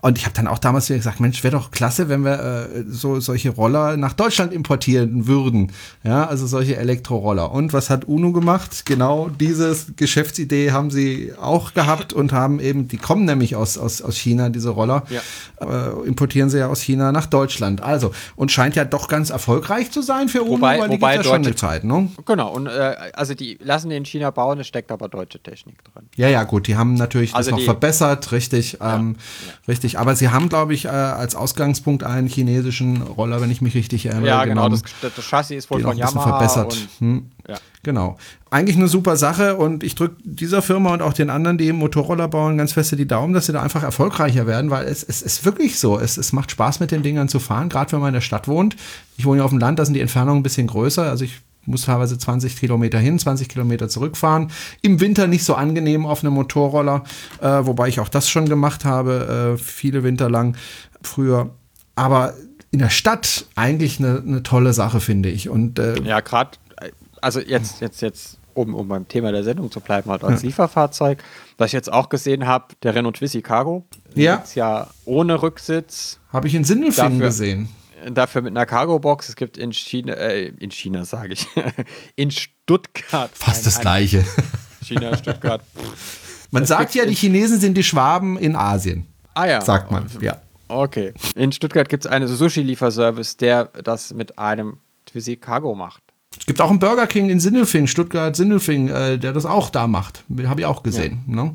Und 0.00 0.18
ich 0.18 0.24
habe 0.24 0.34
dann 0.34 0.46
auch 0.46 0.58
damals 0.58 0.88
wieder 0.88 0.98
gesagt, 0.98 1.20
Mensch, 1.20 1.42
wäre 1.42 1.56
doch 1.56 1.70
klasse, 1.70 2.08
wenn 2.08 2.24
wir 2.24 2.40
äh, 2.40 2.84
so 2.88 3.20
solche 3.20 3.50
Roller 3.50 3.96
nach 3.96 4.12
Deutschland 4.12 4.52
importieren 4.52 5.26
würden. 5.26 5.72
Ja, 6.04 6.26
also 6.26 6.46
solche 6.46 6.76
Elektroroller. 6.76 7.50
Und 7.50 7.72
was 7.72 7.90
hat 7.90 8.04
UNO 8.04 8.32
gemacht? 8.32 8.86
Genau 8.86 9.28
diese 9.28 9.76
Geschäftsidee 9.96 10.70
haben 10.70 10.90
sie 10.90 11.32
auch 11.40 11.74
gehabt 11.74 12.12
und 12.12 12.32
haben 12.32 12.60
eben, 12.60 12.88
die 12.88 12.96
kommen 12.96 13.24
nämlich 13.24 13.56
aus, 13.56 13.78
aus, 13.78 14.02
aus 14.02 14.16
China, 14.16 14.48
diese 14.48 14.70
Roller, 14.70 15.04
ja. 15.10 15.20
äh, 15.60 16.06
importieren 16.06 16.50
sie 16.50 16.58
ja 16.58 16.68
aus 16.68 16.75
aus 16.76 16.82
China 16.82 17.12
nach 17.12 17.26
Deutschland. 17.26 17.82
Also, 17.82 18.12
und 18.36 18.52
scheint 18.52 18.76
ja 18.76 18.84
doch 18.84 19.08
ganz 19.08 19.30
erfolgreich 19.30 19.90
zu 19.90 20.02
sein 20.02 20.28
für 20.28 20.42
UNO, 20.42 20.60
weil 20.60 20.80
wobei 20.80 20.88
die 20.88 20.98
gibt 20.98 21.14
ja 21.14 21.22
schon 21.24 21.46
eine 21.46 21.54
Zeit, 21.54 21.84
ne? 21.84 22.10
Genau, 22.24 22.52
und 22.52 22.66
äh, 22.66 22.94
also 23.14 23.34
die 23.34 23.58
lassen 23.62 23.88
den 23.88 23.98
in 23.98 24.04
China 24.04 24.30
bauen, 24.30 24.60
es 24.60 24.66
steckt 24.66 24.90
aber 24.92 25.08
deutsche 25.08 25.42
Technik 25.42 25.82
drin. 25.84 26.08
Ja, 26.16 26.28
ja, 26.28 26.44
gut, 26.44 26.66
die 26.66 26.76
haben 26.76 26.94
natürlich 26.94 27.34
also 27.34 27.50
das 27.50 27.58
noch 27.58 27.64
verbessert, 27.64 28.30
richtig, 28.32 28.78
ja, 28.80 28.96
ähm, 28.96 29.16
ja. 29.46 29.54
richtig. 29.68 29.98
Aber 29.98 30.14
sie 30.14 30.28
haben, 30.28 30.48
glaube 30.48 30.74
ich, 30.74 30.84
äh, 30.84 30.88
als 30.88 31.34
Ausgangspunkt 31.34 32.04
einen 32.04 32.28
chinesischen 32.28 33.02
Roller, 33.02 33.40
wenn 33.40 33.50
ich 33.50 33.62
mich 33.62 33.74
richtig 33.74 34.06
erinnere. 34.06 34.28
Ja, 34.28 34.44
genau, 34.44 34.68
das, 34.68 34.82
das, 35.00 35.12
Chassis 35.24 35.56
ist 35.56 35.70
wohl 35.70 35.80
von 35.80 35.96
Yamaha. 35.96 36.38
verbessert. 36.38 36.88
Und, 37.00 37.06
hm. 37.06 37.30
Ja. 37.48 37.56
Genau. 37.82 38.16
Eigentlich 38.50 38.76
eine 38.76 38.88
super 38.88 39.16
Sache 39.16 39.56
und 39.56 39.84
ich 39.84 39.94
drücke 39.94 40.16
dieser 40.24 40.62
Firma 40.62 40.92
und 40.92 41.02
auch 41.02 41.12
den 41.12 41.30
anderen, 41.30 41.58
die 41.58 41.72
Motorroller 41.72 42.28
bauen, 42.28 42.58
ganz 42.58 42.72
feste 42.72 42.96
die 42.96 43.06
Daumen, 43.06 43.32
dass 43.32 43.46
sie 43.46 43.52
da 43.52 43.62
einfach 43.62 43.82
erfolgreicher 43.82 44.46
werden, 44.46 44.70
weil 44.70 44.86
es, 44.86 45.02
es 45.02 45.22
ist 45.22 45.44
wirklich 45.44 45.78
so. 45.78 45.98
Es, 45.98 46.16
es 46.16 46.32
macht 46.32 46.50
Spaß, 46.50 46.80
mit 46.80 46.90
den 46.90 47.02
Dingern 47.02 47.28
zu 47.28 47.38
fahren, 47.38 47.68
gerade 47.68 47.92
wenn 47.92 48.00
man 48.00 48.08
in 48.08 48.14
der 48.14 48.20
Stadt 48.20 48.48
wohnt. 48.48 48.76
Ich 49.16 49.24
wohne 49.24 49.38
ja 49.38 49.44
auf 49.44 49.50
dem 49.50 49.60
Land, 49.60 49.78
da 49.78 49.84
sind 49.84 49.94
die 49.94 50.00
Entfernungen 50.00 50.40
ein 50.40 50.42
bisschen 50.42 50.66
größer. 50.66 51.04
Also 51.04 51.24
ich 51.24 51.40
muss 51.66 51.82
teilweise 51.82 52.16
20 52.18 52.56
Kilometer 52.56 52.98
hin, 52.98 53.18
20 53.18 53.48
Kilometer 53.48 53.88
zurückfahren. 53.88 54.50
Im 54.82 55.00
Winter 55.00 55.26
nicht 55.26 55.44
so 55.44 55.54
angenehm 55.54 56.06
auf 56.06 56.24
einem 56.24 56.34
Motorroller, 56.34 57.04
äh, 57.40 57.46
wobei 57.46 57.88
ich 57.88 58.00
auch 58.00 58.08
das 58.08 58.28
schon 58.28 58.48
gemacht 58.48 58.84
habe, 58.84 59.56
äh, 59.56 59.58
viele 59.58 60.02
Winter 60.02 60.30
lang 60.30 60.56
früher. 61.02 61.50
Aber 61.94 62.34
in 62.70 62.78
der 62.78 62.90
Stadt 62.90 63.46
eigentlich 63.54 63.98
eine, 63.98 64.22
eine 64.26 64.42
tolle 64.42 64.72
Sache, 64.72 65.00
finde 65.00 65.28
ich. 65.28 65.48
Und, 65.48 65.78
äh, 65.78 66.00
ja, 66.02 66.20
gerade 66.20 66.58
also 67.26 67.40
jetzt, 67.40 67.80
jetzt, 67.80 68.02
jetzt, 68.02 68.38
um, 68.54 68.72
um 68.72 68.86
beim 68.86 69.08
Thema 69.08 69.32
der 69.32 69.42
Sendung 69.42 69.72
zu 69.72 69.80
bleiben, 69.80 70.08
halt 70.12 70.22
als 70.22 70.42
ja. 70.42 70.46
Lieferfahrzeug, 70.46 71.18
was 71.58 71.66
ich 71.66 71.72
jetzt 71.72 71.92
auch 71.92 72.08
gesehen 72.08 72.46
habe, 72.46 72.66
der 72.84 72.94
Renault 72.94 73.16
Twizy 73.16 73.42
Cargo. 73.42 73.84
Ja. 74.14 74.36
Ist 74.36 74.54
ja 74.54 74.86
ohne 75.04 75.42
Rücksitz. 75.42 76.20
Habe 76.32 76.46
ich 76.46 76.54
in 76.54 76.62
Sindelfingen 76.62 77.18
gesehen. 77.18 77.68
Dafür 78.08 78.42
mit 78.42 78.52
einer 78.52 78.64
Cargo-Box. 78.64 79.28
Es 79.28 79.34
gibt 79.34 79.58
in 79.58 79.72
China, 79.72 80.12
äh, 80.12 80.52
in 80.60 80.70
China 80.70 81.04
sage 81.04 81.32
ich, 81.32 81.48
in 82.14 82.30
Stuttgart. 82.30 83.32
Fast 83.34 83.66
das 83.66 83.80
Gleiche. 83.80 84.24
China, 84.84 85.16
Stuttgart. 85.16 85.62
Man 86.52 86.62
das 86.62 86.68
sagt 86.68 86.94
ja, 86.94 87.06
die 87.06 87.14
Chinesen 87.14 87.58
sind 87.58 87.74
die 87.76 87.82
Schwaben 87.82 88.38
in 88.38 88.54
Asien. 88.54 89.08
Ah 89.34 89.46
ja. 89.46 89.60
Sagt 89.60 89.90
man, 89.90 90.06
ja. 90.20 90.40
Okay. 90.68 91.12
In 91.34 91.50
Stuttgart 91.50 91.88
gibt 91.88 92.04
es 92.04 92.10
einen 92.10 92.28
Sushi-Lieferservice, 92.28 93.36
der 93.36 93.64
das 93.82 94.14
mit 94.14 94.38
einem 94.38 94.78
Twizy 95.06 95.36
Cargo 95.36 95.74
macht. 95.74 96.05
Gibt 96.46 96.60
auch 96.60 96.70
einen 96.70 96.78
Burger 96.78 97.06
King 97.06 97.30
in 97.30 97.40
Sindelfing, 97.40 97.86
Stuttgart-Sindelfing, 97.86 98.88
äh, 98.88 99.18
der 99.18 99.32
das 99.32 99.46
auch 99.46 99.70
da 99.70 99.86
macht. 99.86 100.24
Habe 100.44 100.60
ich 100.60 100.66
auch 100.66 100.82
gesehen. 100.82 101.24
Ja. 101.26 101.44
Ne? 101.44 101.54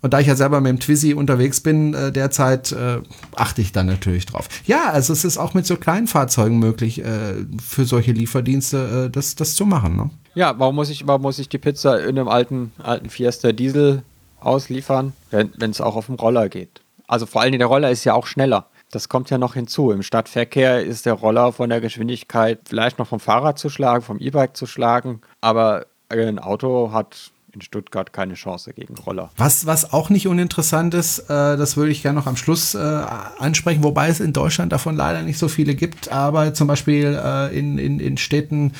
Und 0.00 0.14
da 0.14 0.20
ich 0.20 0.28
ja 0.28 0.36
selber 0.36 0.60
mit 0.60 0.70
dem 0.70 0.80
Twizy 0.80 1.14
unterwegs 1.14 1.60
bin, 1.60 1.92
äh, 1.92 2.12
derzeit 2.12 2.70
äh, 2.72 3.00
achte 3.34 3.60
ich 3.60 3.72
dann 3.72 3.86
natürlich 3.86 4.26
drauf. 4.26 4.48
Ja, 4.64 4.90
also 4.90 5.12
es 5.12 5.24
ist 5.24 5.38
auch 5.38 5.54
mit 5.54 5.66
so 5.66 5.76
kleinen 5.76 6.06
Fahrzeugen 6.06 6.58
möglich, 6.58 7.04
äh, 7.04 7.34
für 7.60 7.84
solche 7.84 8.12
Lieferdienste 8.12 9.06
äh, 9.06 9.10
das, 9.10 9.34
das 9.34 9.54
zu 9.54 9.66
machen. 9.66 9.96
Ne? 9.96 10.10
Ja, 10.34 10.54
warum 10.58 10.76
muss 10.76 10.90
ich, 10.90 11.06
warum 11.06 11.22
muss 11.22 11.38
ich 11.40 11.48
die 11.48 11.58
Pizza 11.58 12.00
in 12.00 12.18
einem 12.18 12.28
alten, 12.28 12.72
alten 12.78 13.10
Fiesta 13.10 13.50
Diesel 13.50 14.02
ausliefern, 14.40 15.14
wenn 15.30 15.70
es 15.70 15.80
auch 15.80 15.96
auf 15.96 16.06
dem 16.06 16.14
Roller 16.14 16.48
geht? 16.48 16.80
Also 17.08 17.26
vor 17.26 17.40
allem 17.40 17.58
der 17.58 17.66
Roller 17.66 17.90
ist 17.90 18.04
ja 18.04 18.14
auch 18.14 18.26
schneller. 18.26 18.66
Das 18.90 19.08
kommt 19.08 19.28
ja 19.30 19.38
noch 19.38 19.54
hinzu. 19.54 19.90
Im 19.90 20.02
Stadtverkehr 20.02 20.82
ist 20.82 21.06
der 21.06 21.12
Roller 21.12 21.52
von 21.52 21.68
der 21.68 21.80
Geschwindigkeit 21.80 22.60
vielleicht 22.66 22.98
noch 22.98 23.06
vom 23.06 23.20
Fahrrad 23.20 23.58
zu 23.58 23.68
schlagen, 23.68 24.02
vom 24.02 24.18
E-Bike 24.18 24.56
zu 24.56 24.66
schlagen, 24.66 25.20
aber 25.40 25.86
ein 26.08 26.38
Auto 26.38 26.90
hat 26.92 27.30
in 27.52 27.60
Stuttgart 27.62 28.12
keine 28.12 28.34
Chance 28.34 28.72
gegen 28.72 28.96
Roller. 28.96 29.30
Was, 29.36 29.66
was 29.66 29.92
auch 29.92 30.10
nicht 30.10 30.26
uninteressant 30.26 30.94
ist, 30.94 31.18
äh, 31.30 31.56
das 31.56 31.76
würde 31.76 31.90
ich 31.90 32.02
gerne 32.02 32.18
noch 32.18 32.26
am 32.26 32.36
Schluss 32.36 32.74
äh, 32.74 32.78
ansprechen, 32.78 33.82
wobei 33.82 34.08
es 34.08 34.20
in 34.20 34.32
Deutschland 34.32 34.72
davon 34.72 34.96
leider 34.96 35.22
nicht 35.22 35.38
so 35.38 35.48
viele 35.48 35.74
gibt, 35.74 36.10
aber 36.10 36.54
zum 36.54 36.68
Beispiel 36.68 37.18
äh, 37.22 37.58
in, 37.58 37.78
in, 37.78 38.00
in 38.00 38.16
Städten 38.16 38.72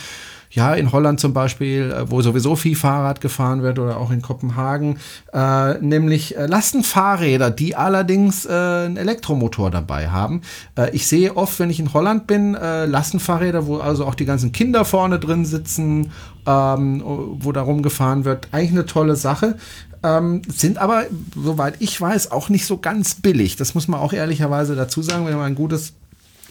ja, 0.51 0.75
in 0.75 0.93
Holland 0.93 1.21
zum 1.21 1.33
Beispiel, 1.33 1.93
äh, 1.93 2.11
wo 2.11 2.23
sowieso 2.23 2.57
viel 2.57 2.77
Fahrrad 2.77 3.21
gefahren 3.21 3.63
wird 3.63 3.79
oder 3.79 3.99
auch 3.99 4.11
in 4.11 4.23
Kopenhagen, 4.23 4.99
äh, 5.33 5.75
nämlich 5.79 6.37
äh, 6.37 6.47
Lastenfahrräder, 6.47 7.51
die 7.51 7.77
allerdings 7.77 8.47
äh, 8.47 8.51
einen 8.51 8.97
Elektromotor 8.97 9.71
dabei 9.71 10.09
haben. 10.09 10.43
Äh, 10.77 10.91
ich 10.95 11.07
sehe 11.07 11.37
oft, 11.37 11.59
wenn 11.59 11.71
ich 11.71 11.81
in 11.81 11.93
Holland 11.93 12.27
bin, 12.27 12.55
äh, 12.55 12.87
Lastenfahrräder, 12.87 13.67
wo 13.67 13.79
also 13.79 14.07
auch 14.07 14.15
die 14.15 14.25
ganzen 14.25 14.53
Kinder 14.53 14.85
vorne 14.85 15.19
drin 15.19 15.45
sitzen, 15.45 16.13
ähm, 16.47 17.03
wo 17.05 17.53
da 17.53 17.63
rumgefahren 17.63 18.25
wird. 18.25 18.49
Eigentlich 18.53 18.73
eine 18.73 18.87
tolle 18.87 19.17
Sache. 19.17 19.57
Ähm, 20.03 20.43
sind 20.47 20.79
aber, 20.79 21.07
soweit 21.35 21.75
ich 21.81 22.01
weiß, 22.01 22.31
auch 22.31 22.49
nicht 22.49 22.67
so 22.67 22.79
ganz 22.79 23.17
billig. 23.17 23.57
Das 23.57 23.75
muss 23.75 23.89
man 23.89 24.01
auch 24.01 24.13
ehrlicherweise 24.13 24.77
dazu 24.77 25.03
sagen, 25.03 25.27
wenn 25.27 25.37
man 25.37 25.47
ein 25.47 25.55
gutes 25.57 25.95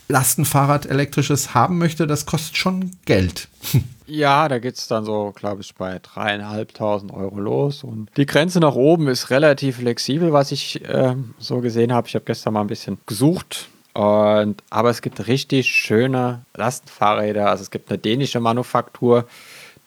Lastenfahrrad 0.08 0.86
elektrisches 0.86 1.54
haben 1.54 1.78
möchte, 1.78 2.08
das 2.08 2.26
kostet 2.26 2.58
schon 2.58 2.92
Geld. 3.06 3.48
Ja, 4.10 4.48
da 4.48 4.58
geht 4.60 4.78
es 4.78 4.88
dann 4.88 5.04
so, 5.04 5.34
glaube 5.36 5.62
ich, 5.62 5.76
bei 5.76 6.00
dreieinhalbtausend 6.00 7.12
Euro 7.12 7.42
los. 7.42 7.84
Und 7.84 8.10
die 8.16 8.26
Grenze 8.26 8.62
nach 8.62 8.74
oben 8.74 9.10
ist 9.10 9.32
relativ 9.32 9.80
flexibel, 9.80 10.32
was 10.32 10.54
ich 10.54 10.82
äh, 10.86 11.14
so 11.40 11.60
gesehen 11.60 11.92
habe. 11.92 12.08
Ich 12.08 12.16
habe 12.16 12.24
gestern 12.24 12.54
mal 12.54 12.62
ein 12.62 12.68
bisschen 12.68 13.00
gesucht. 13.06 13.68
Und, 13.94 14.64
aber 14.70 14.92
es 14.92 15.02
gibt 15.02 15.28
richtig 15.28 15.68
schöne 15.68 16.46
Lastenfahrräder. 16.56 17.50
Also 17.50 17.64
es 17.64 17.70
gibt 17.70 17.90
eine 17.90 17.98
dänische 17.98 18.40
Manufaktur, 18.40 19.28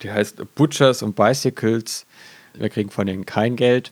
die 0.03 0.11
heißt 0.11 0.53
Butchers 0.53 1.01
und 1.01 1.15
Bicycles. 1.15 2.05
Wir 2.53 2.69
kriegen 2.69 2.91
von 2.91 3.07
denen 3.07 3.25
kein 3.25 3.55
Geld. 3.55 3.91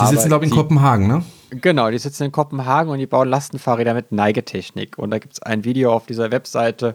Die 0.00 0.06
sitzen, 0.06 0.28
glaube 0.28 0.46
ich, 0.46 0.50
in 0.50 0.56
Kopenhagen, 0.56 1.08
ne? 1.08 1.24
Genau, 1.50 1.90
die 1.90 1.98
sitzen 1.98 2.24
in 2.24 2.32
Kopenhagen 2.32 2.90
und 2.90 2.98
die 2.98 3.06
bauen 3.06 3.28
Lastenfahrräder 3.28 3.94
mit 3.94 4.12
Neigetechnik. 4.12 4.98
Und 4.98 5.10
da 5.10 5.18
gibt 5.18 5.34
es 5.34 5.42
ein 5.42 5.64
Video 5.64 5.92
auf 5.92 6.06
dieser 6.06 6.30
Webseite. 6.30 6.94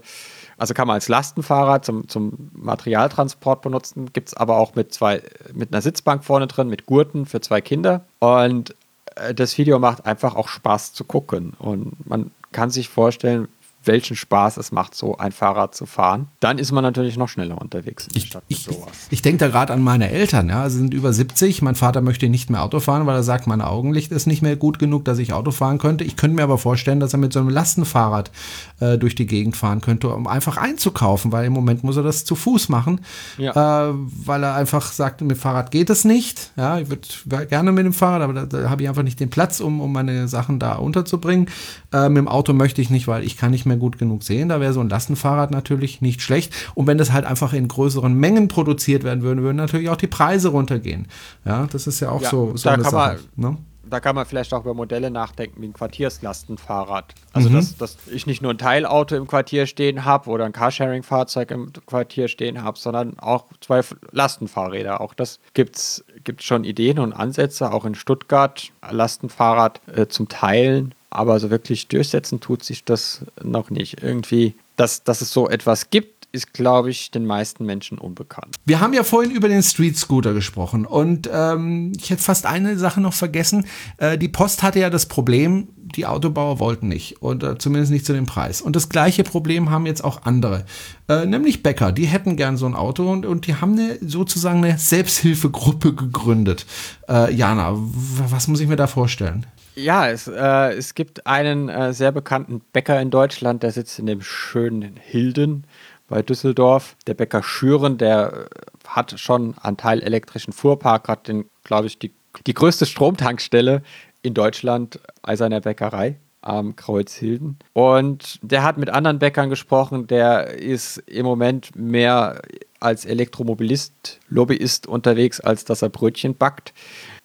Also 0.58 0.76
kann 0.76 0.88
man 0.88 0.95
als 0.95 1.08
Lastenfahrrad 1.08 1.84
zum, 1.86 2.08
zum 2.08 2.51
Materialtransport 2.54 3.64
benutzen, 3.64 4.14
gibt 4.14 4.30
es 4.30 4.34
aber 4.36 4.58
auch 4.58 4.76
mit 4.76 4.93
zwei, 4.93 5.24
mit 5.54 5.74
einer 5.74 5.82
Sitzbank 5.82 6.24
vorne 6.24 6.45
drin, 6.45 6.70
mit 6.70 6.86
Gurten 6.86 7.26
für 7.26 7.41
zwei 7.41 7.62
Kinder. 7.62 8.06
Und 8.20 8.76
äh, 9.16 9.34
das 9.34 9.58
Video 9.58 9.80
macht 9.80 10.06
einfach 10.06 10.36
auch 10.36 10.47
Spaß 10.47 10.93
zu 10.93 11.04
gucken. 11.04 11.54
Und 11.58 12.06
man 12.08 12.30
kann 12.51 12.70
sich 12.70 12.89
vorstellen, 12.89 13.47
welchen 13.86 14.15
Spaß 14.15 14.57
es 14.57 14.71
macht, 14.71 14.95
so 14.95 15.17
ein 15.17 15.31
Fahrrad 15.31 15.75
zu 15.75 15.86
fahren. 15.86 16.27
Dann 16.39 16.57
ist 16.57 16.71
man 16.71 16.84
natürlich 16.84 17.17
noch 17.17 17.29
schneller 17.29 17.61
unterwegs 17.61 18.07
ich. 18.13 18.31
Ich, 18.47 18.69
ich 19.09 19.21
denke 19.21 19.39
da 19.39 19.47
gerade 19.47 19.73
an 19.73 19.81
meine 19.81 20.09
Eltern, 20.09 20.49
ja, 20.49 20.69
sie 20.69 20.77
sind 20.77 20.93
über 20.93 21.13
70. 21.13 21.61
Mein 21.61 21.75
Vater 21.75 22.01
möchte 22.01 22.29
nicht 22.29 22.49
mehr 22.49 22.63
Auto 22.63 22.79
fahren, 22.79 23.05
weil 23.05 23.15
er 23.15 23.23
sagt, 23.23 23.47
mein 23.47 23.61
Augenlicht 23.61 24.11
ist 24.11 24.27
nicht 24.27 24.41
mehr 24.41 24.55
gut 24.55 24.79
genug, 24.79 25.05
dass 25.05 25.19
ich 25.19 25.34
Auto 25.34 25.51
fahren 25.51 25.77
könnte. 25.77 26.03
Ich 26.03 26.15
könnte 26.15 26.36
mir 26.36 26.43
aber 26.43 26.57
vorstellen, 26.57 26.99
dass 26.99 27.13
er 27.13 27.19
mit 27.19 27.34
so 27.34 27.39
einem 27.39 27.49
Lastenfahrrad 27.49 28.31
äh, 28.79 28.97
durch 28.97 29.15
die 29.15 29.25
Gegend 29.25 29.55
fahren 29.55 29.81
könnte, 29.81 30.09
um 30.09 30.27
einfach 30.27 30.57
einzukaufen, 30.57 31.31
weil 31.31 31.45
im 31.45 31.53
Moment 31.53 31.84
muss 31.84 31.97
er 31.97 32.03
das 32.03 32.25
zu 32.25 32.36
Fuß 32.36 32.69
machen, 32.69 33.01
ja. 33.38 33.89
äh, 33.89 33.93
weil 33.93 34.43
er 34.43 34.55
einfach 34.55 34.91
sagt, 34.91 35.21
mit 35.21 35.31
dem 35.31 35.38
Fahrrad 35.38 35.71
geht 35.71 35.89
es 35.89 36.05
nicht. 36.05 36.51
Ja, 36.55 36.79
ich 36.79 36.89
würde 36.89 37.47
gerne 37.47 37.71
mit 37.71 37.86
dem 37.86 37.93
Fahrrad, 37.93 38.21
aber 38.21 38.34
da, 38.34 38.45
da 38.45 38.69
habe 38.69 38.84
ich 38.84 38.89
einfach 38.89 39.03
nicht 39.03 39.19
den 39.19 39.29
Platz, 39.29 39.59
um, 39.59 39.81
um 39.81 39.91
meine 39.91 40.27
Sachen 40.27 40.59
da 40.59 40.75
unterzubringen. 40.75 41.49
Äh, 41.91 42.09
mit 42.09 42.17
dem 42.17 42.27
Auto 42.27 42.53
möchte 42.53 42.81
ich 42.81 42.89
nicht, 42.89 43.07
weil 43.07 43.23
ich 43.23 43.38
kann 43.38 43.51
nicht 43.51 43.65
mehr 43.65 43.72
gut 43.78 43.97
genug 43.97 44.24
sehen. 44.24 44.49
Da 44.49 44.59
wäre 44.59 44.74
so 44.74 44.80
ein 44.80 44.89
Lastenfahrrad 44.89 45.51
natürlich 45.51 46.01
nicht 46.01 46.21
schlecht. 46.21 46.53
Und 46.76 46.88
wenn 46.88 46.97
das 46.97 47.11
halt 47.11 47.26
einfach 47.26 47.53
in 47.53 47.67
größeren 47.67 48.13
Mengen 48.13 48.47
produziert 48.47 49.03
werden 49.03 49.24
würde, 49.24 49.41
würden 49.43 49.57
natürlich 49.57 49.89
auch 49.89 49.97
die 49.97 50.07
Preise 50.07 50.49
runtergehen. 50.49 51.07
Ja, 51.45 51.67
das 51.71 51.88
ist 51.88 51.99
ja 51.99 52.09
auch 52.09 52.21
ja, 52.21 52.30
so, 52.30 52.55
so 52.55 52.69
eine 52.69 52.84
Sache. 52.84 53.19
Man, 53.36 53.51
ne? 53.51 53.57
Da 53.86 53.99
kann 53.99 54.15
man 54.15 54.26
vielleicht 54.26 54.53
auch 54.53 54.61
über 54.61 54.74
Modelle 54.74 55.11
nachdenken 55.11 55.61
wie 55.61 55.67
ein 55.67 55.74
Quartierslastenfahrrad. 55.74 57.13
Also, 57.34 57.49
mhm. 57.49 57.55
dass, 57.55 57.78
dass 57.78 57.97
ich 58.11 58.26
nicht 58.26 58.41
nur 58.41 58.51
ein 58.51 58.57
Teilauto 58.57 59.15
im 59.15 59.28
Quartier 59.28 59.67
stehen 59.67 60.05
habe 60.05 60.30
oder 60.30 60.45
ein 60.45 60.53
Carsharing-Fahrzeug 60.53 61.51
im 61.51 61.71
Quartier 61.86 62.28
stehen 62.28 62.63
habe, 62.63 62.80
sondern 62.80 63.19
auch 63.19 63.45
zwei 63.59 63.82
Lastenfahrräder. 64.11 65.01
Auch 65.01 65.13
das 65.13 65.39
gibt 65.53 65.76
es 65.76 66.05
schon 66.39 66.63
Ideen 66.63 66.99
und 66.99 67.13
Ansätze, 67.13 67.71
auch 67.71 67.86
in 67.86 67.95
Stuttgart, 67.95 68.71
Lastenfahrrad 68.89 69.82
äh, 69.95 70.07
zum 70.07 70.30
Teilen 70.30 70.93
aber 71.13 71.39
so 71.39 71.51
wirklich 71.51 71.88
durchsetzen 71.88 72.39
tut 72.39 72.63
sich 72.63 72.86
das 72.86 73.24
noch 73.41 73.69
nicht. 73.69 74.01
Irgendwie, 74.01 74.55
dass, 74.76 75.03
dass 75.03 75.21
es 75.21 75.32
so 75.32 75.47
etwas 75.47 75.91
gibt, 75.91 76.12
ist, 76.34 76.51
glaube 76.51 76.89
ich, 76.89 77.11
den 77.11 77.27
meisten 77.27 77.63
Menschen 77.63 77.99
unbekannt. 77.99 78.55
Wir 78.65 78.79
haben 78.79 78.93
ja 78.93 79.03
vorhin 79.03 79.31
über 79.31 79.47
den 79.47 79.61
Street 79.61 79.95
Scooter 79.95 80.34
gesprochen 80.34 80.86
und 80.86 81.29
ähm, 81.31 81.93
ich 81.95 82.09
hätte 82.09 82.23
fast 82.23 82.47
eine 82.47 82.77
Sache 82.77 82.99
noch 82.99 83.13
vergessen. 83.13 83.67
Äh, 83.97 84.17
die 84.17 84.29
Post 84.29 84.63
hatte 84.63 84.79
ja 84.79 84.89
das 84.89 85.05
Problem, 85.05 85.67
die 85.77 86.07
Autobauer 86.07 86.59
wollten 86.59 86.88
nicht 86.88 87.21
und 87.21 87.43
äh, 87.43 87.59
zumindest 87.59 87.91
nicht 87.91 88.07
zu 88.07 88.13
dem 88.13 88.25
Preis. 88.25 88.61
Und 88.61 88.75
das 88.75 88.89
gleiche 88.89 89.23
Problem 89.23 89.69
haben 89.69 89.86
jetzt 89.86 90.03
auch 90.03 90.23
andere, 90.23 90.65
äh, 91.07 91.27
nämlich 91.27 91.61
Bäcker. 91.61 91.91
Die 91.91 92.07
hätten 92.07 92.36
gern 92.36 92.57
so 92.57 92.65
ein 92.65 92.73
Auto 92.73 93.11
und, 93.11 93.27
und 93.27 93.45
die 93.45 93.55
haben 93.55 93.73
eine, 93.73 93.99
sozusagen 94.01 94.63
eine 94.63 94.79
Selbsthilfegruppe 94.79 95.93
gegründet. 95.93 96.65
Äh, 97.07 97.31
Jana, 97.31 97.73
was 97.75 98.47
muss 98.47 98.59
ich 98.59 98.67
mir 98.67 98.75
da 98.75 98.88
vorstellen? 98.88 99.45
Ja, 99.75 100.07
es, 100.07 100.27
äh, 100.27 100.73
es 100.73 100.93
gibt 100.93 101.25
einen 101.25 101.67
äh, 101.69 101.93
sehr 101.93 102.11
bekannten 102.11 102.61
Bäcker 102.73 103.01
in 103.01 103.09
Deutschland, 103.09 103.63
der 103.63 103.71
sitzt 103.71 103.97
in 103.97 104.05
dem 104.05 104.21
schönen 104.21 104.97
Hilden 104.97 105.65
bei 106.14 106.22
Düsseldorf. 106.22 106.95
Der 107.07 107.16
Bäcker 107.16 107.41
Schüren, 107.41 107.97
der 107.97 108.34
äh, 108.34 108.88
hat 108.88 109.20
schon 109.20 109.55
einen 109.57 109.78
Teil 109.78 109.99
elektrischen 109.99 110.53
Fuhrpark, 110.53 111.07
hat 111.07 111.28
den, 111.28 111.45
glaube 111.64 111.88
ich, 111.88 111.97
die, 111.97 112.14
die 112.45 112.53
größte 112.53 112.86
Stromtankstelle 112.86 113.82
in 114.22 114.36
Deutschland 114.36 114.99
bei 115.24 115.36
seiner 115.36 115.59
Bäckerei 115.59 116.18
am 116.41 116.76
Kreuzhilden. 116.76 117.57
Und 117.74 118.38
der 118.43 118.61
hat 118.61 118.78
mit 118.78 118.91
anderen 118.91 119.18
Bäckern 119.18 119.49
gesprochen, 119.49 120.05
der 120.05 120.59
ist 120.59 120.97
im 121.07 121.26
Moment 121.26 121.76
mehr 121.76 122.41
als 122.80 123.05
Elektromobilist, 123.05 124.20
Lobbyist 124.28 124.86
unterwegs, 124.86 125.39
als 125.39 125.66
dass 125.66 125.82
er 125.82 125.89
Brötchen 125.89 126.36
backt. 126.36 126.74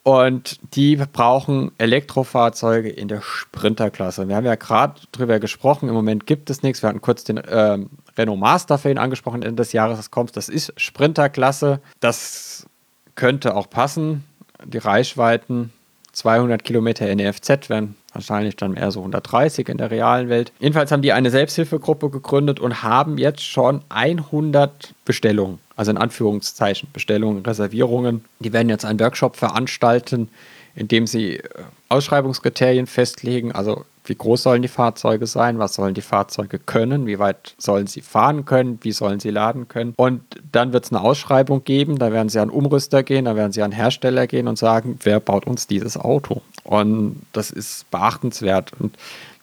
Und 0.03 0.61
die 0.75 0.97
brauchen 0.97 1.73
Elektrofahrzeuge 1.77 2.89
in 2.89 3.09
der 3.09 3.21
Sprinterklasse. 3.21 4.29
Wir 4.29 4.37
haben 4.37 4.47
ja 4.47 4.55
gerade 4.55 4.99
drüber 5.13 5.41
gesprochen, 5.41 5.91
im 5.91 5.95
Moment 5.95 6.27
gibt 6.27 6.49
es 6.49 6.63
nichts. 6.63 6.83
Wir 6.83 6.89
hatten 6.89 7.03
kurz 7.03 7.25
den 7.25 7.37
äh, 7.37 7.79
Renault 8.19 8.39
Master 8.39 8.79
für 8.79 8.91
ihn 8.91 8.99
angesprochen, 8.99 9.43
Ende 9.43 9.63
des 9.63 9.73
Jahres, 9.73 9.97
das 9.97 10.11
kommt. 10.11 10.37
Das 10.37 10.49
ist 10.49 10.73
Sprinterklasse. 10.77 11.81
Das 12.01 12.67
könnte 13.15 13.55
auch 13.55 13.71
passen. 13.71 14.25
Die 14.65 14.79
Reichweiten 14.79 15.73
200 16.13 16.65
Kilometer 16.65 17.15
NEFZ 17.15 17.71
wären 17.71 17.97
wahrscheinlich 18.13 18.57
dann 18.57 18.75
eher 18.75 18.91
so 18.91 19.01
130 19.01 19.69
in 19.69 19.79
der 19.79 19.91
realen 19.91 20.29
Welt. 20.29 20.53
Jedenfalls 20.59 20.91
haben 20.91 21.03
die 21.03 21.13
eine 21.13 21.31
Selbsthilfegruppe 21.31 22.11
gegründet 22.11 22.59
und 22.59 22.83
haben 22.83 23.19
jetzt 23.19 23.45
schon 23.45 23.83
100 23.89 24.95
Bestellungen 25.05 25.61
also 25.79 25.93
in 25.93 25.97
Anführungszeichen 25.97 26.89
Bestellungen, 26.93 27.47
Reservierungen. 27.47 28.25
Die 28.41 28.53
werden 28.53 28.69
jetzt 28.69 28.85
einen 28.85 28.99
Workshop 28.99 29.37
veranstalten, 29.37 30.29
in 30.75 30.89
dem 30.89 31.07
sie 31.07 31.37
äh, 31.37 31.43
Ausschreibungskriterien 31.89 32.89
festlegen, 32.89 33.53
also 33.53 33.85
wie 34.09 34.15
groß 34.15 34.43
sollen 34.43 34.63
die 34.63 34.69
Fahrzeuge 34.69 35.27
sein, 35.27 35.59
was 35.59 35.75
sollen 35.75 35.95
die 35.95 36.03
Fahrzeuge 36.03 36.59
können, 36.59 37.07
wie 37.07 37.19
weit 37.19 37.55
sollen 37.59 37.87
sie 37.87 38.01
fahren 38.01 38.45
können, 38.45 38.79
wie 38.83 38.93
sollen 38.93 39.21
sie 39.21 39.31
laden 39.31 39.69
können. 39.69 39.95
Und 39.97 40.23
dann 40.53 40.73
wird 40.73 40.85
es 40.85 40.93
eine 40.93 41.01
Ausschreibung 41.01 41.65
geben, 41.65 41.99
da 41.99 42.13
werden 42.13 42.29
sie 42.29 42.41
an 42.41 42.51
Umrüster 42.51 43.03
gehen, 43.03 43.27
da 43.27 43.37
werden 43.37 43.53
sie 43.53 43.63
an 43.63 43.73
Hersteller 43.73 44.27
gehen 44.27 44.49
und 44.49 44.59
sagen, 44.59 44.99
wer 45.03 45.21
baut 45.21 45.47
uns 45.47 45.67
dieses 45.67 45.97
Auto. 45.97 46.43
Und 46.65 47.23
das 47.33 47.51
ist 47.51 47.91
beachtenswert. 47.91 48.73
Und 48.79 48.97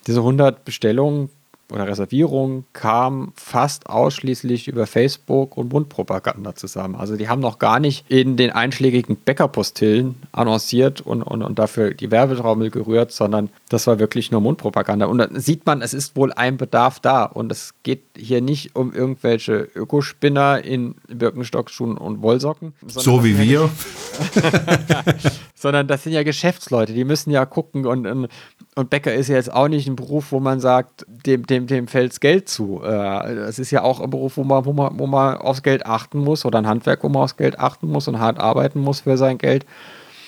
diese 0.07 0.19
100 0.19 0.65
Bestellungen 0.65 1.29
oder 1.71 1.87
Reservierungen 1.87 2.65
kamen 2.73 3.33
fast 3.35 3.89
ausschließlich 3.89 4.67
über 4.67 4.85
Facebook 4.85 5.57
und 5.57 5.73
Mundpropaganda 5.73 6.55
zusammen. 6.55 6.95
Also 6.95 7.15
die 7.17 7.27
haben 7.27 7.41
noch 7.41 7.59
gar 7.59 7.79
nicht 7.79 8.09
in 8.09 8.37
den 8.37 8.51
einschlägigen 8.51 9.15
Bäckerpostillen 9.15 10.15
annonciert 10.31 11.01
und, 11.01 11.23
und, 11.23 11.41
und 11.41 11.57
dafür 11.57 11.93
die 11.93 12.11
Werbetrommel 12.11 12.69
gerührt, 12.69 13.11
sondern 13.11 13.49
das 13.75 13.85
war 13.87 13.99
wirklich 13.99 14.31
nur 14.31 14.41
Mundpropaganda. 14.41 15.05
Und 15.05 15.19
dann 15.19 15.39
sieht 15.39 15.65
man, 15.65 15.81
es 15.81 15.93
ist 15.93 16.15
wohl 16.15 16.33
ein 16.33 16.57
Bedarf 16.57 16.99
da. 16.99 17.23
Und 17.23 17.51
es 17.51 17.75
geht 17.83 18.03
hier 18.17 18.41
nicht 18.41 18.75
um 18.75 18.93
irgendwelche 18.93 19.67
Ökospinner 19.75 20.63
in 20.63 20.95
Birkenstockschuhen 21.07 21.97
und 21.97 22.21
Wollsocken. 22.21 22.73
So 22.87 23.23
wie 23.23 23.37
wir. 23.37 23.69
sondern 25.55 25.87
das 25.87 26.03
sind 26.03 26.13
ja 26.13 26.23
Geschäftsleute, 26.23 26.93
die 26.93 27.03
müssen 27.05 27.31
ja 27.31 27.45
gucken 27.45 27.85
und, 27.85 28.05
und, 28.05 28.27
und 28.75 28.89
Bäcker 28.89 29.13
ist 29.13 29.29
ja 29.29 29.35
jetzt 29.35 29.51
auch 29.51 29.67
nicht 29.67 29.87
ein 29.87 29.95
Beruf, 29.95 30.31
wo 30.31 30.39
man 30.39 30.59
sagt, 30.59 31.05
dem, 31.07 31.45
dem, 31.47 31.65
dem 31.65 31.87
fällt 31.87 32.19
Geld 32.21 32.49
zu. 32.49 32.83
Es 32.83 33.57
ist 33.57 33.71
ja 33.71 33.81
auch 33.81 33.99
ein 33.99 34.09
Beruf, 34.09 34.37
wo 34.37 34.43
man, 34.43 34.65
wo, 34.65 34.73
man, 34.73 34.99
wo 34.99 35.07
man 35.07 35.37
aufs 35.37 35.63
Geld 35.63 35.85
achten 35.85 36.19
muss 36.19 36.45
oder 36.45 36.59
ein 36.59 36.67
Handwerk, 36.67 37.03
wo 37.03 37.09
man 37.09 37.23
aufs 37.23 37.37
Geld 37.37 37.59
achten 37.59 37.87
muss 37.87 38.07
und 38.07 38.19
hart 38.19 38.39
arbeiten 38.39 38.79
muss 38.79 39.01
für 39.01 39.17
sein 39.17 39.37
Geld. 39.37 39.65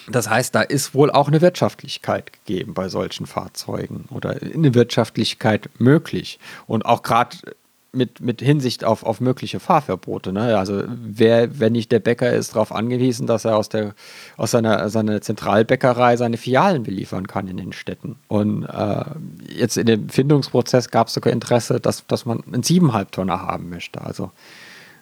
Das 0.10 0.30
heißt, 0.30 0.56
da 0.56 0.62
ist 0.62 0.94
wohl 0.94 1.12
auch 1.12 1.28
eine 1.28 1.42
Wirtschaftlichkeit 1.42 2.32
gegeben 2.32 2.74
bei 2.74 2.88
solchen 2.88 3.26
Fahrzeugen 3.26 4.06
oder 4.10 4.38
eine 4.42 4.74
Wirtschaftlichkeit 4.74 5.70
möglich. 5.80 6.40
Und 6.66 6.86
auch 6.86 7.04
gerade 7.04 7.38
mit, 7.92 8.22
mit 8.22 8.42
Hinsicht 8.42 8.84
auf, 8.86 9.04
auf 9.04 9.20
mögliche 9.20 9.60
Fahrverbote. 9.60 10.32
Ne? 10.32 10.58
Also 10.58 10.84
wer, 10.88 11.60
wenn 11.60 11.74
nicht 11.74 11.92
der 11.92 12.00
Bäcker 12.00 12.32
ist, 12.32 12.56
darauf 12.56 12.72
angewiesen, 12.72 13.28
dass 13.28 13.44
er 13.44 13.58
aus, 13.58 13.70
der, 13.70 13.96
aus 14.38 14.52
seiner, 14.52 14.90
seiner 14.90 15.22
Zentralbäckerei 15.22 16.16
seine 16.16 16.38
Filialen 16.38 16.84
beliefern 16.84 17.28
kann 17.28 17.48
in 17.48 17.58
den 17.58 17.74
Städten. 17.74 18.18
Und 18.28 18.64
äh, 18.66 19.04
jetzt 19.50 19.78
in 19.78 19.88
dem 19.88 20.10
Findungsprozess 20.10 20.90
gab 20.90 21.08
es 21.08 21.14
sogar 21.14 21.34
Interesse, 21.34 21.80
dass, 21.80 22.06
dass 22.08 22.26
man 22.26 22.44
einen 22.46 22.64
7,5 22.64 23.12
Tonner 23.12 23.42
haben 23.42 23.70
möchte. 23.70 24.02
Also 24.02 24.32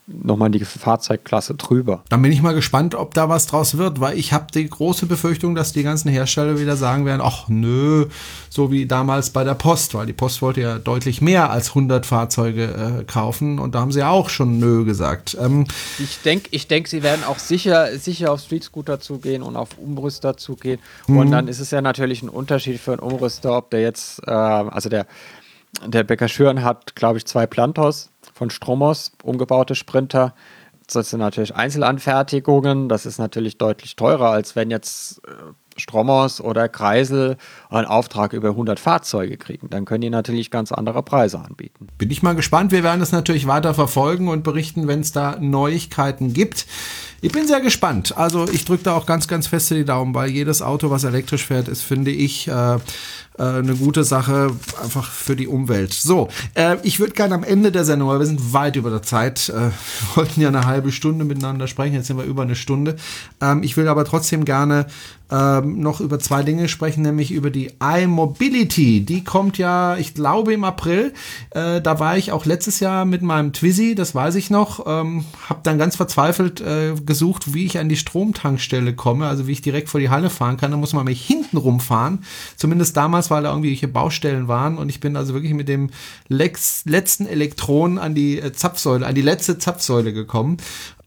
nochmal 0.07 0.51
die 0.51 0.63
Fahrzeugklasse 0.63 1.55
drüber. 1.55 2.03
Dann 2.09 2.21
bin 2.21 2.31
ich 2.31 2.41
mal 2.41 2.53
gespannt, 2.53 2.93
ob 2.93 3.15
da 3.15 3.27
was 3.27 3.47
draus 3.47 3.77
wird, 3.77 3.99
weil 3.99 4.17
ich 4.17 4.33
habe 4.33 4.47
die 4.53 4.69
große 4.69 5.07
Befürchtung, 5.07 5.55
dass 5.55 5.73
die 5.73 5.81
ganzen 5.81 6.09
Hersteller 6.09 6.59
wieder 6.59 6.77
sagen 6.77 7.05
werden, 7.05 7.21
ach 7.23 7.47
nö, 7.47 8.05
so 8.49 8.71
wie 8.71 8.85
damals 8.85 9.31
bei 9.31 9.43
der 9.43 9.55
Post, 9.55 9.95
weil 9.95 10.05
die 10.05 10.13
Post 10.13 10.41
wollte 10.43 10.61
ja 10.61 10.77
deutlich 10.77 11.21
mehr 11.21 11.49
als 11.49 11.69
100 11.69 12.05
Fahrzeuge 12.05 12.99
äh, 12.99 13.03
kaufen 13.05 13.57
und 13.57 13.73
da 13.73 13.79
haben 13.79 13.91
sie 13.91 13.99
ja 13.99 14.11
auch 14.11 14.29
schon 14.29 14.59
nö 14.59 14.85
gesagt. 14.85 15.35
Ähm, 15.41 15.65
ich 15.97 16.19
denke, 16.21 16.49
ich 16.51 16.67
denk, 16.67 16.87
sie 16.87 17.01
werden 17.01 17.23
auch 17.23 17.39
sicher, 17.39 17.97
sicher 17.97 18.31
auf 18.31 18.41
Street 18.41 18.63
Scooter 18.63 18.99
zugehen 18.99 19.41
und 19.41 19.55
auf 19.55 19.77
Umrüster 19.77 20.37
zugehen 20.37 20.79
und 21.07 21.27
mhm. 21.27 21.31
dann 21.31 21.47
ist 21.47 21.59
es 21.59 21.71
ja 21.71 21.81
natürlich 21.81 22.21
ein 22.21 22.29
Unterschied 22.29 22.79
für 22.79 22.91
einen 22.91 22.99
Umrüster, 22.99 23.57
ob 23.57 23.71
der 23.71 23.81
jetzt, 23.81 24.21
äh, 24.27 24.31
also 24.31 24.89
der 24.89 25.07
der 25.85 26.03
Bäcker 26.03 26.27
Schüren 26.27 26.63
hat, 26.63 26.95
glaube 26.95 27.17
ich, 27.17 27.25
zwei 27.25 27.47
Plantos 27.47 28.09
von 28.35 28.49
Stromos, 28.49 29.13
umgebaute 29.23 29.75
Sprinter. 29.75 30.35
Das 30.91 31.09
sind 31.09 31.21
natürlich 31.21 31.55
Einzelanfertigungen. 31.55 32.89
Das 32.89 33.05
ist 33.05 33.17
natürlich 33.17 33.57
deutlich 33.57 33.95
teurer, 33.95 34.29
als 34.29 34.57
wenn 34.57 34.69
jetzt 34.69 35.21
äh, 35.25 35.31
Stromos 35.77 36.41
oder 36.41 36.67
Kreisel 36.67 37.37
einen 37.69 37.87
Auftrag 37.87 38.33
über 38.33 38.49
100 38.49 38.77
Fahrzeuge 38.77 39.37
kriegen. 39.37 39.69
Dann 39.69 39.85
können 39.85 40.01
die 40.01 40.09
natürlich 40.09 40.51
ganz 40.51 40.73
andere 40.73 41.01
Preise 41.01 41.39
anbieten. 41.39 41.87
Bin 41.97 42.11
ich 42.11 42.23
mal 42.23 42.35
gespannt. 42.35 42.73
Wir 42.73 42.83
werden 42.83 42.99
das 42.99 43.13
natürlich 43.13 43.47
weiter 43.47 43.73
verfolgen 43.73 44.27
und 44.27 44.43
berichten, 44.43 44.87
wenn 44.87 44.99
es 44.99 45.13
da 45.13 45.37
Neuigkeiten 45.39 46.33
gibt. 46.33 46.67
Ich 47.21 47.31
bin 47.31 47.47
sehr 47.47 47.61
gespannt. 47.61 48.17
Also 48.17 48.47
ich 48.49 48.65
drücke 48.65 48.83
da 48.83 48.95
auch 48.95 49.05
ganz, 49.05 49.27
ganz 49.29 49.47
feste 49.47 49.75
die 49.75 49.85
Daumen, 49.85 50.13
weil 50.13 50.29
jedes 50.29 50.61
Auto, 50.61 50.89
was 50.89 51.05
elektrisch 51.05 51.45
fährt, 51.45 51.69
ist, 51.69 51.83
finde 51.83 52.11
ich, 52.11 52.49
äh, 52.49 52.77
äh, 53.37 53.43
eine 53.43 53.75
gute 53.75 54.03
Sache, 54.03 54.51
einfach 54.81 55.09
für 55.09 55.35
die 55.35 55.47
Umwelt. 55.47 55.93
So, 55.93 56.29
äh, 56.53 56.77
ich 56.83 56.99
würde 56.99 57.13
gerne 57.13 57.35
am 57.35 57.43
Ende 57.43 57.71
der 57.71 57.85
Sendung, 57.85 58.09
weil 58.09 58.19
wir 58.19 58.25
sind 58.25 58.53
weit 58.53 58.75
über 58.75 58.89
der 58.89 59.01
Zeit, 59.01 59.49
äh, 59.49 59.71
wollten 60.15 60.41
ja 60.41 60.47
eine 60.47 60.65
halbe 60.65 60.91
Stunde 60.91 61.25
miteinander 61.25 61.67
sprechen, 61.67 61.95
jetzt 61.95 62.07
sind 62.07 62.17
wir 62.17 62.25
über 62.25 62.43
eine 62.43 62.55
Stunde. 62.55 62.95
Ähm, 63.41 63.63
ich 63.63 63.77
will 63.77 63.87
aber 63.87 64.05
trotzdem 64.05 64.45
gerne 64.45 64.87
ähm, 65.31 65.79
noch 65.79 66.01
über 66.01 66.19
zwei 66.19 66.43
Dinge 66.43 66.67
sprechen, 66.67 67.01
nämlich 67.01 67.31
über 67.31 67.49
die 67.49 67.71
iMobility. 67.81 69.03
Die 69.03 69.23
kommt 69.23 69.57
ja, 69.57 69.97
ich 69.97 70.13
glaube, 70.13 70.53
im 70.53 70.63
April. 70.63 71.13
Äh, 71.49 71.81
da 71.81 71.99
war 71.99 72.17
ich 72.17 72.31
auch 72.31 72.45
letztes 72.45 72.79
Jahr 72.79 73.05
mit 73.05 73.23
meinem 73.23 73.51
Twizy, 73.51 73.95
das 73.95 74.13
weiß 74.13 74.35
ich 74.35 74.49
noch. 74.49 74.85
Ähm, 74.85 75.25
habe 75.49 75.61
dann 75.63 75.79
ganz 75.79 75.95
verzweifelt 75.95 76.61
äh, 76.61 76.93
gesucht, 77.03 77.55
wie 77.55 77.65
ich 77.65 77.79
an 77.79 77.89
die 77.89 77.97
Stromtankstelle 77.97 78.93
komme, 78.93 79.27
also 79.27 79.47
wie 79.47 79.53
ich 79.53 79.61
direkt 79.61 79.89
vor 79.89 79.99
die 79.99 80.09
Halle 80.09 80.29
fahren 80.29 80.57
kann. 80.57 80.71
Da 80.71 80.77
muss 80.77 80.93
man 80.93 81.05
mich 81.05 81.25
hinten 81.25 81.57
rumfahren. 81.57 82.23
Zumindest 82.55 82.95
damals, 82.95 83.24
weil 83.31 83.43
da 83.43 83.49
irgendwelche 83.49 83.87
Baustellen 83.87 84.47
waren. 84.47 84.77
Und 84.77 84.89
ich 84.89 84.99
bin 84.99 85.15
also 85.15 85.33
wirklich 85.33 85.53
mit 85.53 85.67
dem 85.67 85.89
Lex 86.27 86.83
letzten 86.85 87.25
Elektron 87.27 87.97
an 87.97 88.15
die 88.15 88.39
äh, 88.39 88.51
Zapfsäule, 88.51 89.05
an 89.05 89.15
die 89.15 89.21
letzte 89.21 89.57
Zapfsäule 89.57 90.13
gekommen. 90.13 90.57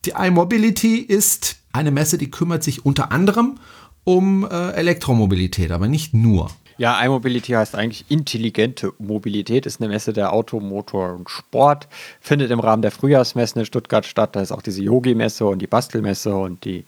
Die 0.05 0.13
iMobility 0.17 0.99
ist 0.99 1.57
eine 1.73 1.91
Messe, 1.91 2.19
die 2.19 2.31
kümmert 2.31 2.63
sich 2.63 2.85
unter 2.85 3.13
anderem 3.13 3.59
um 4.05 4.49
äh, 4.51 4.71
Elektromobilität, 4.71 5.71
aber 5.71 5.87
nicht 5.87 6.15
nur. 6.15 6.51
Ja, 6.79 7.05
iMobility 7.05 7.53
heißt 7.53 7.75
eigentlich 7.75 8.05
intelligente 8.09 8.93
Mobilität, 8.99 9.67
ist 9.67 9.81
eine 9.81 9.89
Messe 9.89 10.13
der 10.13 10.33
Auto, 10.33 10.61
Motor 10.61 11.15
und 11.15 11.29
Sport, 11.29 11.89
findet 12.21 12.53
im 12.53 12.61
Rahmen 12.61 12.83
der 12.83 12.93
Frühjahrsmessen 12.93 13.59
in 13.59 13.67
Stuttgart 13.67 14.07
statt. 14.07 14.37
Da 14.37 14.41
ist 14.41 14.53
auch 14.53 14.63
diese 14.63 14.83
Yogi-Messe 14.83 15.45
und 15.45 15.59
die 15.59 15.67
Bastelmesse 15.67 16.37
und 16.37 16.65
die 16.65 16.85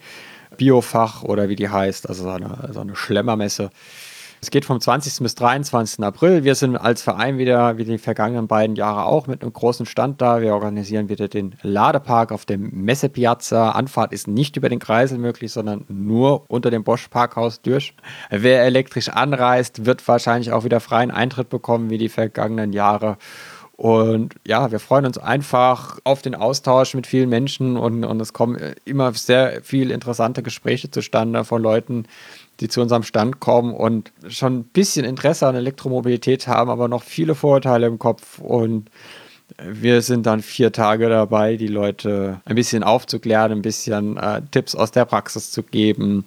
Biofach 0.56 1.24
oder 1.24 1.48
wie 1.48 1.56
die 1.56 1.68
heißt, 1.68 2.08
also 2.08 2.22
so 2.22 2.30
eine, 2.30 2.70
so 2.72 2.80
eine 2.80 2.94
Schlemmermesse. 2.94 3.70
Es 4.42 4.50
geht 4.50 4.64
vom 4.64 4.80
20. 4.80 5.22
bis 5.22 5.34
23. 5.34 6.02
April. 6.02 6.44
Wir 6.44 6.54
sind 6.54 6.74
als 6.74 7.02
Verein 7.02 7.36
wieder, 7.36 7.76
wie 7.76 7.84
die 7.84 7.98
vergangenen 7.98 8.46
beiden 8.46 8.74
Jahre 8.74 9.04
auch, 9.04 9.26
mit 9.26 9.42
einem 9.42 9.52
großen 9.52 9.84
Stand 9.84 10.22
da. 10.22 10.40
Wir 10.40 10.54
organisieren 10.54 11.10
wieder 11.10 11.28
den 11.28 11.56
Ladepark 11.62 12.32
auf 12.32 12.46
dem 12.46 12.70
Messepiazza. 12.72 13.72
Anfahrt 13.72 14.14
ist 14.14 14.28
nicht 14.28 14.56
über 14.56 14.70
den 14.70 14.78
Kreisel 14.78 15.18
möglich, 15.18 15.52
sondern 15.52 15.84
nur 15.88 16.44
unter 16.48 16.70
dem 16.70 16.84
Bosch 16.84 17.08
Parkhaus 17.08 17.60
durch. 17.60 17.94
Wer 18.30 18.64
elektrisch 18.64 19.10
anreist, 19.10 19.84
wird 19.84 20.06
wahrscheinlich 20.08 20.52
auch 20.52 20.64
wieder 20.64 20.80
freien 20.80 21.10
Eintritt 21.10 21.50
bekommen, 21.50 21.90
wie 21.90 21.98
die 21.98 22.08
vergangenen 22.08 22.72
Jahre. 22.72 23.18
Und 23.80 24.34
ja, 24.46 24.70
wir 24.70 24.78
freuen 24.78 25.06
uns 25.06 25.16
einfach 25.16 25.98
auf 26.04 26.20
den 26.20 26.34
Austausch 26.34 26.92
mit 26.94 27.06
vielen 27.06 27.30
Menschen 27.30 27.78
und, 27.78 28.04
und 28.04 28.20
es 28.20 28.34
kommen 28.34 28.58
immer 28.84 29.14
sehr 29.14 29.60
viele 29.62 29.94
interessante 29.94 30.42
Gespräche 30.42 30.90
zustande 30.90 31.44
von 31.44 31.62
Leuten, 31.62 32.04
die 32.60 32.68
zu 32.68 32.80
unserem 32.80 33.02
Stand 33.02 33.40
kommen 33.40 33.74
und 33.74 34.12
schon 34.28 34.58
ein 34.58 34.64
bisschen 34.64 35.04
Interesse 35.04 35.46
an 35.46 35.54
Elektromobilität 35.54 36.46
haben, 36.46 36.70
aber 36.70 36.88
noch 36.88 37.02
viele 37.02 37.34
Vorurteile 37.34 37.86
im 37.86 37.98
Kopf. 37.98 38.38
Und 38.38 38.90
wir 39.58 40.02
sind 40.02 40.26
dann 40.26 40.42
vier 40.42 40.72
Tage 40.72 41.08
dabei, 41.08 41.56
die 41.56 41.66
Leute 41.66 42.40
ein 42.44 42.54
bisschen 42.54 42.82
aufzuklären, 42.82 43.52
ein 43.52 43.62
bisschen 43.62 44.16
äh, 44.16 44.42
Tipps 44.50 44.74
aus 44.74 44.92
der 44.92 45.04
Praxis 45.04 45.50
zu 45.50 45.62
geben 45.62 46.24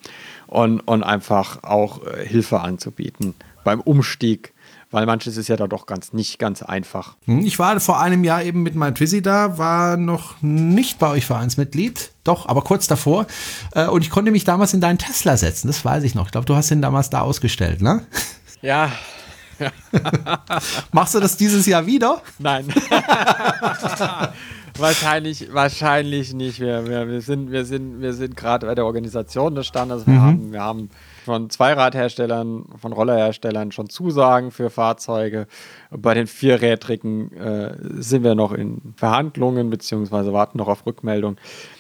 und, 0.48 0.82
und 0.82 1.04
einfach 1.04 1.64
auch 1.64 2.06
äh, 2.06 2.26
Hilfe 2.26 2.60
anzubieten 2.60 3.34
beim 3.64 3.80
Umstieg 3.82 4.54
weil 4.94 5.08
manches 5.08 5.38
ist 5.38 5.50
ja 5.50 5.58
da 5.58 5.68
doch 5.68 5.88
ganz 5.88 6.14
nicht 6.14 6.38
ganz 6.38 6.62
einfach. 6.62 7.16
Hm, 7.26 7.40
ich 7.40 7.58
war 7.58 7.80
vor 7.80 8.00
einem 8.00 8.24
Jahr 8.24 8.44
eben 8.44 8.62
mit 8.62 8.76
meinem 8.76 8.94
Twizy 8.94 9.24
da, 9.24 9.58
war 9.58 9.98
noch 9.98 10.36
nicht 10.42 11.00
bei 11.00 11.10
euch 11.10 11.26
Vereinsmitglied, 11.26 12.12
doch, 12.24 12.48
aber 12.48 12.62
kurz 12.62 12.88
davor. 12.88 13.26
Äh, 13.74 13.88
und 13.88 14.04
ich 14.04 14.12
konnte 14.12 14.32
mich 14.32 14.44
damals 14.44 14.74
in 14.74 14.82
deinen 14.82 15.00
Tesla 15.00 15.36
setzen, 15.36 15.68
das 15.68 15.84
weiß 15.84 16.04
ich 16.04 16.14
noch. 16.14 16.28
Ich 16.28 16.32
glaube, 16.32 16.46
du 16.46 16.56
hast 16.56 16.70
ihn 16.70 16.82
damals 16.82 17.10
da 17.10 17.22
ausgestellt, 17.22 17.82
ne? 17.82 18.06
Ja. 18.62 18.92
Machst 20.92 21.16
du 21.16 21.20
das 21.20 21.38
dieses 21.38 21.66
Jahr 21.66 21.88
wieder? 21.88 22.22
Nein. 22.38 22.68
wahrscheinlich, 24.78 25.52
wahrscheinlich 25.52 26.34
nicht. 26.34 26.60
Wir, 26.60 26.88
wir, 26.88 27.08
wir 27.08 27.22
sind, 27.22 27.52
wir 27.52 27.66
sind, 27.66 28.00
wir 28.00 28.14
sind 28.14 28.38
gerade 28.38 28.68
bei 28.68 28.76
der 28.76 28.86
Organisation 28.86 29.56
des 29.56 29.66
Standes. 29.66 30.06
Wir, 30.06 30.14
mhm. 30.14 30.22
haben, 30.22 30.54
wir 30.54 30.62
haben 30.62 30.90
von 31.24 31.50
Zweiradherstellern, 31.50 32.66
von 32.80 32.94
Rollerherstellern 32.94 33.72
schon 33.72 33.90
Zusagen 33.90 34.52
für 34.52 34.70
Fahrzeuge. 34.70 35.48
Bei 35.90 36.14
den 36.14 36.28
Vierrädrigen 36.28 37.32
äh, 37.36 37.76
sind 38.02 38.24
wir 38.24 38.36
noch 38.36 38.52
in 38.52 38.94
Verhandlungen 38.96 39.70
beziehungsweise 39.70 40.34
warten 40.34 40.58
noch 40.58 40.68
auf 40.68 40.86
Rückmeldung. 40.86 41.38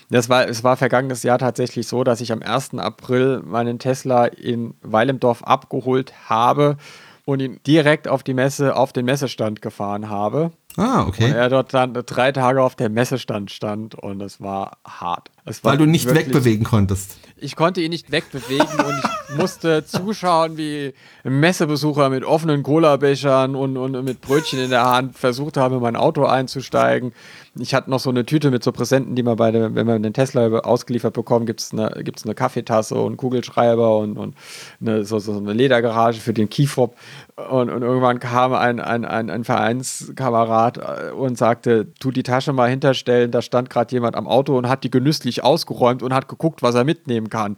Das 0.10 0.30
war, 0.30 0.48
es 0.48 0.64
war 0.64 0.78
vergangenes 0.78 1.24
Jahr 1.24 1.39
tatsächlich 1.39 1.88
so, 1.88 2.04
dass 2.04 2.22
ich 2.22 2.32
am 2.32 2.41
1. 2.41 2.76
April 2.76 3.41
meinen 3.46 3.80
Tesla 3.80 4.26
in 4.26 4.76
Weilendorf 4.82 5.44
abgeholt 5.44 6.14
habe 6.30 6.78
und 7.26 7.41
ihn 7.41 7.60
direkt 7.66 8.08
auf 8.08 8.24
die 8.24 8.34
Messe, 8.34 8.76
auf 8.76 8.94
den 8.94 9.06
Messestand 9.06 9.62
gefahren 9.62 10.10
habe. 10.10 10.52
Ah, 10.78 11.05
okay. 11.07 11.26
Und 11.26 11.32
er 11.34 11.49
dort 11.49 11.74
dann 11.74 11.93
drei 11.93 12.32
Tage 12.32 12.61
auf 12.63 12.76
der 12.76 12.89
Messestand 12.89 13.51
stand 13.51 13.95
und 13.95 14.21
es 14.21 14.41
war 14.41 14.78
hart. 14.86 15.30
Es 15.45 15.63
war 15.63 15.71
Weil 15.74 15.78
du 15.78 15.86
nicht 15.86 16.05
wirklich- 16.05 16.28
wegbewegen 16.28 16.63
konntest. 16.65 17.17
Ich 17.38 17.57
konnte 17.57 17.82
ihn 17.82 17.89
nicht 17.89 18.09
wegbewegen 18.11 18.80
und 18.80 19.03
ich 19.30 19.36
musste 19.38 19.86
zuschauen, 19.86 20.55
wie 20.55 20.93
Messebesucher 21.26 22.09
mit 22.09 22.24
offenen 22.24 22.63
Cola-Bechern 22.63 23.53
und, 23.55 23.76
und 23.76 24.01
mit 24.05 24.21
Brötchen 24.21 24.59
in 24.59 24.69
der 24.69 24.86
Hand 24.89 25.17
versucht 25.17 25.57
haben, 25.57 25.76
in 25.76 25.82
mein 25.82 25.97
Auto 25.97 26.24
einzusteigen. 26.26 27.11
Ich 27.59 27.74
hatte 27.76 27.89
noch 27.89 27.99
so 27.99 28.09
eine 28.09 28.26
Tüte 28.26 28.49
mit 28.49 28.63
so 28.63 28.71
Präsenten, 28.71 29.15
die 29.15 29.24
man 29.24 29.36
bei 29.36 29.51
der, 29.51 29.76
wenn 29.76 29.86
man 29.86 30.01
den 30.01 30.13
Tesla 30.13 30.47
ausgeliefert 30.59 31.13
bekommt, 31.13 31.45
gibt 31.45 31.59
es 31.59 31.74
eine, 31.74 31.91
gibt's 32.03 32.24
eine 32.24 32.34
Kaffeetasse 32.34 32.95
und 32.95 33.07
einen 33.07 33.17
Kugelschreiber 33.17 33.97
und, 33.97 34.17
und 34.17 34.36
eine, 34.80 35.03
so, 35.03 35.19
so 35.19 35.36
eine 35.38 35.51
Ledergarage 35.53 36.21
für 36.21 36.34
den 36.34 36.49
Keyfob. 36.49 36.95
Und, 37.36 37.69
und 37.69 37.82
irgendwann 37.82 38.19
kam 38.19 38.53
ein, 38.53 38.80
ein, 38.80 39.03
ein, 39.05 39.30
ein 39.30 39.43
Vereinskamerad 39.43 40.62
äh, 40.72 41.11
und 41.11 41.38
sagte, 41.38 41.93
tu 41.99 42.11
die 42.11 42.24
Tasche 42.24 42.53
mal 42.53 42.70
hinterstellen, 42.70 43.32
da 43.32 43.41
stand 43.41 43.70
gerade 43.70 43.93
jemand 43.93 44.16
am 44.16 44.28
Auto 44.28 44.57
und 44.57 44.68
hat 44.68 44.84
die 44.84 44.91
genüsslich 44.91 45.43
ausgeräumt 45.43 46.03
und 46.03 46.14
hat 46.14 46.28
geguckt, 46.28 46.61
was 46.61 46.76
er 46.76 46.84
mitnehmen 46.84 47.30
kann. 47.30 47.55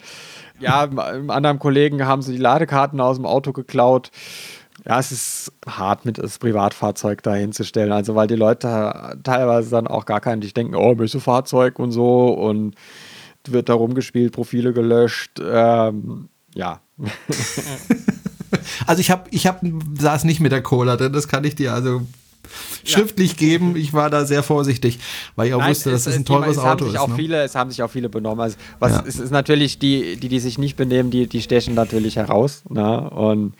Ja, 0.60 0.84
einem 0.84 1.30
anderen 1.30 1.60
Kollegen 1.60 2.06
haben 2.06 2.22
sie 2.22 2.34
die 2.34 2.38
Ladekarten 2.38 2.99
aus 2.99 3.18
dem 3.18 3.26
Auto 3.26 3.51
geklaut. 3.51 4.12
Ja, 4.86 4.99
es 4.99 5.12
ist 5.12 5.51
hart, 5.68 6.06
mit 6.06 6.18
das 6.18 6.38
Privatfahrzeug 6.38 7.24
da 7.24 7.34
hinzustellen. 7.34 7.91
Also, 7.91 8.16
weil 8.16 8.28
die 8.28 8.36
Leute 8.36 9.18
teilweise 9.24 9.72
dann 9.72 9.88
auch 9.88 10.06
gar 10.06 10.22
kein, 10.22 10.41
die 10.41 10.53
denken, 10.53 10.76
oh, 10.76 10.95
Messefahrzeug 10.95 11.80
und 11.80 11.91
so 11.91 12.28
und 12.28 12.76
wird 13.47 13.70
da 13.70 13.74
rumgespielt, 13.74 14.34
Profile 14.34 14.74
gelöscht. 14.74 15.39
Ähm, 15.43 16.30
ja, 16.53 16.82
Also 18.86 18.99
ich 18.99 19.12
habe, 19.12 19.24
ich 19.32 19.47
hab, 19.47 19.62
saß 19.97 20.24
nicht 20.24 20.39
mit 20.39 20.51
der 20.51 20.62
Cola 20.62 20.95
drin, 20.95 21.14
das 21.14 21.28
kann 21.28 21.43
ich 21.43 21.56
dir 21.56 21.74
also 21.74 22.01
schriftlich 22.84 23.38
geben. 23.38 23.76
Ich 23.76 23.93
war 23.93 24.10
da 24.10 24.26
sehr 24.26 24.43
vorsichtig, 24.43 25.00
weil 25.36 25.48
ich 25.48 25.54
auch 25.54 25.60
Nein, 25.60 25.72
wusste, 25.72 25.91
dass 25.91 26.02
es- 26.02 26.08
es 26.08 26.16
ein 26.16 26.26
teures 26.26 26.58
es 26.58 26.64
haben 26.64 26.82
Auto 26.82 26.86
ist. 26.86 26.98
Auch 26.98 27.08
Ne? 27.08 27.16
viele, 27.16 27.43
es 27.43 27.56
haben 27.56 27.70
sich 27.70 27.82
auch 27.84 27.89
viele 27.91 28.10
benommen. 28.10 28.39
Also, 28.41 28.58
was, 28.80 28.91
Ja. 28.93 29.04
Es 29.08 29.20
ist 29.20 29.32
natürlich 29.32 29.80
die, 29.80 30.18
die, 30.18 30.30
die 30.30 30.39
sich 30.39 30.58
nicht 30.58 30.76
benehmen, 30.76 31.12
die, 31.12 31.28
die 31.28 31.41
stechen 31.41 31.74
natürlich 31.76 32.16
heraus. 32.18 32.64
Ne? 32.70 33.10
Und 33.10 33.54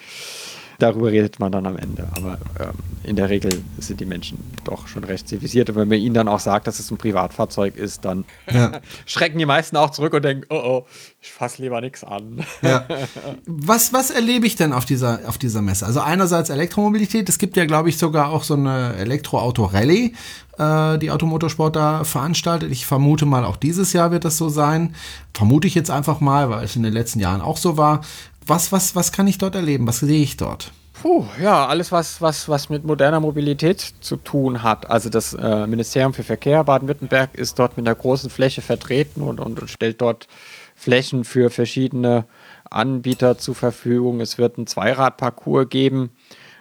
darüber 0.80 1.12
redet 1.12 1.40
man 1.40 1.52
dann 1.52 1.66
am 1.66 1.78
Ende. 1.78 2.08
Aber 2.16 2.38
ähm, 2.60 2.74
in 3.04 3.16
der 3.16 3.30
Regel 3.30 3.64
sind 3.78 4.00
die 4.00 4.06
Menschen 4.06 4.38
doch 4.64 4.88
schon 4.88 5.04
recht 5.04 5.28
zivilisiert. 5.28 5.70
Und 5.70 5.76
wenn 5.78 5.88
man 5.88 6.00
ihnen 6.00 6.14
dann 6.14 6.28
auch 6.28 6.40
sagt, 6.40 6.68
dass 6.68 6.80
es 6.80 6.92
ein 6.92 6.98
Privatfahrzeug 6.98 7.76
ist, 7.78 8.04
dann 8.04 8.26
Ja. 8.52 8.74
schrecken 9.06 9.38
die 9.40 9.46
meisten 9.46 9.78
auch 9.78 9.92
zurück 9.92 10.14
und 10.14 10.26
denken, 10.26 10.46
oh 10.50 10.66
oh, 10.66 10.86
ich 11.22 11.32
fasse 11.32 11.62
lieber 11.62 11.82
nichts 11.82 12.04
an. 12.04 12.44
Ja. 12.62 12.86
Was, 13.46 13.94
was 13.94 14.12
erlebe 14.12 14.46
ich 14.48 14.56
denn 14.56 14.74
auf 14.74 14.86
dieser, 14.86 15.20
auf 15.28 15.38
dieser 15.38 15.62
Messe? 15.62 15.86
Also 15.86 16.00
einerseits 16.02 16.50
Elektromobilität, 16.50 17.30
es 17.30 17.38
gibt 17.38 17.58
ja, 17.58 17.66
glaube 17.66 17.90
ich, 17.90 17.98
sogar 17.98 18.30
auch 18.30 18.44
so 18.44 18.56
eine 18.56 18.96
Elektroauto-Rallye, 18.96 20.14
äh, 20.58 20.98
die 20.98 21.12
Automotorsport 21.12 21.76
da 21.76 22.04
veranstaltet. 22.04 22.72
Ich 22.72 22.86
vermute 22.86 23.26
mal, 23.26 23.46
auch 23.46 23.58
dieses 23.58 23.94
Jahr 23.94 24.12
wird 24.12 24.26
das 24.26 24.38
so 24.38 24.50
sein. 24.50 24.96
Vermute 25.34 25.68
ich 25.68 25.76
jetzt 25.76 25.92
einfach 25.92 26.20
mal, 26.20 26.50
weil 26.50 26.64
es 26.64 26.76
in 26.76 26.84
den 26.84 26.94
letzten 26.94 27.20
Jahren 27.20 27.42
auch 27.42 27.58
so 27.58 27.78
war. 27.78 28.02
Was, 28.48 28.72
was, 28.72 28.96
was 28.96 29.12
kann 29.12 29.28
ich 29.28 29.38
dort 29.38 29.56
erleben? 29.56 29.88
Was 29.88 30.00
sehe 30.00 30.22
ich 30.22 30.38
dort? 30.38 30.72
Puh, 31.02 31.26
ja, 31.42 31.66
alles, 31.68 31.92
was, 31.92 32.22
was, 32.22 32.48
was 32.48 32.70
mit 32.70 32.86
moderner 32.86 33.20
Mobilität 33.20 33.94
zu 34.00 34.18
tun 34.18 34.64
hat. 34.64 34.90
Also 34.90 35.10
das 35.10 35.34
äh, 35.34 35.68
Ministerium 35.68 36.14
für 36.14 36.24
Verkehr 36.24 36.64
Baden-Württemberg 36.64 37.36
ist 37.36 37.60
dort 37.60 37.76
mit 37.78 37.88
einer 37.88 37.96
großen 37.96 38.30
Fläche 38.30 38.62
vertreten 38.62 39.22
und, 39.22 39.40
und, 39.40 39.60
und 39.60 39.70
stellt 39.70 40.02
dort 40.02 40.28
Flächen 40.76 41.24
für 41.24 41.50
verschiedene 41.50 42.26
Anbieter 42.70 43.38
zur 43.38 43.56
Verfügung. 43.56 44.22
Es 44.22 44.38
wird 44.38 44.58
einen 44.58 44.68
Zweiradparcours 44.68 45.70
geben 45.70 46.12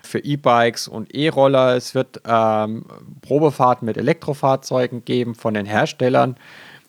für 0.02 0.18
E-Bikes 0.18 0.88
und 0.88 1.14
E-Roller. 1.14 1.76
Es 1.76 1.94
wird 1.94 2.22
ähm, 2.26 2.84
Probefahrten 3.22 3.86
mit 3.86 3.96
Elektrofahrzeugen 3.96 5.04
geben 5.04 5.34
von 5.34 5.54
den 5.54 5.66
Herstellern. 5.66 6.36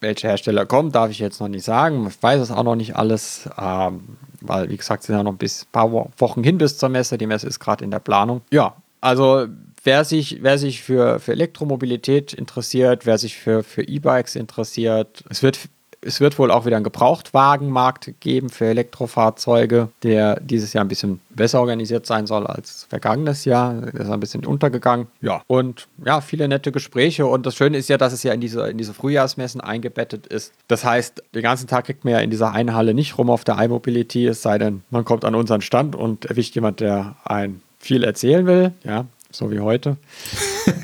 Welche 0.06 0.28
Hersteller 0.28 0.68
kommen, 0.68 0.92
darf 0.92 1.10
ich 1.10 1.18
jetzt 1.18 1.40
noch 1.42 1.48
nicht 1.48 1.66
sagen. 1.66 2.06
Ich 2.08 2.22
weiß 2.22 2.40
es 2.40 2.52
auch 2.52 2.64
noch 2.64 2.76
nicht 2.76 2.96
alles, 2.96 3.50
ähm, 3.60 4.18
weil, 4.42 4.70
wie 4.70 4.78
gesagt, 4.78 5.02
sind 5.04 5.16
ja 5.16 5.24
noch 5.24 5.34
ein 5.34 5.50
paar 5.72 5.92
Wo- 5.92 6.12
Wochen 6.20 6.44
hin 6.44 6.60
bis 6.60 6.78
zur 6.78 6.90
Messe. 6.90 7.18
Die 7.18 7.26
Messe 7.26 7.48
ist 7.48 7.60
gerade 7.60 7.84
in 7.84 7.90
der 7.90 8.00
Planung. 8.00 8.42
Ja, 8.52 8.76
also 9.02 9.48
wer 9.84 10.04
sich, 10.06 10.40
wer 10.42 10.58
sich 10.60 10.84
für, 10.84 11.20
für 11.20 11.32
Elektromobilität 11.32 12.34
interessiert, 12.34 13.06
wer 13.08 13.18
sich 13.18 13.36
für, 13.38 13.64
für 13.64 13.82
E-Bikes 13.84 14.36
interessiert, 14.36 15.24
es 15.30 15.42
wird 15.42 15.60
es 16.06 16.22
wird 16.22 16.38
wohl 16.38 16.52
auch 16.52 16.66
wieder 16.66 16.76
einen 16.76 16.84
Gebrauchtwagenmarkt 16.84 18.14
geben 18.20 18.50
für 18.50 18.66
Elektrofahrzeuge, 18.66 19.90
der 20.04 20.40
dieses 20.40 20.74
Jahr 20.74 20.86
ein 20.86 20.88
bisschen 20.88 21.20
besser 21.30 21.60
organisiert 21.60 22.06
sein 22.06 22.28
soll 22.28 22.46
als 22.48 22.86
vergangenes 22.90 23.46
Jahr. 23.46 23.74
Der 23.74 24.02
ist 24.02 24.10
ein 24.10 24.20
bisschen 24.20 24.46
untergegangen. 24.46 25.08
Ja, 25.22 25.42
und 25.48 25.88
ja, 26.06 26.22
viele 26.22 26.48
nette 26.48 26.72
Gespräche. 26.72 27.26
Und 27.26 27.46
das 27.46 27.56
Schöne 27.56 27.78
ist 27.78 27.90
ja, 27.90 27.98
dass 27.98 28.14
es 28.14 28.24
ja 28.24 28.34
in 28.34 28.42
diese, 28.42 28.68
in 28.68 28.78
diese 28.78 28.94
Frühjahrsmessen 28.94 29.62
eingebettet 29.62 30.28
ist. 30.28 30.54
Das 30.68 30.86
heißt, 30.86 31.24
den 31.34 31.42
ganzen 31.42 31.68
Tag 31.68 31.86
kriegt 31.86 32.06
man 32.06 32.14
ja 32.14 32.20
in 32.20 32.30
dieser 32.30 32.52
einen 32.52 32.74
Halle 32.74 32.94
nicht 32.94 33.18
rum 33.18 33.30
auf 33.30 33.44
der 33.44 33.58
iMobility, 33.60 34.28
es 34.28 34.42
sei 34.42 34.58
denn, 34.58 34.84
man 34.92 35.06
kommt 35.06 35.26
an 35.26 35.36
unseren 35.36 35.62
Stand 35.62 35.96
und 35.96 36.26
erwischt 36.26 36.56
jemand, 36.56 36.80
der 36.80 37.16
ein 37.26 37.62
viel 37.80 38.04
erzählen 38.04 38.46
will. 38.46 38.74
Ja, 38.84 39.06
so 39.38 39.52
wie 39.52 39.60
heute. 39.60 39.98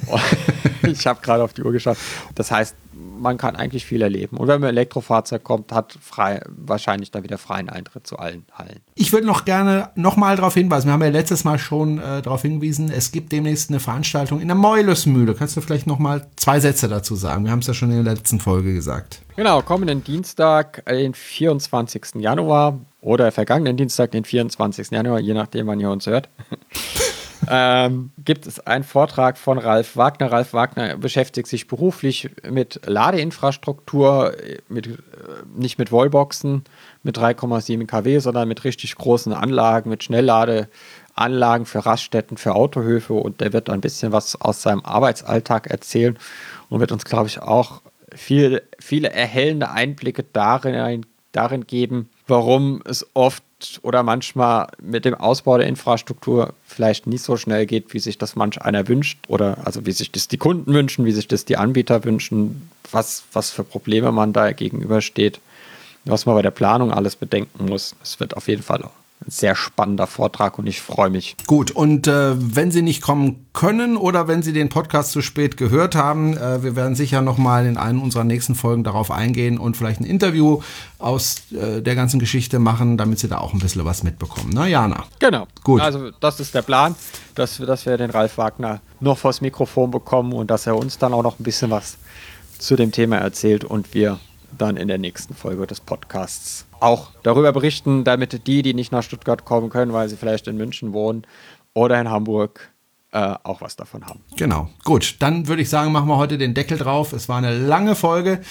ich 0.84 1.08
habe 1.08 1.22
gerade 1.22 1.44
auf 1.44 1.54
die 1.54 1.64
Uhr 1.64 1.72
geschaut. 1.72 1.98
Das 2.36 2.52
heißt, 2.52 2.76
man 3.22 3.38
kann 3.38 3.56
eigentlich 3.56 3.86
viel 3.86 4.02
erleben. 4.02 4.38
Und 4.38 4.48
wenn 4.48 4.60
man 4.60 4.70
Elektrofahrzeug 4.70 5.44
kommt, 5.44 5.72
hat 5.72 5.98
frei, 6.02 6.42
wahrscheinlich 6.48 7.12
dann 7.12 7.24
wieder 7.24 7.38
freien 7.38 7.70
Eintritt 7.70 8.08
zu 8.08 8.18
allen 8.18 8.46
Hallen. 8.54 8.80
Ich 8.96 9.14
würde 9.14 9.28
noch 9.28 9.46
gerne 9.46 9.90
nochmal 9.96 10.36
darauf 10.36 10.56
hinweisen, 10.56 10.88
wir 10.88 10.94
haben 10.94 11.04
ja 11.04 11.10
letztes 11.10 11.44
Mal 11.44 11.60
schon 11.60 12.00
äh, 12.00 12.22
darauf 12.22 12.42
hingewiesen, 12.42 12.92
es 12.92 13.12
gibt 13.12 13.32
demnächst 13.32 13.70
eine 13.70 13.80
Veranstaltung 13.80 14.42
in 14.42 14.48
der 14.48 14.56
Meulesmühle. 14.56 15.36
Kannst 15.36 15.56
du 15.56 15.62
vielleicht 15.62 15.88
nochmal 15.88 16.28
zwei 16.36 16.60
Sätze 16.60 16.88
dazu 16.88 17.16
sagen? 17.16 17.46
Wir 17.46 17.52
haben 17.52 17.60
es 17.60 17.68
ja 17.68 17.74
schon 17.74 17.92
in 17.92 18.04
der 18.04 18.14
letzten 18.14 18.40
Folge 18.40 18.74
gesagt. 18.74 19.22
Genau, 19.36 19.62
kommenden 19.62 20.04
Dienstag, 20.04 20.84
äh, 20.86 20.98
den 20.98 21.14
24. 21.14 22.16
Januar 22.16 22.80
oder 23.02 23.32
vergangenen 23.32 23.78
Dienstag, 23.78 24.12
den 24.12 24.26
24. 24.26 24.92
Januar, 24.92 25.20
je 25.20 25.34
nachdem, 25.34 25.68
wann 25.68 25.80
ihr 25.80 25.90
uns 25.90 26.06
hört, 26.08 26.30
ähm, 27.50 28.12
gibt 28.24 28.46
es 28.48 28.60
einen 28.60 28.84
Vortrag 28.84 29.38
von 29.38 29.58
Ralf 29.58 29.96
Wagner. 29.98 30.32
Ralf 30.32 30.54
Wagner 30.54 30.98
beschäftigt 30.98 31.48
sich 31.48 31.68
beruflich 31.68 32.30
mit 32.50 32.82
Ladeinfrastruktur, 32.86 34.34
mit, 34.70 34.88
äh, 34.88 34.92
nicht 35.56 35.80
mit 35.80 35.92
Wallboxen 35.92 36.64
mit 37.04 37.18
3,7 37.18 37.88
kW, 37.88 38.20
sondern 38.20 38.48
mit 38.48 38.64
richtig 38.64 38.96
großen 38.96 39.34
Anlagen, 39.34 39.90
mit 39.90 40.04
Schnellladeanlagen 40.04 41.66
für 41.66 41.86
Raststätten, 41.86 42.38
für 42.38 42.56
Autohöfe 42.56 43.14
und 43.14 43.42
der 43.42 43.54
wird 43.54 43.70
ein 43.70 43.82
bisschen 43.82 44.12
was 44.12 44.40
aus 44.40 44.62
seinem 44.62 44.86
Arbeitsalltag 44.86 45.68
erzählen 45.68 46.18
und 46.70 46.80
wird 46.80 46.92
uns, 46.92 47.06
glaube 47.06 47.28
ich, 47.28 47.42
auch 47.42 47.82
viel, 48.14 48.62
viele 48.80 49.12
erhellende 49.12 49.72
Einblicke 49.72 50.24
darin, 50.24 51.06
darin 51.32 51.66
geben, 51.66 52.10
warum 52.28 52.82
es 52.86 53.08
oft 53.14 53.44
oder 53.82 54.04
manchmal 54.04 54.68
mit 54.82 55.06
dem 55.06 55.14
Ausbau 55.14 55.58
der 55.58 55.68
Infrastruktur 55.68 56.54
vielleicht 56.66 57.08
nicht 57.08 57.24
so 57.24 57.38
schnell 57.38 57.66
geht, 57.66 57.94
wie 57.94 58.00
sich 58.00 58.18
das 58.18 58.36
manch 58.36 58.62
einer 58.62 58.88
wünscht 58.88 59.20
oder 59.28 59.58
also 59.66 59.86
wie 59.86 59.92
sich 59.92 60.12
das 60.12 60.28
die 60.28 60.38
Kunden 60.38 60.74
wünschen, 60.74 61.06
wie 61.06 61.12
sich 61.12 61.28
das 61.28 61.46
die 61.46 61.58
Anbieter 61.58 62.04
wünschen, 62.04 62.70
was, 62.92 63.24
was 63.34 63.50
für 63.50 63.64
Probleme 63.64 64.12
man 64.12 64.34
da 64.34 64.52
gegenübersteht, 64.52 65.40
was 66.06 66.26
man 66.26 66.36
bei 66.36 66.42
der 66.42 66.52
Planung 66.52 66.92
alles 66.92 67.16
bedenken 67.16 67.66
muss. 67.66 67.96
Es 68.02 68.20
wird 68.20 68.36
auf 68.36 68.48
jeden 68.48 68.64
Fall 68.64 68.84
sehr 69.28 69.56
spannender 69.56 70.08
Vortrag 70.08 70.58
und 70.58 70.68
ich 70.68 70.82
freue 70.82 71.10
mich. 71.10 71.36
Gut, 71.46 71.72
und 71.72 72.08
äh, 72.08 72.34
wenn 72.36 72.72
Sie 72.72 72.82
nicht 72.82 73.02
kommen 73.02 73.46
können 73.54 73.98
oder 73.98 74.28
wenn 74.28 74.42
Sie 74.42 74.54
den 74.54 74.70
Podcast 74.70 75.12
zu 75.12 75.22
spät 75.22 75.58
gehört 75.58 75.96
haben, 75.96 76.36
äh, 76.38 76.64
wir 76.64 76.76
werden 76.76 76.96
sicher 76.96 77.22
nochmal 77.22 77.66
in 77.66 77.78
einer 77.78 78.02
unserer 78.02 78.24
nächsten 78.24 78.56
Folgen 78.56 78.84
darauf 78.84 79.12
eingehen 79.12 79.58
und 79.58 79.78
vielleicht 79.78 80.02
ein 80.02 80.06
Interview 80.06 80.62
aus 80.98 81.44
äh, 81.52 81.82
der 81.82 81.96
ganzen 81.96 82.20
Geschichte 82.20 82.60
machen, 82.60 82.98
damit 82.98 83.20
Sie 83.20 83.28
da 83.28 83.38
auch 83.38 83.54
ein 83.54 83.60
bisschen 83.60 83.86
was 83.86 84.04
mitbekommen. 84.04 84.52
Na, 84.54 84.68
Jana? 84.68 85.06
Genau. 85.20 85.48
Gut. 85.64 85.82
Also 85.82 86.12
das 86.20 86.40
ist 86.40 86.56
der 86.56 86.64
Plan, 86.64 86.96
dass 87.36 87.60
wir, 87.60 87.68
dass 87.68 87.86
wir 87.86 87.98
den 87.98 88.10
Ralf 88.10 88.38
Wagner 88.38 88.82
noch 89.00 89.18
vors 89.18 89.42
Mikrofon 89.42 89.92
bekommen 89.92 90.34
und 90.34 90.50
dass 90.50 90.66
er 90.66 90.76
uns 90.76 90.98
dann 90.98 91.14
auch 91.14 91.24
noch 91.24 91.40
ein 91.40 91.44
bisschen 91.44 91.70
was 91.70 91.98
zu 92.58 92.76
dem 92.76 92.92
Thema 92.92 93.18
erzählt 93.18 93.64
und 93.64 93.94
wir 93.94 94.20
dann 94.58 94.78
in 94.78 94.88
der 94.88 94.98
nächsten 94.98 95.34
Folge 95.34 95.66
des 95.68 95.80
Podcasts 95.80 96.66
auch 96.82 97.12
darüber 97.24 97.52
berichten, 97.54 98.04
damit 98.04 98.48
die, 98.48 98.62
die 98.62 98.74
nicht 98.74 98.92
nach 98.92 99.04
Stuttgart 99.04 99.46
kommen 99.46 99.70
können, 99.70 99.94
weil 99.94 100.10
sie 100.10 100.18
vielleicht 100.18 100.48
in 100.48 100.58
München 100.58 100.94
wohnen 100.94 101.26
oder 101.74 102.00
in 102.02 102.10
Hamburg, 102.10 102.70
äh, 103.12 103.36
auch 103.44 103.62
was 103.62 103.76
davon 103.76 104.06
haben. 104.06 104.22
Genau. 104.38 104.70
Gut, 104.84 105.18
dann 105.20 105.48
würde 105.48 105.62
ich 105.62 105.70
sagen, 105.70 105.92
machen 105.92 106.08
wir 106.08 106.18
heute 106.18 106.38
den 106.38 106.54
Deckel 106.54 106.78
drauf. 106.78 107.14
Es 107.14 107.30
war 107.30 107.38
eine 107.38 107.58
lange 107.58 107.96
Folge. 107.96 108.42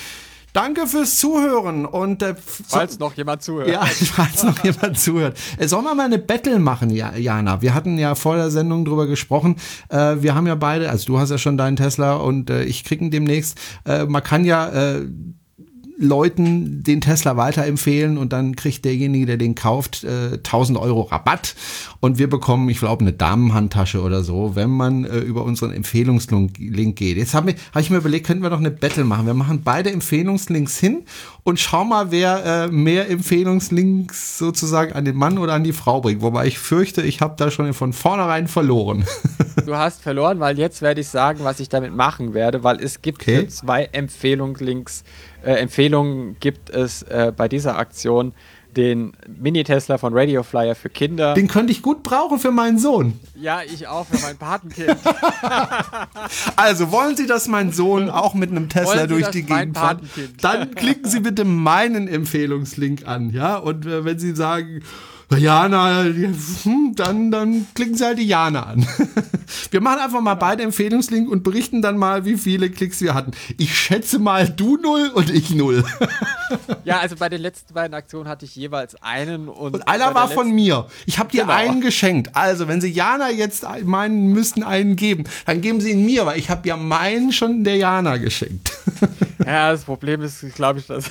Danke 0.53 0.89
fürs 0.89 1.17
Zuhören 1.19 1.87
und 1.87 2.23
äh, 2.25 2.35
so- 2.37 2.65
Falls 2.77 2.99
noch 2.99 3.15
jemand 3.15 3.41
zuhört. 3.43 3.69
Ja, 3.69 3.83
falls 3.87 4.43
noch 4.43 4.63
jemand 4.65 4.99
zuhört. 4.99 5.39
Äh, 5.59 5.69
Sollen 5.69 5.85
wir 5.85 5.95
mal 5.95 6.07
eine 6.07 6.19
Battle 6.19 6.59
machen, 6.59 6.91
Ja- 6.91 7.15
Jana? 7.17 7.63
Wir 7.63 7.73
hatten 7.73 7.99
ja 7.99 8.17
vor 8.17 8.35
der 8.37 8.51
Sendung 8.51 8.85
drüber 8.85 9.07
gesprochen. 9.07 9.57
Äh, 9.91 10.17
wir 10.21 10.35
haben 10.35 10.49
ja 10.49 10.57
beide, 10.57 10.91
also 10.91 11.07
du 11.07 11.19
hast 11.21 11.31
ja 11.31 11.39
schon 11.39 11.57
deinen 11.57 11.77
Tesla 11.77 12.15
und 12.17 12.51
äh, 12.51 12.65
ich 12.65 12.83
kriegen 12.83 13.13
demnächst. 13.13 13.61
Äh, 13.87 14.07
man 14.07 14.25
kann 14.25 14.45
ja 14.45 14.69
äh, 14.71 15.07
Leuten 16.01 16.83
den 16.83 17.01
Tesla 17.03 17.37
weiterempfehlen 17.37 18.17
und 18.17 18.33
dann 18.33 18.57
kriegt 18.57 18.85
derjenige, 18.85 19.27
der 19.27 19.37
den 19.37 19.55
kauft, 19.55 20.03
äh, 20.03 20.39
1000 20.39 20.79
Euro 20.79 21.03
Rabatt 21.03 21.55
und 22.01 22.19
wir 22.19 22.29
bekommen, 22.29 22.69
ich 22.71 22.79
glaube, 22.79 23.03
eine 23.03 23.13
Damenhandtasche 23.13 24.01
oder 24.01 24.25
so, 24.25 24.57
wenn 24.57 24.71
man 24.71 25.05
äh, 25.05 25.19
über 25.19 25.45
unseren 25.45 25.73
Empfehlungslink 25.73 26.97
geht. 26.97 27.19
Jetzt 27.19 27.35
habe 27.35 27.55
hab 27.75 27.83
ich 27.83 27.91
mir 27.91 27.99
überlegt, 27.99 28.27
könnten 28.27 28.43
wir 28.43 28.51
noch 28.51 28.59
eine 28.59 28.71
Battle 28.71 29.05
machen. 29.05 29.27
Wir 29.27 29.35
machen 29.35 29.61
beide 29.63 29.91
Empfehlungslinks 29.91 30.79
hin 30.79 31.03
und 31.45 31.61
schau 31.61 31.85
mal, 31.85 32.11
wer 32.11 32.45
äh, 32.45 32.69
mehr 32.69 33.11
Empfehlungslinks 33.11 34.39
sozusagen 34.39 34.95
an 34.95 35.05
den 35.05 35.17
Mann 35.17 35.37
oder 35.37 35.53
an 35.53 35.65
die 35.65 35.73
Frau 35.73 36.01
bringt. 36.01 36.23
Wobei 36.23 36.47
ich 36.47 36.59
fürchte, 36.59 37.03
ich 37.03 37.21
habe 37.21 37.35
da 37.37 37.51
schon 37.51 37.75
von 37.75 37.93
vornherein 37.93 38.49
verloren. 38.49 39.05
Du 39.67 39.77
hast 39.77 40.03
verloren, 40.03 40.41
weil 40.41 40.59
jetzt 40.59 40.81
werde 40.81 41.01
ich 41.01 41.09
sagen, 41.09 41.41
was 41.45 41.61
ich 41.61 41.69
damit 41.69 41.95
machen 41.95 42.35
werde, 42.35 42.65
weil 42.65 42.81
es 42.81 43.03
gibt 43.03 43.23
okay. 43.23 43.47
zwei 43.49 43.85
Empfehlungslinks, 43.85 45.05
äh, 45.45 45.55
Empfehlungen 45.55 46.37
gibt 46.41 46.71
es 46.71 47.03
äh, 47.03 47.33
bei 47.37 47.49
dieser 47.49 47.79
Aktion 47.79 48.33
den 48.77 49.13
Mini-Tesla 49.27 49.99
von 49.99 50.17
Radio 50.17 50.43
Flyer 50.43 50.75
für 50.75 50.91
Kinder. 50.91 51.35
Den 51.35 51.49
könnte 51.49 51.73
ich 51.73 51.83
gut 51.83 52.03
brauchen 52.03 52.39
für 52.39 52.51
meinen 52.51 52.79
Sohn. 52.79 53.19
Ja, 53.35 53.63
ich 53.63 53.89
auch 53.89 54.07
für 54.07 54.19
mein 54.19 54.37
Patenkind. 54.37 54.97
also 56.57 56.93
wollen 56.93 57.17
Sie, 57.17 57.27
dass 57.27 57.49
mein 57.49 57.73
Sohn 57.73 58.11
auch 58.11 58.35
mit 58.35 58.51
einem 58.51 58.69
Tesla 58.69 59.07
durch 59.07 59.29
die 59.29 59.43
Gegend 59.43 59.77
fährt? 59.77 60.01
Dann 60.41 60.75
klicken 60.75 61.09
Sie 61.11 61.21
bitte 61.21 61.45
meinen 61.45 62.09
Empfehlungslink 62.09 63.07
an, 63.07 63.31
ja? 63.31 63.57
Und 63.57 63.87
äh, 63.87 64.05
wenn 64.05 64.19
Sie 64.19 64.35
sagen, 64.35 64.83
Jana, 65.39 66.03
hm, 66.03 66.95
dann, 66.97 67.31
dann 67.31 67.67
klicken 67.75 67.95
Sie 67.95 68.05
halt 68.05 68.19
die 68.19 68.27
Jana 68.27 68.65
an. 68.65 68.87
Wir 69.71 69.81
machen 69.81 70.01
einfach 70.01 70.21
mal 70.21 70.35
beide 70.35 70.63
Empfehlungslink 70.63 71.31
und 71.31 71.43
berichten 71.45 71.83
dann 71.83 71.97
mal, 71.97 72.25
wie 72.25 72.37
viele 72.37 72.71
Klicks 72.71 73.01
wir 73.01 73.15
hatten. 73.15 73.33
Ich 73.57 73.77
schätze 73.77 74.19
mal 74.19 74.49
du 74.49 74.77
null 74.77 75.11
und 75.15 75.31
ich 75.31 75.51
null. 75.51 75.85
Ja, 76.83 76.99
also 76.99 77.15
bei 77.15 77.29
den 77.29 77.41
letzten 77.43 77.75
beiden 77.75 77.95
Aktionen 77.95 78.29
hatte 78.29 78.45
ich 78.45 78.57
jeweils 78.57 79.01
einen 79.01 79.49
und, 79.49 79.75
und 79.75 79.87
einer 79.87 80.15
war 80.15 80.29
von 80.29 80.51
mir. 80.51 80.87
Ich 81.07 81.21
habe 81.21 81.31
dir 81.31 81.43
genau. 81.43 81.55
einen 81.55 81.81
geschenkt. 81.81 82.35
Also, 82.35 82.67
wenn 82.67 82.81
Sie 82.81 82.91
Jana 82.91 83.31
jetzt 83.31 83.65
meinen 83.85 84.33
müssten 84.33 84.65
einen 84.65 84.97
geben, 84.97 85.25
dann 85.47 85.61
geben 85.61 85.81
Sie 85.81 85.93
ihn 85.93 86.05
mir, 86.05 86.27
weil 86.27 86.41
ich 86.41 86.51
habe 86.51 86.67
ja 86.67 86.77
meinen 86.77 87.33
schon 87.33 87.63
der 87.63 87.77
Jana 87.77 88.17
geschenkt. 88.17 88.73
Ja, 89.47 89.73
das 89.73 89.85
Problem 89.85 90.21
ist, 90.21 90.55
glaube 90.55 90.81
ich, 90.81 90.87
dass. 90.87 91.11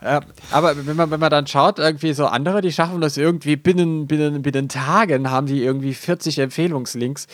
ja, 0.00 0.20
aber 0.52 0.86
wenn 0.86 0.94
man, 0.94 1.10
wenn 1.10 1.18
man 1.18 1.30
dann 1.30 1.46
schaut, 1.48 1.80
irgendwie 1.80 2.12
so 2.12 2.26
andere, 2.26 2.60
die 2.60 2.70
schaffen 2.90 3.00
das 3.00 3.16
irgendwie 3.16 3.54
binnen, 3.54 4.08
binnen, 4.08 4.42
binnen 4.42 4.68
Tagen, 4.68 5.30
haben 5.30 5.46
die 5.46 5.62
irgendwie 5.62 5.94
40 5.94 6.40
Empfehlungslinks. 6.40 7.28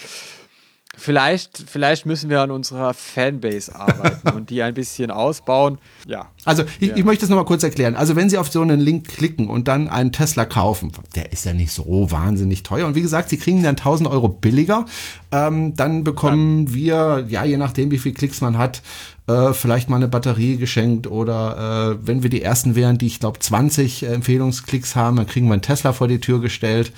Vielleicht, 0.97 1.65
vielleicht 1.67 2.07
müssen 2.07 2.31
wir 2.31 2.41
an 2.41 2.51
unserer 2.51 2.95
Fanbase 2.95 3.75
arbeiten 3.75 4.31
und 4.31 4.51
die 4.51 4.63
ein 4.63 4.75
bisschen 4.75 5.11
ausbauen. 5.11 5.79
Ja. 6.07 6.31
Also 6.45 6.65
ich, 6.81 6.89
ja. 6.89 6.97
ich 6.97 7.05
möchte 7.05 7.25
es 7.25 7.29
nochmal 7.29 7.45
kurz 7.45 7.63
erklären. 7.63 7.97
Also 7.97 8.17
wenn 8.17 8.31
Sie 8.31 8.39
auf 8.39 8.51
so 8.51 8.63
einen 8.63 8.81
Link 8.81 9.07
klicken 9.09 9.49
und 9.49 9.69
dann 9.69 9.89
einen 9.89 10.13
Tesla 10.13 10.47
kaufen, 10.47 10.93
der 11.15 11.33
ist 11.33 11.45
ja 11.45 11.53
nicht 11.53 11.73
so 11.73 12.11
wahnsinnig 12.11 12.63
teuer. 12.63 12.87
Und 12.87 12.95
wie 12.95 13.03
gesagt, 13.03 13.29
Sie 13.29 13.37
kriegen 13.37 13.63
dann 13.63 13.77
1000 13.77 14.09
Euro 14.09 14.29
billiger. 14.29 14.87
Ähm, 15.33 15.77
dann 15.77 16.03
bekommen 16.03 16.67
ja. 16.69 16.75
wir, 16.75 17.27
ja, 17.29 17.45
je 17.45 17.59
nachdem, 17.59 17.91
wie 17.91 17.99
viel 17.99 18.15
Klicks 18.15 18.41
man 18.41 18.57
hat, 18.57 18.81
äh, 19.27 19.53
vielleicht 19.53 19.91
mal 19.91 19.97
eine 19.97 20.09
Batterie 20.09 20.57
geschenkt 20.57 21.07
oder 21.09 21.99
äh, 22.01 22.07
wenn 22.07 22.23
wir 22.23 22.31
die 22.31 22.43
ersten 22.43 22.75
wären, 22.75 22.97
die 22.97 23.07
ich 23.07 23.21
glaube 23.21 23.39
20 23.39 24.05
Empfehlungsklicks 24.05 24.97
haben, 24.97 25.17
dann 25.17 25.27
kriegen 25.27 25.47
wir 25.47 25.55
einen 25.55 25.63
Tesla 25.63 25.93
vor 25.93 26.09
die 26.09 26.21
Tür 26.21 26.41
gestellt. 26.41 26.93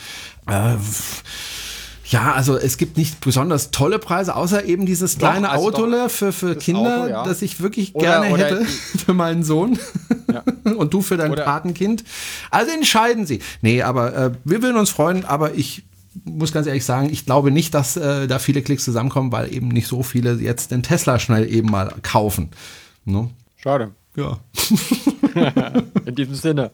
Äh, 0.47 0.77
ja, 2.11 2.33
also 2.33 2.57
es 2.57 2.79
gibt 2.79 2.97
nicht 2.97 3.21
besonders 3.21 3.71
tolle 3.71 3.99
Preise, 3.99 4.35
außer 4.35 4.65
eben 4.65 4.87
dieses 4.87 5.19
kleine 5.19 5.51
also 5.51 5.69
Auto 5.69 6.09
für, 6.09 6.33
für 6.33 6.57
Kinder, 6.57 7.03
Auto, 7.03 7.11
ja. 7.11 7.25
das 7.25 7.43
ich 7.43 7.61
wirklich 7.61 7.95
oder, 7.95 8.07
gerne 8.07 8.33
oder 8.33 8.45
hätte 8.45 8.65
für 9.07 9.13
meinen 9.13 9.45
Sohn. 9.45 9.79
Ja. 10.33 10.43
Und 10.73 10.95
du 10.95 11.03
für 11.03 11.19
dein 11.19 11.31
oder 11.31 11.45
Patenkind. 11.45 12.05
Also 12.51 12.73
entscheiden 12.73 13.27
Sie. 13.27 13.41
Nee, 13.61 13.83
aber 13.83 14.17
äh, 14.17 14.31
wir 14.45 14.63
würden 14.63 14.79
uns 14.79 14.89
freuen, 14.89 15.27
aber 15.27 15.55
ich 15.55 15.85
muss 16.25 16.53
ganz 16.53 16.67
ehrlich 16.67 16.85
sagen, 16.85 17.11
ich 17.11 17.27
glaube 17.27 17.51
nicht, 17.51 17.75
dass 17.75 17.97
äh, 17.97 18.27
da 18.27 18.39
viele 18.39 18.63
Klicks 18.63 18.85
zusammenkommen, 18.85 19.31
weil 19.31 19.53
eben 19.55 19.69
nicht 19.69 19.87
so 19.87 20.03
viele 20.03 20.35
jetzt 20.35 20.71
den 20.71 20.83
Tesla 20.83 21.19
schnell 21.19 21.53
eben 21.53 21.71
mal 21.71 21.93
kaufen. 22.03 22.49
Ne? 23.05 23.29
Schade. 23.57 23.93
Ja. 24.19 24.39
In 26.05 26.15
diesem 26.17 26.35
Sinne. 26.35 26.73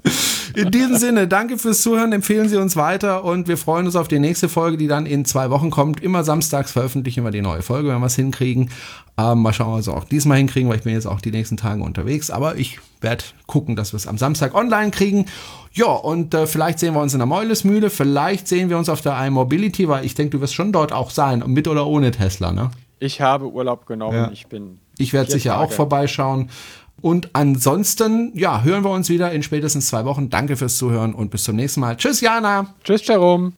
In 0.54 0.70
diesem 0.70 0.96
Sinne, 0.96 1.28
danke 1.28 1.58
fürs 1.58 1.82
Zuhören, 1.82 2.12
empfehlen 2.12 2.48
Sie 2.48 2.56
uns 2.56 2.74
weiter 2.76 3.24
und 3.24 3.48
wir 3.48 3.58
freuen 3.58 3.84
uns 3.84 3.96
auf 3.96 4.08
die 4.08 4.18
nächste 4.18 4.48
Folge, 4.48 4.78
die 4.78 4.86
dann 4.86 5.04
in 5.04 5.26
zwei 5.26 5.50
Wochen 5.50 5.70
kommt. 5.70 6.00
Immer 6.00 6.24
samstags 6.24 6.72
veröffentlichen 6.72 7.22
wir 7.22 7.32
die 7.32 7.42
neue 7.42 7.60
Folge, 7.60 7.88
wenn 7.88 8.00
wir 8.00 8.06
es 8.06 8.16
hinkriegen. 8.16 8.70
Ähm, 9.18 9.42
mal 9.42 9.52
schauen, 9.52 9.74
was 9.74 9.86
wir 9.86 9.94
auch 9.94 10.04
diesmal 10.04 10.38
hinkriegen, 10.38 10.70
weil 10.70 10.78
ich 10.78 10.84
bin 10.84 10.94
jetzt 10.94 11.06
auch 11.06 11.20
die 11.20 11.32
nächsten 11.32 11.56
Tage 11.58 11.82
unterwegs. 11.82 12.30
Aber 12.30 12.56
ich 12.56 12.78
werde 13.00 13.24
gucken, 13.46 13.76
dass 13.76 13.92
wir 13.92 13.98
es 13.98 14.06
am 14.06 14.16
Samstag 14.16 14.54
online 14.54 14.90
kriegen. 14.90 15.26
Ja, 15.72 15.86
und 15.86 16.32
äh, 16.32 16.46
vielleicht 16.46 16.78
sehen 16.78 16.94
wir 16.94 17.02
uns 17.02 17.12
in 17.12 17.18
der 17.18 17.26
Meulesmühle, 17.26 17.90
vielleicht 17.90 18.48
sehen 18.48 18.70
wir 18.70 18.78
uns 18.78 18.88
auf 18.88 19.02
der 19.02 19.22
iMobility, 19.26 19.88
weil 19.88 20.04
ich 20.04 20.14
denke, 20.14 20.38
du 20.38 20.40
wirst 20.40 20.54
schon 20.54 20.72
dort 20.72 20.92
auch 20.92 21.10
sein, 21.10 21.42
mit 21.46 21.68
oder 21.68 21.86
ohne 21.86 22.10
Tesla, 22.10 22.52
ne? 22.52 22.70
Ich 23.00 23.20
habe 23.20 23.50
Urlaub 23.50 23.86
genommen, 23.86 24.16
ja. 24.16 24.30
ich 24.32 24.46
bin. 24.46 24.78
Ich 24.96 25.12
werde 25.12 25.30
sicher 25.30 25.54
Tage. 25.54 25.64
auch 25.64 25.72
vorbeischauen. 25.72 26.48
Und 27.04 27.28
ansonsten, 27.34 28.32
ja, 28.34 28.62
hören 28.62 28.82
wir 28.82 28.88
uns 28.88 29.10
wieder 29.10 29.30
in 29.30 29.42
spätestens 29.42 29.88
zwei 29.88 30.06
Wochen. 30.06 30.30
Danke 30.30 30.56
fürs 30.56 30.78
Zuhören 30.78 31.12
und 31.12 31.30
bis 31.30 31.44
zum 31.44 31.54
nächsten 31.54 31.80
Mal. 31.80 31.98
Tschüss, 31.98 32.22
Jana. 32.22 32.74
Tschüss, 32.82 33.06
Jerome. 33.06 33.52